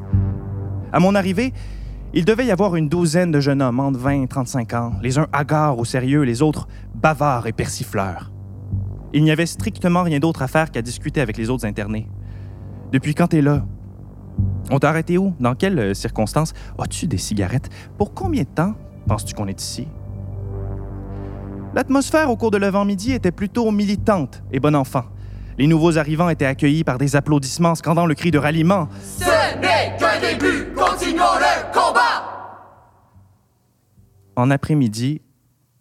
À 0.93 1.01
mon 1.01 1.15
arrivée, 1.15 1.53
il 2.15 2.25
devait 2.25 2.45
y 2.45 2.51
avoir 2.51 2.77
une 2.77 2.89
douzaine 2.89 3.33
de 3.33 3.41
jeunes 3.41 3.63
hommes 3.63 3.81
entre 3.81 3.99
20 3.99 4.23
et 4.23 4.29
35 4.29 4.75
ans, 4.75 4.93
les 5.03 5.19
uns 5.19 5.27
hagards 5.33 5.79
au 5.79 5.85
sérieux, 5.85 6.23
les 6.23 6.43
autres 6.43 6.69
bavards 6.95 7.47
et 7.47 7.53
persifleurs. 7.53 8.31
Il 9.15 9.25
n'y 9.25 9.31
avait 9.31 9.47
strictement 9.47 10.03
rien 10.03 10.19
d'autre 10.19 10.43
à 10.43 10.49
faire 10.49 10.71
qu'à 10.71 10.83
discuter 10.83 11.21
avec 11.21 11.37
les 11.37 11.51
autres 11.51 11.67
internés. 11.67 12.09
Depuis 12.93 13.15
quand 13.15 13.29
t'es 13.29 13.41
là? 13.41 13.65
On 14.71 14.79
t'a 14.79 14.89
arrêté 14.89 15.19
où? 15.19 15.35
Dans 15.41 15.55
quelles 15.55 15.79
euh, 15.79 15.95
circonstances? 15.95 16.55
As-tu 16.79 17.07
des 17.07 17.19
cigarettes? 17.19 17.69
Pour 17.99 18.15
combien 18.15 18.43
de 18.43 18.49
temps 18.49 18.75
penses-tu 19.07 19.35
qu'on 19.35 19.49
est 19.49 19.61
ici? 19.61 19.89
L'atmosphère 21.75 22.31
au 22.31 22.37
cours 22.37 22.51
de 22.51 22.59
l'avant-midi 22.59 23.13
était 23.13 23.33
plutôt 23.33 23.71
militante 23.71 24.43
et 24.53 24.61
bon 24.61 24.75
enfant. 24.75 25.05
Les 25.59 25.67
nouveaux 25.67 25.99
arrivants 25.99 26.29
étaient 26.29 26.47
accueillis 26.47 26.85
par 26.85 26.99
des 26.99 27.17
applaudissements 27.17 27.75
scandant 27.75 28.07
le 28.07 28.15
cri 28.15 28.31
de 28.31 28.39
ralliement. 28.39 28.89
Ce 29.03 29.25
n'est 29.59 29.97
qu'un 29.99 30.21
début, 30.21 30.73
continuons 30.75 31.25
le 31.39 31.73
combat! 31.73 32.23
En 34.37 34.51
après-midi, 34.51 35.21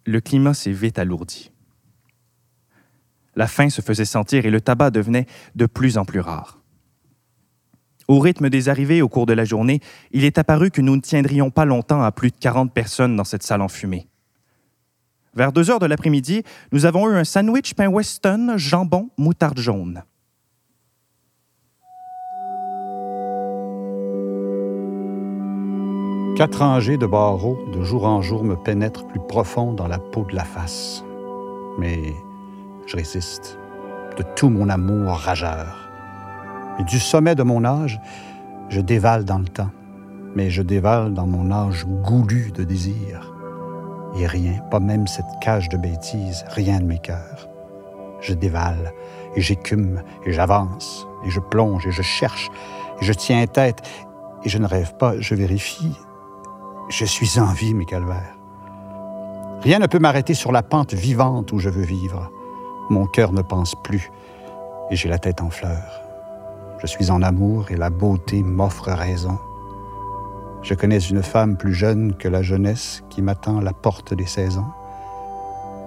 le 0.06 0.20
climat 0.20 0.54
s'est 0.54 0.72
vite 0.72 1.00
alourdi. 1.00 1.52
La 3.36 3.48
faim 3.48 3.70
se 3.70 3.82
faisait 3.82 4.06
sentir 4.06 4.46
et 4.46 4.50
le 4.50 4.60
tabac 4.60 4.92
devenait 4.92 5.26
de 5.56 5.66
plus 5.66 5.98
en 5.98 6.06
plus 6.06 6.20
rare. 6.20 6.61
Au 8.12 8.20
rythme 8.20 8.50
des 8.50 8.68
arrivées 8.68 9.02
au 9.02 9.08
cours 9.08 9.26
de 9.26 9.32
la 9.32 9.46
journée, 9.46 9.80
il 10.12 10.26
est 10.26 10.38
apparu 10.38 10.70
que 10.70 10.82
nous 10.82 10.98
ne 10.98 11.02
tiendrions 11.02 11.50
pas 11.50 11.64
longtemps 11.64 12.04
à 12.04 12.12
plus 12.12 12.30
de 12.30 12.36
40 12.38 12.74
personnes 12.74 13.16
dans 13.16 13.24
cette 13.24 13.42
salle 13.42 13.62
enfumée. 13.62 14.10
Vers 15.34 15.54
2 15.54 15.72
heures 15.72 15.80
de 15.80 15.86
l'après-midi, 15.86 16.44
nous 16.74 16.86
avons 16.86 17.10
eu 17.10 17.16
un 17.16 17.24
sandwich 17.24 17.74
pain 17.74 17.88
weston, 17.88 18.56
jambon, 18.58 19.12
moutarde 19.18 19.60
jaune. 19.60 20.04
Quatre 26.36 26.60
rangées 26.60 26.98
de 26.98 27.06
barreaux 27.06 27.60
de 27.74 27.82
jour 27.82 28.06
en 28.06 28.22
jour 28.22 28.44
me 28.44 28.58
pénètrent 28.58 29.08
plus 29.08 29.22
profond 29.26 29.72
dans 29.72 29.88
la 29.88 30.00
peau 30.00 30.26
de 30.26 30.36
la 30.36 30.44
face. 30.44 31.02
Mais 31.80 32.14
je 32.88 32.98
résiste 32.98 33.58
de 34.18 34.26
tout 34.36 34.50
mon 34.50 34.68
amour 34.68 35.12
rageur. 35.12 35.91
Et 36.82 36.84
du 36.84 37.00
sommet 37.00 37.36
de 37.36 37.44
mon 37.44 37.64
âge, 37.64 38.02
je 38.70 38.82
dévale 38.82 39.24
dans 39.24 39.38
le 39.38 39.48
temps, 39.48 39.70
mais 40.36 40.50
je 40.50 40.64
dévale 40.64 41.14
dans 41.14 41.28
mon 41.28 41.52
âge 41.52 41.86
goulu 41.86 42.52
de 42.52 42.64
désir. 42.64 43.36
Et 44.18 44.26
rien, 44.26 44.58
pas 44.72 44.80
même 44.80 45.06
cette 45.06 45.28
cage 45.42 45.70
de 45.70 45.78
bêtises, 45.78 46.44
rien 46.48 46.80
de 46.80 46.86
mes 46.86 46.98
cœurs. 46.98 47.48
Je 48.20 48.34
dévale, 48.34 48.94
et 49.36 49.42
j'écume, 49.42 50.02
et 50.26 50.34
j'avance, 50.34 51.06
et 51.24 51.30
je 51.30 51.40
plonge, 51.40 51.86
et 51.86 51.92
je 51.92 52.02
cherche, 52.02 52.50
et 53.00 53.06
je 53.06 53.14
tiens 53.14 53.46
tête, 53.46 53.88
et 54.44 54.50
je 54.50 54.58
ne 54.58 54.66
rêve 54.66 54.96
pas, 54.98 55.14
je 55.20 55.36
vérifie. 55.36 55.96
Je 56.90 57.06
suis 57.06 57.40
en 57.40 57.54
vie, 57.54 57.76
mes 57.76 57.86
calvaires. 57.86 58.38
Rien 59.62 59.78
ne 59.78 59.86
peut 59.86 60.00
m'arrêter 60.00 60.34
sur 60.34 60.52
la 60.52 60.64
pente 60.64 60.96
vivante 60.96 61.52
où 61.52 61.60
je 61.60 61.70
veux 61.70 61.86
vivre. 61.86 62.32
Mon 62.90 63.06
cœur 63.06 63.34
ne 63.34 63.44
pense 63.44 63.76
plus, 63.84 64.10
et 64.90 64.96
j'ai 64.96 65.10
la 65.10 65.20
tête 65.20 65.42
en 65.42 65.52
fleurs. 65.52 66.01
Je 66.82 66.88
suis 66.88 67.12
en 67.12 67.22
amour 67.22 67.70
et 67.70 67.76
la 67.76 67.92
beauté 67.92 68.42
m'offre 68.42 68.90
raison. 68.90 69.38
Je 70.64 70.74
connais 70.74 70.98
une 70.98 71.22
femme 71.22 71.56
plus 71.56 71.76
jeune 71.76 72.16
que 72.16 72.28
la 72.28 72.42
jeunesse 72.42 73.04
qui 73.12 73.22
m'attend 73.22 73.60
à 73.60 73.62
la 73.62 73.72
porte 73.72 74.16
des 74.16 74.26
saisons. 74.26 74.66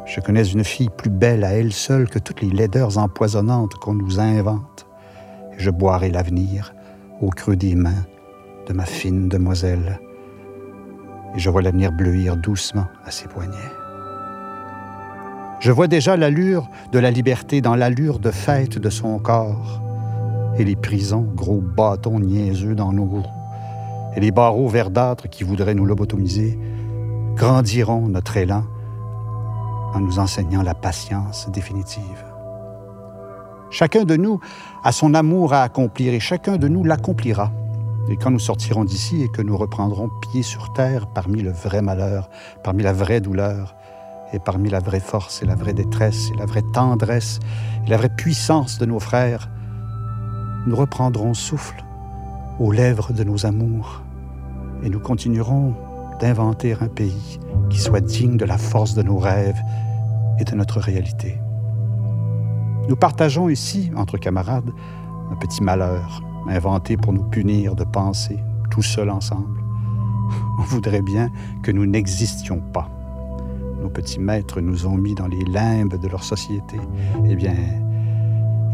Je 0.06 0.20
connais 0.20 0.44
une 0.44 0.62
fille 0.62 0.90
plus 0.96 1.10
belle 1.10 1.42
à 1.42 1.54
elle 1.54 1.72
seule 1.72 2.08
que 2.08 2.20
toutes 2.20 2.42
les 2.42 2.50
laideurs 2.50 2.96
empoisonnantes 2.96 3.74
qu'on 3.74 3.94
nous 3.94 4.20
invente. 4.20 4.86
Et 5.58 5.60
je 5.60 5.70
boirai 5.70 6.10
l'avenir 6.12 6.72
au 7.20 7.30
creux 7.30 7.56
des 7.56 7.74
mains 7.74 8.06
de 8.68 8.72
ma 8.72 8.86
fine 8.86 9.28
demoiselle. 9.28 9.98
Et 11.34 11.40
je 11.40 11.50
vois 11.50 11.62
l'avenir 11.62 11.90
bleuir 11.90 12.36
doucement 12.36 12.86
à 13.04 13.10
ses 13.10 13.26
poignets. 13.26 13.72
Je 15.58 15.72
vois 15.72 15.88
déjà 15.88 16.16
l'allure 16.16 16.68
de 16.92 17.00
la 17.00 17.10
liberté 17.10 17.60
dans 17.60 17.74
l'allure 17.74 18.20
de 18.20 18.30
fête 18.30 18.78
de 18.78 18.90
son 18.90 19.18
corps 19.18 19.83
et 20.58 20.64
les 20.64 20.76
prisons, 20.76 21.26
gros 21.34 21.60
bâtons 21.60 22.20
niaiseux 22.20 22.74
dans 22.74 22.92
nos 22.92 23.04
roues, 23.04 23.26
et 24.16 24.20
les 24.20 24.30
barreaux 24.30 24.68
verdâtres 24.68 25.28
qui 25.28 25.44
voudraient 25.44 25.74
nous 25.74 25.86
lobotomiser, 25.86 26.58
grandiront 27.34 28.08
notre 28.08 28.36
élan 28.36 28.64
en 29.94 30.00
nous 30.00 30.18
enseignant 30.18 30.62
la 30.62 30.74
patience 30.74 31.48
définitive. 31.50 32.24
Chacun 33.70 34.04
de 34.04 34.16
nous 34.16 34.40
a 34.84 34.92
son 34.92 35.14
amour 35.14 35.52
à 35.52 35.62
accomplir 35.62 36.14
et 36.14 36.20
chacun 36.20 36.56
de 36.56 36.68
nous 36.68 36.84
l'accomplira. 36.84 37.50
Et 38.08 38.16
quand 38.16 38.30
nous 38.30 38.38
sortirons 38.38 38.84
d'ici 38.84 39.22
et 39.22 39.28
que 39.28 39.42
nous 39.42 39.56
reprendrons 39.56 40.10
pied 40.30 40.42
sur 40.42 40.72
terre 40.74 41.06
parmi 41.08 41.42
le 41.42 41.50
vrai 41.50 41.82
malheur, 41.82 42.28
parmi 42.62 42.82
la 42.82 42.92
vraie 42.92 43.20
douleur, 43.20 43.74
et 44.32 44.38
parmi 44.38 44.68
la 44.68 44.80
vraie 44.80 45.00
force 45.00 45.42
et 45.42 45.46
la 45.46 45.54
vraie 45.54 45.72
détresse 45.72 46.30
et 46.34 46.38
la 46.38 46.44
vraie 46.44 46.64
tendresse 46.72 47.38
et 47.86 47.90
la 47.90 47.96
vraie 47.96 48.14
puissance 48.14 48.78
de 48.78 48.86
nos 48.86 48.98
frères, 48.98 49.48
nous 50.66 50.76
reprendrons 50.76 51.34
souffle 51.34 51.84
aux 52.58 52.72
lèvres 52.72 53.12
de 53.12 53.24
nos 53.24 53.46
amours 53.46 54.02
et 54.82 54.88
nous 54.88 55.00
continuerons 55.00 55.74
d'inventer 56.20 56.74
un 56.80 56.88
pays 56.88 57.40
qui 57.70 57.78
soit 57.78 58.00
digne 58.00 58.36
de 58.36 58.44
la 58.44 58.58
force 58.58 58.94
de 58.94 59.02
nos 59.02 59.18
rêves 59.18 59.60
et 60.38 60.44
de 60.44 60.54
notre 60.54 60.80
réalité. 60.80 61.38
Nous 62.88 62.96
partageons 62.96 63.48
ici, 63.48 63.90
entre 63.96 64.18
camarades, 64.18 64.70
un 65.30 65.36
petit 65.36 65.62
malheur 65.62 66.22
inventé 66.48 66.96
pour 66.96 67.12
nous 67.12 67.24
punir 67.24 67.74
de 67.74 67.84
penser, 67.84 68.38
tout 68.70 68.82
seuls 68.82 69.10
ensemble. 69.10 69.60
On 70.58 70.62
voudrait 70.62 71.02
bien 71.02 71.30
que 71.62 71.70
nous 71.70 71.86
n'existions 71.86 72.60
pas. 72.60 72.90
Nos 73.80 73.88
petits 73.88 74.20
maîtres 74.20 74.60
nous 74.60 74.86
ont 74.86 74.96
mis 74.96 75.14
dans 75.14 75.28
les 75.28 75.44
limbes 75.44 76.00
de 76.00 76.08
leur 76.08 76.22
société. 76.22 76.78
Eh 77.26 77.34
bien, 77.34 77.54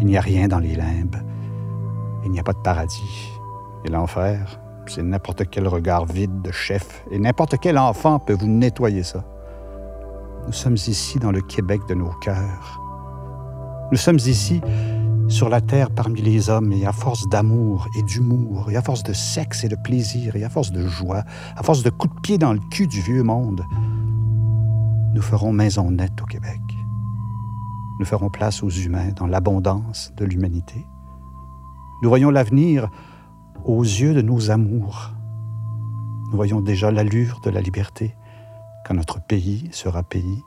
il 0.01 0.07
n'y 0.07 0.17
a 0.17 0.21
rien 0.21 0.49
dans 0.49 0.59
les 0.59 0.75
limbes. 0.75 1.17
Il 2.25 2.31
n'y 2.31 2.41
a 2.41 2.43
pas 2.43 2.53
de 2.53 2.59
paradis. 2.59 3.33
Et 3.85 3.89
l'enfer, 3.89 4.61
c'est 4.87 5.03
n'importe 5.03 5.49
quel 5.51 5.69
regard 5.69 6.05
vide 6.05 6.43
de 6.43 6.51
chef, 6.51 7.05
et 7.11 7.19
n'importe 7.19 7.57
quel 7.59 7.79
enfant 7.79 8.19
peut 8.19 8.35
vous 8.35 8.49
nettoyer 8.49 9.03
ça. 9.03 9.25
Nous 10.47 10.53
sommes 10.53 10.75
ici 10.75 11.19
dans 11.19 11.31
le 11.31 11.41
Québec 11.41 11.81
de 11.89 11.95
nos 11.95 12.11
cœurs. 12.21 12.81
Nous 13.93 13.99
sommes 13.99 14.19
ici 14.19 14.61
sur 15.29 15.49
la 15.49 15.61
terre 15.61 15.91
parmi 15.91 16.21
les 16.23 16.51
hommes, 16.51 16.73
et 16.73 16.87
à 16.87 16.93
force 16.93 17.29
d'amour 17.29 17.87
et 17.97 18.03
d'humour, 18.03 18.71
et 18.71 18.77
à 18.77 18.83
force 18.83 19.03
de 19.03 19.13
sexe 19.13 19.65
et 19.65 19.69
de 19.69 19.77
plaisir, 19.77 20.35
et 20.37 20.45
à 20.45 20.49
force 20.49 20.73
de 20.73 20.87
joie, 20.87 21.23
à 21.57 21.63
force 21.63 21.83
de 21.83 21.91
coups 21.91 22.15
de 22.17 22.21
pied 22.21 22.39
dans 22.39 22.53
le 22.53 22.61
cul 22.71 22.87
du 22.87 23.01
vieux 23.01 23.23
monde, 23.23 23.65
nous 25.15 25.23
ferons 25.23 25.53
maison 25.53 25.91
nette 25.91 26.21
au 26.21 26.27
Québec. 26.27 26.61
Nous 27.99 28.07
ferons 28.07 28.31
place 28.31 28.63
aux 28.63 28.71
humains 28.71 29.11
dans 29.17 29.27
l'abondance 29.27 30.13
de 30.17 30.25
l'humanité. 30.25 30.87
Nous 32.03 32.09
voyons 32.09 32.31
l'avenir 32.31 32.89
aux 33.65 33.83
yeux 33.83 34.15
de 34.15 34.23
nos 34.23 34.51
amours. 34.51 35.11
Nous 36.31 36.37
voyons 36.37 36.61
déjà 36.61 36.91
l'allure 36.91 37.41
de 37.43 37.51
la 37.51 37.61
liberté 37.61 38.15
quand 38.87 38.95
notre 38.95 39.21
pays 39.21 39.69
sera 39.73 40.03
pays 40.03 40.43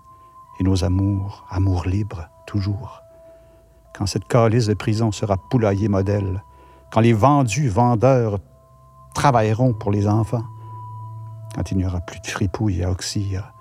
et 0.59 0.63
nos 0.63 0.83
amours, 0.83 1.45
amours 1.49 1.85
libres, 1.85 2.27
toujours. 2.47 3.01
Quand 3.95 4.07
cette 4.07 4.27
calice 4.27 4.65
de 4.65 4.73
prison 4.73 5.11
sera 5.11 5.37
poulailler 5.37 5.89
modèle, 5.89 6.43
quand 6.91 7.01
les 7.01 7.13
vendus 7.13 7.69
vendeurs 7.69 8.39
travailleront 9.13 9.73
pour 9.73 9.91
les 9.91 10.07
enfants, 10.07 10.45
quand 11.55 11.71
il 11.71 11.77
n'y 11.77 11.85
aura 11.85 11.99
plus 11.99 12.19
de 12.19 12.27
fripouilles 12.27 12.83
à 12.83 12.89
oxyre, 12.89 13.53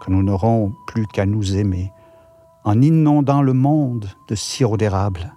quand 0.00 0.12
nous 0.12 0.22
n'aurons 0.22 0.72
plus 0.86 1.08
qu'à 1.08 1.26
nous 1.26 1.56
aimer, 1.56 1.92
en 2.64 2.80
inondant 2.80 3.42
le 3.42 3.54
monde 3.54 4.08
de 4.28 4.36
sirop 4.36 4.76
d'érable, 4.76 5.34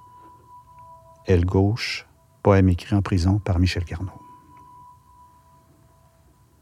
Aile 1.28 1.46
gauche, 1.46 2.08
poème 2.44 2.70
écrit 2.70 2.96
en 2.96 3.02
prison 3.02 3.40
par 3.40 3.58
Michel 3.58 3.84
Carnot. 3.84 4.12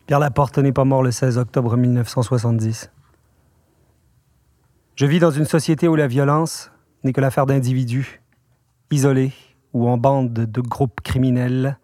Pierre 0.05 0.19
Laporte 0.19 0.57
n'est 0.57 0.71
pas 0.71 0.85
mort 0.85 1.03
le 1.03 1.11
16 1.11 1.37
octobre 1.37 1.75
1970. 1.75 2.89
Je 4.95 5.05
vis 5.05 5.19
dans 5.19 5.31
une 5.31 5.45
société 5.45 5.87
où 5.89 5.95
la 5.95 6.07
violence 6.07 6.71
n'est 7.03 7.11
que 7.11 7.19
l'affaire 7.19 7.45
d'individus, 7.45 8.21
isolés 8.89 9.33
ou 9.73 9.89
en 9.89 9.97
bande 9.97 10.31
de 10.31 10.61
groupes 10.61 11.01
criminels, 11.01 11.77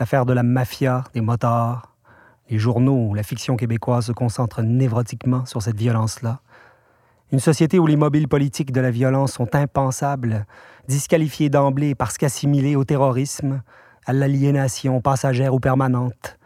l'affaire 0.00 0.26
de 0.26 0.32
la 0.32 0.42
mafia, 0.42 1.04
des 1.14 1.20
motards. 1.20 1.94
Les 2.50 2.58
journaux, 2.58 3.14
la 3.14 3.22
fiction 3.22 3.56
québécoise 3.56 4.06
se 4.06 4.12
concentrent 4.12 4.62
névrotiquement 4.62 5.46
sur 5.46 5.62
cette 5.62 5.76
violence-là. 5.76 6.40
Une 7.32 7.40
société 7.40 7.78
où 7.78 7.86
les 7.86 7.96
mobiles 7.96 8.28
politiques 8.28 8.72
de 8.72 8.80
la 8.80 8.90
violence 8.90 9.32
sont 9.32 9.54
impensables, 9.54 10.46
disqualifiés 10.86 11.48
d'emblée 11.48 11.94
parce 11.94 12.18
qu'assimilés 12.18 12.76
au 12.76 12.84
terrorisme, 12.84 13.62
à 14.06 14.12
l'aliénation 14.12 15.00
passagère 15.00 15.52
ou 15.52 15.58
permanente, 15.58 16.38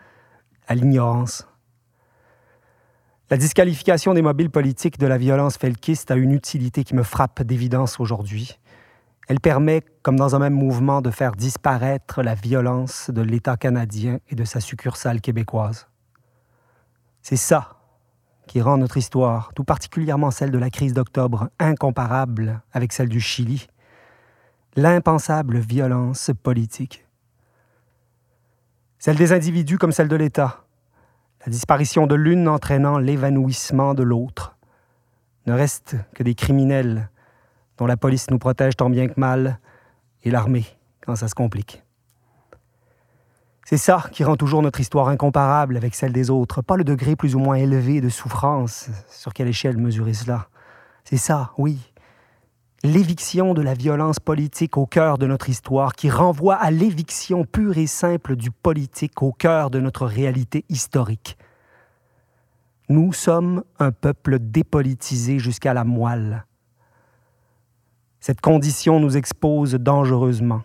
à 0.66 0.74
l'ignorance. 0.74 1.46
La 3.28 3.36
disqualification 3.36 4.14
des 4.14 4.22
mobiles 4.22 4.50
politiques 4.50 4.98
de 4.98 5.06
la 5.06 5.18
violence 5.18 5.58
felkiste 5.58 6.10
a 6.10 6.16
une 6.16 6.32
utilité 6.32 6.82
qui 6.82 6.94
me 6.94 7.02
frappe 7.02 7.42
d'évidence 7.42 8.00
aujourd'hui. 8.00 8.58
Elle 9.28 9.38
permet, 9.38 9.82
comme 10.02 10.16
dans 10.16 10.34
un 10.34 10.40
même 10.40 10.54
mouvement, 10.54 11.02
de 11.02 11.10
faire 11.10 11.32
disparaître 11.32 12.22
la 12.22 12.34
violence 12.34 13.10
de 13.10 13.20
l'État 13.20 13.56
canadien 13.56 14.18
et 14.30 14.34
de 14.34 14.44
sa 14.44 14.60
succursale 14.60 15.20
québécoise. 15.20 15.86
C'est 17.22 17.36
ça 17.36 17.79
qui 18.50 18.60
rend 18.60 18.78
notre 18.78 18.96
histoire, 18.96 19.52
tout 19.54 19.62
particulièrement 19.62 20.32
celle 20.32 20.50
de 20.50 20.58
la 20.58 20.70
crise 20.70 20.92
d'octobre, 20.92 21.50
incomparable 21.60 22.62
avec 22.72 22.92
celle 22.92 23.08
du 23.08 23.20
Chili, 23.20 23.68
l'impensable 24.74 25.58
violence 25.58 26.32
politique. 26.42 27.06
Celle 28.98 29.14
des 29.14 29.32
individus 29.32 29.78
comme 29.78 29.92
celle 29.92 30.08
de 30.08 30.16
l'État, 30.16 30.64
la 31.46 31.52
disparition 31.52 32.08
de 32.08 32.16
l'une 32.16 32.48
entraînant 32.48 32.98
l'évanouissement 32.98 33.94
de 33.94 34.02
l'autre. 34.02 34.56
Ne 35.46 35.52
reste 35.52 35.94
que 36.16 36.24
des 36.24 36.34
criminels 36.34 37.08
dont 37.78 37.86
la 37.86 37.96
police 37.96 38.32
nous 38.32 38.38
protège 38.40 38.74
tant 38.74 38.90
bien 38.90 39.06
que 39.06 39.20
mal, 39.20 39.60
et 40.24 40.30
l'armée 40.32 40.66
quand 41.06 41.14
ça 41.14 41.28
se 41.28 41.36
complique. 41.36 41.84
C'est 43.70 43.76
ça 43.76 44.02
qui 44.10 44.24
rend 44.24 44.34
toujours 44.34 44.62
notre 44.62 44.80
histoire 44.80 45.06
incomparable 45.06 45.76
avec 45.76 45.94
celle 45.94 46.12
des 46.12 46.28
autres, 46.28 46.60
pas 46.60 46.76
le 46.76 46.82
degré 46.82 47.14
plus 47.14 47.36
ou 47.36 47.38
moins 47.38 47.54
élevé 47.54 48.00
de 48.00 48.08
souffrance, 48.08 48.90
sur 49.08 49.32
quelle 49.32 49.46
échelle 49.46 49.76
mesurer 49.76 50.12
cela. 50.12 50.48
C'est 51.04 51.16
ça, 51.16 51.52
oui. 51.56 51.78
L'éviction 52.82 53.54
de 53.54 53.62
la 53.62 53.74
violence 53.74 54.18
politique 54.18 54.76
au 54.76 54.86
cœur 54.86 55.18
de 55.18 55.28
notre 55.28 55.48
histoire, 55.48 55.92
qui 55.92 56.10
renvoie 56.10 56.56
à 56.56 56.72
l'éviction 56.72 57.44
pure 57.44 57.78
et 57.78 57.86
simple 57.86 58.34
du 58.34 58.50
politique 58.50 59.22
au 59.22 59.30
cœur 59.30 59.70
de 59.70 59.78
notre 59.78 60.04
réalité 60.04 60.64
historique. 60.68 61.38
Nous 62.88 63.12
sommes 63.12 63.62
un 63.78 63.92
peuple 63.92 64.40
dépolitisé 64.40 65.38
jusqu'à 65.38 65.74
la 65.74 65.84
moelle. 65.84 66.44
Cette 68.18 68.40
condition 68.40 68.98
nous 68.98 69.16
expose 69.16 69.74
dangereusement. 69.74 70.62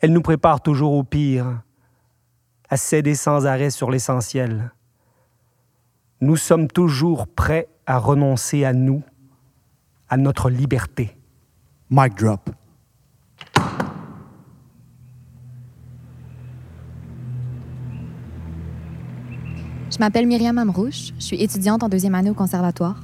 Elle 0.00 0.12
nous 0.12 0.22
prépare 0.22 0.60
toujours 0.60 0.92
au 0.92 1.02
pire, 1.02 1.62
à 2.68 2.76
céder 2.76 3.14
sans 3.14 3.46
arrêt 3.46 3.70
sur 3.70 3.90
l'essentiel. 3.90 4.72
Nous 6.20 6.36
sommes 6.36 6.68
toujours 6.68 7.26
prêts 7.26 7.68
à 7.86 7.98
renoncer 7.98 8.64
à 8.64 8.72
nous, 8.72 9.02
à 10.08 10.16
notre 10.16 10.50
liberté. 10.50 11.16
Mic 11.90 12.14
drop. 12.16 12.50
Je 19.90 19.98
m'appelle 19.98 20.26
Myriam 20.26 20.58
Amrouche, 20.58 21.12
je 21.18 21.24
suis 21.24 21.42
étudiante 21.42 21.82
en 21.82 21.88
deuxième 21.88 22.14
année 22.14 22.30
au 22.30 22.34
conservatoire. 22.34 23.00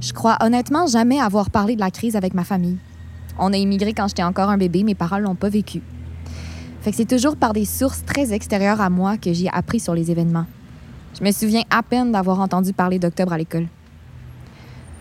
Je 0.00 0.12
crois 0.12 0.36
honnêtement 0.40 0.86
jamais 0.86 1.18
avoir 1.18 1.50
parlé 1.50 1.74
de 1.74 1.80
la 1.80 1.90
crise 1.90 2.14
avec 2.14 2.34
ma 2.34 2.44
famille. 2.44 2.78
On 3.38 3.52
a 3.52 3.56
immigré 3.56 3.92
quand 3.92 4.08
j'étais 4.08 4.22
encore 4.22 4.48
un 4.48 4.56
bébé, 4.56 4.82
mes 4.82 4.94
parents 4.94 5.18
l'ont 5.18 5.34
pas 5.34 5.48
vécu. 5.48 5.82
Fait 6.80 6.90
que 6.90 6.96
c'est 6.96 7.04
toujours 7.04 7.36
par 7.36 7.52
des 7.52 7.64
sources 7.64 8.04
très 8.04 8.32
extérieures 8.32 8.80
à 8.80 8.90
moi 8.90 9.16
que 9.18 9.32
j'ai 9.32 9.48
appris 9.48 9.80
sur 9.80 9.94
les 9.94 10.10
événements. 10.10 10.46
Je 11.18 11.24
me 11.24 11.32
souviens 11.32 11.62
à 11.70 11.82
peine 11.82 12.12
d'avoir 12.12 12.40
entendu 12.40 12.72
parler 12.72 12.98
d'octobre 12.98 13.32
à 13.32 13.38
l'école. 13.38 13.66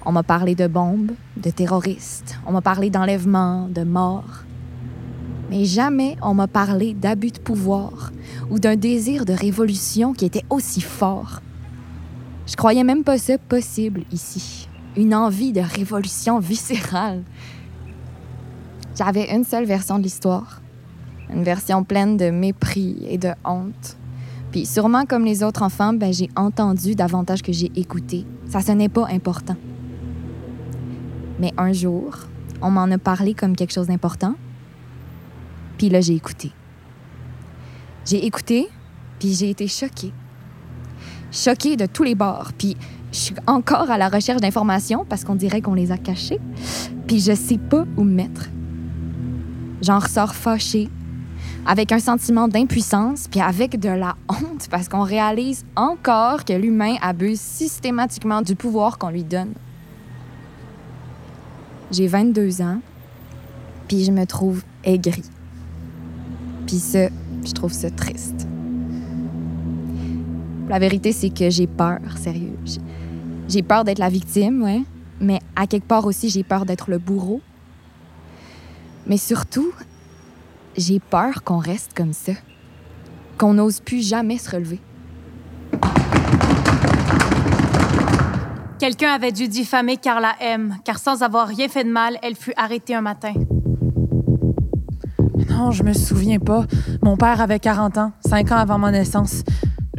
On 0.06 0.12
m'a 0.12 0.24
parlé 0.24 0.56
de 0.56 0.68
bombes, 0.68 1.12
de 1.38 1.50
terroristes, 1.50 2.38
on 2.46 2.52
m'a 2.52 2.62
parlé 2.62 2.90
d'enlèvements, 2.90 3.68
de 3.68 3.84
morts. 3.84 4.44
Mais 5.50 5.66
jamais 5.66 6.16
on 6.22 6.34
m'a 6.34 6.48
parlé 6.48 6.94
d'abus 6.94 7.32
de 7.32 7.40
pouvoir 7.40 8.12
ou 8.50 8.60
d'un 8.60 8.76
désir 8.76 9.26
de 9.26 9.34
révolution 9.34 10.14
qui 10.14 10.26
était 10.26 10.46
aussi 10.50 10.82
fort. 10.82 11.42
Je 12.48 12.56
croyais 12.56 12.84
même 12.84 13.04
pas 13.04 13.18
ça 13.18 13.38
possible 13.38 14.04
ici. 14.12 14.68
Une 14.96 15.16
envie 15.16 15.52
de 15.52 15.62
révolution 15.62 16.40
viscérale. 16.40 17.24
J'avais 18.98 19.36
une 19.36 19.44
seule 19.44 19.66
version 19.66 19.98
de 19.98 20.04
l'histoire. 20.04 20.62
Une 21.30 21.44
version 21.44 21.84
pleine 21.84 22.16
de 22.16 22.30
mépris 22.30 22.98
et 23.10 23.18
de 23.18 23.32
honte. 23.44 23.98
Puis 24.52 24.66
sûrement 24.66 25.06
comme 25.06 25.26
les 25.26 25.44
autres 25.44 25.64
enfants, 25.64 25.94
ben, 25.94 26.14
j'ai 26.14 26.30
entendu 26.38 26.96
davantage 26.96 27.42
que 27.42 27.52
j'ai 27.52 27.72
écouté. 27.76 28.26
Ça 28.48 28.62
sonnait 28.62 28.88
pas 28.88 29.08
important. 29.10 29.58
Mais 31.42 31.52
un 31.58 31.74
jour, 31.74 32.16
on 32.62 32.72
m'en 32.72 32.84
a 32.84 32.98
parlé 32.98 33.34
comme 33.34 33.58
quelque 33.58 33.74
chose 33.74 33.88
d'important. 33.88 34.36
Puis 35.78 35.90
là, 35.90 36.00
j'ai 36.00 36.16
écouté. 36.16 36.54
J'ai 38.06 38.26
écouté, 38.26 38.70
puis 39.20 39.34
j'ai 39.34 39.50
été 39.50 39.68
choquée. 39.68 40.14
Choquée 41.34 41.76
de 41.76 41.86
tous 41.86 42.04
les 42.04 42.16
bords. 42.16 42.52
Puis 42.58 42.78
je 43.12 43.18
suis 43.18 43.36
encore 43.46 43.92
à 43.92 43.98
la 43.98 44.08
recherche 44.08 44.40
d'informations 44.40 45.04
parce 45.04 45.26
qu'on 45.26 45.36
dirait 45.36 45.60
qu'on 45.60 45.74
les 45.74 45.92
a 45.92 45.98
cachées. 45.98 46.40
Puis 47.08 47.20
je 47.20 47.34
sais 47.34 47.58
pas 47.58 47.84
où 47.98 48.04
me 48.06 48.14
mettre. 48.14 48.50
J'en 49.86 50.00
ressors 50.00 50.34
fâchée, 50.34 50.90
avec 51.64 51.92
un 51.92 52.00
sentiment 52.00 52.48
d'impuissance, 52.48 53.28
puis 53.28 53.40
avec 53.40 53.80
de 53.80 53.90
la 53.90 54.16
honte 54.28 54.68
parce 54.72 54.90
qu'on 54.90 55.04
réalise 55.04 55.64
encore 55.76 56.44
que 56.44 56.54
l'humain 56.54 56.96
abuse 57.04 57.40
systématiquement 57.40 58.42
du 58.42 58.56
pouvoir 58.56 58.98
qu'on 58.98 59.10
lui 59.10 59.24
donne. 59.24 59.54
J'ai 61.92 62.08
22 62.08 62.64
ans, 62.64 62.80
puis 63.88 64.04
je 64.06 64.12
me 64.12 64.26
trouve 64.26 64.64
aigrie. 64.84 65.22
Puis 66.66 66.78
ça, 66.78 67.10
je 67.46 67.52
trouve 67.52 67.72
ça 67.72 67.92
triste. 67.92 68.48
La 70.68 70.80
vérité, 70.80 71.12
c'est 71.12 71.30
que 71.30 71.52
j'ai 71.52 71.68
peur, 71.68 72.00
sérieux. 72.16 72.58
J'ai- 73.48 73.62
peur 73.62 73.84
d'être 73.84 74.00
la 74.00 74.10
victime, 74.10 74.64
ouais, 74.64 74.82
mais 75.22 75.40
à 75.56 75.68
quelque 75.68 75.86
part 75.88 76.08
aussi, 76.08 76.30
j'ai 76.30 76.42
peur 76.42 76.66
d'être 76.66 76.90
le 76.90 76.98
bourreau. 76.98 77.40
Mais 79.08 79.18
surtout, 79.18 79.72
j'ai 80.78 81.00
peur 81.00 81.44
qu'on 81.44 81.60
reste 81.60 81.94
comme 81.94 82.14
ça, 82.14 82.34
qu'on 83.38 83.54
n'ose 83.54 83.80
plus 83.80 84.06
jamais 84.06 84.38
se 84.38 84.50
relever. 84.50 84.80
Quelqu'un 88.80 89.14
avait 89.14 89.32
dû 89.32 89.48
diffamer 89.48 89.98
Carla 89.98 90.34
M, 90.42 90.76
car 90.84 91.00
sans 91.00 91.24
avoir 91.24 91.48
rien 91.48 91.68
fait 91.70 91.84
de 91.84 91.90
mal, 91.90 92.18
elle 92.22 92.36
fut 92.36 92.54
arrêtée 92.58 92.94
un 92.94 93.02
matin. 93.02 93.34
Non, 95.50 95.72
je 95.72 95.84
me 95.84 95.94
souviens 95.94 96.40
pas. 96.40 96.66
Mon 97.02 97.16
père 97.16 97.40
avait 97.42 97.60
40 97.60 97.98
ans, 97.98 98.12
5 98.28 98.52
ans 98.52 98.58
avant 98.58 98.78
ma 98.78 98.92
naissance. 98.92 99.44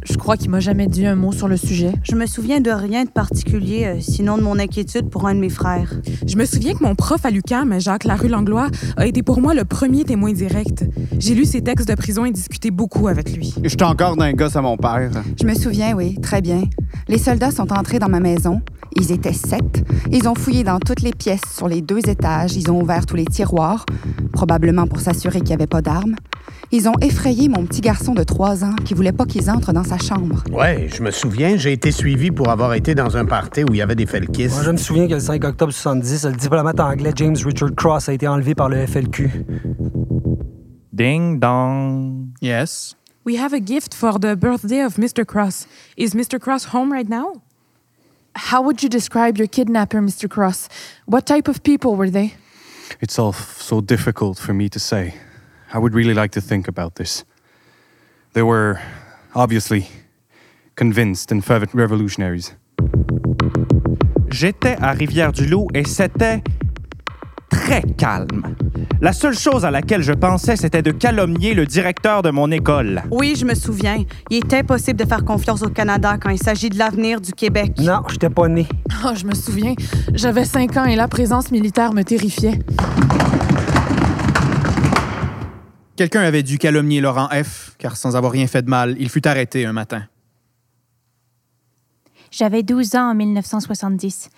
Je 0.09 0.16
crois 0.16 0.37
qu'il 0.37 0.51
m'a 0.51 0.61
jamais 0.61 0.87
dit 0.87 1.05
un 1.05 1.16
mot 1.16 1.33
sur 1.33 1.49
le 1.49 1.57
sujet. 1.57 1.93
Je 2.05 2.15
me 2.15 2.27
souviens 2.27 2.61
de 2.61 2.70
rien 2.70 3.05
de 3.05 3.11
particulier, 3.11 3.87
euh, 3.87 4.01
sinon 4.01 4.39
de 4.39 4.43
mon 4.43 4.59
inquiétude 4.59 5.11
pour 5.11 5.27
un 5.27 5.35
de 5.35 5.41
mes 5.41 5.49
frères. 5.49 5.95
Je 6.27 6.37
me 6.37 6.45
souviens 6.45 6.74
que 6.74 6.85
mon 6.85 6.95
prof 6.95 7.24
à 7.24 7.31
l'UQAM, 7.31 7.81
Jacques 7.81 8.05
Larue-Langlois, 8.05 8.69
a 8.97 9.07
été 9.07 9.24
pour 9.24 9.41
moi 9.41 9.53
le 9.53 9.65
premier 9.65 10.05
témoin 10.05 10.33
direct. 10.33 10.85
J'ai 11.19 11.35
lu 11.35 11.45
ses 11.45 11.61
textes 11.62 11.89
de 11.89 11.95
prison 11.95 12.24
et 12.24 12.31
discuté 12.31 12.70
beaucoup 12.70 13.09
avec 13.09 13.37
lui. 13.37 13.55
J'étais 13.65 13.85
encore 13.85 14.16
d'un 14.16 14.33
gosse 14.33 14.55
à 14.55 14.62
mon 14.62 14.77
père. 14.77 15.11
Je 15.41 15.47
me 15.47 15.55
souviens, 15.55 15.97
oui, 15.97 16.19
très 16.20 16.41
bien. 16.41 16.62
Les 17.09 17.19
soldats 17.19 17.51
sont 17.51 17.73
entrés 17.73 17.99
dans 17.99 18.09
ma 18.09 18.20
maison. 18.20 18.61
Ils 18.95 19.11
étaient 19.11 19.33
sept. 19.33 19.85
Ils 20.12 20.28
ont 20.28 20.35
fouillé 20.35 20.62
dans 20.62 20.78
toutes 20.78 21.03
les 21.03 21.12
pièces 21.12 21.43
sur 21.57 21.66
les 21.66 21.83
deux 21.83 22.09
étages. 22.09 22.57
Ils 22.57 22.70
ont 22.70 22.81
ouvert 22.81 23.07
tous 23.07 23.16
les 23.16 23.27
tiroirs, 23.27 23.85
probablement 24.33 24.87
pour 24.87 25.01
s'assurer 25.01 25.41
qu'il 25.41 25.49
n'y 25.49 25.55
avait 25.55 25.66
pas 25.66 25.83
d'armes. 25.83 26.15
Ils 26.73 26.89
ont 26.89 26.95
effrayé 27.01 27.49
mon 27.49 27.65
petit 27.65 27.81
garçon 27.81 28.13
de 28.13 28.25
trois 28.25 28.65
ans 28.65 28.75
qui 28.85 28.95
voulait 28.95 29.13
pas 29.13 29.25
qu'ils 29.25 29.51
entrent 29.51 29.73
dans 29.73 29.85
sa 29.85 29.99
chambre. 29.99 30.43
Ouais, 30.51 30.89
je 30.93 31.03
me 31.03 31.11
souviens, 31.11 31.57
j'ai 31.57 31.73
été 31.73 31.93
suivi 31.93 32.31
pour 32.31 32.49
avoir 32.49 32.75
été 32.75 32.95
dans 32.95 33.17
un 33.17 33.25
party 33.25 33.63
où 33.63 33.75
il 33.75 33.77
y 33.77 33.83
avait 33.83 33.95
des 33.95 34.07
felkis. 34.07 34.49
Moi, 34.49 34.63
je 34.63 34.71
me 34.73 34.77
souviens 34.77 35.07
que 35.07 35.15
le 35.15 35.21
5 35.21 35.45
octobre 35.45 35.73
70, 35.73 36.25
le 36.27 36.33
diplomate 36.33 36.81
anglais 36.81 37.13
James 37.15 37.37
Richard 37.45 37.75
Cross 37.77 38.09
a 38.09 38.13
été 38.13 38.27
enlevé 38.27 38.55
par 38.55 38.69
le 38.69 38.85
FLQ. 38.85 39.31
Ding 40.93 41.39
dong. 41.39 42.29
Yes. 42.41 42.97
We 43.25 43.37
have 43.39 43.53
a 43.53 43.61
gift 43.61 43.95
for 43.95 44.19
the 44.19 44.35
birthday 44.37 44.83
of 44.85 44.97
Mr. 44.97 45.25
Cross. 45.25 45.67
Is 45.97 46.15
Mr. 46.15 46.41
Cross 46.41 46.73
home 46.73 46.93
right 46.93 47.09
now? 47.09 47.43
How 48.35 48.63
would 48.63 48.83
you 48.83 48.89
describe 48.89 49.39
your 49.39 49.49
kidnapper, 49.49 50.01
Mr. 50.01 50.29
Cross? 50.29 50.69
What 51.07 51.27
type 51.27 51.49
of 51.49 51.63
people 51.63 51.97
were 51.97 52.11
they? 52.11 52.35
It's 53.01 53.19
all 53.19 53.33
so 53.33 53.81
difficult 53.81 54.39
for 54.39 54.53
me 54.53 54.69
to 54.69 54.79
say. 54.79 55.15
I 55.75 55.79
would 55.79 55.95
really 55.95 56.15
like 56.15 56.33
to 56.33 56.41
think 56.41 56.69
about 56.69 56.95
this. 56.95 57.25
They 58.35 58.43
were 58.43 58.79
obviously 59.35 59.87
convinced 60.77 61.33
and 61.33 61.41
fervent 61.41 61.75
revolutionaries. 61.75 62.55
J'étais 64.31 64.77
à 64.81 64.93
Rivière-du-Loup 64.93 65.69
et 65.75 65.85
c'était 65.85 66.43
très 67.51 67.83
calme. 67.97 68.55
La 69.01 69.13
seule 69.13 69.37
chose 69.37 69.65
à 69.65 69.71
laquelle 69.71 70.03
je 70.03 70.13
pensais, 70.13 70.57
c'était 70.57 70.83
de 70.83 70.91
calomnier 70.91 71.55
le 71.55 71.67
directeur 71.67 72.23
de 72.23 72.31
mon 72.31 72.51
école. 72.51 73.03
Oui, 73.11 73.35
je 73.39 73.45
me 73.45 73.55
souviens. 73.55 74.05
Il 74.31 74.39
est 74.39 74.55
impossible 74.55 74.99
de 74.99 75.07
faire 75.07 75.25
confiance 75.25 75.63
au 75.63 75.69
Canada 75.69 76.17
quand 76.21 76.31
il 76.31 76.39
s'agit 76.39 76.71
de 76.71 76.79
l'avenir 76.79 77.21
du 77.21 77.33
Québec. 77.33 77.73
Non, 77.79 78.03
j'étais 78.09 78.31
pas 78.31 78.49
né. 78.49 78.67
Oh, 79.05 79.13
je 79.15 79.27
me 79.27 79.35
souviens. 79.35 79.75
J'avais 80.15 80.45
5 80.45 80.77
ans 80.77 80.85
et 80.85 80.97
la 80.97 81.09
présence 81.09 81.51
militaire 81.51 81.93
me 81.93 82.03
terrifiait. 82.03 82.59
Quelqu'un 85.97 86.20
avait 86.20 86.43
dû 86.43 86.59
calomnier 86.59 87.01
Laurent 87.01 87.28
F., 87.31 87.74
car 87.78 87.97
sans 87.97 88.16
avoir 88.16 88.32
rien 88.32 88.47
fait 88.47 88.62
de 88.62 88.68
mal, 88.68 88.97
il 88.98 89.09
fut 89.09 89.27
arrêté 89.27 89.64
un 89.64 89.73
matin. 89.73 90.05
J'avais 92.31 92.62
12 92.62 92.97
ans 92.97 93.10
en 93.10 93.14
1970. 93.14 94.28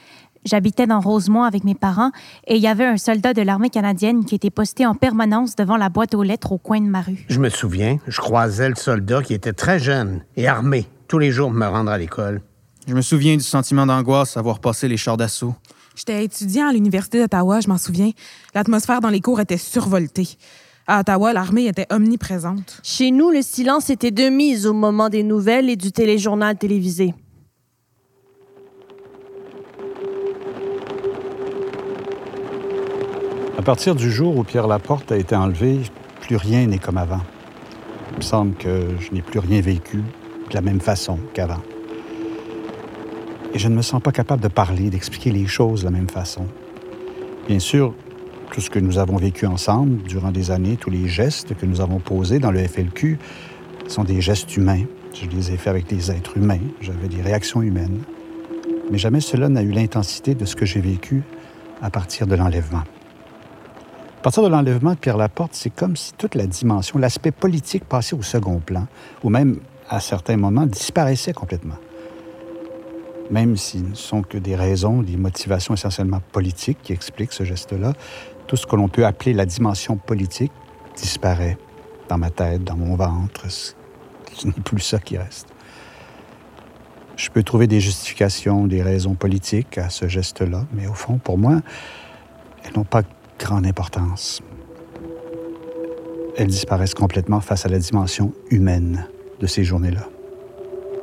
J'habitais 0.44 0.86
dans 0.86 1.00
Rosemont 1.00 1.42
avec 1.42 1.64
mes 1.64 1.74
parents 1.74 2.12
et 2.46 2.54
il 2.56 2.62
y 2.62 2.68
avait 2.68 2.84
un 2.84 2.96
soldat 2.96 3.34
de 3.34 3.42
l'armée 3.42 3.70
canadienne 3.70 4.24
qui 4.24 4.36
était 4.36 4.50
posté 4.50 4.86
en 4.86 4.94
permanence 4.94 5.56
devant 5.56 5.76
la 5.76 5.88
boîte 5.88 6.14
aux 6.14 6.22
lettres 6.22 6.52
au 6.52 6.58
coin 6.58 6.80
de 6.80 6.86
ma 6.86 7.00
rue. 7.00 7.26
Je 7.28 7.40
me 7.40 7.48
souviens, 7.48 7.98
je 8.06 8.20
croisais 8.20 8.68
le 8.68 8.76
soldat 8.76 9.22
qui 9.22 9.34
était 9.34 9.52
très 9.52 9.80
jeune 9.80 10.22
et 10.36 10.46
armé 10.46 10.86
tous 11.08 11.18
les 11.18 11.32
jours 11.32 11.48
pour 11.50 11.58
me 11.58 11.66
rendre 11.66 11.90
à 11.90 11.98
l'école. 11.98 12.40
Je 12.86 12.94
me 12.94 13.02
souviens 13.02 13.36
du 13.36 13.42
sentiment 13.42 13.84
d'angoisse 13.84 14.36
à 14.36 14.42
voir 14.42 14.60
passer 14.60 14.86
les 14.86 14.96
chars 14.96 15.16
d'assaut. 15.16 15.56
J'étais 15.96 16.24
étudiant 16.24 16.68
à 16.68 16.72
l'Université 16.72 17.18
d'Ottawa, 17.18 17.60
je 17.60 17.68
m'en 17.68 17.78
souviens. 17.78 18.12
L'atmosphère 18.54 19.00
dans 19.00 19.10
les 19.10 19.20
cours 19.20 19.40
était 19.40 19.58
survoltée. 19.58 20.28
À 20.90 21.00
Ottawa, 21.00 21.34
l'armée 21.34 21.66
était 21.66 21.86
omniprésente. 21.90 22.80
Chez 22.82 23.10
nous, 23.10 23.30
le 23.30 23.42
silence 23.42 23.90
était 23.90 24.10
de 24.10 24.30
mise 24.30 24.66
au 24.66 24.72
moment 24.72 25.10
des 25.10 25.22
nouvelles 25.22 25.68
et 25.68 25.76
du 25.76 25.92
téléjournal 25.92 26.56
télévisé. 26.56 27.14
À 33.58 33.62
partir 33.62 33.94
du 33.94 34.10
jour 34.10 34.34
où 34.34 34.44
Pierre 34.44 34.66
Laporte 34.66 35.12
a 35.12 35.18
été 35.18 35.36
enlevé, 35.36 35.80
plus 36.22 36.36
rien 36.36 36.66
n'est 36.66 36.78
comme 36.78 36.96
avant. 36.96 37.20
Il 38.12 38.16
me 38.16 38.22
semble 38.22 38.54
que 38.54 38.88
je 38.98 39.12
n'ai 39.12 39.20
plus 39.20 39.40
rien 39.40 39.60
vécu 39.60 39.98
de 39.98 40.54
la 40.54 40.62
même 40.62 40.80
façon 40.80 41.18
qu'avant. 41.34 41.60
Et 43.52 43.58
je 43.58 43.68
ne 43.68 43.74
me 43.74 43.82
sens 43.82 44.00
pas 44.00 44.12
capable 44.12 44.42
de 44.42 44.48
parler, 44.48 44.88
d'expliquer 44.88 45.32
les 45.32 45.46
choses 45.46 45.80
de 45.80 45.84
la 45.84 45.90
même 45.90 46.08
façon. 46.08 46.46
Bien 47.46 47.58
sûr, 47.58 47.94
tout 48.52 48.60
ce 48.60 48.70
que 48.70 48.78
nous 48.78 48.98
avons 48.98 49.16
vécu 49.16 49.46
ensemble 49.46 50.02
durant 50.02 50.30
des 50.30 50.50
années, 50.50 50.76
tous 50.76 50.90
les 50.90 51.08
gestes 51.08 51.54
que 51.54 51.66
nous 51.66 51.80
avons 51.80 51.98
posés 51.98 52.38
dans 52.38 52.50
le 52.50 52.66
FLQ 52.66 53.18
sont 53.86 54.04
des 54.04 54.20
gestes 54.20 54.56
humains. 54.56 54.82
Je 55.14 55.26
les 55.26 55.52
ai 55.52 55.56
faits 55.56 55.68
avec 55.68 55.86
des 55.86 56.10
êtres 56.10 56.36
humains, 56.36 56.60
j'avais 56.80 57.08
des 57.08 57.22
réactions 57.22 57.62
humaines. 57.62 58.00
Mais 58.90 58.98
jamais 58.98 59.20
cela 59.20 59.48
n'a 59.48 59.62
eu 59.62 59.70
l'intensité 59.70 60.34
de 60.34 60.44
ce 60.44 60.56
que 60.56 60.66
j'ai 60.66 60.80
vécu 60.80 61.22
à 61.82 61.90
partir 61.90 62.26
de 62.26 62.34
l'enlèvement. 62.34 62.82
À 64.18 64.20
partir 64.20 64.42
de 64.42 64.48
l'enlèvement 64.48 64.92
de 64.92 64.98
Pierre 64.98 65.16
Laporte, 65.16 65.52
c'est 65.54 65.70
comme 65.70 65.96
si 65.96 66.12
toute 66.14 66.34
la 66.34 66.46
dimension, 66.46 66.98
l'aspect 66.98 67.30
politique 67.30 67.84
passait 67.84 68.16
au 68.16 68.22
second 68.22 68.58
plan, 68.58 68.86
ou 69.22 69.30
même, 69.30 69.60
à 69.88 70.00
certains 70.00 70.36
moments, 70.36 70.66
disparaissait 70.66 71.32
complètement. 71.32 71.76
Même 73.30 73.56
s'ils 73.56 73.90
ne 73.90 73.94
sont 73.94 74.22
que 74.22 74.38
des 74.38 74.56
raisons, 74.56 75.02
des 75.02 75.16
motivations 75.16 75.74
essentiellement 75.74 76.20
politiques 76.32 76.78
qui 76.82 76.92
expliquent 76.92 77.32
ce 77.32 77.44
geste-là, 77.44 77.92
tout 78.48 78.56
ce 78.56 78.66
que 78.66 78.74
l'on 78.74 78.88
peut 78.88 79.06
appeler 79.06 79.34
la 79.34 79.46
dimension 79.46 79.96
politique 79.96 80.52
disparaît 80.96 81.58
dans 82.08 82.18
ma 82.18 82.30
tête, 82.30 82.64
dans 82.64 82.76
mon 82.76 82.96
ventre. 82.96 83.46
Ce 83.50 83.74
n'est 84.46 84.52
plus 84.52 84.80
ça 84.80 84.98
qui 84.98 85.16
reste. 85.18 85.48
Je 87.16 87.30
peux 87.30 87.42
trouver 87.42 87.66
des 87.66 87.80
justifications, 87.80 88.66
des 88.66 88.82
raisons 88.82 89.14
politiques 89.14 89.76
à 89.76 89.90
ce 89.90 90.08
geste-là, 90.08 90.64
mais 90.72 90.86
au 90.86 90.94
fond, 90.94 91.18
pour 91.18 91.36
moi, 91.36 91.60
elles 92.64 92.72
n'ont 92.74 92.84
pas 92.84 93.02
grande 93.38 93.66
importance. 93.66 94.40
Elles 96.36 96.46
disparaissent 96.46 96.94
complètement 96.94 97.40
face 97.40 97.66
à 97.66 97.68
la 97.68 97.78
dimension 97.78 98.32
humaine 98.50 99.06
de 99.40 99.46
ces 99.46 99.64
journées-là. 99.64 100.08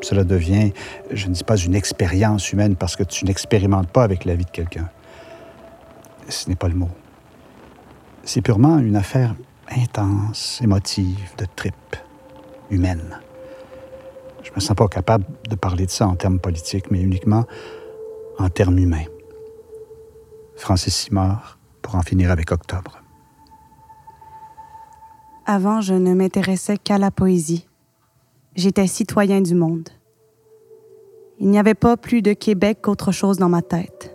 Cela 0.02 0.24
devient, 0.24 0.72
je 1.12 1.28
ne 1.28 1.34
dis 1.34 1.44
pas 1.44 1.58
une 1.58 1.76
expérience 1.76 2.52
humaine 2.52 2.76
parce 2.76 2.96
que 2.96 3.04
tu 3.04 3.26
n'expérimentes 3.26 3.90
pas 3.90 4.04
avec 4.04 4.26
la 4.26 4.36
vie 4.36 4.46
de 4.46 4.52
quelqu'un. 4.52 4.90
Ce 6.30 6.50
n'est 6.50 6.56
pas 6.56 6.70
le 6.70 6.76
mot. 6.76 6.90
C'est 8.26 8.42
purement 8.42 8.80
une 8.80 8.96
affaire 8.96 9.36
intense, 9.70 10.60
émotive, 10.62 11.36
de 11.38 11.46
trip, 11.56 11.76
humaine. 12.72 13.20
Je 14.42 14.50
me 14.54 14.60
sens 14.60 14.76
pas 14.76 14.88
capable 14.88 15.26
de 15.48 15.56
parler 15.56 15.86
de 15.86 15.92
ça 15.92 16.08
en 16.08 16.16
termes 16.16 16.40
politiques, 16.40 16.90
mais 16.90 17.02
uniquement 17.02 17.46
en 18.40 18.50
termes 18.50 18.80
humains. 18.80 19.06
Francis 20.56 20.96
Simard, 20.96 21.60
pour 21.84 21.96
en 21.96 22.02
finir 22.02 22.32
avec 22.32 22.52
Octobre. 22.52 23.00
Avant, 25.46 25.82
je 25.82 25.94
ne 25.94 26.16
m'intéressais 26.16 26.78
qu'à 26.78 26.98
la 26.98 27.12
poésie. 27.12 27.68
J'étais 28.56 28.88
citoyen 28.88 29.42
du 29.42 29.54
monde. 29.54 29.90
Il 31.40 31.50
n'y 31.50 31.60
avait 31.60 31.76
pas 31.76 31.96
plus 31.96 32.24
de 32.24 32.34
Québec 32.34 32.80
qu'autre 32.82 33.12
chose 33.12 33.38
dans 33.38 33.50
ma 33.50 33.62
tête. 33.62 34.15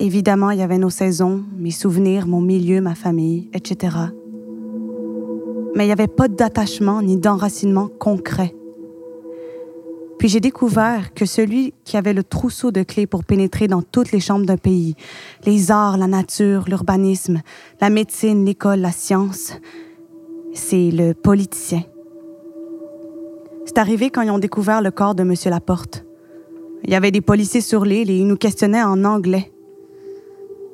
Évidemment, 0.00 0.50
il 0.50 0.58
y 0.58 0.62
avait 0.62 0.78
nos 0.78 0.88
saisons, 0.88 1.44
mes 1.58 1.70
souvenirs, 1.70 2.26
mon 2.26 2.40
milieu, 2.40 2.80
ma 2.80 2.94
famille, 2.94 3.50
etc. 3.52 3.96
Mais 5.76 5.84
il 5.84 5.88
n'y 5.88 5.92
avait 5.92 6.06
pas 6.06 6.26
d'attachement 6.26 7.02
ni 7.02 7.18
d'enracinement 7.18 7.88
concret. 7.88 8.54
Puis 10.18 10.28
j'ai 10.28 10.40
découvert 10.40 11.12
que 11.12 11.26
celui 11.26 11.74
qui 11.84 11.98
avait 11.98 12.14
le 12.14 12.24
trousseau 12.24 12.70
de 12.72 12.82
clés 12.82 13.06
pour 13.06 13.24
pénétrer 13.24 13.68
dans 13.68 13.82
toutes 13.82 14.10
les 14.10 14.20
chambres 14.20 14.46
d'un 14.46 14.56
pays, 14.56 14.94
les 15.44 15.70
arts, 15.70 15.98
la 15.98 16.06
nature, 16.06 16.64
l'urbanisme, 16.66 17.42
la 17.82 17.90
médecine, 17.90 18.46
l'école, 18.46 18.80
la 18.80 18.92
science, 18.92 19.52
c'est 20.54 20.90
le 20.90 21.12
politicien. 21.12 21.82
C'est 23.66 23.76
arrivé 23.76 24.08
quand 24.08 24.22
ils 24.22 24.30
ont 24.30 24.38
découvert 24.38 24.80
le 24.80 24.90
corps 24.90 25.14
de 25.14 25.22
M. 25.22 25.34
Laporte. 25.46 26.06
Il 26.84 26.90
y 26.90 26.94
avait 26.94 27.10
des 27.10 27.20
policiers 27.20 27.60
sur 27.60 27.84
l'île 27.84 28.10
et 28.10 28.16
ils 28.16 28.26
nous 28.26 28.36
questionnaient 28.36 28.82
en 28.82 29.04
anglais. 29.04 29.52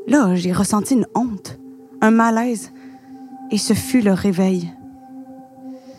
Là, 0.06 0.34
j'ai 0.34 0.52
ressenti 0.52 0.94
une 0.94 1.06
honte, 1.14 1.58
un 2.00 2.10
malaise, 2.10 2.72
et 3.50 3.58
ce 3.58 3.74
fut 3.74 4.00
le 4.00 4.12
réveil. 4.12 4.72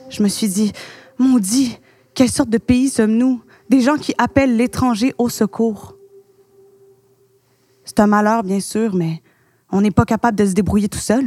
Je 0.09 0.23
me 0.23 0.29
suis 0.29 0.47
dit, 0.47 0.71
maudit, 1.17 1.77
quelle 2.13 2.31
sorte 2.31 2.49
de 2.49 2.57
pays 2.57 2.89
sommes-nous? 2.89 3.41
Des 3.69 3.81
gens 3.81 3.97
qui 3.97 4.13
appellent 4.17 4.55
l'étranger 4.55 5.13
au 5.17 5.27
secours. 5.27 5.95
C'est 7.84 7.99
un 7.99 8.07
malheur, 8.07 8.43
bien 8.43 8.61
sûr, 8.61 8.95
mais 8.95 9.21
on 9.71 9.81
n'est 9.81 9.91
pas 9.91 10.05
capable 10.05 10.38
de 10.38 10.45
se 10.45 10.53
débrouiller 10.53 10.88
tout 10.88 10.99
seul. 10.99 11.25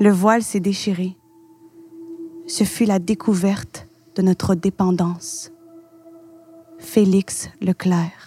Le 0.00 0.10
voile 0.10 0.42
s'est 0.42 0.60
déchiré. 0.60 1.16
Ce 2.48 2.64
fut 2.64 2.84
la 2.84 2.98
découverte 2.98 3.86
de 4.16 4.22
notre 4.22 4.54
dépendance. 4.54 5.52
Félix 6.78 7.48
Leclerc. 7.60 8.25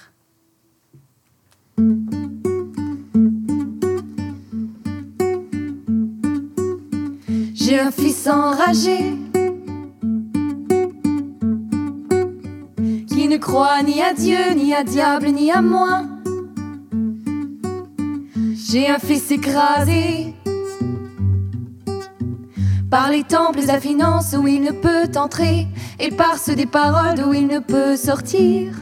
J'ai 7.53 7.79
un 7.79 7.91
fils 7.91 8.27
enragé 8.27 9.13
qui 13.07 13.27
ne 13.27 13.37
croit 13.37 13.81
ni 13.83 14.01
à 14.01 14.13
Dieu, 14.13 14.53
ni 14.55 14.73
à 14.73 14.83
diable, 14.83 15.27
ni 15.27 15.51
à 15.51 15.61
moi. 15.61 16.03
J'ai 18.55 18.89
un 18.89 18.99
fils 18.99 19.31
écrasé 19.31 20.33
par 22.91 23.09
les 23.09 23.23
temples 23.23 23.59
et 23.59 23.65
la 23.65 23.79
finance 23.79 24.35
où 24.37 24.47
il 24.47 24.61
ne 24.61 24.71
peut 24.71 25.09
entrer 25.17 25.67
et 25.99 26.11
par 26.11 26.37
ceux 26.37 26.55
des 26.55 26.65
paroles 26.65 27.15
d'où 27.15 27.33
il 27.33 27.47
ne 27.47 27.59
peut 27.59 27.95
sortir. 27.95 28.73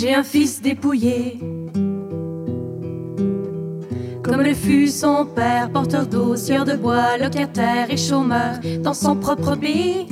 J'ai 0.00 0.14
un 0.14 0.22
fils 0.22 0.62
dépouillé, 0.62 1.38
comme 4.22 4.40
le 4.40 4.54
fut 4.54 4.88
son 4.88 5.26
père, 5.26 5.70
porteur 5.70 6.06
d'eau, 6.06 6.36
sieur 6.36 6.64
de 6.64 6.72
bois, 6.72 7.18
locataire 7.18 7.90
et 7.90 7.98
chômeur 7.98 8.60
dans 8.82 8.94
son 8.94 9.14
propre 9.14 9.56
pays. 9.56 10.06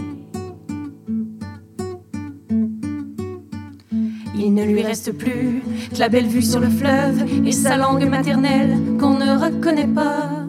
Il 4.38 4.52
ne 4.52 4.64
lui 4.64 4.82
reste 4.82 5.12
plus 5.12 5.62
que 5.90 5.98
la 5.98 6.10
belle 6.10 6.26
vue 6.26 6.42
sur 6.42 6.60
le 6.60 6.68
fleuve 6.68 7.46
et 7.46 7.52
sa 7.52 7.78
langue 7.78 8.06
maternelle 8.10 8.76
qu'on 9.00 9.14
ne 9.14 9.42
reconnaît 9.42 9.86
pas. 9.86 10.44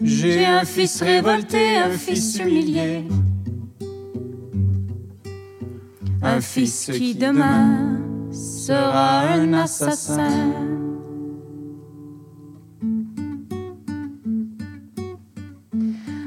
J'ai 0.00 0.46
un 0.46 0.64
fils 0.64 1.02
révolté, 1.02 1.76
un 1.76 1.90
fils 1.90 2.38
humilié. 2.38 3.02
Un 6.22 6.40
fils 6.40 6.90
qui 6.92 7.14
demain 7.14 7.98
sera 8.32 9.20
un 9.20 9.52
assassin. 9.52 10.52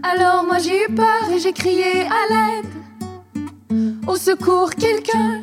Alors 0.04 0.46
moi 0.46 0.60
j'ai 0.60 0.86
eu 0.86 0.96
peur 0.96 1.30
et 1.34 1.40
j'ai 1.40 1.54
crié 1.54 2.02
à 2.02 2.24
l'aide. 2.30 2.72
Au 4.08 4.16
secours 4.16 4.72
quelqu'un. 4.72 5.42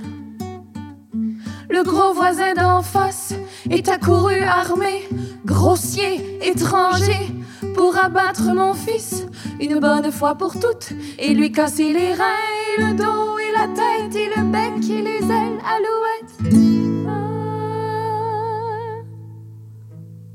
Le 1.71 1.83
gros 1.83 2.15
voisin 2.15 2.55
d'en 2.55 2.83
face 2.83 3.35
est 3.71 3.89
accouru 3.89 4.41
armé, 4.41 5.07
grossier, 5.45 6.39
étranger, 6.43 7.29
pour 7.75 7.97
abattre 7.97 8.55
mon 8.55 8.75
fils 8.75 9.27
une 9.61 9.81
bonne 9.81 10.11
fois 10.13 10.35
pour 10.35 10.59
toutes 10.59 10.93
et 11.19 11.35
lui 11.35 11.53
casser 11.53 11.93
les 11.93 12.13
reins, 12.15 12.43
et 12.77 12.83
le 12.83 12.95
dos 12.95 13.39
et 13.39 13.53
la 13.53 13.69
tête 13.69 14.15
et 14.15 14.29
le 14.29 14.45
bec 14.51 14.91
et 14.91 15.03
les 15.03 15.25
ailes 15.25 15.61
alouettes. 15.65 16.55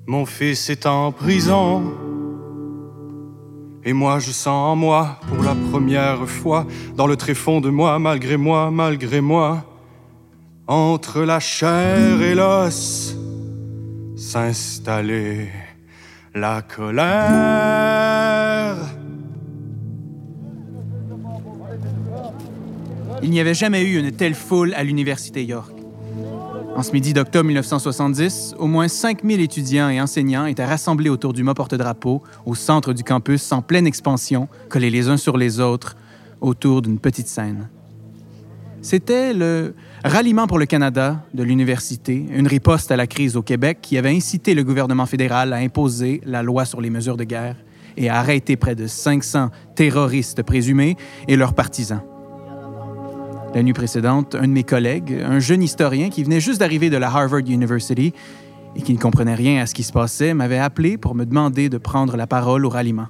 Mon 0.06 0.26
fils 0.26 0.70
est 0.70 0.86
en 0.86 1.12
prison. 1.12 1.94
Et 3.86 3.94
moi, 3.94 4.20
je 4.20 4.32
sens 4.32 4.72
en 4.72 4.76
moi, 4.76 5.20
pour 5.28 5.44
la 5.44 5.56
première 5.72 6.28
fois, 6.28 6.66
dans 6.95 7.08
le 7.08 7.18
tréfonds 7.18 7.62
de 7.62 7.70
moi, 7.70 8.00
malgré 8.00 8.38
moi, 8.38 8.72
malgré 8.72 9.20
moi, 9.22 9.66
entre 10.68 11.22
la 11.22 11.40
chair 11.40 12.22
et 12.22 12.36
l'os, 12.36 13.16
s'installer 14.16 15.50
la 16.35 16.61
colère. 16.61 17.03
Il 23.22 23.30
n'y 23.30 23.39
avait 23.39 23.53
jamais 23.53 23.84
eu 23.84 23.99
une 23.99 24.11
telle 24.11 24.34
foule 24.34 24.73
à 24.73 24.84
l'Université 24.84 25.45
York. 25.45 25.72
En 26.76 26.81
ce 26.81 26.91
midi 26.91 27.14
d'octobre 27.14 27.45
1970, 27.45 28.55
au 28.57 28.65
moins 28.65 28.88
5000 28.88 29.39
étudiants 29.39 29.89
et 29.89 30.01
enseignants 30.01 30.47
étaient 30.47 30.65
rassemblés 30.65 31.10
autour 31.10 31.31
du 31.31 31.43
mât 31.43 31.53
porte-drapeau 31.53 32.23
au 32.45 32.55
centre 32.55 32.93
du 32.93 33.03
campus 33.03 33.51
en 33.51 33.61
pleine 33.61 33.85
expansion, 33.85 34.47
collés 34.69 34.89
les 34.89 35.07
uns 35.07 35.18
sur 35.18 35.38
les 35.38 35.60
autres, 35.60 35.95
autour 36.41 36.81
d'une 36.81 36.99
petite 36.99 37.27
scène. 37.27 37.69
C'était 38.84 39.34
le 39.34 39.73
Ralliement 40.03 40.45
pour 40.47 40.60
le 40.60 40.65
Canada 40.65 41.23
de 41.34 41.43
l'université, 41.43 42.26
une 42.30 42.45
riposte 42.45 42.91
à 42.91 42.97
la 42.97 43.07
crise 43.07 43.38
au 43.38 43.41
Québec 43.41 43.77
qui 43.81 43.97
avait 43.97 44.14
incité 44.14 44.53
le 44.53 44.65
gouvernement 44.65 45.05
fédéral 45.05 45.53
à 45.53 45.55
imposer 45.55 46.19
la 46.26 46.43
loi 46.43 46.65
sur 46.65 46.81
les 46.81 46.89
mesures 46.89 47.15
de 47.15 47.23
guerre 47.23 47.55
et 47.95 48.10
à 48.10 48.18
arrêter 48.18 48.57
près 48.57 48.76
de 48.76 48.85
500 48.85 49.51
terroristes 49.76 50.43
présumés 50.43 50.97
et 51.30 51.38
leurs 51.38 51.53
partisans. 51.53 52.01
La 53.55 53.64
nuit 53.64 53.72
précédente, 53.72 54.35
un 54.35 54.47
de 54.47 54.53
mes 54.53 54.64
collègues, 54.64 55.18
un 55.26 55.39
jeune 55.39 55.64
historien 55.64 56.10
qui 56.10 56.26
venait 56.26 56.41
juste 56.41 56.60
d'arriver 56.60 56.89
de 56.89 56.97
la 56.97 57.07
Harvard 57.07 57.47
University 57.47 58.11
et 58.76 58.81
qui 58.81 58.91
ne 58.91 58.99
comprenait 58.99 59.35
rien 59.35 59.61
à 59.61 59.65
ce 59.65 59.73
qui 59.73 59.84
se 59.84 59.93
passait, 59.93 60.34
m'avait 60.34 60.60
appelé 60.60 60.97
pour 60.97 61.15
me 61.15 61.26
demander 61.26 61.69
de 61.69 61.77
prendre 61.77 62.18
la 62.18 62.27
parole 62.27 62.65
au 62.65 62.69
ralliement. 62.69 63.07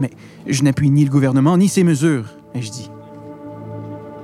Mais 0.00 0.10
je 0.48 0.64
n'appuie 0.64 0.90
ni 0.90 1.04
le 1.04 1.10
gouvernement 1.10 1.56
ni 1.56 1.68
ses 1.68 1.84
mesures, 1.84 2.26
ai-je 2.56 2.72
dit. 2.72 2.90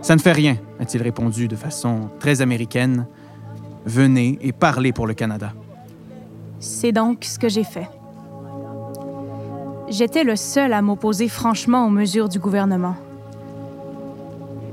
Ça 0.02 0.16
ne 0.16 0.20
fait 0.20 0.32
rien, 0.32 0.56
a-t-il 0.78 1.02
répondu 1.02 1.47
de 1.47 1.56
façon 1.56 2.10
très 2.18 2.40
américaine. 2.40 3.06
Venez 3.85 4.39
et 4.40 4.52
parlez 4.52 4.93
pour 4.93 5.06
le 5.06 5.14
Canada. 5.14 5.52
C'est 6.59 6.93
donc 6.93 7.24
ce 7.24 7.39
que 7.39 7.48
j'ai 7.48 7.64
fait. 7.64 7.89
J'étais 9.89 10.24
le 10.24 10.36
seul 10.36 10.72
à 10.72 10.82
m'opposer 10.82 11.28
franchement 11.28 11.86
aux 11.86 11.90
mesures 11.90 12.28
du 12.28 12.39
gouvernement. 12.39 12.97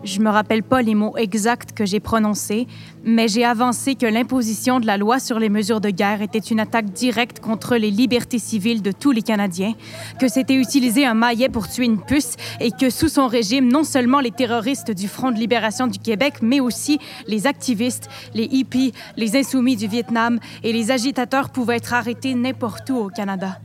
Je 0.08 0.22
me 0.22 0.30
rappelle 0.30 0.64
pas 0.64 0.82
les 0.82 0.96
mots 0.96 1.18
exacts 1.18 1.74
que 1.74 1.86
j'ai 1.86 2.00
prononcés, 2.00 2.66
mais 3.04 3.28
j'ai 3.28 3.44
avancé 3.44 3.96
que 3.96 4.06
l'imposition 4.06 4.80
de 4.80 4.86
la 4.86 4.96
loi 4.96 5.20
sur 5.20 5.38
les 5.38 5.50
mesures 5.50 5.82
de 5.82 5.90
guerre 5.90 6.22
était 6.22 6.40
une 6.40 6.62
attaque 6.62 6.94
directe 6.94 7.42
contre 7.42 7.76
les 7.76 7.92
libertés 7.92 8.40
civiles 8.40 8.82
de 8.82 8.94
tous 8.94 9.12
les 9.12 9.22
Canadiens, 9.22 9.74
que 10.18 10.30
c'était 10.30 10.54
utiliser 10.54 11.06
un 11.06 11.14
maillet 11.14 11.50
pour 11.50 11.68
tuer 11.68 11.84
une 11.84 12.02
puce 12.02 12.38
et 12.62 12.72
que 12.72 12.90
sous 12.90 13.10
son 13.10 13.28
régime, 13.28 13.68
non 13.68 13.84
seulement 13.84 14.22
les 14.22 14.32
terroristes 14.32 14.92
du 14.92 15.10
Front 15.10 15.32
de 15.32 15.40
libération 15.40 15.88
du 15.88 16.00
Québec, 16.00 16.36
mais 16.42 16.62
aussi 16.62 17.00
les 17.28 17.46
activistes, 17.46 18.08
les 18.34 18.46
hippies, 18.46 18.94
les 19.18 19.36
insoumis 19.36 19.76
du 19.76 19.88
Vietnam 19.88 20.40
et 20.64 20.72
les 20.72 20.90
agitateurs 20.90 21.50
pouvaient 21.50 21.76
être 21.76 21.94
arrêtés 21.94 22.34
n'importe 22.34 22.90
où 22.92 22.96
au 22.96 23.10
Canada. 23.10 23.60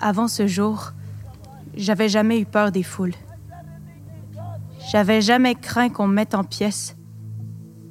Avant 0.00 0.26
ce 0.26 0.46
jour, 0.46 0.94
j'avais 1.74 2.08
jamais 2.08 2.40
eu 2.40 2.44
peur 2.44 2.72
des 2.72 2.82
foules. 2.82 3.14
J'avais 4.90 5.20
jamais 5.20 5.54
craint 5.54 5.88
qu'on 5.88 6.06
me 6.06 6.14
mette 6.14 6.34
en 6.34 6.44
pièces. 6.44 6.96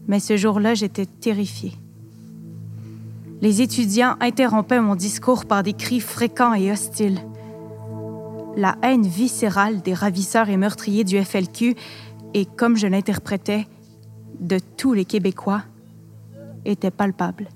Mais 0.07 0.19
ce 0.19 0.37
jour-là, 0.37 0.73
j'étais 0.73 1.05
terrifiée. 1.05 1.73
Les 3.41 3.61
étudiants 3.61 4.17
interrompaient 4.19 4.81
mon 4.81 4.95
discours 4.95 5.45
par 5.45 5.63
des 5.63 5.73
cris 5.73 5.99
fréquents 5.99 6.53
et 6.53 6.71
hostiles. 6.71 7.19
La 8.55 8.77
haine 8.83 9.07
viscérale 9.07 9.81
des 9.81 9.93
ravisseurs 9.93 10.49
et 10.49 10.57
meurtriers 10.57 11.03
du 11.03 11.19
FLQ, 11.23 11.75
et 12.33 12.45
comme 12.45 12.75
je 12.77 12.87
l'interprétais, 12.87 13.65
de 14.39 14.59
tous 14.77 14.93
les 14.93 15.05
Québécois, 15.05 15.63
était 16.65 16.91
palpable. 16.91 17.47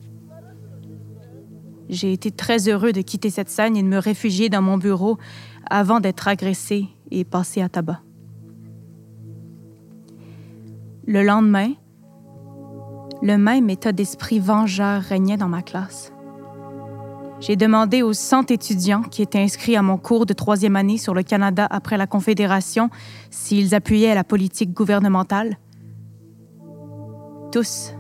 J'ai 1.90 2.14
été 2.14 2.32
très 2.32 2.68
heureux 2.68 2.94
de 2.94 3.02
quitter 3.02 3.30
cette 3.30 3.50
scène 3.50 3.78
et 3.78 3.84
de 3.84 3.88
me 3.88 4.00
réfugier 4.00 4.50
dans 4.50 4.62
mon 4.62 4.78
bureau 4.78 5.20
avant 5.70 6.00
d'être 6.00 6.28
agressé 6.28 6.88
et 7.12 7.24
passé 7.24 7.62
à 7.62 7.70
tabac. 7.70 8.02
Le 11.08 11.24
lendemain, 11.24 11.74
le 13.22 13.38
même 13.38 13.70
état 13.70 13.92
d'esprit 13.92 14.40
vengeur 14.40 15.02
régnait 15.02 15.38
dans 15.38 15.48
ma 15.48 15.62
classe. 15.62 16.12
J'ai 17.40 17.56
demandé 17.56 18.02
aux 18.02 18.14
100 18.14 18.50
étudiants 18.50 19.04
qui 19.04 19.22
étaient 19.22 19.40
inscrits 19.40 19.76
à 19.76 19.82
mon 19.82 19.98
cours 19.98 20.26
de 20.26 20.34
troisième 20.34 20.76
année 20.76 20.98
sur 20.98 21.14
le 21.14 21.22
Canada 21.22 21.68
après 21.70 21.98
la 21.98 22.08
Confédération 22.08 22.90
s'ils 23.30 23.76
appuyaient 23.76 24.16
la 24.16 24.24
politique 24.24 24.74
gouvernementale. 24.74 25.58
Tous, 27.52 27.94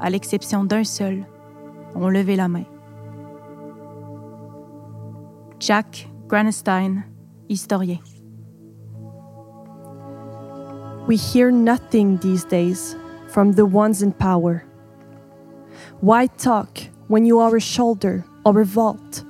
à 0.00 0.10
l'exception 0.10 0.64
d'un 0.64 0.84
seul, 0.84 1.26
ont 1.94 2.08
levé 2.08 2.36
la 2.36 2.48
main. 2.48 2.64
Jack 5.58 6.08
Granestein, 6.26 7.04
historien. 7.48 8.00
We 11.06 11.14
hear 11.14 11.52
nothing 11.52 12.16
these 12.16 12.44
days 12.44 12.96
from 13.28 13.52
the 13.52 13.64
ones 13.64 14.02
in 14.02 14.10
power. 14.10 14.64
Why 16.00 16.26
talk 16.26 16.78
when 17.06 17.26
you 17.26 17.38
are 17.38 17.54
a 17.54 17.60
shoulder 17.60 18.24
or 18.44 18.52
revolt? 18.54 19.24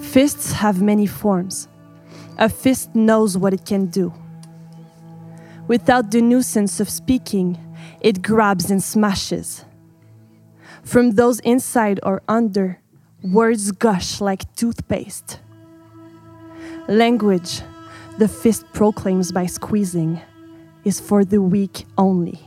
Fists 0.00 0.52
have 0.52 0.82
many 0.82 1.06
forms. 1.06 1.66
A 2.36 2.50
fist 2.50 2.94
knows 2.94 3.38
what 3.38 3.54
it 3.54 3.64
can 3.64 3.86
do. 3.86 4.12
Without 5.66 6.10
the 6.10 6.20
nuisance 6.20 6.78
of 6.78 6.90
speaking, 6.90 7.58
it 8.02 8.20
grabs 8.20 8.70
and 8.70 8.82
smashes. 8.82 9.64
From 10.82 11.12
those 11.12 11.40
inside 11.40 12.00
or 12.02 12.20
under, 12.28 12.82
words 13.22 13.72
gush 13.72 14.20
like 14.20 14.54
toothpaste. 14.56 15.40
Language, 16.88 17.62
the 18.18 18.28
fist 18.28 18.66
proclaims 18.74 19.32
by 19.32 19.46
squeezing, 19.46 20.20
is 20.84 21.00
for 21.00 21.24
the 21.24 21.38
weak 21.38 21.86
only. 21.96 22.38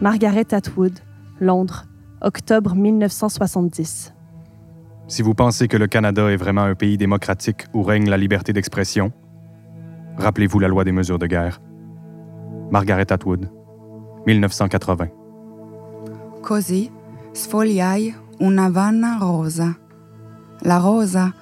Margaret 0.00 0.52
Atwood, 0.52 0.98
Londres, 1.40 1.84
octobre 2.22 2.74
1970. 2.74 4.12
Si 5.06 5.22
vous 5.22 5.34
pensez 5.34 5.68
que 5.68 5.76
le 5.76 5.86
Canada 5.86 6.28
est 6.32 6.36
vraiment 6.36 6.64
un 6.64 6.74
pays 6.74 6.96
démocratique 6.96 7.66
où 7.72 7.84
règne 7.84 8.10
la 8.10 8.16
liberté 8.16 8.52
d'expression, 8.52 9.12
rappelez-vous 10.16 10.58
la 10.58 10.66
loi 10.66 10.82
des 10.82 10.90
mesures 10.90 11.20
de 11.20 11.28
guerre. 11.28 11.60
Margaret 12.72 13.12
Atwood, 13.12 13.48
1980. 14.26 15.06
Così 16.42 16.90
sfogliai 17.32 18.12
una 18.40 18.70
vanna 18.70 19.18
rosa. 19.20 19.76
La 20.62 20.78
rosa 20.78 21.32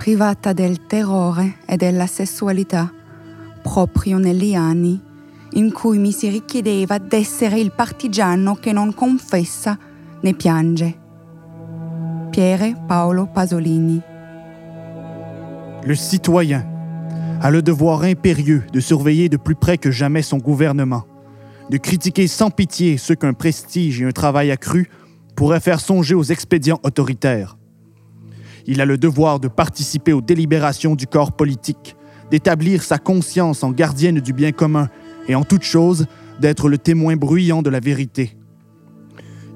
privata 0.00 0.54
del 0.54 0.86
terrore 0.86 1.56
e 1.66 1.76
della 1.76 2.06
sessualità, 2.06 2.90
proprio 3.62 4.16
negli 4.16 4.54
anni 4.54 4.98
in 5.50 5.72
cui 5.72 5.98
mi 5.98 6.10
si 6.10 6.30
richiedeva 6.30 6.96
d'essere 6.96 7.60
il 7.60 7.70
partigiano 7.72 8.54
che 8.54 8.72
non 8.72 8.94
confessa 8.94 9.78
né 10.22 10.32
piange. 10.32 10.98
Pierre 12.30 12.76
Paolo 12.86 13.26
Pasolini. 13.26 14.00
Le 15.84 15.94
citoyen 15.94 16.64
a 17.42 17.50
le 17.50 17.60
devoir 17.60 18.04
impérieux 18.04 18.64
de 18.72 18.80
surveiller 18.80 19.28
de 19.28 19.36
plus 19.36 19.54
près 19.54 19.76
que 19.76 19.90
jamais 19.90 20.22
son 20.22 20.38
gouvernement, 20.38 21.04
de 21.68 21.76
critiquer 21.76 22.26
sans 22.26 22.50
pitié 22.50 22.96
ceux 22.96 23.16
qu'un 23.16 23.34
prestige 23.34 24.00
et 24.00 24.06
un 24.06 24.12
travail 24.12 24.50
accru 24.50 24.88
pourraient 25.36 25.60
faire 25.60 25.78
songer 25.78 26.14
aux 26.14 26.24
expédients 26.24 26.80
autoritaires. 26.84 27.58
Il 28.66 28.80
a 28.80 28.86
le 28.86 28.98
devoir 28.98 29.40
de 29.40 29.48
participer 29.48 30.12
aux 30.12 30.20
délibérations 30.20 30.94
du 30.94 31.06
corps 31.06 31.32
politique, 31.32 31.96
d'établir 32.30 32.82
sa 32.82 32.98
conscience 32.98 33.62
en 33.64 33.72
gardienne 33.72 34.20
du 34.20 34.32
bien 34.32 34.52
commun 34.52 34.88
et 35.28 35.34
en 35.34 35.44
toute 35.44 35.62
chose 35.62 36.06
d'être 36.40 36.68
le 36.68 36.78
témoin 36.78 37.16
bruyant 37.16 37.62
de 37.62 37.70
la 37.70 37.80
vérité. 37.80 38.36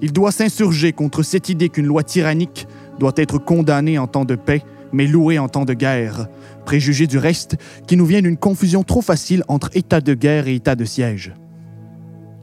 Il 0.03 0.13
doit 0.13 0.33
s'insurger 0.33 0.93
contre 0.93 1.23
cette 1.23 1.49
idée 1.49 1.69
qu'une 1.69 1.87
loi 1.87 2.03
tyrannique 2.03 2.67
doit 2.99 3.15
être 3.17 3.39
condamnée 3.39 3.99
en 3.99 4.07
temps 4.07 4.25
de 4.25 4.35
paix, 4.35 4.63
mais 4.93 5.07
louée 5.07 5.39
en 5.39 5.49
temps 5.49 5.65
de 5.65 5.75
guerre, 5.75 6.29
préjugé 6.65 7.07
du 7.07 7.19
reste 7.19 7.57
qui 7.87 7.97
nous 7.97 8.07
vient 8.07 8.23
d'une 8.23 8.37
confusion 8.37 8.83
trop 8.83 9.03
facile 9.03 9.43
entre 9.49 9.71
état 9.75 10.01
de 10.01 10.15
guerre 10.15 10.47
et 10.47 10.55
état 10.55 10.77
de 10.77 10.85
siège. 10.85 11.33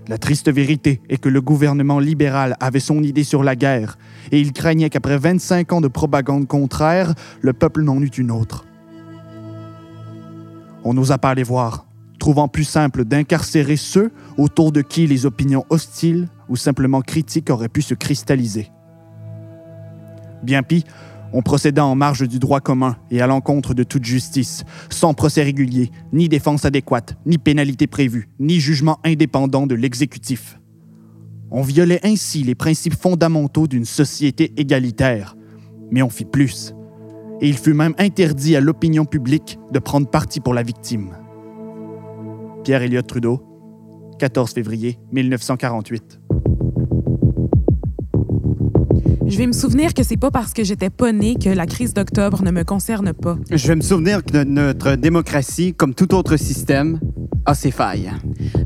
La 0.08 0.18
triste 0.18 0.52
vérité 0.52 1.02
est 1.10 1.18
que 1.18 1.30
le 1.30 1.42
gouvernement 1.42 2.00
libéral 2.00 2.58
avait 2.60 2.80
son 2.80 3.04
idée 3.04 3.24
sur 3.24 3.44
la 3.44 3.56
guerre 3.56 3.98
et 4.31 4.39
il 4.39 4.53
craignait 4.53 4.89
qu'après 4.89 5.18
25 5.18 5.73
ans 5.73 5.81
de 5.81 5.88
propagande 5.88 6.48
contraire, 6.48 7.14
le 7.41 7.53
peuple 7.53 7.84
n'en 7.84 8.02
eût 8.02 8.07
une 8.07 8.31
autre. 8.31 8.65
On 10.84 10.93
n'osa 10.93 11.18
pas 11.18 11.35
les 11.35 11.43
voir, 11.43 11.85
trouvant 12.19 12.48
plus 12.48 12.64
simple 12.64 13.06
d'incarcérer 13.06 13.76
ceux 13.76 14.11
autour 14.38 14.72
de 14.72 14.81
qui 14.81 15.07
les 15.07 15.26
opinions 15.26 15.65
hostiles 15.69 16.27
ou 16.49 16.56
simplement 16.56 17.02
critiques 17.02 17.49
auraient 17.49 17.69
pu 17.69 17.81
se 17.81 17.93
cristalliser. 17.93 18.72
Bien 20.43 20.64
pis, 20.64 20.84
on 21.34 21.41
procéda 21.41 21.85
en 21.85 21.95
marge 21.95 22.27
du 22.27 22.39
droit 22.39 22.60
commun 22.60 22.98
et 23.10 23.22
à 23.22 23.27
l'encontre 23.27 23.73
de 23.73 23.84
toute 23.84 24.06
justice, 24.06 24.64
sans 24.89 25.14
procès 25.14 25.43
régulier, 25.43 25.91
ni 26.11 26.27
défense 26.27 26.65
adéquate, 26.65 27.15
ni 27.26 27.38
pénalité 27.38 27.88
prévue, 27.88 28.30
ni 28.39 28.60
jugement 28.60 28.99
indépendant 29.03 29.65
de 29.65 29.76
l'exécutif. 29.76 30.61
On 31.53 31.64
violait 31.64 31.99
ainsi 32.03 32.44
les 32.44 32.56
principes 32.56 32.95
fondamentaux 32.95 33.68
d'une 33.68 33.84
société 33.84 34.53
égalitaire, 34.56 35.36
mais 35.91 36.02
on 36.02 36.10
fit 36.10 36.23
plus. 36.23 36.73
Et 37.41 37.49
il 37.49 37.57
fut 37.57 37.73
même 37.73 37.94
interdit 37.98 38.56
à 38.56 38.61
l'opinion 38.61 39.03
publique 39.03 39.60
de 39.73 39.80
prendre 39.80 40.10
parti 40.10 40.40
pour 40.40 40.53
la 40.53 40.64
victime. 40.64 41.18
Pierre 42.64 42.84
Elliott 42.84 43.06
Trudeau, 43.06 43.41
14 44.18 44.53
février 44.53 44.98
1948. 45.11 46.22
Je 49.28 49.38
vais 49.38 49.48
me 49.48 49.53
souvenir 49.53 49.94
que 49.94 50.03
c'est 50.03 50.18
pas 50.18 50.32
parce 50.32 50.53
que 50.53 50.64
j'étais 50.64 50.90
pas 50.90 51.11
née 51.11 51.36
que 51.36 51.49
la 51.49 51.65
crise 51.65 51.94
d'octobre 51.94 52.44
ne 52.44 52.52
me 52.52 52.64
concerne 52.64 53.11
pas. 53.11 53.38
Je 53.49 53.68
vais 53.68 53.76
me 53.76 53.82
souvenir 53.82 54.23
que 54.23 54.44
notre 54.44 54.95
démocratie, 54.95 55.73
comme 55.73 55.95
tout 55.95 56.14
autre 56.14 56.38
système, 56.38 56.99
a 57.45 57.53
ses 57.53 57.72
failles. 57.72 58.11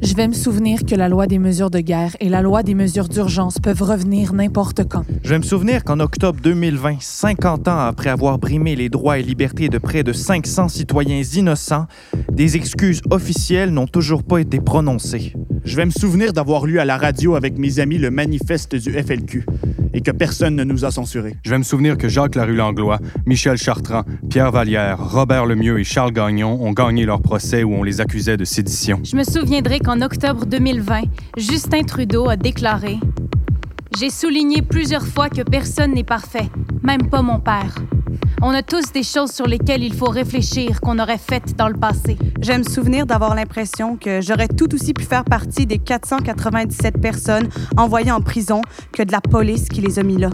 Je 0.02 0.14
vais 0.16 0.28
me 0.28 0.34
souvenir 0.34 0.86
que 0.86 0.96
la 0.96 1.10
loi 1.10 1.28
des 1.28 1.40
mesures 1.40 1.70
de 1.70 1.80
guerre 1.80 2.16
et 2.20 2.30
la 2.30 2.42
loi 2.42 2.64
des 2.64 2.74
mesures 2.74 3.08
d'urgence 3.08 3.60
peuvent 3.60 3.82
revenir 3.82 4.34
n'importe 4.34 4.88
quand. 4.88 5.04
Je 5.24 5.30
vais 5.30 5.38
me 5.38 5.44
souvenir 5.44 5.84
qu'en 5.84 6.00
octobre 6.00 6.40
2020, 6.42 6.98
50 7.00 7.68
ans 7.68 7.80
après 7.80 8.10
avoir 8.10 8.38
brimé 8.38 8.76
les 8.76 8.90
droits 8.90 9.20
et 9.20 9.24
libertés 9.24 9.70
de 9.70 9.78
près 9.78 10.04
de 10.04 10.14
500 10.14 10.70
citoyens 10.70 11.22
innocents, 11.22 11.86
des 12.32 12.56
excuses 12.56 13.02
officielles 13.10 13.72
n'ont 13.72 13.88
toujours 13.88 14.24
pas 14.24 14.40
été 14.40 14.60
prononcées. 14.60 15.34
Je 15.64 15.76
vais 15.76 15.86
me 15.86 15.92
souvenir 15.92 16.34
d'avoir 16.34 16.66
lu 16.66 16.80
à 16.80 16.86
la 16.86 16.98
radio 16.98 17.36
avec 17.36 17.58
mes 17.58 17.80
amis 17.80 17.98
le 17.98 18.12
manifeste 18.12 18.76
du 18.76 18.92
FLQ 18.92 19.46
et 19.94 20.02
que 20.02 20.12
personne 20.12 20.56
ne 20.56 20.66
nous 20.66 20.84
a 20.84 20.92
censurés. 20.92 21.38
Je 21.44 21.50
vais 21.50 21.58
me 21.58 21.64
souvenir 21.64 21.98
que 21.98 22.10
Jacques 22.10 22.36
Larue-Langlois, 22.36 23.00
Michel 23.26 23.58
Chartrand, 23.58 24.04
Pierre 24.30 24.52
Vallière, 24.52 25.00
Robert 25.00 25.46
Lemieux 25.46 25.80
et 25.80 25.86
Charles 25.86 26.12
Gagnon 26.12 26.62
ont 26.62 26.74
gagné 26.74 27.06
leur 27.06 27.22
procès 27.22 27.64
où 27.64 27.74
on 27.74 27.82
les 27.82 28.02
accusait 28.02 28.36
de 28.36 28.44
sédition. 28.44 28.65
Je 28.68 29.16
me 29.16 29.24
souviendrai 29.24 29.80
qu'en 29.80 30.02
octobre 30.02 30.48
2020, 30.48 31.02
Justin 31.38 31.84
Trudeau 31.84 32.30
a 32.30 32.36
déclaré 32.36 32.98
J'ai 34.00 34.10
souligné 34.10 34.64
plusieurs 34.64 35.06
fois 35.06 35.30
que 35.30 35.44
personne 35.44 35.94
n'est 35.94 36.04
parfait, 36.04 36.50
même 36.82 37.08
pas 37.10 37.22
mon 37.22 37.40
père. 37.40 37.76
On 38.42 38.50
a 38.54 38.62
tous 38.62 38.92
des 38.92 39.04
choses 39.04 39.32
sur 39.32 39.48
lesquelles 39.48 39.84
il 39.84 39.94
faut 39.94 40.10
réfléchir 40.10 40.82
qu'on 40.82 41.00
aurait 41.00 41.18
faites 41.18 41.56
dans 41.56 41.68
le 41.68 41.76
passé. 41.76 42.18
J'aime 42.42 42.64
souvenir 42.64 43.06
d'avoir 43.06 43.34
l'impression 43.34 43.96
que 43.96 44.22
j'aurais 44.22 44.48
tout 44.48 44.74
aussi 44.74 44.94
pu 44.94 45.04
faire 45.04 45.24
partie 45.24 45.66
des 45.66 45.78
497 45.78 47.00
personnes 47.02 47.48
envoyées 47.78 48.12
en 48.12 48.22
prison 48.22 48.62
que 48.92 49.04
de 49.04 49.12
la 49.12 49.22
police 49.22 49.70
qui 49.70 49.82
les 49.82 50.00
a 50.00 50.04
mis 50.04 50.18
là. 50.18 50.30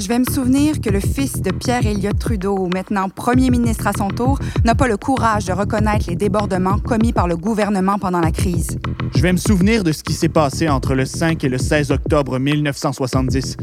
Je 0.00 0.08
vais 0.08 0.18
me 0.18 0.24
souvenir 0.24 0.80
que 0.80 0.90
le 0.90 0.98
fils 0.98 1.40
de 1.40 1.52
Pierre 1.52 1.86
Elliott 1.86 2.18
Trudeau, 2.18 2.68
maintenant 2.72 3.08
premier 3.08 3.50
ministre 3.50 3.86
à 3.86 3.92
son 3.92 4.08
tour, 4.08 4.40
n'a 4.64 4.74
pas 4.74 4.88
le 4.88 4.96
courage 4.96 5.44
de 5.44 5.52
reconnaître 5.52 6.06
les 6.08 6.16
débordements 6.16 6.78
commis 6.78 7.12
par 7.12 7.28
le 7.28 7.36
gouvernement 7.36 7.98
pendant 7.98 8.20
la 8.20 8.32
crise. 8.32 8.76
Je 9.14 9.22
vais 9.22 9.32
me 9.32 9.38
souvenir 9.38 9.84
de 9.84 9.92
ce 9.92 10.02
qui 10.02 10.12
s'est 10.12 10.28
passé 10.28 10.68
entre 10.68 10.94
le 10.94 11.04
5 11.04 11.44
et 11.44 11.48
le 11.48 11.58
16 11.58 11.92
octobre 11.92 12.40
1970, 12.40 13.56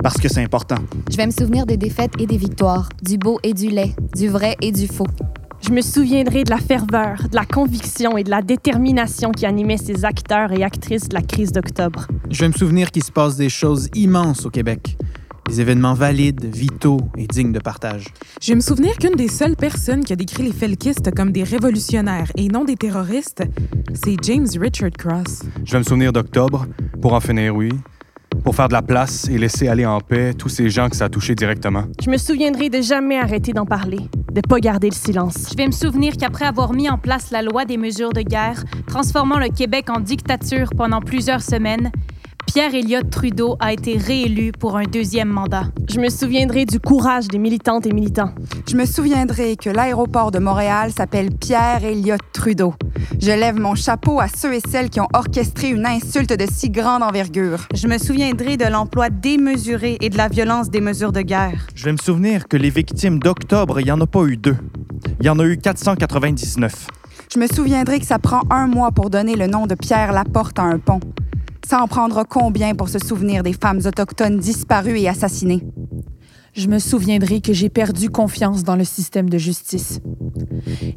parce 0.00 0.16
que 0.18 0.28
c'est 0.28 0.42
important. 0.42 0.78
Je 1.10 1.16
vais 1.16 1.26
me 1.26 1.32
souvenir 1.32 1.66
des 1.66 1.76
défaites 1.76 2.12
et 2.20 2.26
des 2.26 2.36
victoires, 2.36 2.88
du 3.02 3.18
beau 3.24 3.40
et 3.42 3.54
du 3.54 3.70
laid, 3.70 3.94
du 4.14 4.28
vrai 4.28 4.54
et 4.60 4.70
du 4.70 4.86
faux. 4.86 5.06
Je 5.62 5.70
me 5.70 5.80
souviendrai 5.80 6.44
de 6.44 6.50
la 6.50 6.58
ferveur, 6.58 7.26
de 7.30 7.34
la 7.34 7.46
conviction 7.46 8.18
et 8.18 8.22
de 8.22 8.28
la 8.28 8.42
détermination 8.42 9.32
qui 9.32 9.46
animaient 9.46 9.78
ces 9.78 10.04
acteurs 10.04 10.52
et 10.52 10.62
actrices 10.62 11.08
de 11.08 11.14
la 11.14 11.22
crise 11.22 11.50
d'octobre. 11.50 12.06
Je 12.28 12.40
vais 12.40 12.48
me 12.48 12.52
souvenir 12.52 12.90
qu'il 12.90 13.02
se 13.02 13.10
passe 13.10 13.36
des 13.36 13.48
choses 13.48 13.88
immenses 13.94 14.44
au 14.44 14.50
Québec. 14.50 14.98
Des 15.48 15.62
événements 15.62 15.94
valides, 15.94 16.44
vitaux 16.54 17.00
et 17.16 17.26
dignes 17.26 17.52
de 17.52 17.60
partage. 17.60 18.08
Je 18.42 18.48
vais 18.52 18.56
me 18.56 18.60
souvenir 18.60 18.94
qu'une 18.98 19.16
des 19.16 19.28
seules 19.28 19.56
personnes 19.56 20.04
qui 20.04 20.12
a 20.12 20.16
décrit 20.16 20.42
les 20.42 20.52
felkistes 20.52 21.14
comme 21.14 21.32
des 21.32 21.44
révolutionnaires 21.44 22.30
et 22.36 22.48
non 22.48 22.64
des 22.66 22.76
terroristes, 22.76 23.42
c'est 23.94 24.16
James 24.22 24.48
Richard 24.60 24.90
Cross. 24.98 25.44
Je 25.64 25.72
vais 25.72 25.78
me 25.78 25.84
souvenir 25.84 26.12
d'octobre, 26.12 26.66
pour 27.00 27.14
en 27.14 27.20
finir, 27.20 27.56
oui, 27.56 27.70
pour 28.42 28.54
faire 28.54 28.68
de 28.68 28.72
la 28.72 28.82
place 28.82 29.28
et 29.28 29.38
laisser 29.38 29.68
aller 29.68 29.86
en 29.86 30.00
paix 30.00 30.34
tous 30.34 30.48
ces 30.48 30.68
gens 30.70 30.88
que 30.88 30.96
ça 30.96 31.06
a 31.06 31.08
touché 31.08 31.34
directement. 31.34 31.84
Je 32.02 32.10
me 32.10 32.16
souviendrai 32.16 32.70
de 32.70 32.80
jamais 32.80 33.18
arrêter 33.18 33.52
d'en 33.52 33.66
parler, 33.66 34.00
de 34.32 34.40
pas 34.40 34.58
garder 34.58 34.88
le 34.88 34.94
silence. 34.94 35.48
Je 35.50 35.56
vais 35.56 35.66
me 35.66 35.72
souvenir 35.72 36.16
qu'après 36.16 36.44
avoir 36.44 36.72
mis 36.72 36.88
en 36.88 36.98
place 36.98 37.30
la 37.30 37.42
loi 37.42 37.64
des 37.64 37.76
mesures 37.76 38.12
de 38.12 38.22
guerre, 38.22 38.64
transformant 38.86 39.38
le 39.38 39.48
Québec 39.48 39.90
en 39.90 40.00
dictature 40.00 40.70
pendant 40.76 41.00
plusieurs 41.00 41.42
semaines, 41.42 41.90
Pierre 42.46 42.74
Elliott 42.74 43.10
Trudeau 43.10 43.56
a 43.58 43.72
été 43.72 43.96
réélu 43.96 44.52
pour 44.52 44.76
un 44.76 44.84
deuxième 44.84 45.28
mandat. 45.28 45.64
Je 45.88 45.98
me 46.00 46.08
souviendrai 46.08 46.64
du 46.64 46.78
courage 46.78 47.28
des 47.28 47.38
militantes 47.38 47.86
et 47.86 47.92
militants. 47.92 48.32
Je 48.68 48.76
me 48.76 48.84
souviendrai 48.84 49.56
que 49.56 49.70
l'aéroport 49.70 50.30
de 50.30 50.38
Montréal 50.38 50.92
s'appelle 50.96 51.30
Pierre 51.30 51.84
Elliott 51.84 52.20
Trudeau. 52.32 52.74
Je 53.20 53.30
lève 53.30 53.58
mon 53.58 53.74
chapeau 53.74 54.20
à 54.20 54.28
ceux 54.28 54.54
et 54.54 54.60
celles 54.68 54.90
qui 54.90 55.00
ont 55.00 55.08
orchestré 55.12 55.70
une 55.70 55.86
insulte 55.86 56.32
de 56.32 56.46
si 56.50 56.70
grande 56.70 57.02
envergure. 57.02 57.66
Je 57.74 57.88
me 57.88 57.98
souviendrai 57.98 58.56
de 58.56 58.66
l'emploi 58.66 59.10
démesuré 59.10 59.98
et 60.00 60.10
de 60.10 60.16
la 60.16 60.28
violence 60.28 60.70
des 60.70 60.80
mesures 60.80 61.12
de 61.12 61.22
guerre. 61.22 61.66
Je 61.74 61.84
vais 61.84 61.92
me 61.92 61.98
souvenir 61.98 62.46
que 62.46 62.56
les 62.56 62.70
victimes 62.70 63.18
d'octobre, 63.18 63.80
il 63.80 63.86
n'y 63.86 63.92
en 63.92 64.00
a 64.00 64.06
pas 64.06 64.24
eu 64.24 64.36
deux. 64.36 64.56
Il 65.20 65.26
y 65.26 65.28
en 65.28 65.38
a 65.38 65.44
eu 65.44 65.56
499. 65.56 66.88
Je 67.32 67.38
me 67.40 67.46
souviendrai 67.46 67.98
que 67.98 68.06
ça 68.06 68.18
prend 68.18 68.42
un 68.50 68.66
mois 68.66 68.92
pour 68.92 69.10
donner 69.10 69.34
le 69.34 69.46
nom 69.46 69.66
de 69.66 69.74
Pierre 69.74 70.12
Laporte 70.12 70.58
à 70.58 70.62
un 70.62 70.78
pont. 70.78 71.00
Ça 71.66 71.82
en 71.82 71.88
prendra 71.88 72.24
combien 72.24 72.74
pour 72.74 72.90
se 72.90 72.98
souvenir 72.98 73.42
des 73.42 73.54
femmes 73.54 73.80
autochtones 73.86 74.38
disparues 74.38 74.98
et 74.98 75.08
assassinées? 75.08 75.62
Je 76.52 76.68
me 76.68 76.78
souviendrai 76.78 77.40
que 77.40 77.52
j'ai 77.52 77.68
perdu 77.68 78.10
confiance 78.10 78.62
dans 78.62 78.76
le 78.76 78.84
système 78.84 79.28
de 79.28 79.38
justice. 79.38 80.00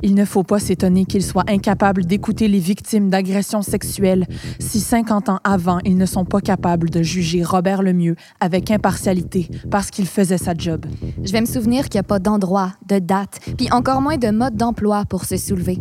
Il 0.03 0.13
ne 0.13 0.25
faut 0.25 0.43
pas 0.43 0.59
s'étonner 0.59 1.05
qu'il 1.05 1.23
soit 1.23 1.49
incapable 1.49 2.05
d'écouter 2.05 2.47
les 2.47 2.59
victimes 2.59 3.09
d'agressions 3.09 3.63
sexuelles 3.63 4.27
si 4.59 4.79
50 4.79 5.29
ans 5.29 5.39
avant, 5.43 5.79
ils 5.83 5.97
ne 5.97 6.05
sont 6.05 6.25
pas 6.25 6.41
capables 6.41 6.89
de 6.89 7.01
juger 7.01 7.43
Robert 7.43 7.81
Lemieux 7.81 8.15
avec 8.39 8.69
impartialité 8.69 9.49
parce 9.71 9.89
qu'il 9.89 10.05
faisait 10.05 10.37
sa 10.37 10.53
job. 10.53 10.85
Je 11.23 11.31
vais 11.31 11.41
me 11.41 11.47
souvenir 11.47 11.89
qu'il 11.89 11.97
n'y 11.97 12.01
a 12.01 12.03
pas 12.03 12.19
d'endroit, 12.19 12.73
de 12.87 12.99
date, 12.99 13.39
puis 13.57 13.71
encore 13.71 14.01
moins 14.01 14.17
de 14.17 14.29
mode 14.29 14.57
d'emploi 14.57 15.05
pour 15.05 15.25
se 15.25 15.37
soulever. 15.37 15.79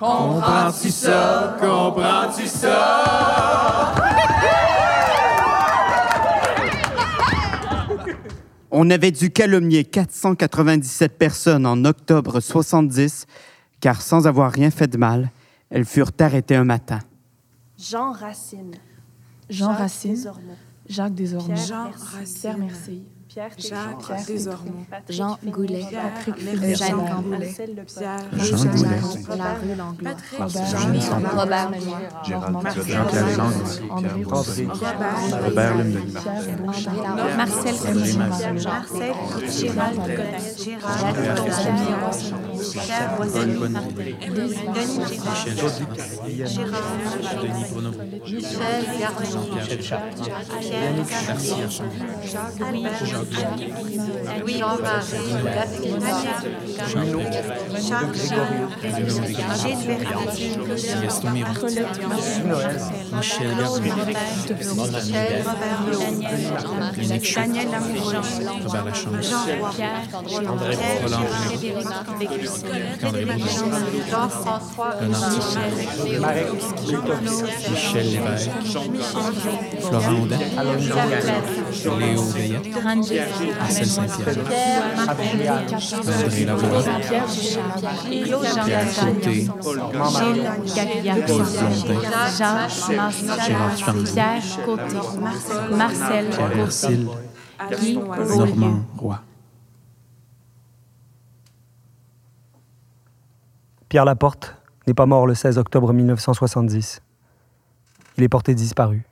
Comprends-tu 0.00 0.90
ça? 0.90 1.58
Comprends-tu 1.60 2.46
ça? 2.46 3.94
On 8.70 8.88
avait 8.88 9.10
dû 9.10 9.30
calomnier 9.30 9.84
497 9.84 11.18
personnes 11.18 11.66
en 11.66 11.84
octobre 11.84 12.40
70, 12.40 13.26
car 13.80 14.00
sans 14.00 14.26
avoir 14.26 14.50
rien 14.52 14.70
fait 14.70 14.86
de 14.86 14.96
mal, 14.96 15.30
elles 15.68 15.84
furent 15.84 16.12
arrêtées 16.18 16.56
un 16.56 16.64
matin. 16.64 17.00
Jean 17.78 18.12
Racine. 18.12 18.76
Jean 19.50 19.68
Jacques 19.68 19.78
Racine. 19.80 20.14
Desormeaux. 20.14 20.56
Jacques 20.88 21.14
Desormeaux. 21.14 21.52
Pierre 21.52 21.66
Jean 21.66 21.84
Merci. 21.84 22.16
Racine. 22.16 22.40
Pierre 22.40 22.58
Merci. 22.58 23.02
Pierre 23.30 23.50
Jacques. 23.58 24.26
Desormeaux. 24.28 24.86
Jean. 25.08 25.38
Goulet. 25.44 25.86
Patrick 25.92 26.34
Eugène 26.52 26.74
Jean 26.74 27.06
Campbell. 27.06 27.38
Goulet. 27.38 27.52
Jean. 28.34 29.36
La 29.36 29.54
rue 29.54 29.74
Langlois. 29.76 30.16
Robert 31.36 31.70
Lemieux. 31.70 32.08
Gérald. 32.24 32.56
André. 33.88 34.24
Robert. 35.44 35.76
Marcel 37.36 37.74
Marcel 38.26 38.58
Gérald. 38.58 38.90
Gérald. 39.48 40.00
Michel. 41.46 41.74
Michel. 52.72 53.19
Michel 77.70 78.06
Lévesque. 78.10 78.50
Florent. 79.80 80.26
Léo 81.98 82.22
Veillet. 82.34 82.60
Marcel. 83.16 83.88
André 85.08 86.44
Lavoie. 86.44 86.82
Pierre. 87.00 87.28
Gilles 87.28 87.58
Côté. 88.96 89.42
Marcel 89.98 90.40
Pierre 91.02 91.26
Côté. 91.26 91.56
Hercile. 96.58 97.08
Guy 97.80 97.96
Normand 97.96 98.80
Roy. 98.96 99.20
Pierre 103.88 104.04
Laporte 104.04 104.56
n'est 104.86 104.94
pas 104.94 105.06
mort 105.06 105.26
le 105.26 105.34
16 105.34 105.58
octobre 105.58 105.92
1970. 105.92 107.02
Il 108.16 108.22
est 108.24 108.28
porté 108.28 108.54
disparu. 108.54 109.04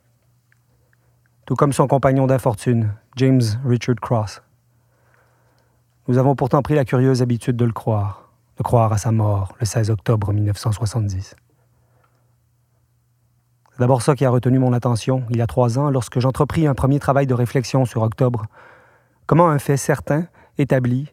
Tout 1.49 1.55
comme 1.55 1.73
son 1.73 1.87
compagnon 1.87 2.27
d'infortune, 2.27 2.93
James 3.15 3.41
Richard 3.65 3.95
Cross. 3.95 4.43
Nous 6.07 6.19
avons 6.19 6.35
pourtant 6.35 6.61
pris 6.61 6.75
la 6.75 6.85
curieuse 6.85 7.23
habitude 7.23 7.55
de 7.55 7.65
le 7.65 7.71
croire, 7.71 8.29
de 8.57 8.61
croire 8.61 8.93
à 8.93 8.99
sa 8.99 9.11
mort 9.11 9.55
le 9.59 9.65
16 9.65 9.89
octobre 9.89 10.31
1970. 10.31 11.35
C'est 13.71 13.79
d'abord 13.79 14.03
ça 14.03 14.15
qui 14.15 14.25
a 14.25 14.29
retenu 14.29 14.59
mon 14.59 14.73
attention 14.73 15.23
il 15.31 15.37
y 15.37 15.41
a 15.41 15.47
trois 15.47 15.79
ans 15.79 15.89
lorsque 15.89 16.19
j'entrepris 16.19 16.67
un 16.67 16.75
premier 16.75 16.99
travail 16.99 17.25
de 17.25 17.33
réflexion 17.33 17.83
sur 17.83 18.03
octobre. 18.03 18.45
Comment 19.25 19.49
un 19.49 19.57
fait 19.57 19.75
certain, 19.75 20.27
établi, 20.59 21.11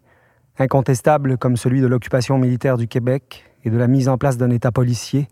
incontestable 0.58 1.38
comme 1.38 1.56
celui 1.56 1.80
de 1.80 1.86
l'occupation 1.86 2.36
militaire 2.36 2.76
du 2.76 2.88
Québec 2.88 3.50
et 3.64 3.70
de 3.70 3.78
la 3.78 3.86
mise 3.86 4.10
en 4.10 4.18
place 4.18 4.36
d'un 4.36 4.50
État 4.50 4.70
policier, 4.70 5.30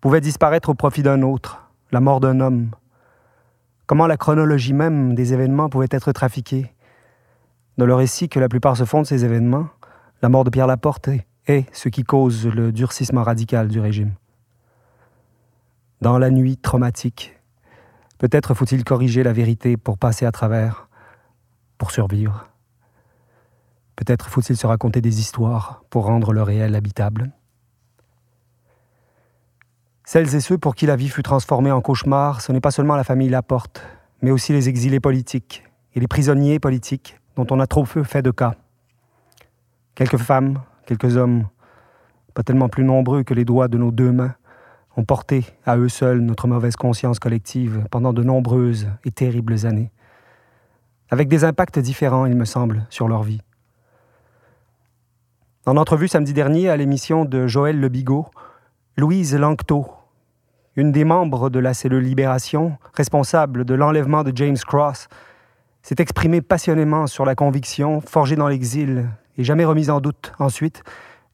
pouvait 0.00 0.22
disparaître 0.22 0.70
au 0.70 0.74
profit 0.74 1.02
d'un 1.02 1.20
autre, 1.20 1.68
la 1.92 2.00
mort 2.00 2.20
d'un 2.20 2.40
homme. 2.40 2.70
Comment 3.86 4.06
la 4.06 4.16
chronologie 4.16 4.72
même 4.72 5.14
des 5.14 5.34
événements 5.34 5.68
pouvait 5.68 5.88
être 5.90 6.12
trafiquée? 6.12 6.72
Dans 7.76 7.84
le 7.84 7.94
récit 7.94 8.30
que 8.30 8.40
la 8.40 8.48
plupart 8.48 8.78
se 8.78 8.84
font 8.84 9.02
de 9.02 9.06
ces 9.06 9.26
événements, 9.26 9.68
la 10.22 10.30
mort 10.30 10.44
de 10.44 10.50
Pierre 10.50 10.66
Laporte 10.66 11.10
est, 11.46 11.66
ce 11.74 11.90
qui 11.90 12.02
cause 12.02 12.46
le 12.46 12.72
durcissement 12.72 13.22
radical 13.22 13.68
du 13.68 13.80
régime. 13.80 14.14
Dans 16.00 16.18
la 16.18 16.30
nuit 16.30 16.56
traumatique, 16.56 17.38
peut-être 18.16 18.54
faut-il 18.54 18.84
corriger 18.84 19.22
la 19.22 19.34
vérité 19.34 19.76
pour 19.76 19.98
passer 19.98 20.24
à 20.24 20.32
travers, 20.32 20.88
pour 21.76 21.90
survivre. 21.90 22.48
Peut-être 23.96 24.28
faut-il 24.28 24.56
se 24.56 24.66
raconter 24.66 25.02
des 25.02 25.20
histoires 25.20 25.84
pour 25.90 26.06
rendre 26.06 26.32
le 26.32 26.42
réel 26.42 26.74
habitable. 26.74 27.32
Celles 30.06 30.34
et 30.34 30.40
ceux 30.40 30.58
pour 30.58 30.74
qui 30.74 30.84
la 30.84 30.96
vie 30.96 31.08
fut 31.08 31.22
transformée 31.22 31.72
en 31.72 31.80
cauchemar, 31.80 32.42
ce 32.42 32.52
n'est 32.52 32.60
pas 32.60 32.70
seulement 32.70 32.94
la 32.94 33.04
famille 33.04 33.30
Laporte, 33.30 33.82
mais 34.20 34.30
aussi 34.30 34.52
les 34.52 34.68
exilés 34.68 35.00
politiques 35.00 35.64
et 35.94 36.00
les 36.00 36.06
prisonniers 36.06 36.58
politiques 36.58 37.18
dont 37.36 37.46
on 37.50 37.58
a 37.58 37.66
trop 37.66 37.84
peu 37.84 38.04
fait 38.04 38.20
de 38.20 38.30
cas. 38.30 38.54
Quelques 39.94 40.18
femmes, 40.18 40.60
quelques 40.84 41.16
hommes, 41.16 41.48
pas 42.34 42.42
tellement 42.42 42.68
plus 42.68 42.84
nombreux 42.84 43.22
que 43.22 43.32
les 43.32 43.46
doigts 43.46 43.68
de 43.68 43.78
nos 43.78 43.90
deux 43.90 44.12
mains, 44.12 44.34
ont 44.96 45.04
porté 45.04 45.46
à 45.64 45.78
eux 45.78 45.88
seuls 45.88 46.20
notre 46.20 46.48
mauvaise 46.48 46.76
conscience 46.76 47.18
collective 47.18 47.86
pendant 47.90 48.12
de 48.12 48.22
nombreuses 48.22 48.88
et 49.04 49.10
terribles 49.10 49.66
années, 49.66 49.90
avec 51.10 51.28
des 51.28 51.44
impacts 51.44 51.78
différents, 51.78 52.26
il 52.26 52.36
me 52.36 52.44
semble, 52.44 52.86
sur 52.90 53.08
leur 53.08 53.22
vie. 53.22 53.40
En 55.64 55.78
entrevue 55.78 56.08
samedi 56.08 56.34
dernier 56.34 56.68
à 56.68 56.76
l'émission 56.76 57.24
de 57.24 57.46
Joël 57.46 57.80
Le 57.80 57.88
Bigot, 57.88 58.28
Louise 58.96 59.34
Lanctot, 59.34 59.88
une 60.76 60.92
des 60.92 61.02
membres 61.02 61.50
de 61.50 61.58
la 61.58 61.74
cellule 61.74 62.04
Libération, 62.04 62.78
responsable 62.94 63.64
de 63.64 63.74
l'enlèvement 63.74 64.22
de 64.22 64.30
James 64.36 64.56
Cross, 64.56 65.08
s'est 65.82 65.96
exprimée 65.98 66.40
passionnément 66.42 67.08
sur 67.08 67.24
la 67.24 67.34
conviction, 67.34 68.00
forgée 68.00 68.36
dans 68.36 68.46
l'exil 68.46 69.08
et 69.36 69.42
jamais 69.42 69.64
remise 69.64 69.90
en 69.90 70.00
doute 70.00 70.32
ensuite, 70.38 70.84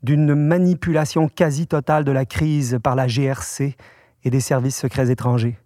d'une 0.02 0.34
manipulation 0.34 1.28
quasi 1.28 1.66
totale 1.66 2.04
de 2.04 2.12
la 2.12 2.24
crise 2.24 2.78
par 2.82 2.96
la 2.96 3.06
GRC 3.06 3.76
et 4.24 4.30
des 4.30 4.40
services 4.40 4.78
secrets 4.78 5.10
étrangers. 5.10 5.58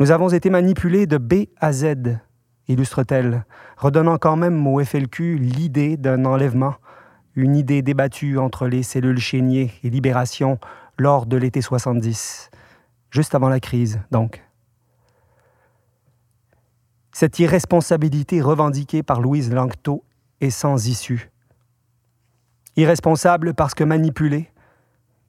Nous 0.00 0.10
avons 0.10 0.28
été 0.28 0.50
manipulés 0.50 1.06
de 1.06 1.16
B 1.16 1.46
à 1.58 1.72
Z, 1.72 2.18
illustre-t-elle, 2.68 3.46
redonnant 3.78 4.18
quand 4.18 4.36
même 4.36 4.66
au 4.66 4.84
FLQ 4.84 5.38
l'idée 5.38 5.96
d'un 5.96 6.26
enlèvement, 6.26 6.74
une 7.36 7.54
idée 7.54 7.82
débattue 7.82 8.38
entre 8.38 8.66
les 8.66 8.82
cellules 8.82 9.18
Chénier 9.18 9.70
et 9.84 9.90
Libération 9.90 10.58
lors 10.98 11.26
de 11.26 11.36
l'été 11.36 11.60
70, 11.60 12.50
juste 13.10 13.34
avant 13.34 13.50
la 13.50 13.60
crise, 13.60 14.00
donc. 14.10 14.42
Cette 17.12 17.38
irresponsabilité 17.38 18.40
revendiquée 18.40 19.02
par 19.02 19.20
Louise 19.20 19.52
Langto 19.52 20.02
est 20.40 20.50
sans 20.50 20.86
issue. 20.86 21.30
Irresponsable 22.76 23.54
parce 23.54 23.74
que 23.74 23.84
manipulé, 23.84 24.50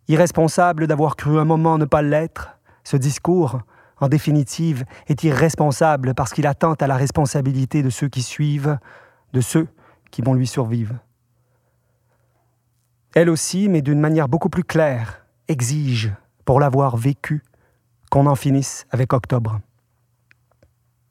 irresponsable 0.07 0.87
d'avoir 0.87 1.15
cru 1.15 1.37
un 1.39 1.45
moment 1.45 1.77
ne 1.77 1.85
pas 1.85 2.01
l'être, 2.01 2.57
ce 2.83 2.97
discours, 2.97 3.59
en 3.99 4.07
définitive, 4.07 4.85
est 5.07 5.23
irresponsable 5.23 6.13
parce 6.13 6.33
qu'il 6.33 6.47
attente 6.47 6.81
à 6.81 6.87
la 6.87 6.95
responsabilité 6.95 7.83
de 7.83 7.89
ceux 7.89 8.07
qui 8.07 8.21
suivent, 8.21 8.77
de 9.33 9.41
ceux 9.41 9.67
qui 10.11 10.21
vont 10.21 10.33
lui 10.33 10.47
survivre. 10.47 10.95
Elle 13.19 13.31
aussi, 13.31 13.67
mais 13.67 13.81
d'une 13.81 13.99
manière 13.99 14.29
beaucoup 14.29 14.47
plus 14.47 14.63
claire, 14.63 15.25
exige, 15.47 16.13
pour 16.45 16.59
l'avoir 16.59 16.97
vécu, 16.97 17.41
qu'on 18.11 18.27
en 18.27 18.35
finisse 18.35 18.85
avec 18.91 19.11
Octobre. 19.11 19.59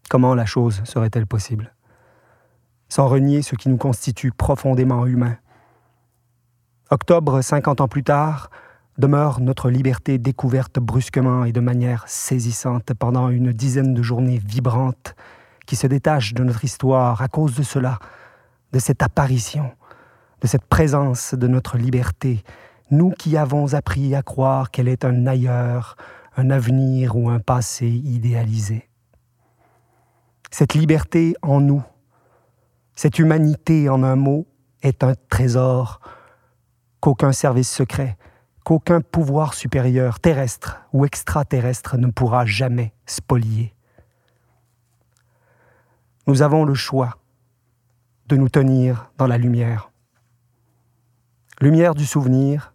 Comment 0.09 0.37
la 0.37 0.47
chose 0.47 0.83
serait-elle 0.85 1.27
possible? 1.27 1.75
Sans 2.89 3.09
renier 3.09 3.43
ce 3.43 3.57
qui 3.57 3.69
nous 3.69 3.77
constitue 3.77 4.31
profondément 4.31 5.05
humains, 5.05 5.37
Octobre, 6.93 7.41
50 7.41 7.81
ans 7.81 7.89
plus 7.89 8.05
tard, 8.05 8.51
demeure 8.99 9.41
notre 9.41 9.69
liberté 9.69 10.19
découverte 10.19 10.79
brusquement 10.79 11.45
et 11.45 11.51
de 11.51 11.59
manière 11.59 12.05
saisissante 12.07 12.95
pendant 12.95 13.31
une 13.31 13.51
dizaine 13.51 13.95
de 13.95 14.03
journées 14.05 14.39
vibrantes 14.39 15.17
qui 15.67 15.75
se 15.75 15.89
détachent 15.89 16.35
de 16.35 16.45
notre 16.45 16.63
histoire 16.63 17.21
à 17.21 17.27
cause 17.27 17.57
de 17.57 17.65
cela, 17.65 17.99
de 18.73 18.79
cette 18.79 19.03
apparition, 19.03 19.73
cette 20.47 20.67
présence 20.67 21.35
de 21.35 21.47
notre 21.47 21.79
liberté, 21.79 22.43
nous 22.91 23.11
qui 23.11 23.37
avons 23.37 23.75
appris 23.75 24.15
à 24.15 24.23
croire 24.23 24.71
qu'elle 24.71 24.89
est 24.89 25.05
un 25.05 25.27
ailleurs, 25.27 25.97
un 26.37 26.51
avenir 26.51 27.17
ou 27.17 27.29
un 27.31 27.41
passé 27.41 27.87
idéalisé. 27.87 28.89
Cette 30.51 30.75
liberté 30.75 31.35
en 31.43 31.61
nous, 31.61 31.83
cette 32.95 33.19
humanité 33.19 33.89
en 33.89 34.03
un 34.03 34.17
mot, 34.17 34.47
est 34.83 35.03
un 35.03 35.15
trésor 35.29 36.01
qu'aucun 37.01 37.33
service 37.33 37.71
secret, 37.71 38.17
qu'aucun 38.65 39.01
pouvoir 39.01 39.55
supérieur, 39.55 40.21
terrestre 40.21 40.81
ou 40.93 41.05
extraterrestre, 41.05 41.97
ne 41.97 42.09
pourra 42.09 42.47
jamais 42.47 42.93
spolier. 43.07 43.75
Nous 46.27 46.43
avons 46.43 46.65
le 46.65 46.75
choix 46.75 47.19
de 48.27 48.37
nous 48.37 48.49
tenir 48.49 49.11
dans 49.19 49.27
la 49.27 49.39
lumière. 49.39 49.91
Lumière 51.63 51.95
du 51.95 52.05
souvenir, 52.05 52.75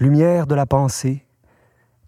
lumière 0.00 0.48
de 0.48 0.56
la 0.56 0.66
pensée, 0.66 1.24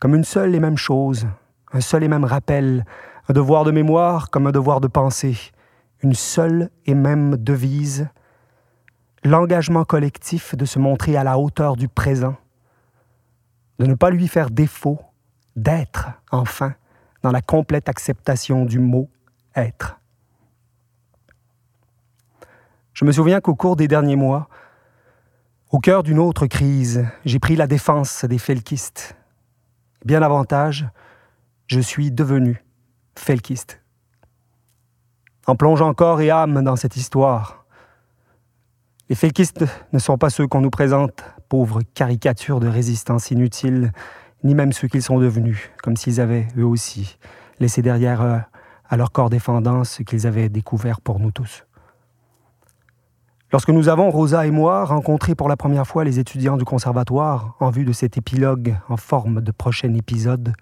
comme 0.00 0.16
une 0.16 0.24
seule 0.24 0.52
et 0.56 0.60
même 0.60 0.76
chose, 0.76 1.28
un 1.72 1.80
seul 1.80 2.02
et 2.02 2.08
même 2.08 2.24
rappel, 2.24 2.84
un 3.28 3.32
devoir 3.32 3.62
de 3.62 3.70
mémoire 3.70 4.30
comme 4.30 4.48
un 4.48 4.50
devoir 4.50 4.80
de 4.80 4.88
pensée, 4.88 5.38
une 6.02 6.14
seule 6.14 6.70
et 6.86 6.94
même 6.94 7.36
devise 7.36 8.08
l'engagement 9.22 9.84
collectif 9.84 10.56
de 10.56 10.64
se 10.64 10.80
montrer 10.80 11.16
à 11.16 11.22
la 11.22 11.38
hauteur 11.38 11.76
du 11.76 11.86
présent, 11.86 12.34
de 13.78 13.86
ne 13.86 13.94
pas 13.94 14.10
lui 14.10 14.26
faire 14.26 14.50
défaut, 14.50 14.98
d'être, 15.54 16.08
enfin, 16.32 16.74
dans 17.22 17.30
la 17.30 17.40
complète 17.40 17.88
acceptation 17.88 18.64
du 18.64 18.80
mot 18.80 19.08
être. 19.54 20.00
Je 22.94 23.04
me 23.04 23.12
souviens 23.12 23.40
qu'au 23.40 23.54
cours 23.54 23.76
des 23.76 23.86
derniers 23.86 24.16
mois, 24.16 24.48
au 25.70 25.80
cœur 25.80 26.02
d'une 26.02 26.18
autre 26.18 26.46
crise, 26.46 27.06
j'ai 27.24 27.38
pris 27.38 27.56
la 27.56 27.66
défense 27.66 28.24
des 28.24 28.38
felkistes. 28.38 29.16
Bien 30.04 30.20
davantage, 30.20 30.88
je 31.66 31.80
suis 31.80 32.10
devenu 32.10 32.64
felkiste. 33.16 33.80
En 35.46 35.56
plongeant 35.56 35.92
corps 35.92 36.20
et 36.20 36.30
âme 36.30 36.62
dans 36.64 36.76
cette 36.76 36.96
histoire, 36.96 37.66
les 39.10 39.14
felkistes 39.14 39.64
ne 39.92 39.98
sont 39.98 40.18
pas 40.18 40.30
ceux 40.30 40.46
qu'on 40.46 40.60
nous 40.60 40.70
présente, 40.70 41.22
pauvres 41.48 41.82
caricatures 41.94 42.60
de 42.60 42.68
résistance 42.68 43.30
inutiles, 43.30 43.92
ni 44.44 44.54
même 44.54 44.72
ceux 44.72 44.88
qu'ils 44.88 45.02
sont 45.02 45.18
devenus, 45.18 45.70
comme 45.82 45.96
s'ils 45.96 46.20
avaient, 46.20 46.48
eux 46.56 46.64
aussi, 46.64 47.18
laissé 47.60 47.82
derrière 47.82 48.22
eux, 48.22 48.40
à 48.88 48.96
leur 48.96 49.12
corps 49.12 49.30
défendant 49.30 49.84
ce 49.84 50.02
qu'ils 50.02 50.26
avaient 50.26 50.48
découvert 50.48 51.00
pour 51.00 51.20
nous 51.20 51.30
tous. 51.30 51.64
Lorsque 53.50 53.70
nous 53.70 53.88
avons, 53.88 54.10
Rosa 54.10 54.46
et 54.46 54.50
moi, 54.50 54.84
rencontré 54.84 55.34
pour 55.34 55.48
la 55.48 55.56
première 55.56 55.86
fois 55.86 56.04
les 56.04 56.18
étudiants 56.18 56.58
du 56.58 56.66
conservatoire 56.66 57.56
en 57.60 57.70
vue 57.70 57.86
de 57.86 57.92
cet 57.92 58.18
épilogue 58.18 58.76
en 58.90 58.98
forme 58.98 59.40
de 59.40 59.52
prochain 59.52 59.94
épisode, 59.94 60.52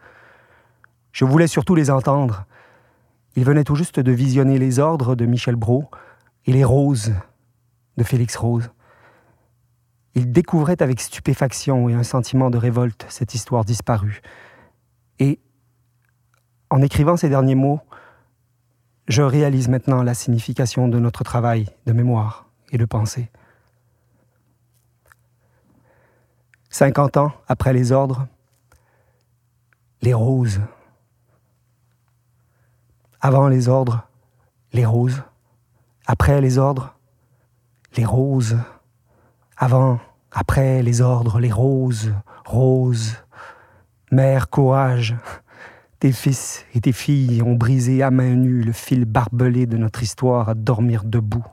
je 1.10 1.24
voulais 1.24 1.48
surtout 1.48 1.74
les 1.74 1.90
entendre. 1.90 2.44
Ils 3.34 3.44
venaient 3.44 3.64
tout 3.64 3.74
juste 3.74 3.98
de 3.98 4.12
visionner 4.12 4.60
les 4.60 4.78
ordres 4.78 5.16
de 5.16 5.26
Michel 5.26 5.56
Brault 5.56 5.90
et 6.44 6.52
les 6.52 6.62
roses 6.62 7.12
de 7.96 8.04
Félix 8.04 8.36
Rose. 8.36 8.70
Il 10.14 10.30
découvrait 10.30 10.80
avec 10.80 11.00
stupéfaction 11.00 11.88
et 11.88 11.94
un 11.94 12.04
sentiment 12.04 12.50
de 12.50 12.58
révolte 12.58 13.04
cette 13.08 13.34
histoire 13.34 13.64
disparue. 13.64 14.22
Et 15.18 15.40
en 16.70 16.80
écrivant 16.82 17.16
ces 17.16 17.28
derniers 17.28 17.56
mots, 17.56 17.80
je 19.08 19.22
réalise 19.22 19.68
maintenant 19.68 20.04
la 20.04 20.14
signification 20.14 20.86
de 20.86 21.00
notre 21.00 21.24
travail 21.24 21.66
de 21.86 21.92
mémoire 21.92 22.45
et 22.72 22.78
de 22.78 22.84
pensée. 22.84 23.30
Cinquante 26.70 27.16
ans 27.16 27.32
après 27.48 27.72
les 27.72 27.92
ordres, 27.92 28.26
les 30.02 30.14
roses. 30.14 30.60
Avant 33.20 33.48
les 33.48 33.68
ordres, 33.68 34.06
les 34.72 34.84
roses. 34.84 35.22
Après 36.06 36.40
les 36.40 36.58
ordres, 36.58 36.94
les 37.96 38.04
roses. 38.04 38.58
Avant, 39.56 39.98
après, 40.38 40.82
les 40.82 41.00
ordres, 41.00 41.40
les 41.40 41.50
roses, 41.50 42.12
roses. 42.44 43.16
Mère, 44.12 44.50
courage. 44.50 45.16
Tes 45.98 46.12
fils 46.12 46.66
et 46.74 46.82
tes 46.82 46.92
filles 46.92 47.40
ont 47.42 47.54
brisé 47.54 48.02
à 48.02 48.10
main 48.10 48.34
nue 48.34 48.62
le 48.62 48.72
fil 48.72 49.06
barbelé 49.06 49.64
de 49.64 49.78
notre 49.78 50.02
histoire 50.02 50.50
à 50.50 50.54
dormir 50.54 51.04
debout. 51.04 51.46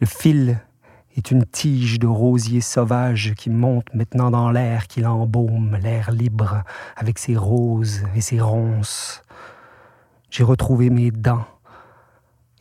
Le 0.00 0.06
fil 0.06 0.60
est 1.16 1.32
une 1.32 1.44
tige 1.44 1.98
de 1.98 2.06
rosier 2.06 2.60
sauvage 2.60 3.34
qui 3.36 3.50
monte 3.50 3.92
maintenant 3.92 4.30
dans 4.30 4.52
l'air, 4.52 4.86
qui 4.86 5.00
l'embaume, 5.00 5.76
l'air 5.82 6.12
libre, 6.12 6.62
avec 6.96 7.18
ses 7.18 7.36
roses 7.36 8.04
et 8.14 8.20
ses 8.20 8.40
ronces. 8.40 9.22
J'ai 10.30 10.44
retrouvé 10.44 10.88
mes 10.90 11.10
dents 11.10 11.46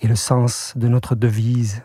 et 0.02 0.08
le 0.08 0.16
sens 0.16 0.74
de 0.76 0.88
notre 0.88 1.14
devise 1.14 1.84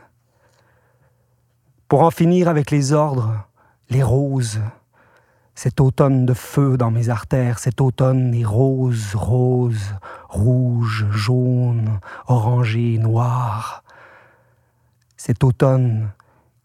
pour 1.86 2.00
en 2.02 2.10
finir 2.10 2.48
avec 2.48 2.70
les 2.70 2.94
ordres, 2.94 3.46
les 3.90 4.02
roses. 4.02 4.60
Cet 5.54 5.80
automne 5.80 6.24
de 6.24 6.32
feu 6.32 6.78
dans 6.78 6.90
mes 6.90 7.10
artères, 7.10 7.58
cet 7.58 7.82
automne 7.82 8.32
est 8.32 8.46
rose, 8.46 9.14
rose, 9.14 9.94
rouge, 10.30 11.04
jaune, 11.10 12.00
orangé, 12.26 12.96
noir. 12.96 13.81
Cet 15.24 15.44
automne 15.44 16.10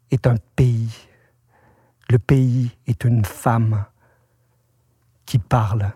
est 0.09 0.25
un 0.25 0.33
pays. 0.55 0.89
Le 2.09 2.17
pays 2.17 2.71
est 2.87 3.03
une 3.03 3.23
femme 3.23 3.85
qui 5.27 5.37
parle. 5.37 5.91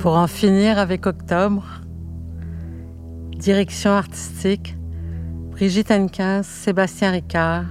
Pour 0.00 0.16
en 0.16 0.26
finir 0.26 0.80
avec 0.80 1.06
octobre, 1.06 1.64
direction 3.38 3.92
artistique, 3.92 4.76
Brigitte 5.52 5.92
Annequin, 5.92 6.42
Sébastien 6.42 7.12
Ricard, 7.12 7.66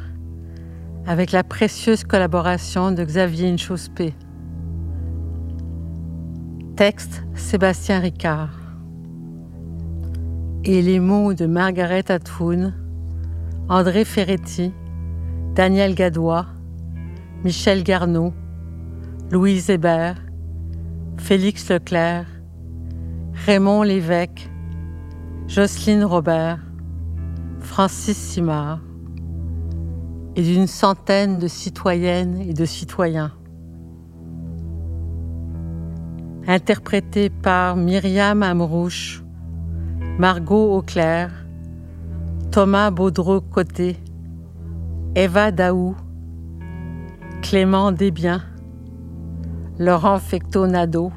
avec 1.05 1.31
la 1.31 1.43
précieuse 1.43 2.03
collaboration 2.03 2.91
de 2.91 3.03
Xavier 3.03 3.49
Inchospé. 3.49 4.13
Texte 6.77 7.23
Sébastien 7.35 7.99
Ricard. 7.99 8.57
Et 10.63 10.81
les 10.81 10.99
mots 10.99 11.33
de 11.33 11.45
Margaret 11.45 12.09
Atwood, 12.09 12.73
André 13.67 14.05
Ferretti, 14.05 14.71
Daniel 15.55 15.93
Gadois, 15.93 16.45
Michel 17.43 17.83
Garneau, 17.83 18.33
Louise 19.29 19.69
Hébert, 19.69 20.15
Félix 21.17 21.69
Leclerc, 21.69 22.25
Raymond 23.45 23.83
Lévesque, 23.83 24.49
Jocelyne 25.47 26.05
Robert, 26.05 26.59
Francis 27.59 28.17
Simard 28.17 28.79
et 30.35 30.41
d'une 30.41 30.67
centaine 30.67 31.37
de 31.37 31.47
citoyennes 31.47 32.41
et 32.41 32.53
de 32.53 32.65
citoyens. 32.65 33.31
Interprété 36.47 37.29
par 37.29 37.75
Myriam 37.75 38.43
Amrouche, 38.43 39.23
Margot 40.17 40.75
Auclair, 40.77 41.31
Thomas 42.51 42.91
Baudreau-Côté, 42.91 43.97
Eva 45.15 45.51
Daou, 45.51 45.95
Clément 47.41 47.91
Desbiens, 47.91 48.41
Laurent 49.79 50.19
Fecto-Nadeau, 50.19 51.11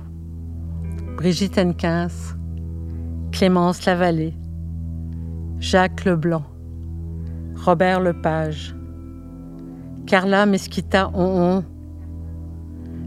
Brigitte 1.16 1.58
Henquins, 1.58 2.34
Clémence 3.32 3.84
Lavallée, 3.86 4.34
Jacques 5.58 6.04
Leblanc, 6.04 6.44
Robert 7.64 8.00
Lepage, 8.00 8.75
Carla 10.06 10.46
Mesquita 10.46 11.10
Onhon, 11.14 11.64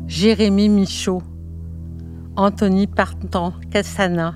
Jérémy 0.08 0.68
Michaud, 0.68 1.24
Anthony 2.36 2.88
Partant 2.88 3.54
Cassana, 3.72 4.36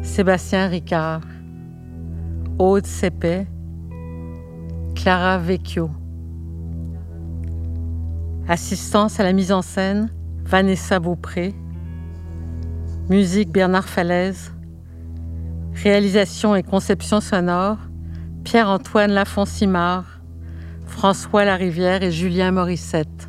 Sébastien 0.00 0.68
Ricard, 0.68 1.20
Aude 2.58 2.86
Sepet, 2.86 3.46
Clara 4.94 5.36
Vecchio. 5.36 5.90
Assistance 8.48 9.20
à 9.20 9.22
la 9.22 9.34
mise 9.34 9.52
en 9.52 9.60
scène, 9.60 10.08
Vanessa 10.44 10.98
Beaupré. 10.98 11.54
Musique 13.10 13.52
Bernard 13.52 13.86
Falaise. 13.86 14.54
Réalisation 15.74 16.56
et 16.56 16.62
conception 16.62 17.20
sonore, 17.20 17.76
Pierre-Antoine 18.44 19.10
Lafont-Simard. 19.10 20.17
François 20.88 21.44
Larivière 21.44 22.02
et 22.02 22.10
Julien 22.10 22.50
Morissette. 22.50 23.28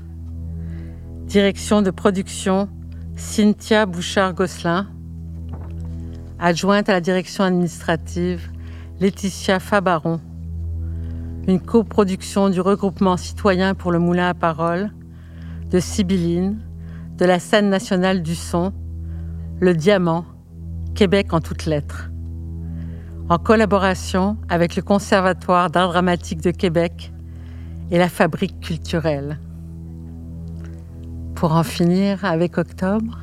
Direction 1.25 1.83
de 1.83 1.91
production, 1.91 2.67
Cynthia 3.15 3.85
Bouchard-Gosselin. 3.85 4.87
Adjointe 6.39 6.89
à 6.89 6.93
la 6.93 7.01
direction 7.01 7.43
administrative, 7.43 8.49
Laetitia 8.99 9.59
Fabaron. 9.59 10.19
Une 11.47 11.59
coproduction 11.59 12.49
du 12.49 12.59
regroupement 12.59 13.17
citoyen 13.17 13.75
pour 13.75 13.91
le 13.91 13.99
Moulin 13.99 14.29
à 14.29 14.33
Parole, 14.33 14.91
de 15.69 15.79
Sibylline, 15.79 16.59
de 17.17 17.25
la 17.25 17.39
scène 17.39 17.69
nationale 17.69 18.23
du 18.23 18.33
son, 18.33 18.73
Le 19.59 19.75
Diamant, 19.75 20.25
Québec 20.95 21.33
en 21.33 21.41
toutes 21.41 21.65
lettres. 21.65 22.09
En 23.27 23.37
collaboration 23.37 24.37
avec 24.47 24.75
le 24.75 24.81
Conservatoire 24.81 25.69
d'art 25.69 25.89
dramatique 25.89 26.41
de 26.41 26.51
Québec, 26.51 27.11
et 27.91 27.97
la 27.97 28.09
fabrique 28.09 28.59
culturelle. 28.59 29.39
Pour 31.35 31.53
en 31.53 31.63
finir 31.63 32.25
avec 32.25 32.57
Octobre, 32.57 33.17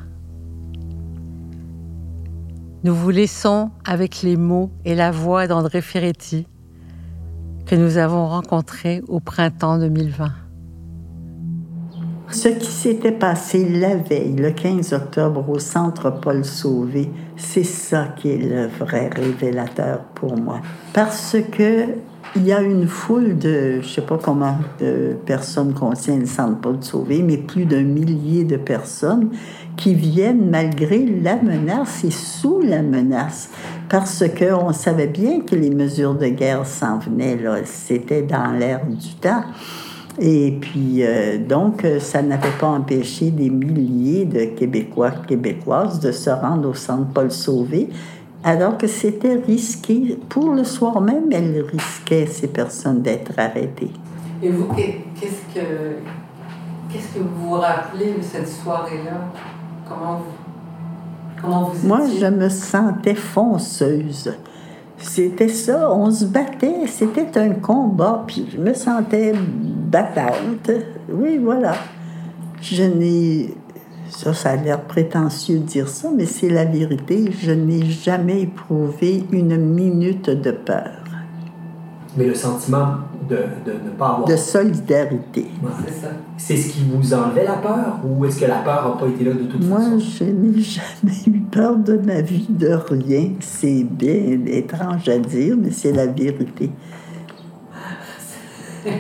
nous 2.85 2.95
vous 2.95 3.11
laissons 3.11 3.71
avec 3.85 4.23
les 4.23 4.37
mots 4.37 4.71
et 4.85 4.95
la 4.95 5.11
voix 5.11 5.47
d'André 5.47 5.81
Ferretti 5.81 6.47
que 7.67 7.75
nous 7.75 7.99
avons 7.99 8.29
rencontré 8.29 9.03
au 9.09 9.19
printemps 9.21 9.79
2020. 9.79 10.31
Ce 12.31 12.49
qui 12.49 12.67
s'était 12.67 13.13
passé 13.13 13.69
la 13.69 13.97
veille, 13.97 14.35
le 14.35 14.51
15 14.51 14.93
octobre, 14.93 15.49
au 15.49 15.59
centre 15.59 16.11
Paul 16.11 16.45
Sauvé, 16.45 17.11
c'est 17.37 17.65
ça 17.65 18.09
qui 18.17 18.31
est 18.31 18.39
le 18.39 18.67
vrai 18.67 19.09
révélateur 19.09 20.01
pour 20.15 20.37
moi. 20.37 20.61
Parce 20.93 21.37
que 21.53 21.87
il 22.35 22.47
y 22.47 22.53
a 22.53 22.61
une 22.61 22.86
foule 22.86 23.39
de, 23.39 23.81
je 23.81 23.89
sais 23.89 24.03
pas 24.03 24.19
comment 24.20 24.57
de 24.81 25.16
personnes 25.24 25.73
contient 25.73 26.19
le 26.19 26.27
centre 26.27 26.61
Paul 26.61 26.78
Sauvé, 26.81 27.23
mais 27.23 27.39
plus 27.39 27.65
d'un 27.65 27.82
millier 27.82 28.44
de 28.44 28.57
personnes 28.57 29.31
qui 29.77 29.94
viennent 29.94 30.51
malgré 30.51 31.05
la 31.05 31.36
menace 31.36 32.05
et 32.05 32.11
sous 32.11 32.61
la 32.61 32.82
menace, 32.82 33.51
parce 33.89 34.24
qu'on 34.28 34.73
savait 34.73 35.07
bien 35.07 35.40
que 35.40 35.55
les 35.55 35.70
mesures 35.70 36.15
de 36.15 36.27
guerre 36.27 36.66
s'en 36.66 36.98
venaient, 36.98 37.36
là, 37.36 37.59
c'était 37.65 38.23
dans 38.23 38.53
l'air 38.53 38.81
du 38.86 39.15
temps. 39.15 39.44
Et 40.19 40.57
puis, 40.59 41.03
euh, 41.03 41.36
donc, 41.36 41.86
ça 42.01 42.23
n'avait 42.23 42.48
pas 42.59 42.69
empêché 42.69 43.31
des 43.31 43.51
milliers 43.51 44.24
de 44.24 44.47
Québécois, 44.47 45.11
Québécoises 45.11 46.01
de 46.01 46.11
se 46.11 46.31
rendre 46.31 46.70
au 46.70 46.74
centre 46.74 47.12
Paul 47.12 47.31
Sauvé 47.31 47.90
alors 48.47 48.78
que 48.78 48.86
c'était 48.86 49.35
risqué. 49.35 50.16
Pour 50.28 50.52
le 50.52 50.62
soir 50.62 51.01
même, 51.01 51.32
elles 51.32 51.66
risquaient, 51.68 52.27
ces 52.27 52.47
personnes, 52.47 53.02
d'être 53.02 53.32
arrêtées. 53.36 53.90
Et 54.40 54.48
vous, 54.51 54.68
qu'est-ce 54.73 55.52
que, 55.52 55.97
qu'est-ce 56.89 57.14
que 57.14 57.18
vous 57.18 57.48
vous 57.48 57.55
rappelez 57.55 58.14
de 58.14 58.23
cette 58.23 58.47
soirée-là? 58.47 59.32
Comment 59.89 60.18
vous, 60.18 61.43
comment 61.43 61.70
vous 61.70 61.89
Moi, 61.89 62.02
je 62.20 62.27
me 62.27 62.48
sentais 62.48 63.16
fonceuse. 63.16 64.32
C'était 64.97 65.48
ça, 65.48 65.93
on 65.93 66.10
se 66.12 66.27
battait, 66.27 66.86
c'était 66.86 67.36
un 67.39 67.51
combat, 67.51 68.23
puis 68.28 68.48
je 68.52 68.59
me 68.59 68.73
sentais 68.74 69.32
battante. 69.35 70.70
Oui, 71.10 71.39
voilà. 71.39 71.74
Je 72.62 72.85
n'ai 72.85 73.55
ça, 74.11 74.33
ça 74.35 74.51
a 74.51 74.57
l'air 74.57 74.81
prétentieux 74.83 75.59
de 75.59 75.65
dire 75.65 75.89
ça, 75.89 76.09
mais 76.15 76.27
c'est 76.27 76.49
la 76.49 76.65
vérité. 76.65 77.31
Je 77.39 77.53
n'ai 77.53 77.85
jamais 77.87 78.43
éprouvé 78.43 79.24
une 79.33 79.57
minute 79.57 80.31
de 80.31 80.51
peur. 80.51 80.93
Mais 82.16 82.27
le 82.27 82.35
sentiment 82.35 82.95
de, 83.28 83.37
de 83.65 83.73
ne 83.73 83.91
pas 83.91 84.09
avoir... 84.09 84.24
De 84.27 84.37
solidarité. 84.37 85.47
C'est 85.85 85.93
ça. 85.93 86.09
C'est 86.39 86.57
ce 86.57 86.69
qui 86.73 86.85
vous 86.85 87.12
enlevait 87.12 87.45
la 87.45 87.57
peur 87.57 87.99
ou 88.05 88.24
est-ce 88.24 88.41
que 88.41 88.47
la 88.47 88.61
peur 88.61 88.89
n'a 88.89 89.01
pas 89.01 89.09
été 89.09 89.24
là 89.24 89.33
de 89.33 89.45
toute 89.45 89.62
Moi, 89.65 89.78
façon? 89.78 89.91
Moi, 89.91 89.99
je 89.99 90.24
n'ai 90.24 90.61
jamais 90.62 91.16
eu 91.27 91.41
peur 91.41 91.77
de 91.77 91.99
ma 91.99 92.23
vie, 92.23 92.47
de 92.49 92.73
rien. 92.89 93.33
C'est 93.41 93.85
bien 93.85 94.39
étrange 94.47 95.09
à 95.09 95.19
dire, 95.19 95.57
mais 95.59 95.70
c'est 95.70 95.93
la 95.93 96.07
vérité. 96.07 96.70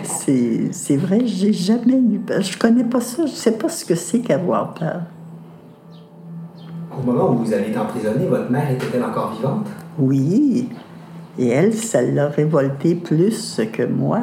C'est 0.02 0.96
vrai, 0.96 1.26
j'ai 1.26 1.52
jamais 1.52 1.94
eu 1.94 2.18
peur. 2.18 2.40
Je 2.42 2.58
connais 2.58 2.84
pas 2.84 3.00
ça, 3.00 3.26
je 3.26 3.32
sais 3.32 3.52
pas 3.52 3.68
ce 3.68 3.84
que 3.84 3.94
c'est 3.94 4.20
qu'avoir 4.20 4.74
peur. 4.74 5.02
Au 6.98 7.02
moment 7.02 7.32
où 7.32 7.44
vous 7.44 7.52
avez 7.52 7.68
été 7.68 7.78
emprisonné, 7.78 8.26
votre 8.26 8.50
mère 8.50 8.70
était-elle 8.70 9.04
encore 9.04 9.34
vivante? 9.34 9.66
Oui. 9.98 10.68
Et 11.38 11.48
elle, 11.48 11.74
ça 11.74 12.00
l'a 12.02 12.28
révolté 12.28 12.94
plus 12.94 13.60
que 13.72 13.82
moi. 13.82 14.22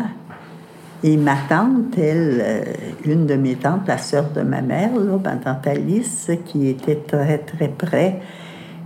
Et 1.03 1.17
ma 1.17 1.35
tante, 1.49 1.97
elle, 1.97 2.41
euh, 2.41 2.63
une 3.05 3.25
de 3.25 3.35
mes 3.35 3.55
tantes, 3.55 3.87
la 3.87 3.97
sœur 3.97 4.29
de 4.33 4.41
ma 4.41 4.61
mère, 4.61 4.95
là, 4.95 5.19
ma 5.23 5.35
tante 5.35 5.67
Alice, 5.67 6.31
qui 6.45 6.69
était 6.69 6.95
très, 6.95 7.39
très 7.39 7.67
près, 7.67 8.21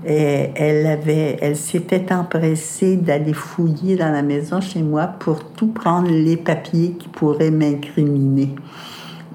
et 0.08 0.52
elle 0.56 0.88
avait, 0.88 1.38
elle 1.42 1.58
s'était 1.58 2.14
empressée 2.14 2.96
d'aller 2.96 3.34
fouiller 3.34 3.98
dans 3.98 4.12
la 4.12 4.22
maison 4.22 4.62
chez 4.62 4.82
moi 4.82 5.08
pour 5.20 5.44
tout 5.44 5.68
prendre 5.68 6.10
les 6.10 6.38
papiers 6.38 6.92
qui 6.98 7.10
pourraient 7.10 7.52
m'incriminer. 7.52 8.56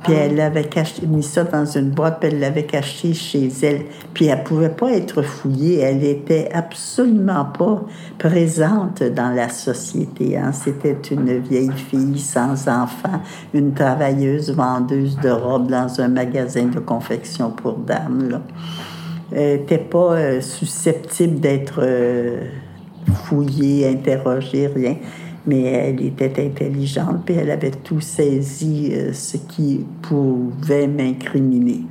Puis 0.03 0.15
elle 0.15 0.41
avait 0.41 0.65
caché, 0.65 1.07
mis 1.07 1.23
ça 1.23 1.45
dans 1.45 1.67
une 1.67 1.91
boîte, 1.91 2.21
puis 2.21 2.31
elle 2.33 2.41
l'avait 2.41 2.65
caché 2.65 3.13
chez 3.13 3.51
elle. 3.63 3.83
Puis 4.15 4.27
elle 4.27 4.43
pouvait 4.43 4.71
pas 4.71 4.91
être 4.93 5.23
fouillée. 5.23 5.79
Elle 5.81 6.03
était 6.03 6.49
absolument 6.53 7.45
pas 7.45 7.85
présente 8.19 9.03
dans 9.03 9.31
la 9.31 9.49
société. 9.51 10.37
Hein. 10.37 10.53
C'était 10.53 10.99
une 11.11 11.39
vieille 11.39 11.71
fille 11.77 12.19
sans 12.19 12.67
enfant, 12.69 13.21
une 13.55 13.75
travailleuse 13.75 14.53
vendeuse 14.53 15.19
de 15.23 15.31
robes 15.31 15.71
dans 15.71 16.01
un 16.01 16.09
magasin 16.09 16.65
de 16.65 16.81
confection 16.81 17.51
pour 17.51 17.75
dames. 17.75 18.31
Là 18.31 18.41
n'était 19.35 19.79
pas 19.79 20.13
euh, 20.15 20.41
susceptible 20.41 21.41
d'être 21.41 21.81
euh, 21.83 22.41
fouillée, 23.25 23.89
interrogée, 23.89 24.67
rien. 24.67 24.97
Mais 25.47 25.63
elle 25.63 26.07
était 26.07 26.47
intelligente, 26.47 27.23
puis 27.25 27.35
elle 27.35 27.51
avait 27.51 27.73
tout 27.73 28.01
saisi 28.01 28.93
euh, 28.93 29.13
ce 29.13 29.37
qui 29.37 29.85
pouvait 30.03 30.87
m'incriminer. 30.87 31.83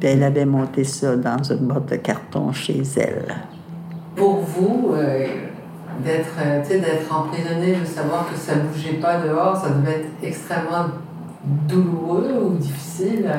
Puis 0.00 0.08
elle 0.08 0.22
avait 0.22 0.46
monté 0.46 0.84
ça 0.84 1.16
dans 1.16 1.42
une 1.42 1.66
boîte 1.66 1.90
de 1.90 1.96
carton 1.96 2.52
chez 2.52 2.82
elle. 2.96 3.34
Pour 4.14 4.36
vous, 4.36 4.92
euh, 4.94 5.26
d'être 6.02 6.68
d'être 6.68 7.14
emprisonné, 7.14 7.76
de 7.80 7.84
savoir 7.84 8.30
que 8.30 8.38
ça 8.38 8.54
bougeait 8.54 9.00
pas 9.00 9.20
dehors, 9.20 9.56
ça 9.56 9.70
devait 9.70 10.00
être 10.00 10.10
extrêmement 10.22 10.86
douloureux 11.68 12.42
ou 12.42 12.54
difficile? 12.54 13.30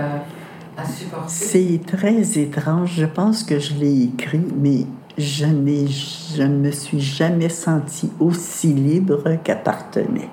C'est 1.27 1.81
très 1.85 2.37
étrange. 2.37 2.93
Je 2.97 3.05
pense 3.05 3.43
que 3.43 3.59
je 3.59 3.73
l'ai 3.75 4.03
écrit, 4.03 4.45
mais 4.55 4.85
je, 5.17 5.45
ne 5.45 6.47
me 6.47 6.71
suis 6.71 6.99
jamais 6.99 7.49
sentie 7.49 8.11
aussi 8.19 8.73
libre 8.73 9.37
qu'appartenait. 9.43 10.29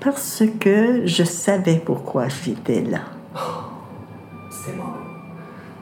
Parce 0.00 0.44
que 0.60 1.06
je 1.06 1.24
savais 1.24 1.82
pourquoi 1.84 2.28
j'étais 2.28 2.82
là. 2.82 3.00
C'est 4.50 4.76
bon. 4.76 4.84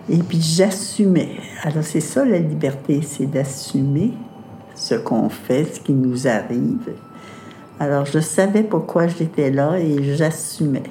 Et 0.08 0.18
puis 0.18 0.40
j'assumais. 0.40 1.36
Alors 1.62 1.84
c'est 1.84 2.00
ça 2.00 2.24
la 2.24 2.38
liberté, 2.38 3.00
c'est 3.02 3.26
d'assumer 3.26 4.12
ce 4.74 4.94
qu'on 4.94 5.28
fait, 5.28 5.64
ce 5.64 5.80
qui 5.80 5.92
nous 5.92 6.26
arrive. 6.26 6.94
Alors 7.78 8.06
je 8.06 8.20
savais 8.20 8.62
pourquoi 8.62 9.06
j'étais 9.06 9.50
là 9.50 9.78
et 9.78 10.16
j'assumais. 10.16 10.82